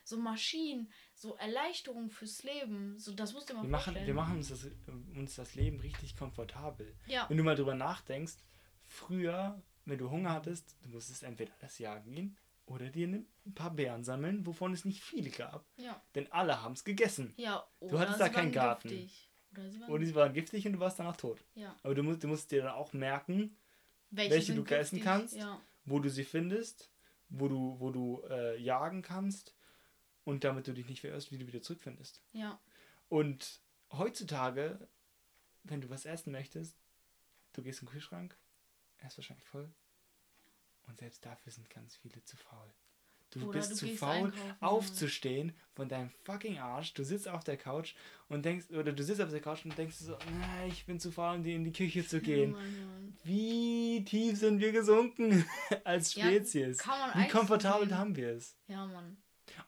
So 0.04 0.16
Maschinen, 0.16 0.92
so 1.14 1.34
Erleichterung 1.34 2.10
fürs 2.10 2.44
Leben. 2.44 2.98
So, 2.98 3.12
das 3.12 3.32
musst 3.32 3.50
du 3.50 3.54
mal 3.54 3.62
wir 3.62 3.70
machen, 3.70 3.94
wir 3.94 4.14
machen 4.14 4.36
uns 4.36 4.48
das, 4.48 4.68
uns 5.14 5.34
das 5.34 5.54
Leben 5.56 5.80
richtig 5.80 6.16
komfortabel. 6.16 6.94
Ja. 7.06 7.28
Wenn 7.28 7.36
du 7.36 7.42
mal 7.42 7.56
drüber 7.56 7.74
nachdenkst, 7.74 8.36
früher, 8.84 9.60
wenn 9.84 9.98
du 9.98 10.08
Hunger 10.08 10.32
hattest, 10.32 10.76
du 10.82 10.90
musstest 10.90 11.24
entweder 11.24 11.52
das 11.60 11.78
Jagen 11.78 12.12
gehen 12.12 12.38
oder 12.66 12.88
dir 12.88 13.08
ein 13.08 13.54
paar 13.54 13.72
Beeren 13.72 14.04
sammeln, 14.04 14.46
wovon 14.46 14.72
es 14.72 14.84
nicht 14.84 15.02
viele 15.02 15.30
gab. 15.30 15.66
Ja. 15.76 16.00
Denn 16.14 16.30
alle 16.30 16.62
haben 16.62 16.74
es 16.74 16.84
gegessen. 16.84 17.34
Ja, 17.36 17.66
du 17.80 17.98
hattest 17.98 18.20
da 18.20 18.28
keinen 18.28 18.52
Garten. 18.52 18.88
Giftig. 18.88 19.28
Oder 19.58 19.70
sie 19.70 19.80
waren, 19.80 19.90
Oder 19.90 20.06
sie 20.06 20.14
waren 20.14 20.32
giftig 20.32 20.66
und 20.66 20.74
du 20.74 20.80
warst 20.80 20.98
danach 20.98 21.16
tot. 21.16 21.42
Ja. 21.54 21.76
Aber 21.82 21.94
du 21.94 22.02
musst, 22.02 22.22
du 22.22 22.28
musst 22.28 22.50
dir 22.50 22.62
dann 22.62 22.72
auch 22.72 22.92
merken, 22.92 23.56
welche, 24.10 24.34
welche 24.34 24.54
du 24.54 24.62
giftig? 24.62 24.78
essen 24.78 25.00
kannst, 25.02 25.36
ja. 25.36 25.60
wo 25.84 25.98
du 25.98 26.08
sie 26.08 26.24
findest, 26.24 26.90
wo 27.28 27.48
du, 27.48 27.76
wo 27.80 27.90
du 27.90 28.22
äh, 28.28 28.60
jagen 28.60 29.02
kannst 29.02 29.54
und 30.24 30.44
damit 30.44 30.66
du 30.66 30.72
dich 30.72 30.88
nicht 30.88 31.00
verirrst, 31.00 31.30
wie 31.32 31.38
du 31.38 31.46
wieder 31.46 31.62
zurückfindest. 31.62 32.22
Ja. 32.32 32.60
Und 33.08 33.60
heutzutage, 33.92 34.88
wenn 35.64 35.80
du 35.80 35.90
was 35.90 36.04
essen 36.04 36.32
möchtest, 36.32 36.76
du 37.52 37.62
gehst 37.62 37.82
im 37.82 37.88
Kühlschrank, 37.88 38.36
er 38.98 39.08
ist 39.08 39.18
wahrscheinlich 39.18 39.46
voll. 39.46 39.72
Und 40.86 40.98
selbst 40.98 41.24
dafür 41.24 41.52
sind 41.52 41.68
ganz 41.70 41.96
viele 41.96 42.22
zu 42.24 42.36
faul. 42.36 42.72
Du 43.38 43.48
Oder 43.48 43.58
bist 43.58 43.70
du 43.72 43.76
zu 43.76 43.88
faul, 43.96 44.26
einkaufen, 44.26 44.48
ja. 44.48 44.56
aufzustehen 44.60 45.52
von 45.74 45.88
deinem 45.88 46.10
fucking 46.24 46.58
Arsch. 46.58 46.94
Du 46.94 47.04
sitzt 47.04 47.28
auf 47.28 47.44
der 47.44 47.56
Couch 47.56 47.94
und 48.28 48.44
denkst, 48.44 48.70
oder 48.70 48.92
du 48.92 49.02
sitzt 49.02 49.20
auf 49.20 49.30
der 49.30 49.40
Couch 49.40 49.64
und 49.64 49.76
denkst 49.76 49.96
so, 49.96 50.16
na, 50.40 50.66
ich 50.66 50.86
bin 50.86 50.98
zu 50.98 51.10
faul, 51.12 51.36
um 51.36 51.44
in 51.44 51.64
die 51.64 51.72
Küche 51.72 52.06
zu 52.06 52.20
gehen. 52.22 52.54
Oh. 52.54 53.18
Wie 53.24 54.04
tief 54.04 54.38
sind 54.38 54.60
wir 54.60 54.72
gesunken 54.72 55.44
als 55.84 56.14
Ja, 56.14 56.26
Spezies? 56.26 56.84
man 56.86 57.24
Wie 57.24 57.28
komfortabel 57.28 57.96
haben 57.96 58.16
wir 58.16 58.30
es? 58.30 58.56
Ja, 58.68 58.86
Mann. 58.86 59.16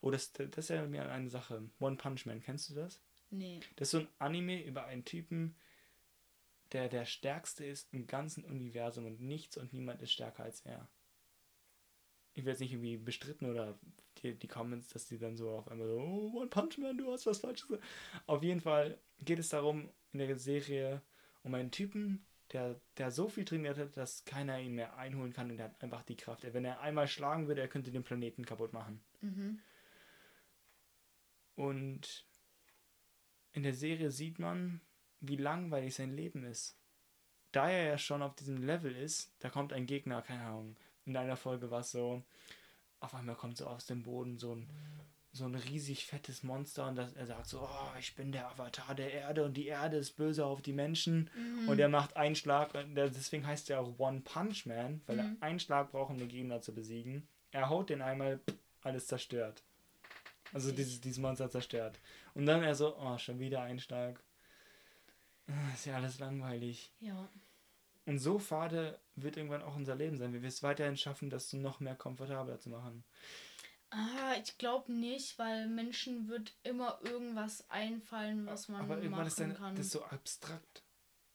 Oh, 0.01 0.11
das, 0.11 0.33
das 0.33 0.49
ist 0.57 0.69
ja 0.71 0.87
mir 0.87 1.11
eine 1.11 1.29
Sache. 1.31 1.63
One 1.81 1.97
Punch 1.97 2.27
Man, 2.27 2.41
kennst 2.41 2.71
du 2.71 2.75
das? 2.75 3.01
Nee. 3.31 3.61
Das 3.77 3.89
ist 3.89 3.93
so 3.93 3.99
ein 3.99 4.09
Anime 4.19 4.63
über 4.65 4.85
einen 4.87 5.05
Typen, 5.05 5.55
der 6.73 6.89
der 6.89 7.05
stärkste 7.05 7.65
ist 7.65 7.93
im 7.93 8.07
ganzen 8.07 8.45
Universum 8.45 9.07
und 9.07 9.21
nichts 9.21 9.57
und 9.57 9.73
niemand 9.73 10.03
ist 10.03 10.13
stärker 10.13 10.45
als 10.45 10.61
er. 10.63 10.89
Ich 12.39 12.45
werde 12.45 12.53
jetzt 12.53 12.61
nicht 12.61 12.73
irgendwie 12.73 12.97
bestritten 12.97 13.47
oder 13.47 13.79
die, 14.23 14.35
die 14.35 14.49
Comments, 14.49 14.87
dass 14.89 15.07
die 15.07 15.19
dann 15.19 15.37
so 15.37 15.51
auf 15.51 15.69
einmal 15.69 15.89
so, 15.89 15.99
oh, 15.99 16.41
One 16.41 16.49
Punch 16.49 16.79
Man, 16.79 16.97
du 16.97 17.11
hast 17.13 17.27
was 17.27 17.39
Falsches. 17.39 17.67
gesagt." 17.67 17.87
Auf 18.27 18.43
jeden 18.43 18.61
Fall 18.61 18.99
geht 19.19 19.39
es 19.39 19.49
darum, 19.49 19.91
in 20.13 20.21
der 20.21 20.37
Serie 20.37 21.03
um 21.43 21.55
einen 21.55 21.71
Typen, 21.71 22.25
der, 22.53 22.81
der 22.97 23.11
so 23.11 23.29
viel 23.29 23.45
trainiert 23.45 23.77
hat, 23.77 23.97
dass 23.97 24.25
keiner 24.25 24.61
ihn 24.61 24.75
mehr 24.75 24.97
einholen 24.97 25.33
kann 25.33 25.51
und 25.51 25.57
der 25.57 25.67
hat 25.67 25.83
einfach 25.83 26.03
die 26.03 26.17
Kraft. 26.17 26.45
Wenn 26.53 26.65
er 26.65 26.81
einmal 26.81 27.09
schlagen 27.09 27.49
würde, 27.49 27.61
er 27.61 27.69
könnte 27.69 27.91
den 27.91 28.05
Planeten 28.05 28.45
kaputt 28.45 28.73
machen. 28.73 29.01
Mhm. 29.21 29.59
Und 31.57 32.25
in 33.53 33.65
der 33.65 33.75
Serie 33.75 34.11
sieht 34.13 34.39
man, 34.39 34.81
wie 35.21 35.37
langweilig 35.37 35.95
sein 35.97 36.15
Leben 36.15 36.45
ist. 36.45 36.79
Da 37.51 37.69
er 37.69 37.85
ja 37.85 37.99
schon 37.99 38.23
auf 38.23 38.37
diesem 38.37 38.63
Level 38.63 38.95
ist, 38.95 39.35
da 39.41 39.51
kommt 39.51 39.73
ein 39.73 39.87
Gegner, 39.87 40.23
keine 40.23 40.45
Ahnung. 40.45 40.77
In 41.09 41.17
einer 41.17 41.37
Folge 41.37 41.71
war 41.71 41.81
es 41.81 41.91
so, 41.91 42.23
auf 43.01 43.15
einmal 43.15 43.35
kommt 43.35 43.57
so 43.57 43.67
aus 43.67 43.87
dem 43.87 44.03
Boden 44.03 44.37
so 44.39 44.55
ein, 44.55 44.69
so 45.33 45.47
ein 45.47 45.55
riesig 45.55 46.05
fettes 46.07 46.43
Monster 46.43 46.87
und 46.87 46.97
das, 46.97 47.15
er 47.15 47.27
sagt 47.27 47.47
so, 47.47 47.61
oh, 47.63 47.99
ich 47.99 48.15
bin 48.15 48.31
der 48.31 48.49
Avatar 48.51 48.95
der 48.95 49.13
Erde 49.13 49.45
und 49.45 49.55
die 49.57 49.67
Erde 49.69 49.97
ist 49.97 50.17
böse 50.17 50.45
auf 50.45 50.61
die 50.61 50.73
Menschen. 50.75 51.31
Mhm. 51.35 51.69
Und 51.69 51.79
er 51.79 51.89
macht 51.89 52.17
einen 52.17 52.35
Schlag, 52.35 52.75
und 52.75 52.95
der- 52.95 53.09
deswegen 53.09 53.47
heißt 53.47 53.71
er 53.71 53.81
auch 53.81 53.99
One 53.99 54.21
Punch 54.21 54.67
Man, 54.67 55.01
weil 55.07 55.17
Mhm. 55.17 55.37
er 55.41 55.47
einen 55.47 55.61
Schlag 55.61 55.91
braucht, 55.93 56.11
um 56.11 56.19
den 56.19 56.29
Gegner 56.29 56.61
zu 56.61 56.75
besiegen. 56.75 57.27
Er 57.53 57.71
haut 57.71 57.89
den 57.89 58.03
einmal, 58.03 58.41
alles 58.83 59.07
zerstört. 59.07 59.63
Also 60.53 60.73
dieses, 60.73 61.01
dieses 61.01 61.19
Monster 61.19 61.49
zerstört. 61.51 61.99
Und 62.35 62.45
dann 62.47 62.63
er 62.63 62.75
so, 62.75 62.97
oh, 62.99 63.17
schon 63.19 63.39
wieder 63.39 63.63
ein 63.63 63.81
Schlag. 63.81 64.23
Ah, 65.47 65.73
Ist 65.73 65.87
ja 65.87 65.97
alles 65.97 66.19
langweilig. 66.19 66.93
Ja. 67.01 67.29
Und 68.09 68.19
so 68.21 68.39
fade 68.39 68.99
wird 69.17 69.37
irgendwann 69.37 69.61
auch 69.63 69.77
unser 69.77 69.95
Leben 69.95 70.17
sein. 70.17 70.33
Wir 70.33 70.41
werden 70.41 70.49
es 70.49 70.63
weiterhin 70.63 70.97
schaffen, 70.97 71.29
das 71.29 71.53
noch 71.53 71.79
mehr 71.79 71.95
komfortabler 71.95 72.59
zu 72.59 72.71
machen. 72.71 73.05
Ah, 73.91 74.35
ich 74.43 74.57
glaube 74.57 74.91
nicht, 74.93 75.39
weil 75.39 75.67
Menschen 75.69 76.27
wird 76.27 76.55
immer 76.63 76.99
irgendwas 77.03 77.69
einfallen, 77.69 78.47
was 78.47 78.69
man 78.69 78.81
Aber 78.81 78.95
irgendwann 78.97 79.11
machen 79.19 79.27
ist 79.29 79.41
dann, 79.41 79.55
kann. 79.55 79.77
das 79.77 79.87
ist 79.87 79.93
so 79.93 80.03
abstrakt. 80.05 80.83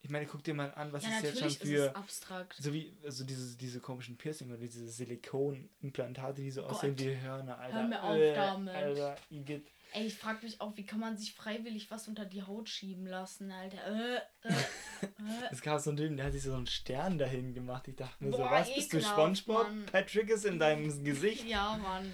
Ich 0.02 0.10
meine, 0.10 0.26
guck 0.26 0.42
dir 0.42 0.54
mal 0.54 0.72
an, 0.74 0.92
was 0.92 1.04
ja, 1.04 1.10
ist 1.16 1.22
jetzt 1.22 1.38
schon 1.38 1.48
ist 1.48 1.62
für. 1.62 1.86
es 1.90 1.94
abstrakt. 1.94 2.56
So 2.60 2.72
wie, 2.74 2.92
also 3.04 3.24
diese, 3.24 3.56
diese 3.56 3.78
komischen 3.80 4.16
Piercing 4.18 4.48
oder 4.48 4.58
diese 4.58 4.86
Silikonimplantate, 4.88 6.42
die 6.42 6.50
so 6.50 6.62
Gott. 6.62 6.72
aussehen 6.72 6.98
wie 6.98 7.16
Hörner, 7.16 7.56
Alter. 7.58 7.76
Hör 7.76 7.88
mir 7.88 8.02
auf 8.02 8.16
Äh, 8.16 8.34
damit. 8.34 8.74
Alter, 8.74 9.16
Igitt. 9.30 9.70
Ey, 9.94 10.08
ich 10.08 10.16
frag 10.16 10.42
mich 10.42 10.60
auch, 10.60 10.76
wie 10.76 10.84
kann 10.84 10.98
man 10.98 11.16
sich 11.16 11.34
freiwillig 11.34 11.88
was 11.88 12.08
unter 12.08 12.24
die 12.24 12.42
Haut 12.42 12.68
schieben 12.68 13.06
lassen, 13.06 13.52
Alter. 13.52 13.78
Äh, 13.86 14.48
äh, 14.48 14.52
äh. 14.52 15.48
Es 15.52 15.62
gab 15.62 15.78
so 15.78 15.90
einen 15.90 15.96
Typen, 15.96 16.16
der 16.16 16.26
hat 16.26 16.32
sich 16.32 16.42
so 16.42 16.52
einen 16.52 16.66
Stern 16.66 17.16
dahin 17.16 17.54
gemacht. 17.54 17.86
Ich 17.86 17.94
dachte 17.94 18.24
mir 18.24 18.32
so, 18.32 18.38
Boah, 18.38 18.50
was 18.50 18.74
bist 18.74 18.92
du, 18.92 18.96
ekelhaft, 18.96 19.38
Spongebob? 19.38 19.68
Mann. 19.68 19.86
Patrick 19.86 20.30
ist 20.30 20.46
in 20.46 20.58
deinem 20.58 21.04
Gesicht. 21.04 21.44
Ja, 21.44 21.76
Mann. 21.76 22.10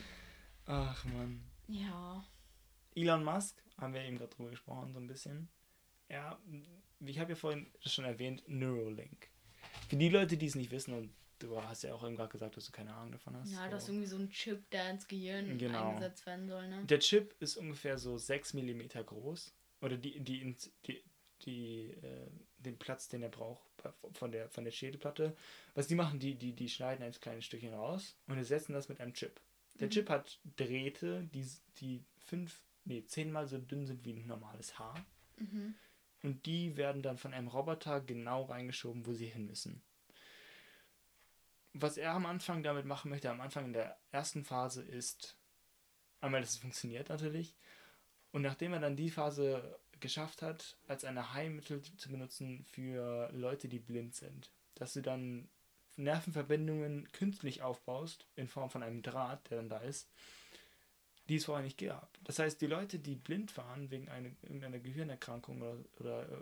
Ach, 0.66 1.02
Mann. 1.06 1.42
Ja. 1.68 2.22
Elon 2.94 3.24
Musk, 3.24 3.62
haben 3.78 3.94
wir 3.94 4.02
eben 4.02 4.18
gerade 4.18 4.34
drüber 4.34 4.50
gesprochen, 4.50 4.92
so 4.92 5.00
ein 5.00 5.06
bisschen. 5.06 5.48
Ja, 6.10 6.38
ich 6.98 7.18
habe 7.18 7.30
ja 7.30 7.36
vorhin 7.36 7.72
schon 7.86 8.04
erwähnt, 8.04 8.42
Neuralink. 8.46 9.30
Für 9.88 9.96
die 9.96 10.10
Leute, 10.10 10.36
die 10.36 10.46
es 10.46 10.54
nicht 10.54 10.70
wissen, 10.70 10.92
und 10.92 11.14
du 11.40 11.60
hast 11.62 11.82
ja 11.82 11.94
auch 11.94 12.04
eben 12.06 12.16
gerade 12.16 12.30
gesagt, 12.30 12.56
dass 12.56 12.66
du 12.66 12.72
keine 12.72 12.94
Ahnung 12.94 13.12
davon 13.12 13.36
hast. 13.36 13.52
Ja, 13.52 13.68
so. 13.78 13.92
irgendwie 13.92 14.06
so 14.06 14.16
ein 14.16 14.30
Chip, 14.30 14.68
der 14.70 14.90
ins 14.90 15.06
Gehirn 15.08 15.58
Genau. 15.58 15.88
eingesetzt 15.90 16.24
werden 16.26 16.48
soll, 16.48 16.68
ne? 16.68 16.84
Der 16.86 17.00
Chip 17.00 17.34
ist 17.40 17.56
ungefähr 17.56 17.98
so 17.98 18.16
6 18.18 18.54
mm 18.54 18.82
groß. 19.04 19.52
Oder 19.82 19.96
die, 19.96 20.20
die, 20.20 20.54
die, 20.86 21.02
die, 21.42 21.90
äh, 22.02 22.26
den 22.58 22.78
Platz, 22.78 23.08
den 23.08 23.22
er 23.22 23.30
braucht 23.30 23.62
von 24.12 24.30
der, 24.30 24.48
von 24.50 24.64
der 24.64 24.70
Schädelplatte. 24.70 25.34
Was 25.74 25.86
die 25.86 25.94
machen, 25.94 26.18
die, 26.18 26.34
die, 26.34 26.52
die 26.52 26.68
schneiden 26.68 27.02
ein 27.04 27.12
kleines 27.12 27.46
Stückchen 27.46 27.72
raus 27.74 28.16
und 28.26 28.36
ersetzen 28.36 28.74
das 28.74 28.88
mit 28.88 29.00
einem 29.00 29.14
Chip. 29.14 29.40
Der 29.78 29.86
Mhm. 29.86 29.90
Chip 29.92 30.10
hat 30.10 30.38
Drähte, 30.56 31.24
die, 31.32 31.46
die 31.80 32.04
fünf, 32.18 32.62
nee, 32.84 33.04
zehnmal 33.06 33.46
so 33.46 33.56
dünn 33.58 33.86
sind 33.86 34.04
wie 34.04 34.12
ein 34.12 34.26
normales 34.26 34.78
Haar. 34.78 34.94
Mhm. 35.38 35.74
Und 36.22 36.44
die 36.44 36.76
werden 36.76 37.00
dann 37.00 37.16
von 37.16 37.32
einem 37.32 37.48
Roboter 37.48 38.02
genau 38.02 38.42
reingeschoben, 38.42 39.06
wo 39.06 39.14
sie 39.14 39.26
hin 39.28 39.46
müssen. 39.46 39.80
Was 41.72 41.96
er 41.96 42.12
am 42.12 42.26
Anfang 42.26 42.62
damit 42.62 42.84
machen 42.84 43.10
möchte, 43.10 43.30
am 43.30 43.40
Anfang 43.40 43.66
in 43.66 43.72
der 43.72 43.96
ersten 44.10 44.44
Phase 44.44 44.82
ist, 44.82 45.36
einmal, 46.20 46.40
dass 46.40 46.50
es 46.50 46.58
funktioniert 46.58 47.08
natürlich. 47.08 47.54
Und 48.32 48.42
nachdem 48.42 48.72
er 48.72 48.80
dann 48.80 48.96
die 48.96 49.10
Phase 49.10 49.78
geschafft 50.00 50.42
hat, 50.42 50.76
als 50.88 51.04
ein 51.04 51.32
Heilmittel 51.34 51.82
zu 51.82 52.10
benutzen 52.10 52.64
für 52.64 53.30
Leute, 53.32 53.68
die 53.68 53.78
blind 53.78 54.14
sind. 54.14 54.50
Dass 54.74 54.94
du 54.94 55.02
dann 55.02 55.48
Nervenverbindungen 55.96 57.10
künstlich 57.12 57.62
aufbaust, 57.62 58.26
in 58.34 58.48
Form 58.48 58.70
von 58.70 58.82
einem 58.82 59.02
Draht, 59.02 59.50
der 59.50 59.58
dann 59.58 59.68
da 59.68 59.78
ist, 59.78 60.08
die 61.28 61.36
es 61.36 61.44
vorher 61.44 61.64
nicht 61.64 61.78
gab. 61.78 62.18
Das 62.24 62.38
heißt, 62.38 62.60
die 62.60 62.66
Leute, 62.66 62.98
die 62.98 63.14
blind 63.14 63.56
waren 63.56 63.90
wegen 63.90 64.08
einer, 64.08 64.30
irgendeiner 64.42 64.78
Gehirnerkrankung 64.78 65.60
oder, 65.60 65.76
oder 65.98 66.22
äh, 66.28 66.36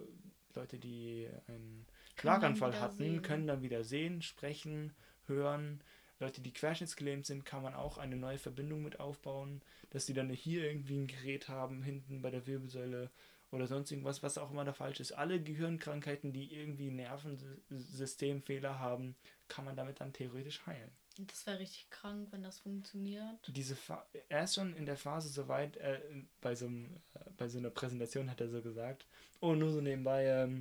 Leute, 0.54 0.78
die 0.78 1.28
einen 1.46 1.86
Schlaganfall 2.18 2.80
hatten, 2.80 2.98
sehen. 2.98 3.22
können 3.22 3.46
dann 3.46 3.62
wieder 3.62 3.84
sehen, 3.84 4.22
sprechen, 4.22 4.94
hören. 5.28 5.80
Leute, 6.20 6.40
die 6.40 6.52
querschnittsgelähmt 6.52 7.26
sind, 7.26 7.44
kann 7.44 7.62
man 7.62 7.74
auch 7.74 7.98
eine 7.98 8.16
neue 8.16 8.38
Verbindung 8.38 8.82
mit 8.82 8.98
aufbauen, 8.98 9.62
dass 9.90 10.06
die 10.06 10.14
dann 10.14 10.30
hier 10.30 10.64
irgendwie 10.64 10.98
ein 10.98 11.06
Gerät 11.06 11.48
haben, 11.48 11.82
hinten 11.82 12.22
bei 12.22 12.30
der 12.30 12.46
Wirbelsäule 12.46 13.10
oder 13.50 13.66
sonst 13.66 13.90
irgendwas, 13.90 14.22
was 14.22 14.36
auch 14.36 14.50
immer 14.50 14.64
da 14.64 14.72
falsch 14.72 15.00
ist. 15.00 15.12
Alle 15.12 15.40
Gehirnkrankheiten, 15.40 16.32
die 16.32 16.52
irgendwie 16.52 16.90
Nervensystemfehler 16.90 18.78
haben, 18.78 19.16
kann 19.48 19.64
man 19.64 19.76
damit 19.76 20.00
dann 20.00 20.12
theoretisch 20.12 20.66
heilen. 20.66 20.90
Das 21.18 21.46
wäre 21.46 21.58
richtig 21.58 21.90
krank, 21.90 22.28
wenn 22.30 22.42
das 22.42 22.60
funktioniert. 22.60 23.40
Diese 23.48 23.74
Fa 23.74 24.06
er 24.28 24.44
ist 24.44 24.54
schon 24.54 24.74
in 24.76 24.86
der 24.86 24.96
Phase 24.96 25.28
soweit, 25.28 25.76
äh, 25.78 26.00
bei, 26.40 26.54
so 26.54 26.66
einem, 26.66 26.94
äh, 27.14 27.30
bei 27.36 27.48
so 27.48 27.58
einer 27.58 27.70
Präsentation 27.70 28.30
hat 28.30 28.40
er 28.40 28.48
so 28.48 28.60
gesagt, 28.62 29.06
oh, 29.40 29.54
nur 29.54 29.72
so 29.72 29.80
nebenbei, 29.80 30.26
ähm, 30.26 30.60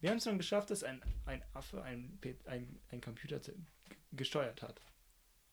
wir 0.00 0.10
haben 0.10 0.18
es 0.18 0.24
schon 0.24 0.38
geschafft, 0.38 0.70
dass 0.70 0.84
ein, 0.84 1.02
ein 1.24 1.42
Affe 1.54 1.82
ein, 1.82 2.18
ein, 2.44 2.78
ein 2.90 3.00
Computer 3.00 3.40
zu, 3.40 3.52
gesteuert 4.16 4.62
hat. 4.62 4.80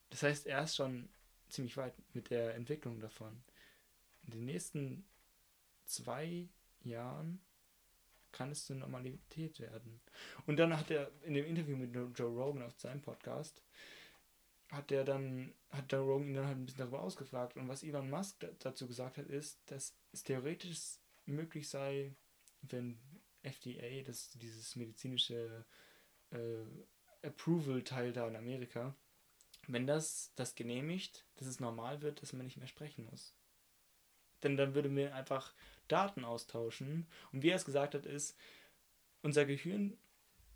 Das 0.10 0.24
heißt, 0.24 0.48
er 0.48 0.64
ist 0.64 0.76
schon 0.76 1.10
ziemlich 1.50 1.78
weit 1.78 1.94
mit 2.14 2.30
der 2.30 2.56
Entwicklung 2.56 3.00
davon. 3.00 3.44
In 4.26 4.32
den 4.32 4.46
nächsten 4.46 5.06
zwei 5.86 6.48
Jahren 6.82 7.42
kann 8.32 8.52
es 8.52 8.66
zur 8.66 8.76
Normalität 8.76 9.60
werden. 9.60 10.02
Und 10.48 10.58
dann 10.58 10.78
hat 10.78 10.92
er 10.92 11.12
in 11.24 11.34
dem 11.36 11.46
Interview 11.46 11.78
mit 11.78 11.94
Joe 11.94 12.30
Rogan 12.30 12.64
auf 12.64 12.80
seinem 12.80 13.02
Podcast, 13.02 13.62
hat 14.70 14.90
der 14.90 15.04
dann, 15.04 15.54
hat 15.70 15.92
Joe 15.92 16.02
Rogan 16.02 16.30
ihn 16.30 16.34
dann 16.34 16.48
halt 16.48 16.58
ein 16.58 16.66
bisschen 16.66 16.80
darüber 16.80 17.02
ausgefragt. 17.02 17.56
Und 17.58 17.68
was 17.68 17.84
Elon 17.84 18.10
Musk 18.10 18.40
da, 18.40 18.48
dazu 18.60 18.88
gesagt 18.88 19.18
hat, 19.18 19.28
ist, 19.28 19.60
dass 19.68 19.96
es 20.12 20.24
theoretisch 20.24 20.98
möglich 21.26 21.70
sei, 21.70 22.16
wenn 22.62 22.98
FDA, 23.44 24.02
das 24.04 24.32
dieses 24.32 24.76
medizinische 24.76 25.66
äh, 26.32 26.66
Approval-Teil 27.24 28.14
da 28.14 28.28
in 28.28 28.36
Amerika, 28.36 28.96
wenn 29.68 29.88
das 29.88 30.32
das 30.36 30.56
genehmigt, 30.56 31.26
dass 31.36 31.48
es 31.48 31.60
normal 31.60 32.02
wird, 32.02 32.22
dass 32.22 32.34
man 32.34 32.46
nicht 32.46 32.58
mehr 32.58 32.68
sprechen 32.68 33.06
muss. 33.10 33.34
Denn 34.44 34.58
dann 34.58 34.76
würden 34.76 34.96
wir 34.96 35.16
einfach 35.16 35.54
Daten 35.88 36.26
austauschen. 36.26 37.08
Und 37.32 37.44
wie 37.44 37.50
er 37.50 37.56
es 37.56 37.66
gesagt 37.66 37.96
hat, 37.96 38.06
ist, 38.06 38.38
unser 39.22 39.46
Gehirn 39.46 39.98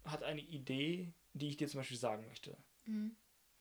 hat 0.04 0.24
eine 0.24 0.42
Idee, 0.42 1.14
die 1.34 1.50
ich 1.50 1.58
dir 1.58 1.68
zum 1.68 1.80
Beispiel 1.80 1.98
sagen 1.98 2.26
möchte. 2.28 2.58
Mhm. 2.86 3.16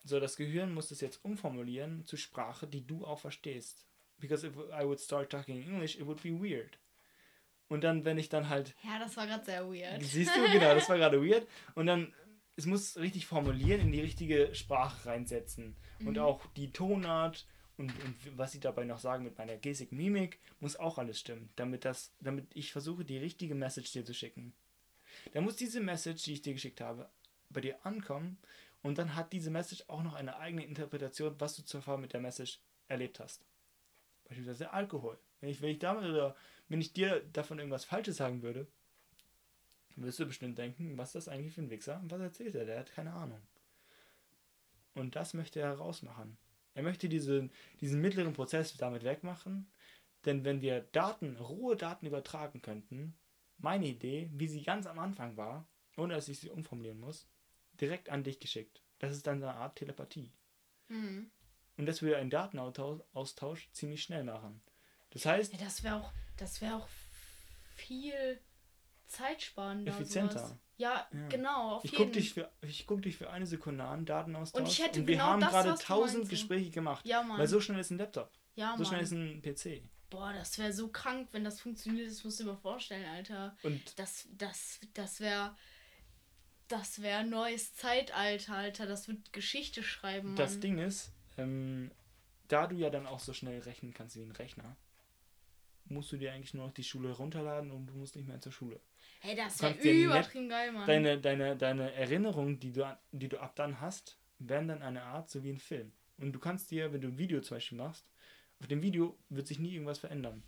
So, 0.04 0.20
das 0.20 0.36
Gehirn 0.36 0.72
muss 0.72 0.88
das 0.88 1.00
jetzt 1.00 1.24
umformulieren 1.24 2.04
zu 2.04 2.16
Sprache, 2.16 2.66
die 2.66 2.86
du 2.86 3.04
auch 3.04 3.18
verstehst. 3.18 3.86
Because 4.18 4.46
if 4.46 4.56
I 4.56 4.84
would 4.84 5.00
start 5.00 5.30
talking 5.30 5.62
English, 5.62 5.96
it 5.96 6.06
would 6.06 6.22
be 6.22 6.30
weird. 6.30 6.78
Und 7.68 7.82
dann, 7.82 8.04
wenn 8.04 8.16
ich 8.16 8.28
dann 8.28 8.48
halt 8.48 8.74
Ja, 8.84 8.98
das 8.98 9.16
war 9.16 9.26
gerade 9.26 9.44
sehr 9.44 9.66
weird. 9.66 10.02
Siehst 10.02 10.34
du, 10.36 10.42
genau, 10.52 10.74
das 10.74 10.88
war 10.88 10.96
gerade 10.96 11.20
weird. 11.20 11.46
Und 11.74 11.86
dann, 11.86 12.14
es 12.56 12.66
muss 12.66 12.96
richtig 12.96 13.26
formulieren, 13.26 13.80
in 13.82 13.92
die 13.92 14.00
richtige 14.00 14.54
Sprache 14.54 15.08
reinsetzen. 15.08 15.76
Und 16.00 16.16
Mhm. 16.16 16.18
auch 16.18 16.46
die 16.56 16.72
Tonart 16.72 17.46
und, 17.76 17.90
und 18.02 18.38
was 18.38 18.52
sie 18.52 18.60
dabei 18.60 18.84
noch 18.84 18.98
sagen 18.98 19.24
mit 19.24 19.36
meiner 19.36 19.56
Gestik, 19.56 19.92
Mimik, 19.92 20.38
muss 20.60 20.76
auch 20.76 20.96
alles 20.98 21.20
stimmen, 21.20 21.50
damit, 21.56 21.84
das, 21.84 22.12
damit 22.20 22.46
ich 22.54 22.72
versuche, 22.72 23.04
die 23.04 23.18
richtige 23.18 23.54
Message 23.54 23.92
dir 23.92 24.04
zu 24.04 24.14
schicken. 24.14 24.54
Dann 25.32 25.44
muss 25.44 25.56
diese 25.56 25.80
Message, 25.80 26.22
die 26.24 26.32
ich 26.34 26.42
dir 26.42 26.54
geschickt 26.54 26.80
habe, 26.80 27.10
bei 27.50 27.60
dir 27.60 27.84
ankommen 27.84 28.38
und 28.82 28.98
dann 28.98 29.14
hat 29.14 29.32
diese 29.32 29.50
Message 29.50 29.84
auch 29.88 30.02
noch 30.02 30.14
eine 30.14 30.36
eigene 30.38 30.64
Interpretation, 30.64 31.34
was 31.38 31.56
du 31.56 31.62
zuvor 31.64 31.98
mit 31.98 32.12
der 32.12 32.20
Message 32.20 32.60
erlebt 32.88 33.20
hast. 33.20 33.44
Beispielsweise 34.28 34.72
Alkohol. 34.72 35.18
Wenn 35.40 35.50
ich, 35.50 35.60
wenn 35.60 35.70
ich 35.70 35.78
damit 35.78 36.04
oder 36.04 36.34
wenn 36.68 36.80
ich 36.80 36.92
dir 36.92 37.20
davon 37.32 37.58
irgendwas 37.58 37.84
Falsches 37.84 38.16
sagen 38.16 38.42
würde, 38.42 38.66
wirst 39.96 40.18
du 40.18 40.26
bestimmt 40.26 40.58
denken, 40.58 40.96
was 40.98 41.08
ist 41.08 41.26
das 41.26 41.28
eigentlich 41.28 41.54
für 41.54 41.62
ein 41.62 41.70
Wichser? 41.70 41.98
Und 42.00 42.10
was 42.10 42.20
erzählt 42.20 42.54
er? 42.54 42.64
Der 42.64 42.78
hat 42.80 42.92
keine 42.92 43.12
Ahnung. 43.12 43.40
Und 44.94 45.16
das 45.16 45.34
möchte 45.34 45.60
er 45.60 45.68
herausmachen. 45.68 46.38
Er 46.74 46.82
möchte 46.82 47.08
diese, 47.08 47.48
diesen 47.80 48.00
mittleren 48.00 48.34
Prozess 48.34 48.76
damit 48.76 49.04
wegmachen, 49.04 49.70
denn 50.26 50.44
wenn 50.44 50.60
wir 50.60 50.80
Daten, 50.80 51.36
rohe 51.36 51.76
Daten 51.76 52.06
übertragen 52.06 52.60
könnten, 52.60 53.16
meine 53.58 53.86
Idee, 53.86 54.28
wie 54.32 54.48
sie 54.48 54.62
ganz 54.62 54.86
am 54.86 54.98
Anfang 54.98 55.36
war, 55.36 55.66
ohne 55.96 56.14
dass 56.14 56.28
ich 56.28 56.40
sie 56.40 56.50
umformulieren 56.50 57.00
muss, 57.00 57.26
direkt 57.80 58.10
an 58.10 58.24
dich 58.24 58.40
geschickt. 58.40 58.82
Das 58.98 59.12
ist 59.12 59.26
dann 59.26 59.42
eine 59.42 59.54
Art 59.54 59.76
Telepathie. 59.76 60.32
Mhm. 60.88 61.30
Und 61.78 61.86
das 61.86 62.02
würde 62.02 62.16
einen 62.16 62.30
Datenaustausch 62.30 63.70
ziemlich 63.72 64.02
schnell 64.02 64.24
machen. 64.24 64.62
Das 65.10 65.26
heißt. 65.26 65.52
Ja, 65.52 65.58
das 65.58 65.82
wäre 65.82 65.96
auch, 65.96 66.12
das 66.36 66.60
wäre 66.60 66.76
auch 66.76 66.88
viel 67.76 68.38
zeitsparender. 69.06 69.92
Effizienter. 69.92 70.38
Sowas. 70.38 70.56
Ja, 70.78 71.06
ja, 71.10 71.28
genau. 71.28 71.80
ich 71.84 71.94
gucke 71.94 72.10
dich, 72.10 72.34
für, 72.34 72.50
guck 72.86 73.00
dich 73.02 73.16
für 73.16 73.30
eine 73.30 73.46
Sekunde 73.46 73.84
an, 73.84 74.04
Datenaustausch. 74.04 74.60
Und, 74.60 74.68
ich 74.68 74.82
hätte 74.82 75.00
und 75.00 75.06
wir 75.06 75.14
genau 75.16 75.26
haben 75.26 75.40
gerade 75.40 75.74
tausend 75.74 76.28
Gespräche 76.28 76.70
gemacht. 76.70 77.06
Ja, 77.06 77.22
Mann. 77.22 77.38
Weil 77.38 77.48
so 77.48 77.60
schnell 77.60 77.80
ist 77.80 77.90
ein 77.90 77.98
Laptop. 77.98 78.30
Ja, 78.56 78.72
so 78.72 78.82
Mann. 78.82 78.86
schnell 78.86 79.02
ist 79.02 79.12
ein 79.12 79.42
PC. 79.42 79.82
Boah, 80.10 80.32
das 80.32 80.58
wäre 80.58 80.72
so 80.72 80.88
krank, 80.88 81.28
wenn 81.32 81.44
das 81.44 81.60
funktioniert. 81.60 82.10
Das 82.10 82.22
musst 82.24 82.40
du 82.40 82.44
dir 82.44 82.50
mal 82.50 82.56
vorstellen, 82.56 83.06
Alter. 83.08 83.56
Und 83.62 83.98
das, 83.98 84.28
das, 84.32 84.80
das 84.94 85.20
wäre. 85.20 85.56
Das 86.68 87.00
wäre 87.00 87.24
neues 87.24 87.74
Zeitalter, 87.74 88.54
Alter. 88.54 88.86
Das 88.86 89.06
wird 89.06 89.32
Geschichte 89.32 89.82
schreiben. 89.82 90.28
Mann. 90.28 90.36
Das 90.36 90.58
Ding 90.58 90.78
ist, 90.78 91.12
ähm, 91.38 91.92
da 92.48 92.66
du 92.66 92.76
ja 92.76 92.90
dann 92.90 93.06
auch 93.06 93.20
so 93.20 93.32
schnell 93.32 93.60
rechnen 93.60 93.94
kannst 93.94 94.16
wie 94.16 94.22
ein 94.22 94.32
Rechner, 94.32 94.76
musst 95.84 96.10
du 96.12 96.16
dir 96.16 96.32
eigentlich 96.32 96.54
nur 96.54 96.66
noch 96.66 96.74
die 96.74 96.84
Schule 96.84 97.12
runterladen 97.12 97.70
und 97.70 97.86
du 97.86 97.94
musst 97.94 98.16
nicht 98.16 98.26
mehr 98.26 98.40
zur 98.40 98.52
Schule. 98.52 98.80
Hey, 99.26 99.34
das 99.34 99.60
wäre 99.60 99.74
übertrieben 99.74 100.48
geil, 100.48 100.70
Mann. 100.70 100.86
Deine, 100.86 101.18
deine, 101.18 101.56
deine 101.56 101.92
Erinnerungen, 101.94 102.60
die 102.60 102.70
du, 102.70 102.96
die 103.10 103.28
du 103.28 103.40
ab 103.40 103.56
dann 103.56 103.80
hast, 103.80 104.20
werden 104.38 104.68
dann 104.68 104.82
eine 104.82 105.02
Art 105.02 105.28
so 105.28 105.42
wie 105.42 105.50
ein 105.50 105.58
Film. 105.58 105.90
Und 106.18 106.32
du 106.32 106.38
kannst 106.38 106.70
dir, 106.70 106.92
wenn 106.92 107.00
du 107.00 107.08
ein 107.08 107.18
Video 107.18 107.40
zum 107.40 107.56
Beispiel 107.56 107.76
machst, 107.76 108.06
auf 108.60 108.68
dem 108.68 108.82
Video 108.82 109.18
wird 109.28 109.48
sich 109.48 109.58
nie 109.58 109.72
irgendwas 109.72 109.98
verändern. 109.98 110.44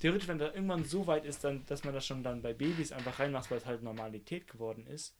Theoretisch, 0.00 0.28
wenn 0.28 0.38
da 0.38 0.52
irgendwann 0.52 0.84
so 0.84 1.08
weit 1.08 1.24
ist, 1.24 1.42
dann, 1.42 1.66
dass 1.66 1.82
man 1.82 1.92
das 1.92 2.06
schon 2.06 2.22
dann 2.22 2.40
bei 2.40 2.54
Babys 2.54 2.92
einfach 2.92 3.18
reinmacht, 3.18 3.50
weil 3.50 3.58
es 3.58 3.66
halt 3.66 3.82
Normalität 3.82 4.46
geworden 4.46 4.86
ist, 4.86 5.16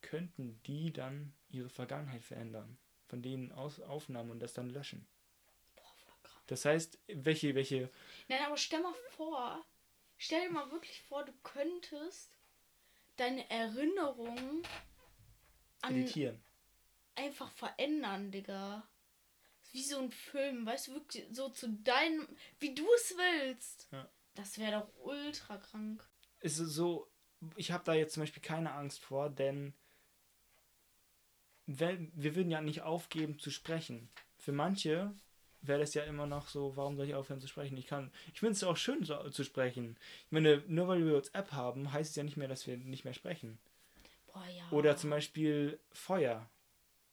könnten 0.00 0.60
die 0.66 0.92
dann 0.92 1.32
ihre 1.50 1.70
Vergangenheit 1.70 2.22
verändern. 2.22 2.78
Von 3.08 3.20
denen 3.20 3.50
aus 3.50 3.80
Aufnahmen 3.80 4.30
und 4.30 4.38
das 4.38 4.54
dann 4.54 4.70
löschen. 4.70 5.08
Das 6.46 6.64
heißt, 6.64 7.00
welche, 7.08 7.56
welche. 7.56 7.90
Nein, 8.28 8.40
aber 8.46 8.56
stell 8.56 8.80
mal 8.80 8.94
vor, 9.10 9.64
stell 10.16 10.46
dir 10.46 10.52
mal 10.52 10.70
wirklich 10.70 11.02
vor, 11.02 11.24
du 11.24 11.32
könntest 11.42 12.36
deine 13.16 13.48
Erinnerungen 13.50 14.62
an 15.82 15.94
editieren. 15.94 16.42
Einfach 17.14 17.50
verändern, 17.52 18.30
Digga. 18.30 18.88
Wie 19.72 19.82
so 19.82 19.98
ein 19.98 20.10
Film, 20.10 20.66
weißt 20.66 20.88
du, 20.88 20.94
wirklich 20.94 21.26
so 21.30 21.48
zu 21.48 21.68
deinem, 21.68 22.28
wie 22.60 22.74
du 22.74 22.86
es 22.94 23.14
willst. 23.16 23.88
Ja. 23.90 24.08
Das 24.34 24.58
wäre 24.58 24.80
doch 24.80 25.04
ultra 25.04 25.56
krank. 25.58 26.08
Ist 26.40 26.56
so, 26.56 27.10
ich 27.56 27.70
habe 27.70 27.84
da 27.84 27.94
jetzt 27.94 28.14
zum 28.14 28.22
Beispiel 28.22 28.42
keine 28.42 28.72
Angst 28.72 29.00
vor, 29.00 29.30
denn 29.30 29.74
wir 31.66 32.34
würden 32.34 32.50
ja 32.50 32.60
nicht 32.60 32.82
aufgeben 32.82 33.38
zu 33.38 33.50
sprechen. 33.50 34.10
Für 34.38 34.52
manche 34.52 35.14
wäre 35.66 35.80
das 35.80 35.94
ja 35.94 36.02
immer 36.04 36.26
noch 36.26 36.48
so, 36.48 36.76
warum 36.76 36.96
soll 36.96 37.06
ich 37.06 37.14
aufhören 37.14 37.40
zu 37.40 37.48
sprechen? 37.48 37.76
Ich 37.76 37.86
kann, 37.86 38.10
ich 38.32 38.40
finde 38.40 38.52
es 38.52 38.64
auch 38.64 38.76
schön 38.76 39.04
so, 39.04 39.28
zu 39.30 39.44
sprechen. 39.44 39.96
Ich 40.26 40.32
meine, 40.32 40.62
nur 40.66 40.88
weil 40.88 41.04
wir 41.04 41.14
WhatsApp 41.14 41.52
haben, 41.52 41.92
heißt 41.92 42.10
es 42.10 42.16
ja 42.16 42.22
nicht 42.22 42.36
mehr, 42.36 42.48
dass 42.48 42.66
wir 42.66 42.76
nicht 42.76 43.04
mehr 43.04 43.14
sprechen. 43.14 43.58
Boah, 44.26 44.44
ja. 44.46 44.68
Oder 44.70 44.96
zum 44.96 45.10
Beispiel 45.10 45.78
Feuer. 45.92 46.48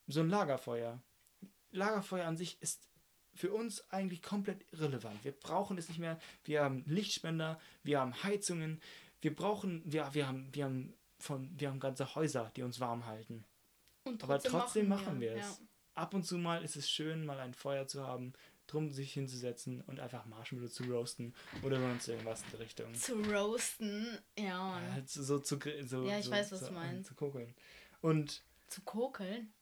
So 0.07 0.21
ein 0.21 0.29
Lagerfeuer. 0.29 1.01
Lagerfeuer 1.71 2.25
an 2.25 2.37
sich 2.37 2.61
ist 2.61 2.89
für 3.33 3.51
uns 3.53 3.89
eigentlich 3.91 4.21
komplett 4.21 4.65
irrelevant. 4.73 5.23
Wir 5.23 5.31
brauchen 5.31 5.77
es 5.77 5.87
nicht 5.87 5.99
mehr. 5.99 6.19
Wir 6.43 6.63
haben 6.63 6.83
Lichtspender, 6.85 7.59
wir 7.83 8.01
haben 8.01 8.23
Heizungen, 8.23 8.81
wir 9.21 9.33
brauchen, 9.33 9.81
wir, 9.85 10.13
wir 10.13 10.27
haben, 10.27 10.49
wir 10.53 10.65
haben 10.65 10.93
von, 11.19 11.49
wir 11.57 11.69
haben 11.69 11.79
ganze 11.79 12.15
Häuser, 12.15 12.51
die 12.55 12.63
uns 12.63 12.79
warm 12.79 13.05
halten. 13.05 13.45
Trotzdem 14.03 14.29
Aber 14.29 14.39
trotzdem 14.41 14.87
machen, 14.89 15.05
machen 15.05 15.21
wir, 15.21 15.35
wir 15.35 15.41
es. 15.41 15.59
Ja 15.59 15.65
ab 15.95 16.13
und 16.13 16.23
zu 16.23 16.38
mal 16.38 16.63
ist 16.63 16.76
es 16.76 16.89
schön, 16.89 17.26
mal 17.26 17.39
ein 17.39 17.53
Feuer 17.53 17.88
zu 17.88 18.05
haben, 18.05 18.34
drum 18.68 18.91
sich 18.91 19.13
hinzusetzen 19.13 19.81
und 19.81 19.99
einfach 19.99 20.26
Marshmallow 20.26 20.69
zu 20.69 20.84
roasten 20.84 21.34
oder 21.61 21.80
sonst 21.80 22.07
irgendwas 22.07 22.43
in 22.43 22.51
der 22.51 22.59
Richtung. 22.59 22.93
Zu 22.93 23.15
roasten, 23.22 24.18
ja. 24.38 24.81
ja 24.81 24.91
halt 24.93 25.09
so 25.09 25.39
zu 25.39 25.59
so, 25.84 26.07
Ja, 26.07 26.19
ich 26.19 26.26
so, 26.26 26.31
weiß, 26.31 26.51
was 26.51 26.59
so 26.61 26.68
du 26.68 26.73
meinst. 26.73 27.09
Zu 27.09 27.15
kokeln. 27.15 27.53
Und 28.01 28.43
zu 28.68 28.81
kokeln? 28.81 29.53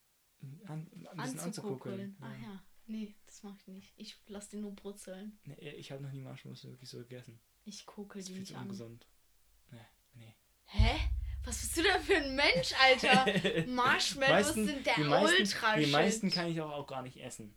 An, 0.68 0.88
ein 1.12 1.18
bisschen 1.18 1.40
anzukokeln. 1.40 2.16
Ah 2.22 2.34
ja. 2.42 2.64
Nee, 2.86 3.16
das 3.26 3.44
mache 3.44 3.58
ich 3.60 3.68
nicht. 3.68 3.94
Ich 3.98 4.18
lasse 4.28 4.52
den 4.52 4.62
nur 4.62 4.74
brutzeln. 4.74 5.38
Nee, 5.46 5.72
ich 5.72 5.92
habe 5.92 6.02
noch 6.02 6.12
nie 6.12 6.22
Marshmallows 6.22 6.64
wirklich 6.66 6.90
so 6.90 7.00
gegessen. 7.00 7.40
Ich 7.66 7.86
kokel 7.86 8.24
die 8.24 8.34
nicht 8.34 8.56
an. 8.56 8.64
ungesund. 8.64 9.06
Nee, 9.72 9.86
nee. 10.14 10.36
Hä? 10.66 11.00
Was 11.50 11.62
bist 11.62 11.78
du 11.78 11.82
da 11.84 11.98
für 11.98 12.16
ein 12.16 12.36
Mensch, 12.36 12.74
Alter? 12.80 13.66
Marshmallows 13.68 14.46
meisten, 14.46 14.66
sind 14.68 14.86
der 14.86 14.94
die 14.94 15.04
meisten, 15.04 15.42
ultra 15.42 15.76
Die 15.78 15.86
meisten 15.88 16.30
kann 16.30 16.48
ich 16.48 16.62
auch, 16.62 16.70
auch 16.70 16.86
gar 16.86 17.02
nicht 17.02 17.18
essen. 17.18 17.56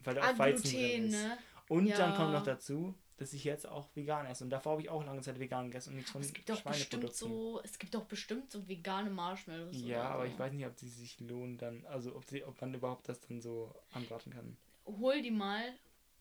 Weil 0.00 0.16
da 0.16 0.30
auch 0.30 0.38
Weizen 0.38 0.70
drin 0.70 1.04
ist. 1.04 1.12
Ne? 1.12 1.38
Und 1.68 1.86
ja. 1.86 1.96
dann 1.96 2.16
kommt 2.16 2.32
noch 2.32 2.42
dazu, 2.42 2.96
dass 3.16 3.32
ich 3.32 3.44
jetzt 3.44 3.68
auch 3.68 3.86
vegan 3.94 4.26
esse. 4.26 4.42
Und 4.42 4.50
davor 4.50 4.72
habe 4.72 4.82
ich 4.82 4.88
auch 4.88 5.04
lange 5.04 5.20
Zeit 5.20 5.38
vegan 5.38 5.66
gegessen 5.66 5.90
und 5.90 5.96
nichts 5.96 6.10
von 6.10 6.20
es 6.20 6.32
gibt 6.32 6.50
doch 6.50 6.60
bestimmt 6.62 7.14
so 7.14 7.60
Es 7.62 7.78
gibt 7.78 7.94
doch 7.94 8.06
bestimmt 8.06 8.50
so 8.50 8.66
vegane 8.66 9.10
Marshmallows. 9.10 9.76
Ja, 9.80 10.02
aber 10.02 10.26
so. 10.26 10.32
ich 10.32 10.38
weiß 10.38 10.52
nicht, 10.52 10.66
ob 10.66 10.76
sie 10.76 10.88
sich 10.88 11.20
lohnen 11.20 11.58
dann, 11.58 11.86
also 11.86 12.16
ob, 12.16 12.24
sie, 12.24 12.44
ob 12.44 12.60
man 12.60 12.74
überhaupt 12.74 13.08
das 13.08 13.20
dann 13.20 13.40
so 13.40 13.72
anbraten 13.92 14.32
kann. 14.32 14.56
Hol 14.84 15.22
die 15.22 15.30
mal 15.30 15.62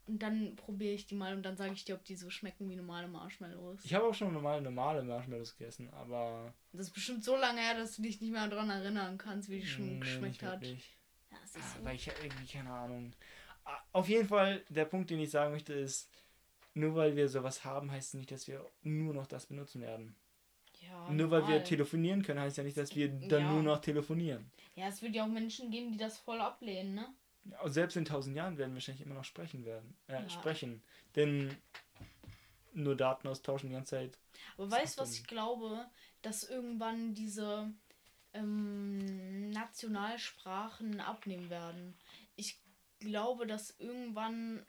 und 0.07 0.23
dann 0.23 0.55
probiere 0.55 0.93
ich 0.93 1.05
die 1.05 1.15
mal 1.15 1.34
und 1.34 1.43
dann 1.43 1.57
sage 1.57 1.73
ich 1.73 1.84
dir, 1.84 1.95
ob 1.95 2.03
die 2.05 2.15
so 2.15 2.29
schmecken 2.29 2.69
wie 2.69 2.75
normale 2.75 3.07
Marshmallows. 3.07 3.84
Ich 3.84 3.93
habe 3.93 4.05
auch 4.05 4.13
schon 4.13 4.34
normale, 4.34 4.61
normale 4.61 5.03
Marshmallows 5.03 5.57
gegessen, 5.57 5.89
aber. 5.93 6.53
Das 6.71 6.88
ist 6.88 6.93
bestimmt 6.93 7.23
so 7.23 7.35
lange 7.35 7.59
her, 7.59 7.75
dass 7.75 7.95
du 7.95 8.01
dich 8.01 8.21
nicht 8.21 8.31
mehr 8.31 8.47
daran 8.47 8.69
erinnern 8.69 9.17
kannst, 9.17 9.49
wie 9.49 9.59
die 9.59 9.67
schon 9.67 9.95
nee, 9.95 9.99
geschmeckt 9.99 10.41
hat. 10.43 10.61
Wirklich. 10.61 10.97
Ja, 11.29 11.38
das 11.41 11.55
ist 11.55 11.63
ah, 11.63 11.73
so. 11.75 11.79
Aber 11.81 11.93
ich 11.93 12.09
habe 12.09 12.19
irgendwie 12.23 12.47
keine 12.47 12.71
Ahnung. 12.71 13.13
Ah, 13.65 13.77
auf 13.91 14.07
jeden 14.07 14.27
Fall, 14.27 14.63
der 14.69 14.85
Punkt, 14.85 15.09
den 15.09 15.19
ich 15.19 15.29
sagen 15.29 15.51
möchte, 15.51 15.73
ist, 15.73 16.09
nur 16.73 16.95
weil 16.95 17.15
wir 17.15 17.27
sowas 17.27 17.65
haben, 17.65 17.91
heißt 17.91 18.09
es 18.09 18.13
nicht, 18.13 18.31
dass 18.31 18.47
wir 18.47 18.65
nur 18.84 19.13
noch 19.13 19.27
das 19.27 19.47
benutzen 19.47 19.81
werden. 19.81 20.15
Ja, 20.81 21.09
nur 21.09 21.27
normal. 21.27 21.41
weil 21.41 21.47
wir 21.49 21.63
telefonieren 21.63 22.21
können, 22.23 22.39
heißt 22.39 22.57
ja 22.57 22.63
nicht, 22.63 22.77
dass 22.77 22.95
wir 22.95 23.09
dann 23.09 23.41
ja. 23.41 23.51
nur 23.51 23.63
noch 23.63 23.81
telefonieren. 23.81 24.49
Ja, 24.75 24.88
es 24.88 25.01
wird 25.01 25.15
ja 25.15 25.25
auch 25.25 25.29
Menschen 25.29 25.71
geben, 25.71 25.91
die 25.91 25.97
das 25.97 26.17
voll 26.17 26.39
ablehnen, 26.39 26.95
ne? 26.95 27.07
Selbst 27.65 27.98
in 27.98 28.06
tausend 28.06 28.36
Jahren 28.36 28.57
werden 28.57 28.72
wir 28.72 28.76
wahrscheinlich 28.76 29.06
immer 29.06 29.15
noch 29.15 29.24
sprechen 29.24 29.65
werden. 29.65 29.95
Äh, 30.07 30.14
ja. 30.14 30.30
sprechen. 30.30 30.82
Denn 31.15 31.56
nur 32.74 32.95
Daten 32.95 33.28
austauschen 33.28 33.69
die 33.69 33.76
ganze 33.76 33.91
Zeit. 33.91 34.18
Aber 34.57 34.69
weißt 34.72 34.98
du, 34.98 35.02
was 35.02 35.14
ich 35.14 35.26
glaube? 35.26 35.86
Dass 36.22 36.44
irgendwann 36.44 37.14
diese 37.14 37.72
ähm, 38.34 39.49
Nationalsprachen 39.49 40.99
abnehmen 40.99 41.49
werden. 41.49 41.98
Ich 42.36 42.60
glaube, 42.99 43.48
dass 43.48 43.76
irgendwann 43.80 44.65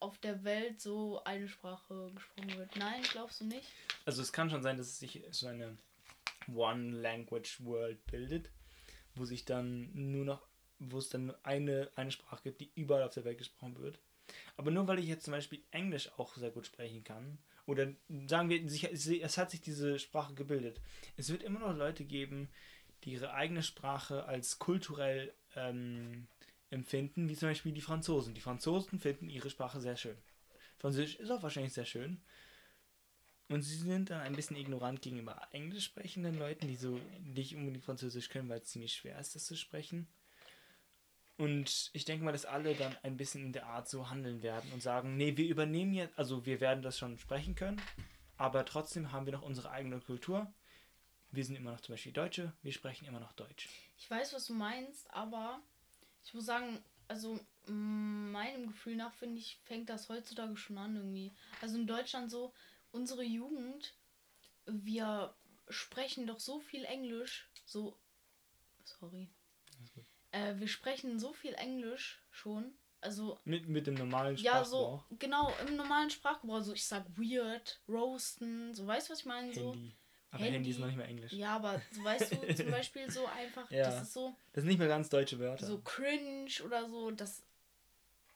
auf 0.00 0.18
der 0.18 0.44
Welt 0.44 0.80
so 0.80 1.22
eine 1.24 1.48
Sprache 1.48 2.10
gesprochen 2.14 2.56
wird. 2.56 2.76
Nein, 2.76 3.02
glaubst 3.10 3.40
du 3.40 3.44
nicht? 3.44 3.66
Also 4.04 4.22
es 4.22 4.32
kann 4.32 4.50
schon 4.50 4.62
sein, 4.62 4.76
dass 4.76 4.86
es 4.86 4.98
sich 4.98 5.22
so 5.30 5.48
eine 5.48 5.76
One-Language-World 6.52 8.06
bildet, 8.06 8.50
wo 9.14 9.24
sich 9.24 9.44
dann 9.44 9.90
nur 9.92 10.24
noch 10.24 10.47
wo 10.78 10.98
es 10.98 11.08
dann 11.08 11.34
eine, 11.42 11.90
eine 11.96 12.10
Sprache 12.10 12.42
gibt, 12.44 12.60
die 12.60 12.70
überall 12.74 13.02
auf 13.02 13.14
der 13.14 13.24
Welt 13.24 13.38
gesprochen 13.38 13.78
wird. 13.78 13.98
Aber 14.56 14.70
nur 14.70 14.86
weil 14.86 14.98
ich 14.98 15.06
jetzt 15.06 15.24
zum 15.24 15.32
Beispiel 15.32 15.62
Englisch 15.70 16.10
auch 16.18 16.36
sehr 16.36 16.50
gut 16.50 16.66
sprechen 16.66 17.04
kann, 17.04 17.38
oder 17.66 17.92
sagen 18.26 18.48
wir, 18.48 18.64
es 18.64 19.38
hat 19.38 19.50
sich 19.50 19.60
diese 19.60 19.98
Sprache 19.98 20.32
gebildet. 20.32 20.80
Es 21.18 21.28
wird 21.28 21.42
immer 21.42 21.60
noch 21.60 21.76
Leute 21.76 22.04
geben, 22.04 22.48
die 23.04 23.12
ihre 23.12 23.34
eigene 23.34 23.62
Sprache 23.62 24.24
als 24.24 24.58
kulturell 24.58 25.34
ähm, 25.54 26.28
empfinden, 26.70 27.28
wie 27.28 27.36
zum 27.36 27.50
Beispiel 27.50 27.72
die 27.72 27.82
Franzosen. 27.82 28.32
Die 28.32 28.40
Franzosen 28.40 28.98
finden 28.98 29.28
ihre 29.28 29.50
Sprache 29.50 29.80
sehr 29.80 29.96
schön. 29.96 30.16
Französisch 30.78 31.16
ist 31.16 31.30
auch 31.30 31.42
wahrscheinlich 31.42 31.74
sehr 31.74 31.84
schön. 31.84 32.22
Und 33.48 33.62
sie 33.62 33.76
sind 33.76 34.10
dann 34.10 34.20
ein 34.20 34.36
bisschen 34.36 34.56
ignorant 34.56 35.00
gegenüber 35.00 35.40
englisch 35.52 35.84
sprechenden 35.84 36.38
Leuten, 36.38 36.68
die 36.68 36.76
so 36.76 37.00
nicht 37.20 37.54
unbedingt 37.54 37.84
Französisch 37.84 38.28
können, 38.28 38.48
weil 38.48 38.60
es 38.60 38.68
ziemlich 38.68 38.94
schwer 38.94 39.18
ist, 39.18 39.34
das 39.34 39.46
zu 39.46 39.56
sprechen. 39.56 40.06
Und 41.38 41.90
ich 41.92 42.04
denke 42.04 42.24
mal, 42.24 42.32
dass 42.32 42.44
alle 42.44 42.74
dann 42.74 42.96
ein 43.04 43.16
bisschen 43.16 43.44
in 43.44 43.52
der 43.52 43.66
Art 43.66 43.88
so 43.88 44.10
handeln 44.10 44.42
werden 44.42 44.72
und 44.72 44.82
sagen, 44.82 45.16
nee, 45.16 45.36
wir 45.36 45.46
übernehmen 45.46 45.94
jetzt, 45.94 46.18
also 46.18 46.44
wir 46.44 46.60
werden 46.60 46.82
das 46.82 46.98
schon 46.98 47.16
sprechen 47.16 47.54
können, 47.54 47.80
aber 48.36 48.64
trotzdem 48.64 49.12
haben 49.12 49.24
wir 49.24 49.32
noch 49.32 49.42
unsere 49.42 49.70
eigene 49.70 50.00
Kultur. 50.00 50.52
Wir 51.30 51.44
sind 51.44 51.54
immer 51.54 51.70
noch 51.70 51.80
zum 51.80 51.92
Beispiel 51.92 52.12
Deutsche, 52.12 52.52
wir 52.62 52.72
sprechen 52.72 53.06
immer 53.06 53.20
noch 53.20 53.32
Deutsch. 53.34 53.68
Ich 53.96 54.10
weiß, 54.10 54.32
was 54.34 54.46
du 54.46 54.54
meinst, 54.54 55.08
aber 55.12 55.60
ich 56.24 56.34
muss 56.34 56.46
sagen, 56.46 56.82
also 57.06 57.38
meinem 57.66 58.66
Gefühl 58.66 58.96
nach, 58.96 59.12
finde 59.14 59.38
ich, 59.38 59.60
fängt 59.64 59.88
das 59.90 60.08
heutzutage 60.08 60.56
schon 60.56 60.78
an 60.78 60.96
irgendwie. 60.96 61.32
Also 61.60 61.76
in 61.76 61.86
Deutschland 61.86 62.32
so, 62.32 62.52
unsere 62.90 63.22
Jugend, 63.22 63.94
wir 64.66 65.34
sprechen 65.68 66.26
doch 66.26 66.40
so 66.40 66.58
viel 66.58 66.84
Englisch, 66.84 67.48
so, 67.64 67.96
sorry. 68.82 69.28
Äh, 70.30 70.54
wir 70.56 70.68
sprechen 70.68 71.18
so 71.18 71.32
viel 71.32 71.54
Englisch 71.54 72.22
schon. 72.30 72.72
Also. 73.00 73.38
Mit, 73.44 73.68
mit 73.68 73.86
dem 73.86 73.94
normalen 73.94 74.36
Sprachgebrauch. 74.36 74.58
Ja, 74.58 74.64
so, 74.64 75.16
genau, 75.18 75.52
im 75.66 75.76
normalen 75.76 76.10
Sprachgebrauch. 76.10 76.62
So, 76.62 76.72
ich 76.72 76.84
sag 76.84 77.04
weird, 77.16 77.80
roasten, 77.88 78.74
so, 78.74 78.86
weißt 78.86 79.08
du, 79.08 79.12
was 79.12 79.20
ich 79.20 79.26
meine? 79.26 79.52
So. 79.52 79.72
Handy. 79.72 79.96
Aber 80.30 80.42
Handy. 80.42 80.54
Handy 80.56 80.70
ist 80.70 80.78
noch 80.78 80.86
nicht 80.86 80.96
mehr 80.96 81.08
Englisch. 81.08 81.32
Ja, 81.32 81.56
aber 81.56 81.80
so, 81.90 82.04
weißt 82.04 82.32
du, 82.32 82.54
zum 82.54 82.70
Beispiel 82.70 83.10
so 83.10 83.24
einfach, 83.26 83.70
ja. 83.70 83.84
das 83.84 84.02
ist 84.02 84.12
so. 84.12 84.34
Das 84.52 84.62
sind 84.62 84.68
nicht 84.68 84.78
mehr 84.78 84.88
ganz 84.88 85.08
deutsche 85.08 85.38
Wörter. 85.38 85.66
So 85.66 85.80
cringe 85.80 86.50
oder 86.64 86.88
so, 86.88 87.10
das. 87.10 87.42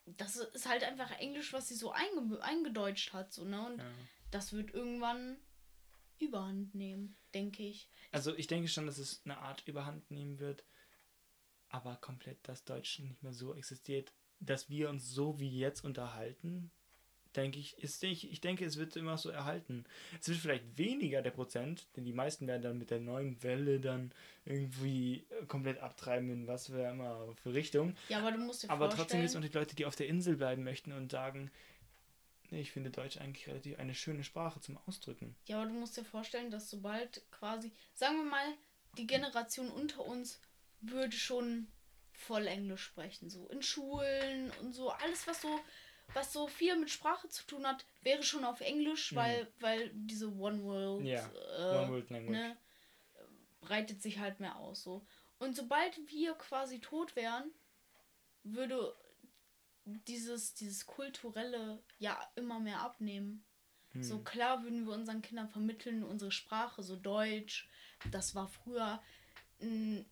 Das 0.05 0.35
ist 0.35 0.67
halt 0.67 0.83
einfach 0.83 1.11
Englisch, 1.19 1.53
was 1.53 1.69
sie 1.69 1.75
so 1.75 1.93
einge 1.93 2.41
eingedeutscht 2.41 3.13
hat, 3.13 3.31
so, 3.31 3.45
ne? 3.45 3.65
Und 3.65 3.77
ja. 3.77 3.85
das 4.31 4.51
wird 4.51 4.73
irgendwann 4.73 5.37
Überhand 6.19 6.75
nehmen, 6.75 7.15
denke 7.33 7.63
ich. 7.63 7.89
Also 8.11 8.35
ich 8.35 8.47
denke 8.47 8.67
schon, 8.67 8.85
dass 8.85 8.97
es 8.97 9.21
eine 9.23 9.37
Art 9.37 9.65
Überhand 9.65 10.11
nehmen 10.11 10.39
wird, 10.39 10.65
aber 11.73 11.95
komplett 11.95 12.37
das 12.43 12.63
Deutsche 12.63 13.01
nicht 13.03 13.23
mehr 13.23 13.33
so 13.33 13.55
existiert, 13.55 14.13
dass 14.39 14.69
wir 14.69 14.89
uns 14.89 15.09
so 15.09 15.39
wie 15.39 15.57
jetzt 15.57 15.83
unterhalten, 15.83 16.69
denke 17.35 17.57
ich, 17.57 17.75
ist, 17.79 18.03
ich, 18.03 18.31
ich 18.31 18.41
denke, 18.41 18.63
es 18.63 18.77
wird 18.77 18.95
immer 18.95 19.17
so 19.17 19.29
erhalten. 19.29 19.85
Es 20.21 20.27
wird 20.27 20.37
vielleicht 20.37 20.77
weniger 20.77 21.23
der 21.23 21.31
Prozent, 21.31 21.87
denn 21.95 22.05
die 22.05 22.13
meisten 22.13 22.45
werden 22.45 22.61
dann 22.61 22.77
mit 22.77 22.91
der 22.91 22.99
neuen 22.99 23.41
Welle 23.41 23.79
dann 23.79 24.11
irgendwie 24.45 25.25
komplett 25.47 25.79
abtreiben 25.79 26.29
in 26.29 26.47
was 26.47 26.67
für 26.67 26.83
immer 26.83 27.33
für 27.41 27.55
Richtung. 27.55 27.95
Ja, 28.07 28.19
aber 28.19 28.33
du 28.33 28.37
musst 28.37 28.61
dir 28.61 28.69
Aber 28.69 28.91
trotzdem 28.91 29.21
gibt 29.21 29.31
es 29.31 29.35
auch 29.35 29.41
die 29.41 29.47
Leute, 29.47 29.75
die 29.75 29.87
auf 29.87 29.95
der 29.95 30.07
Insel 30.07 30.35
bleiben 30.35 30.63
möchten 30.63 30.91
und 30.91 31.11
sagen, 31.11 31.49
nee, 32.51 32.61
ich 32.61 32.71
finde 32.71 32.91
Deutsch 32.91 33.17
eigentlich 33.17 33.47
relativ 33.47 33.79
eine 33.79 33.95
schöne 33.95 34.23
Sprache 34.23 34.61
zum 34.61 34.77
Ausdrücken. 34.85 35.35
Ja, 35.47 35.59
aber 35.59 35.71
du 35.71 35.73
musst 35.73 35.97
dir 35.97 36.05
vorstellen, 36.05 36.51
dass 36.51 36.69
sobald 36.69 37.23
quasi, 37.31 37.71
sagen 37.95 38.17
wir 38.17 38.29
mal, 38.29 38.53
die 38.99 39.07
Generation 39.07 39.71
unter 39.71 40.05
uns 40.05 40.39
würde 40.83 41.15
schon 41.15 41.67
voll 42.11 42.47
Englisch 42.47 42.83
sprechen, 42.83 43.29
so 43.29 43.47
in 43.49 43.61
Schulen 43.61 44.51
und 44.61 44.73
so 44.73 44.89
alles, 44.89 45.27
was 45.27 45.41
so 45.41 45.59
was 46.13 46.33
so 46.33 46.47
viel 46.47 46.75
mit 46.77 46.89
Sprache 46.89 47.27
zu 47.29 47.45
tun 47.45 47.65
hat, 47.65 47.85
wäre 48.01 48.23
schon 48.23 48.43
auf 48.43 48.61
Englisch, 48.61 49.11
mhm. 49.11 49.15
weil, 49.15 49.53
weil 49.59 49.91
diese 49.93 50.31
One 50.33 50.63
World, 50.63 51.05
ja, 51.05 51.25
äh, 51.57 51.77
One 51.77 51.91
World 51.91 52.09
Language 52.09 52.37
ne, 52.37 52.57
breitet 53.61 54.01
sich 54.01 54.19
halt 54.19 54.39
mehr 54.39 54.57
aus. 54.57 54.83
So. 54.83 55.05
Und 55.39 55.55
sobald 55.55 55.97
wir 56.09 56.33
quasi 56.35 56.79
tot 56.79 57.15
wären, 57.15 57.51
würde 58.43 58.95
dieses, 59.85 60.53
dieses 60.53 60.85
kulturelle 60.85 61.81
ja 61.99 62.19
immer 62.35 62.59
mehr 62.59 62.81
abnehmen. 62.81 63.43
Mhm. 63.93 64.03
So 64.03 64.19
klar 64.19 64.63
würden 64.63 64.85
wir 64.85 64.93
unseren 64.93 65.21
Kindern 65.21 65.49
vermitteln, 65.49 66.03
unsere 66.03 66.31
Sprache, 66.31 66.83
so 66.83 66.95
Deutsch, 66.95 67.69
das 68.11 68.35
war 68.35 68.47
früher 68.47 69.01
mh, 69.59 70.03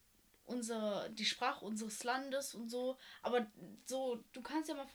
unsere, 0.51 1.09
die 1.11 1.25
Sprache 1.25 1.65
unseres 1.65 2.03
Landes 2.03 2.53
und 2.53 2.69
so. 2.69 2.97
Aber 3.21 3.47
so, 3.85 4.23
du 4.33 4.41
kannst 4.41 4.69
ja 4.69 4.75
mal 4.75 4.87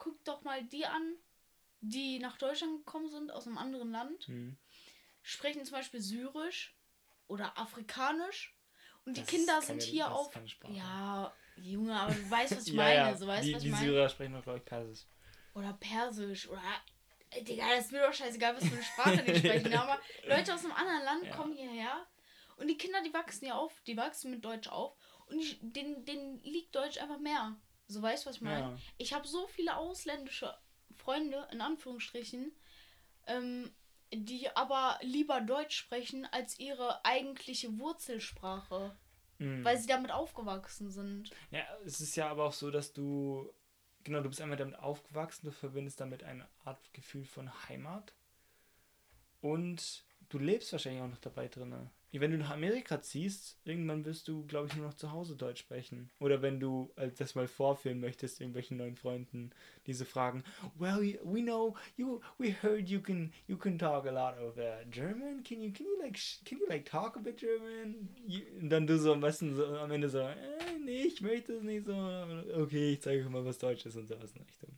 guck 0.00 0.24
doch 0.24 0.42
mal 0.42 0.64
die 0.64 0.86
an, 0.86 1.14
die 1.80 2.18
nach 2.18 2.36
Deutschland 2.38 2.84
gekommen 2.84 3.08
sind 3.08 3.30
aus 3.30 3.46
einem 3.46 3.58
anderen 3.58 3.92
Land, 3.92 4.28
mhm. 4.28 4.56
sprechen 5.22 5.64
zum 5.64 5.76
Beispiel 5.76 6.00
Syrisch 6.00 6.74
oder 7.28 7.56
Afrikanisch 7.56 8.56
und 9.04 9.16
die 9.16 9.20
das 9.20 9.30
Kinder 9.30 9.62
sind 9.62 9.82
hier 9.82 10.10
auf. 10.10 10.32
Ja, 10.68 11.32
Junge, 11.56 11.94
aber 11.98 12.12
du 12.12 12.30
weißt, 12.30 12.56
was 12.56 12.62
ich 12.66 12.72
ja, 12.72 12.82
meine. 12.82 12.94
Ja. 12.94 13.16
So, 13.16 13.26
weißt, 13.26 13.46
die, 13.46 13.54
was 13.54 13.62
die 13.62 13.68
ich 13.68 13.74
meine? 13.74 13.86
Syrer 13.86 14.08
sprechen 14.08 14.32
doch, 14.32 14.42
glaube 14.42 14.58
ich, 14.58 14.64
Persisch. 14.64 15.06
Oder 15.54 15.72
Persisch 15.74 16.48
oder. 16.48 16.62
Digga, 17.42 17.68
das 17.76 17.84
ist 17.86 17.92
mir 17.92 18.02
doch 18.02 18.12
scheißegal, 18.12 18.56
was 18.56 18.64
für 18.64 18.74
eine 18.74 18.82
Sprache 18.82 19.22
die 19.22 19.38
sprechen. 19.38 19.72
aber 19.78 20.00
Leute 20.26 20.52
aus 20.52 20.64
einem 20.64 20.72
anderen 20.72 21.04
Land 21.04 21.26
ja. 21.26 21.36
kommen 21.36 21.52
hierher 21.52 22.06
und 22.60 22.68
die 22.68 22.76
Kinder, 22.76 23.02
die 23.02 23.14
wachsen 23.14 23.46
ja 23.46 23.54
auf, 23.54 23.80
die 23.86 23.96
wachsen 23.96 24.30
mit 24.30 24.44
Deutsch 24.44 24.68
auf 24.68 24.94
und 25.26 25.38
die, 25.38 25.58
denen, 25.62 26.04
denen 26.04 26.42
liegt 26.42 26.74
Deutsch 26.74 26.98
einfach 26.98 27.18
mehr. 27.18 27.56
So 27.86 28.02
weißt 28.02 28.24
du, 28.24 28.28
was 28.28 28.36
ich 28.36 28.42
meine? 28.42 28.60
Ja. 28.60 28.78
Ich 28.98 29.12
habe 29.14 29.26
so 29.26 29.46
viele 29.46 29.76
ausländische 29.76 30.54
Freunde, 30.94 31.48
in 31.52 31.62
Anführungsstrichen, 31.62 32.52
ähm, 33.26 33.72
die 34.12 34.54
aber 34.54 34.98
lieber 35.02 35.40
Deutsch 35.40 35.76
sprechen 35.76 36.26
als 36.30 36.58
ihre 36.58 37.04
eigentliche 37.04 37.78
Wurzelsprache. 37.78 38.96
Mhm. 39.38 39.64
Weil 39.64 39.78
sie 39.78 39.86
damit 39.86 40.10
aufgewachsen 40.10 40.90
sind. 40.90 41.30
Ja, 41.50 41.62
es 41.86 42.00
ist 42.02 42.14
ja 42.14 42.28
aber 42.28 42.44
auch 42.44 42.52
so, 42.52 42.70
dass 42.70 42.92
du, 42.92 43.50
genau, 44.04 44.20
du 44.20 44.28
bist 44.28 44.42
einmal 44.42 44.58
damit 44.58 44.78
aufgewachsen, 44.78 45.46
du 45.46 45.52
verbindest 45.52 45.98
damit 45.98 46.24
eine 46.24 46.46
Art 46.64 46.92
Gefühl 46.92 47.24
von 47.24 47.50
Heimat. 47.68 48.12
Und 49.40 50.04
du 50.28 50.38
lebst 50.38 50.70
wahrscheinlich 50.72 51.02
auch 51.02 51.08
noch 51.08 51.20
dabei 51.20 51.48
drin 51.48 51.90
wenn 52.12 52.32
du 52.32 52.38
nach 52.38 52.50
Amerika 52.50 53.00
ziehst, 53.00 53.58
irgendwann 53.64 54.04
wirst 54.04 54.26
du, 54.26 54.44
glaube 54.46 54.66
ich, 54.66 54.76
nur 54.76 54.86
noch 54.86 54.94
zu 54.94 55.12
Hause 55.12 55.36
Deutsch 55.36 55.60
sprechen. 55.60 56.10
Oder 56.18 56.42
wenn 56.42 56.58
du 56.58 56.90
äh, 56.96 57.10
das 57.16 57.36
mal 57.36 57.46
vorführen 57.46 58.00
möchtest, 58.00 58.40
irgendwelchen 58.40 58.76
neuen 58.78 58.96
Freunden, 58.96 59.50
diese 59.86 60.04
Fragen. 60.04 60.42
Well, 60.76 61.00
we 61.22 61.42
know 61.42 61.76
you. 61.96 62.20
We 62.38 62.52
heard 62.62 62.88
you 62.88 63.00
can 63.00 63.32
you 63.46 63.56
can 63.56 63.78
talk 63.78 64.06
a 64.06 64.10
lot 64.10 64.36
of 64.38 64.56
uh, 64.56 64.84
German. 64.90 65.44
Can 65.44 65.62
you 65.62 65.72
can 65.72 65.86
you 65.86 66.02
like 66.02 66.18
can 66.44 66.58
you 66.58 66.66
like 66.68 66.84
talk 66.84 67.16
a 67.16 67.20
bit 67.20 67.38
German? 67.38 68.08
You, 68.26 68.40
und 68.60 68.70
dann 68.70 68.86
du 68.86 68.98
so 68.98 69.12
am 69.12 69.20
besten 69.20 69.54
so 69.54 69.64
am 69.64 69.90
Ende 69.92 70.08
so, 70.08 70.18
äh, 70.18 70.34
nee, 70.84 71.02
ich 71.02 71.20
möchte 71.20 71.52
es 71.52 71.62
nicht 71.62 71.86
so. 71.86 71.92
Okay, 72.56 72.94
ich 72.94 73.02
zeige 73.02 73.28
mal 73.28 73.44
was 73.44 73.58
Deutsches 73.58 73.94
und 73.96 74.08
sowas 74.08 74.32
in 74.34 74.42
Richtung. 74.42 74.70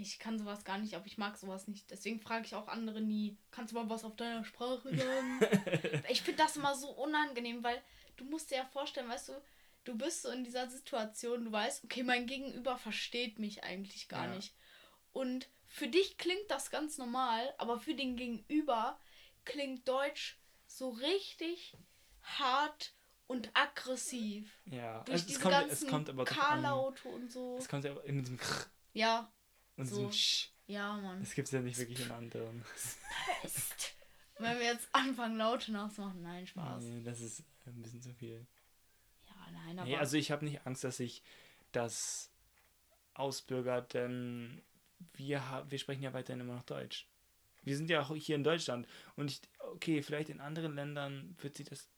Ich 0.00 0.18
kann 0.20 0.38
sowas 0.38 0.64
gar 0.64 0.78
nicht, 0.78 0.94
aber 0.94 1.06
ich 1.06 1.18
mag 1.18 1.36
sowas 1.36 1.66
nicht. 1.66 1.90
Deswegen 1.90 2.20
frage 2.20 2.46
ich 2.46 2.54
auch 2.54 2.68
andere 2.68 3.00
nie, 3.00 3.36
kannst 3.50 3.72
du 3.72 3.76
mal 3.76 3.90
was 3.90 4.04
auf 4.04 4.14
deiner 4.14 4.44
Sprache 4.44 4.96
sagen? 4.96 5.40
ich 6.08 6.22
finde 6.22 6.42
das 6.42 6.56
immer 6.56 6.74
so 6.76 6.90
unangenehm, 6.90 7.64
weil 7.64 7.82
du 8.16 8.24
musst 8.24 8.50
dir 8.50 8.56
ja 8.56 8.64
vorstellen, 8.64 9.08
weißt 9.08 9.30
du, 9.30 9.32
du 9.84 9.98
bist 9.98 10.22
so 10.22 10.30
in 10.30 10.44
dieser 10.44 10.68
Situation, 10.68 11.46
du 11.46 11.52
weißt, 11.52 11.84
okay, 11.84 12.04
mein 12.04 12.26
Gegenüber 12.26 12.78
versteht 12.78 13.38
mich 13.40 13.64
eigentlich 13.64 14.08
gar 14.08 14.26
ja. 14.26 14.36
nicht. 14.36 14.54
Und 15.12 15.48
für 15.66 15.88
dich 15.88 16.16
klingt 16.16 16.48
das 16.48 16.70
ganz 16.70 16.96
normal, 16.98 17.52
aber 17.58 17.80
für 17.80 17.94
den 17.94 18.16
Gegenüber 18.16 19.00
klingt 19.44 19.88
Deutsch 19.88 20.38
so 20.66 20.90
richtig 20.90 21.76
hart 22.22 22.94
und 23.26 23.50
aggressiv. 23.54 24.60
Ja, 24.64 25.00
durch 25.00 25.14
also 25.14 25.26
diese 25.26 25.40
kommt, 25.40 25.54
ganzen 25.54 25.86
es 25.86 25.90
kommt 25.90 26.08
aber 26.08 26.24
K-Laute 26.24 27.08
und 27.08 27.32
so. 27.32 27.56
Es 27.58 27.68
kommt 27.68 27.84
ja 27.84 27.94
mit 28.06 28.26
diesem 28.26 28.38
Ja, 28.92 29.32
und 29.78 29.86
so. 29.86 29.96
so 29.96 30.12
Sch. 30.12 30.50
Ja, 30.66 30.96
Mann. 30.98 31.20
Das 31.20 31.34
gibt 31.34 31.48
es 31.48 31.52
ja 31.52 31.60
nicht 31.60 31.78
wirklich 31.78 32.00
in 32.00 32.10
anderen. 32.12 32.62
Psst. 32.74 33.94
Wenn 34.38 34.58
wir 34.58 34.66
jetzt 34.66 34.88
anfangen, 34.92 35.36
Laute 35.36 35.72
nachzumachen, 35.72 36.22
nein, 36.22 36.46
Spaß. 36.46 36.84
Nee, 36.84 37.02
das 37.02 37.20
ist 37.20 37.42
ein 37.66 37.82
bisschen 37.82 38.02
zu 38.02 38.12
viel. 38.12 38.46
Ja, 39.26 39.50
nein, 39.52 39.78
aber. 39.78 39.88
Nee, 39.88 39.96
also 39.96 40.16
ich 40.16 40.30
habe 40.30 40.44
nicht 40.44 40.64
Angst, 40.66 40.84
dass 40.84 41.00
ich 41.00 41.22
das 41.72 42.30
ausbürgert, 43.14 43.94
denn 43.94 44.62
wir, 45.14 45.42
wir 45.68 45.78
sprechen 45.78 46.02
ja 46.02 46.12
weiterhin 46.12 46.40
immer 46.40 46.54
noch 46.54 46.62
Deutsch. 46.62 47.08
Wir 47.62 47.76
sind 47.76 47.90
ja 47.90 48.00
auch 48.00 48.14
hier 48.14 48.36
in 48.36 48.44
Deutschland. 48.44 48.86
Und 49.16 49.30
ich, 49.30 49.40
okay, 49.58 50.02
vielleicht 50.02 50.28
in 50.28 50.40
anderen 50.40 50.74
Ländern 50.74 51.36
wird 51.40 51.56
sich 51.56 51.68
das, 51.68 51.88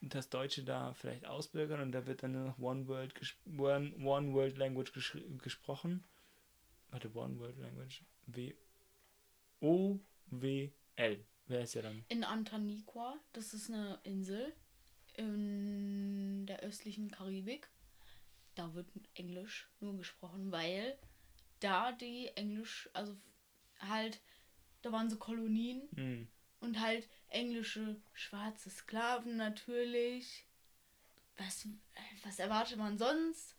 das 0.00 0.28
Deutsche 0.28 0.64
da 0.64 0.94
vielleicht 0.94 1.26
ausbürgern 1.26 1.80
und 1.80 1.92
da 1.92 2.06
wird 2.06 2.22
dann 2.22 2.32
nur 2.32 2.44
noch 2.44 2.58
One 2.58 2.86
World, 2.86 3.14
One, 3.58 3.92
One 3.96 4.32
World 4.32 4.56
Language 4.58 4.92
ges 4.92 5.16
gesprochen. 5.42 6.04
Warte, 6.92 7.14
One 7.14 7.38
World 7.38 7.58
Language. 7.58 8.04
W. 8.26 8.54
O. 9.60 9.98
W. 10.26 10.70
L. 10.96 11.24
Wer 11.46 11.62
ist 11.62 11.74
ja 11.74 11.82
dann? 11.82 12.04
In 12.08 12.22
Antarqua, 12.22 13.18
das 13.32 13.54
ist 13.54 13.70
eine 13.70 13.98
Insel 14.04 14.54
in 15.14 16.46
der 16.46 16.60
östlichen 16.60 17.10
Karibik. 17.10 17.68
Da 18.54 18.74
wird 18.74 18.86
Englisch 19.14 19.70
nur 19.80 19.96
gesprochen, 19.96 20.52
weil 20.52 20.98
da 21.60 21.92
die 21.92 22.28
Englisch, 22.34 22.90
also 22.92 23.16
halt, 23.78 24.20
da 24.82 24.92
waren 24.92 25.08
so 25.08 25.16
Kolonien 25.16 25.88
mhm. 25.92 26.28
und 26.60 26.78
halt 26.78 27.08
englische 27.28 28.00
schwarze 28.12 28.68
Sklaven 28.68 29.36
natürlich. 29.36 30.46
Was, 31.38 31.66
was 32.22 32.38
erwartet 32.38 32.76
man 32.76 32.98
sonst? 32.98 33.56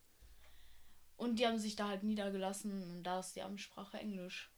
Und 1.18 1.40
die 1.40 1.48
haben 1.48 1.58
sich 1.58 1.76
da 1.76 1.88
halt 1.88 2.04
niedergelassen 2.04 2.84
und 2.84 3.04
da 3.04 3.20
ist 3.20 3.36
die 3.36 3.44
Amtssprache 3.44 3.98
Englisch. 3.98 4.52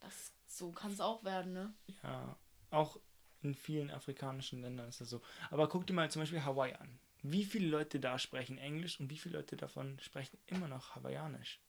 Das, 0.00 0.32
so 0.46 0.72
kann 0.72 0.92
es 0.92 1.00
auch 1.00 1.24
werden, 1.24 1.52
ne? 1.52 1.74
Ja, 2.02 2.36
auch 2.70 2.98
in 3.42 3.54
vielen 3.54 3.90
afrikanischen 3.90 4.62
Ländern 4.62 4.88
ist 4.88 5.00
das 5.00 5.10
so. 5.10 5.22
Aber 5.50 5.68
guck 5.68 5.86
dir 5.86 5.92
mal 5.92 6.10
zum 6.10 6.22
Beispiel 6.22 6.44
Hawaii 6.44 6.74
an. 6.74 6.98
Wie 7.22 7.44
viele 7.44 7.68
Leute 7.68 7.98
da 7.98 8.18
sprechen 8.18 8.58
Englisch 8.58 9.00
und 9.00 9.10
wie 9.10 9.18
viele 9.18 9.38
Leute 9.38 9.56
davon 9.56 9.98
sprechen 10.00 10.38
immer 10.46 10.68
noch 10.68 10.94
Hawaiianisch? 10.94 11.60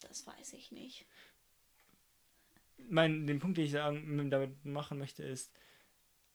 Das 0.00 0.26
weiß 0.26 0.54
ich 0.54 0.72
nicht. 0.72 1.06
Mein, 2.88 3.26
den 3.26 3.38
Punkt, 3.38 3.58
den 3.58 3.66
ich 3.66 3.72
sagen, 3.72 4.30
damit 4.30 4.64
machen 4.64 4.98
möchte, 4.98 5.22
ist, 5.22 5.52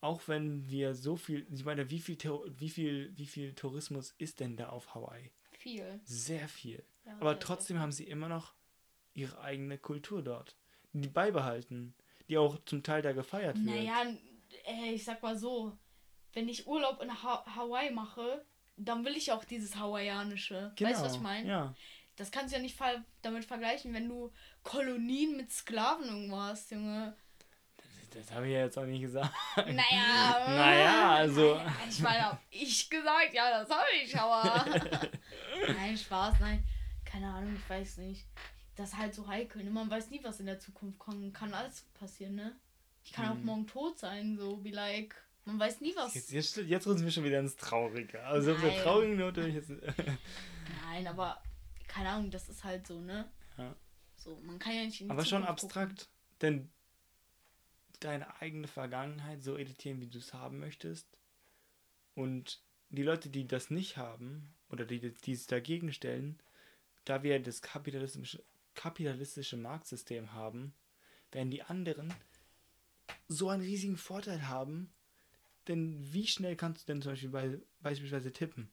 auch 0.02 0.28
wenn 0.28 0.70
wir 0.70 0.94
so 0.94 1.18
viel, 1.18 1.48
ich 1.52 1.66
meine, 1.66 1.90
wie 1.90 2.00
viel, 2.00 2.18
wie 2.58 2.70
viel, 2.70 3.18
wie 3.18 3.26
viel 3.26 3.54
Tourismus 3.56 4.14
ist 4.18 4.40
denn 4.40 4.56
da 4.56 4.70
auf 4.70 4.94
Hawaii? 4.94 5.32
Viel. 5.66 6.00
Sehr 6.04 6.48
viel. 6.48 6.86
Ja, 7.08 7.14
Aber 7.20 7.40
trotzdem 7.40 7.80
haben 7.80 7.92
sie 7.92 8.04
immer 8.04 8.30
noch 8.30 8.54
ihre 9.16 9.42
eigene 9.42 9.80
Kultur 9.80 10.22
dort. 10.22 10.56
Die 10.94 11.08
beibehalten. 11.08 11.96
Die 12.30 12.38
auch 12.38 12.60
zum 12.66 12.84
Teil 12.84 13.02
da 13.02 13.14
gefeiert 13.14 13.56
wird. 13.56 13.66
Naja, 13.66 14.04
äh, 14.68 14.94
ich 14.94 15.04
sag 15.04 15.24
mal 15.24 15.36
so, 15.36 15.76
wenn 16.34 16.48
ich 16.48 16.68
Urlaub 16.68 17.02
in 17.02 17.12
ha 17.24 17.44
Hawaii 17.56 17.90
mache, 17.90 18.46
dann 18.78 19.04
will 19.06 19.18
ich 19.18 19.32
auch 19.32 19.44
dieses 19.44 19.76
Hawaiianische. 19.76 20.72
Genau. 20.76 20.92
Weißt 20.92 21.02
du, 21.02 21.06
was 21.06 21.16
ich 21.16 21.22
meine? 21.22 21.50
Ja. 21.50 21.76
Das 22.16 22.30
kannst 22.30 22.54
du 22.54 22.58
ja 22.58 22.62
nicht 22.62 22.80
damit 23.24 23.46
vergleichen, 23.46 23.92
wenn 23.96 24.08
du 24.08 24.32
Kolonien 24.62 25.36
mit 25.36 25.52
Sklaven 25.52 26.06
irgendwo 26.06 26.38
hast, 26.38 26.70
Junge. 26.70 27.18
Das, 28.16 28.32
habe 28.32 28.48
ich 28.48 28.54
ja 28.54 28.60
jetzt 28.62 28.78
auch 28.78 28.86
nicht 28.86 29.02
gesagt. 29.02 29.32
Naja. 29.58 30.46
Naja, 30.56 31.12
also- 31.16 31.60
ich 31.90 32.00
meine, 32.00 32.24
hab 32.24 32.42
ich 32.50 32.90
gesagt, 32.90 33.34
ja, 33.34 33.60
das 33.60 33.70
habe 33.70 33.86
ich, 34.04 34.18
aber. 34.18 34.66
nein, 35.78 35.98
Spaß, 35.98 36.40
nein. 36.40 36.64
Keine 37.04 37.28
Ahnung, 37.34 37.56
ich 37.56 37.70
weiß 37.70 37.98
nicht. 37.98 38.26
Das 38.76 38.90
ist 38.94 38.98
halt 38.98 39.14
so 39.14 39.28
heikel. 39.28 39.64
Ne? 39.64 39.70
Man 39.72 39.90
weiß 39.90 40.10
nie, 40.10 40.22
was 40.24 40.40
in 40.40 40.46
der 40.48 40.60
Zukunft 40.60 40.98
kommen 41.00 41.32
kann. 41.34 41.54
Alles 41.54 41.84
passieren, 42.00 42.36
ne? 42.36 42.56
Ich 43.04 43.12
kann 43.14 43.28
auch 43.30 43.36
Hm. 43.36 43.46
morgen 43.46 43.68
tot 43.68 44.00
sein, 44.00 44.38
so 44.38 44.64
wie 44.64 44.72
like. 44.72 45.16
Man 45.46 45.60
weiß 45.60 45.82
nie, 45.82 45.94
was. 45.96 46.14
Jetzt, 46.16 46.32
jetzt, 46.32 46.58
jetzt 46.58 46.88
rutschen 46.88 47.06
wir 47.06 47.12
schon 47.12 47.24
wieder 47.24 47.40
ins 47.40 47.56
Traurige. 47.56 48.24
Also 48.24 48.54
auf 48.54 48.62
der 48.62 48.72
Nein. 48.72 48.82
traurigen 48.82 49.18
Note 49.18 49.48
ich 49.48 49.56
jetzt. 49.56 49.70
Nein, 50.86 51.08
aber 51.08 51.42
keine 51.88 52.10
Ahnung, 52.10 52.32
das 52.32 52.50
ist 52.50 52.64
halt 52.64 52.88
so, 52.88 53.00
ne? 53.00 53.30
Ja. 53.58 53.76
So, 54.16 54.40
man 54.44 54.58
kann 54.60 54.74
ja 54.74 54.84
nicht 54.84 55.02
in 55.02 55.08
die 55.08 55.12
Aber 55.12 55.24
schon 55.24 55.44
Zukunft 55.44 55.62
gucken. 55.62 55.82
abstrakt. 55.82 56.10
Denn 56.42 56.72
deine 58.04 58.42
eigene 58.42 58.68
Vergangenheit 58.68 59.44
so 59.44 59.58
editieren, 59.58 60.02
wie 60.02 60.08
du 60.08 60.18
es 60.18 60.34
haben 60.34 60.60
möchtest. 60.60 61.08
Und 62.14 62.62
die 62.90 63.04
Leute, 63.04 63.30
die 63.30 63.48
das 63.48 63.70
nicht 63.70 63.98
haben, 63.98 64.54
oder 64.70 64.86
die, 64.86 65.00
die 65.00 65.32
es 65.32 65.48
dagegen 65.48 65.94
stellen, 65.94 66.40
da 67.04 67.24
wir 67.24 67.40
das 67.40 67.62
kapitalistische, 67.62 68.44
kapitalistische 68.74 69.58
Marktsystem 69.58 70.34
haben, 70.34 70.74
werden 71.32 71.52
die 71.52 71.64
anderen 71.64 72.14
so 73.28 73.50
einen 73.50 73.62
riesigen 73.64 73.98
Vorteil 73.98 74.48
haben. 74.48 74.92
Denn 75.68 76.14
wie 76.14 76.28
schnell 76.28 76.56
kannst 76.56 76.84
du 76.84 76.94
denn 76.94 77.02
zum 77.02 77.14
Beispiel 77.14 77.30
bei, 77.30 77.60
beispielsweise 77.82 78.32
tippen? 78.32 78.70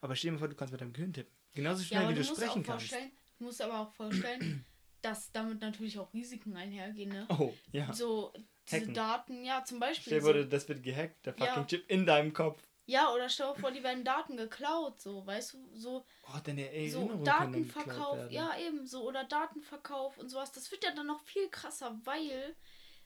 Aber 0.00 0.14
stell 0.14 0.28
dir 0.28 0.32
mal 0.32 0.38
vor, 0.38 0.48
du 0.48 0.54
kannst 0.54 0.72
mit 0.72 0.80
deinem 0.80 0.92
Gehirn 0.92 1.12
tippen. 1.12 1.34
Genauso 1.54 1.82
Ja, 1.82 1.86
schnell, 1.88 2.02
aber 2.02 2.10
wie 2.10 2.14
du 2.14 2.20
du 2.22 2.34
sprechen 2.34 2.62
kannst. 2.62 2.92
du 2.92 3.44
musst 3.44 3.60
aber 3.60 3.80
auch 3.80 3.92
vorstellen, 3.92 4.64
dass 5.02 5.32
damit 5.32 5.60
natürlich 5.60 5.98
auch 5.98 6.12
Risiken 6.12 6.56
einhergehen, 6.56 7.10
ne? 7.10 7.26
Oh, 7.30 7.52
ja. 7.72 7.92
So, 7.92 8.32
diese 8.70 8.82
Hacken. 8.82 8.94
Daten, 8.94 9.44
ja, 9.44 9.64
zum 9.64 9.80
Beispiel. 9.80 10.20
Stell 10.20 10.34
dir 10.34 10.42
So, 10.42 10.48
das 10.48 10.68
wird 10.68 10.82
gehackt, 10.82 11.26
der 11.26 11.34
fucking 11.34 11.46
Ja. 11.54 11.64
Chip 11.64 11.84
in 11.90 12.06
deinem 12.06 12.32
Kopf. 12.32 12.62
ja, 12.86 13.12
oder 13.12 13.28
stell 13.28 13.52
dir 13.54 13.60
vor, 13.60 13.70
die 13.72 13.82
werden 13.82 14.04
Daten 14.04 14.36
geklaut, 14.36 15.00
so, 15.00 15.24
weißt 15.26 15.54
du, 15.54 15.76
so, 15.76 16.04
Oh, 16.28 16.38
deine 16.44 16.62
so 16.88 17.08
dann 17.24 17.52
geklaut 17.52 17.54
Datenverkauf, 17.54 18.30
ja, 18.30 18.56
eben, 18.58 18.86
so, 18.86 19.02
oder 19.06 19.24
Datenverkauf 19.24 20.18
und 20.18 20.28
sowas. 20.28 20.52
Das 20.52 20.70
wird 20.70 20.84
ja 20.84 20.92
dann 20.94 21.06
noch 21.06 21.20
viel 21.22 21.48
krasser, 21.50 21.98
weil 22.04 22.54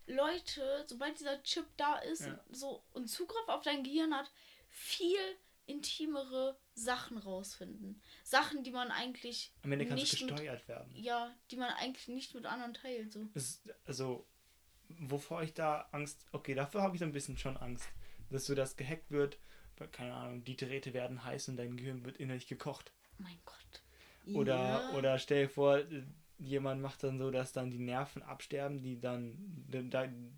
Leute, 0.07 0.85
sobald 0.87 1.19
dieser 1.19 1.43
Chip 1.43 1.67
da 1.77 1.97
ist, 1.99 2.27
Ja. 2.27 2.39
so 2.51 2.83
und 2.93 3.09
Zugriff 3.09 3.49
auf 3.49 3.63
dein 3.63 3.83
Gehirn 3.85 4.15
hat, 4.15 4.31
viel 4.69 5.19
intimere 5.67 6.59
Sachen 6.75 7.19
rausfinden. 7.19 8.01
Sachen, 8.23 8.65
die 8.65 8.71
man 8.71 8.91
eigentlich 8.91 9.53
Am 9.63 9.73
Ende 9.73 9.87
kannst 9.87 10.03
nicht 10.03 10.21
du 10.21 10.27
mit, 10.27 10.35
gesteuert 10.37 10.69
werden. 10.69 10.93
ja, 10.97 11.35
die 11.51 11.57
man 11.57 11.71
eigentlich 11.75 12.09
nicht 12.09 12.35
mit 12.35 12.47
anderen 12.47 12.75
teilt, 12.75 13.13
so. 13.13 13.29
Es, 13.35 13.63
also, 13.87 14.27
wovor 14.89 15.43
ich 15.43 15.55
da 15.55 15.89
Angst. 15.93 16.25
Okay, 16.33 16.55
dafür 16.55 16.83
habe 16.83 16.97
ich 16.97 17.01
so 17.01 17.05
ein 17.07 17.13
bisschen 17.13 17.39
schon 17.39 17.57
Angst. 17.57 17.89
Dass 18.31 18.47
so 18.47 18.55
das 18.55 18.77
gehackt 18.77 19.11
wird, 19.11 19.39
keine 19.93 20.15
Ahnung, 20.15 20.45
die 20.45 20.57
Geräte 20.57 20.93
werden 20.95 21.25
heiß 21.25 21.49
und 21.49 21.57
dein 21.57 21.77
Gehirn 21.77 22.05
wird 22.05 22.17
innerlich 22.19 22.47
gekocht. 22.47 22.93
Mein 23.19 23.39
Gott. 23.45 24.35
Oder, 24.35 24.57
Ja. 24.57 24.91
oder 24.95 25.19
stell 25.19 25.45
dir 25.45 25.51
vor, 25.51 25.83
jemand 26.39 26.81
macht 26.83 27.03
dann 27.05 27.19
so, 27.19 27.31
dass 27.31 27.53
dann 27.53 27.71
die 27.71 27.79
Nerven 27.79 28.23
absterben, 28.23 28.83
die 28.83 28.99
dann 28.99 29.35
die, 29.39 29.89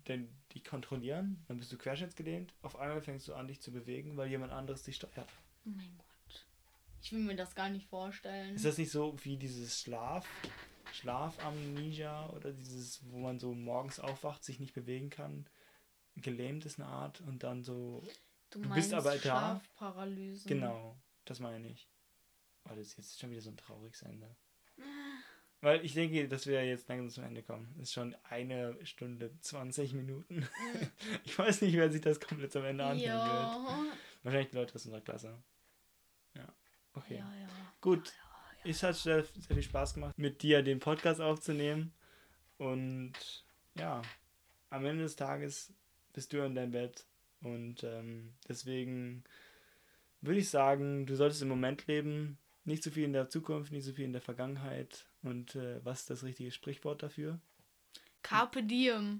die, 0.07 0.27
die 0.57 0.63
kontrollieren. 0.63 1.43
Dann 1.47 1.57
bist 1.57 1.71
du 1.71 1.77
querschnittsgelähmt. 1.77 2.53
Auf 2.61 2.75
einmal 2.77 3.01
fängst 3.01 3.27
du 3.27 3.33
an, 3.33 3.47
dich 3.47 3.61
zu 3.61 3.71
bewegen, 3.71 4.17
weil 4.17 4.29
jemand 4.29 4.51
anderes 4.51 4.83
dich 4.83 4.95
steuert. 4.95 5.29
Oh 5.65 5.69
mein 5.69 5.97
Gott. 5.97 6.45
Ich 7.01 7.11
will 7.11 7.19
mir 7.19 7.35
das 7.35 7.55
gar 7.55 7.69
nicht 7.69 7.87
vorstellen. 7.87 8.55
Ist 8.55 8.65
das 8.65 8.77
nicht 8.77 8.91
so 8.91 9.15
wie 9.23 9.37
dieses 9.37 9.81
Schlaf, 9.81 10.27
Schlafamnesia 10.93 12.29
oder 12.31 12.51
dieses, 12.51 12.99
wo 13.09 13.19
man 13.19 13.39
so 13.39 13.53
morgens 13.53 13.99
aufwacht, 13.99 14.43
sich 14.43 14.59
nicht 14.59 14.73
bewegen 14.73 15.09
kann? 15.09 15.47
Gelähmt 16.15 16.65
ist 16.65 16.79
eine 16.79 16.89
Art 16.89 17.21
und 17.21 17.43
dann 17.43 17.63
so. 17.63 18.03
du 18.49 18.61
du 18.61 18.69
bist 18.69 18.93
aber 18.93 19.13
da. 19.13 19.19
Schlafparalyse. 19.19 20.49
Genau, 20.49 20.97
das 21.25 21.39
meine 21.39 21.69
ich. 21.69 21.87
Oh, 22.65 22.69
das 22.69 22.79
ist 22.79 22.97
jetzt 22.97 23.19
schon 23.19 23.29
wieder 23.29 23.41
so 23.41 23.51
ein 23.51 23.57
trauriges 23.57 24.01
Ende. 24.01 24.35
Weil 25.61 25.83
ich 25.83 25.93
denke, 25.95 26.27
dass 26.27 26.45
wir 26.45 26.63
jetzt 26.65 26.87
langsam 26.87 27.09
zum 27.09 27.23
Ende 27.23 27.41
kommen. 27.41 27.73
Es 27.77 27.89
ist 27.89 27.93
schon 27.93 28.15
eine 28.29 28.77
Stunde 28.85 29.31
20 29.41 29.93
Minuten. 29.93 30.47
Ich 31.23 31.37
weiß 31.37 31.61
nicht, 31.61 31.75
wer 31.75 31.91
sich 31.91 32.01
das 32.01 32.19
komplett 32.19 32.51
zum 32.51 32.63
Ende 32.63 32.83
anhören 32.83 32.99
wird. 32.99 33.07
Ja. 33.07 33.85
Wahrscheinlich 34.23 34.49
die 34.49 34.55
Leute 34.55 34.75
aus 34.75 34.85
unserer 34.85 35.01
Klasse. 35.01 35.37
Ja. 36.35 36.47
Okay. 36.93 37.17
Ja, 37.17 37.35
ja. 37.39 37.49
Gut. 37.81 38.13
Es 38.63 38.83
hat 38.83 38.95
sehr, 38.95 39.23
sehr 39.23 39.55
viel 39.55 39.63
Spaß 39.63 39.93
gemacht, 39.93 40.17
mit 40.17 40.41
dir 40.41 40.61
den 40.61 40.79
Podcast 40.79 41.21
aufzunehmen. 41.21 41.93
Und 42.57 43.13
ja, 43.75 44.01
am 44.69 44.85
Ende 44.85 45.03
des 45.03 45.15
Tages 45.15 45.73
bist 46.13 46.33
du 46.33 46.43
in 46.43 46.55
deinem 46.55 46.71
Bett. 46.71 47.05
Und 47.41 47.83
ähm, 47.83 48.33
deswegen 48.47 49.23
würde 50.21 50.39
ich 50.39 50.49
sagen, 50.49 51.05
du 51.05 51.15
solltest 51.15 51.41
im 51.41 51.49
Moment 51.49 51.87
leben. 51.87 52.37
Nicht 52.65 52.83
so 52.83 52.91
viel 52.91 53.05
in 53.05 53.13
der 53.13 53.29
Zukunft, 53.29 53.71
nicht 53.71 53.85
so 53.85 53.93
viel 53.93 54.05
in 54.05 54.13
der 54.13 54.21
Vergangenheit. 54.21 55.05
Und 55.27 55.55
äh, 55.55 55.83
was 55.83 56.01
ist 56.01 56.09
das 56.09 56.23
richtige 56.23 56.51
Sprichwort 56.51 57.03
dafür? 57.03 57.39
Carpe 58.23 58.63
diem. 58.63 59.19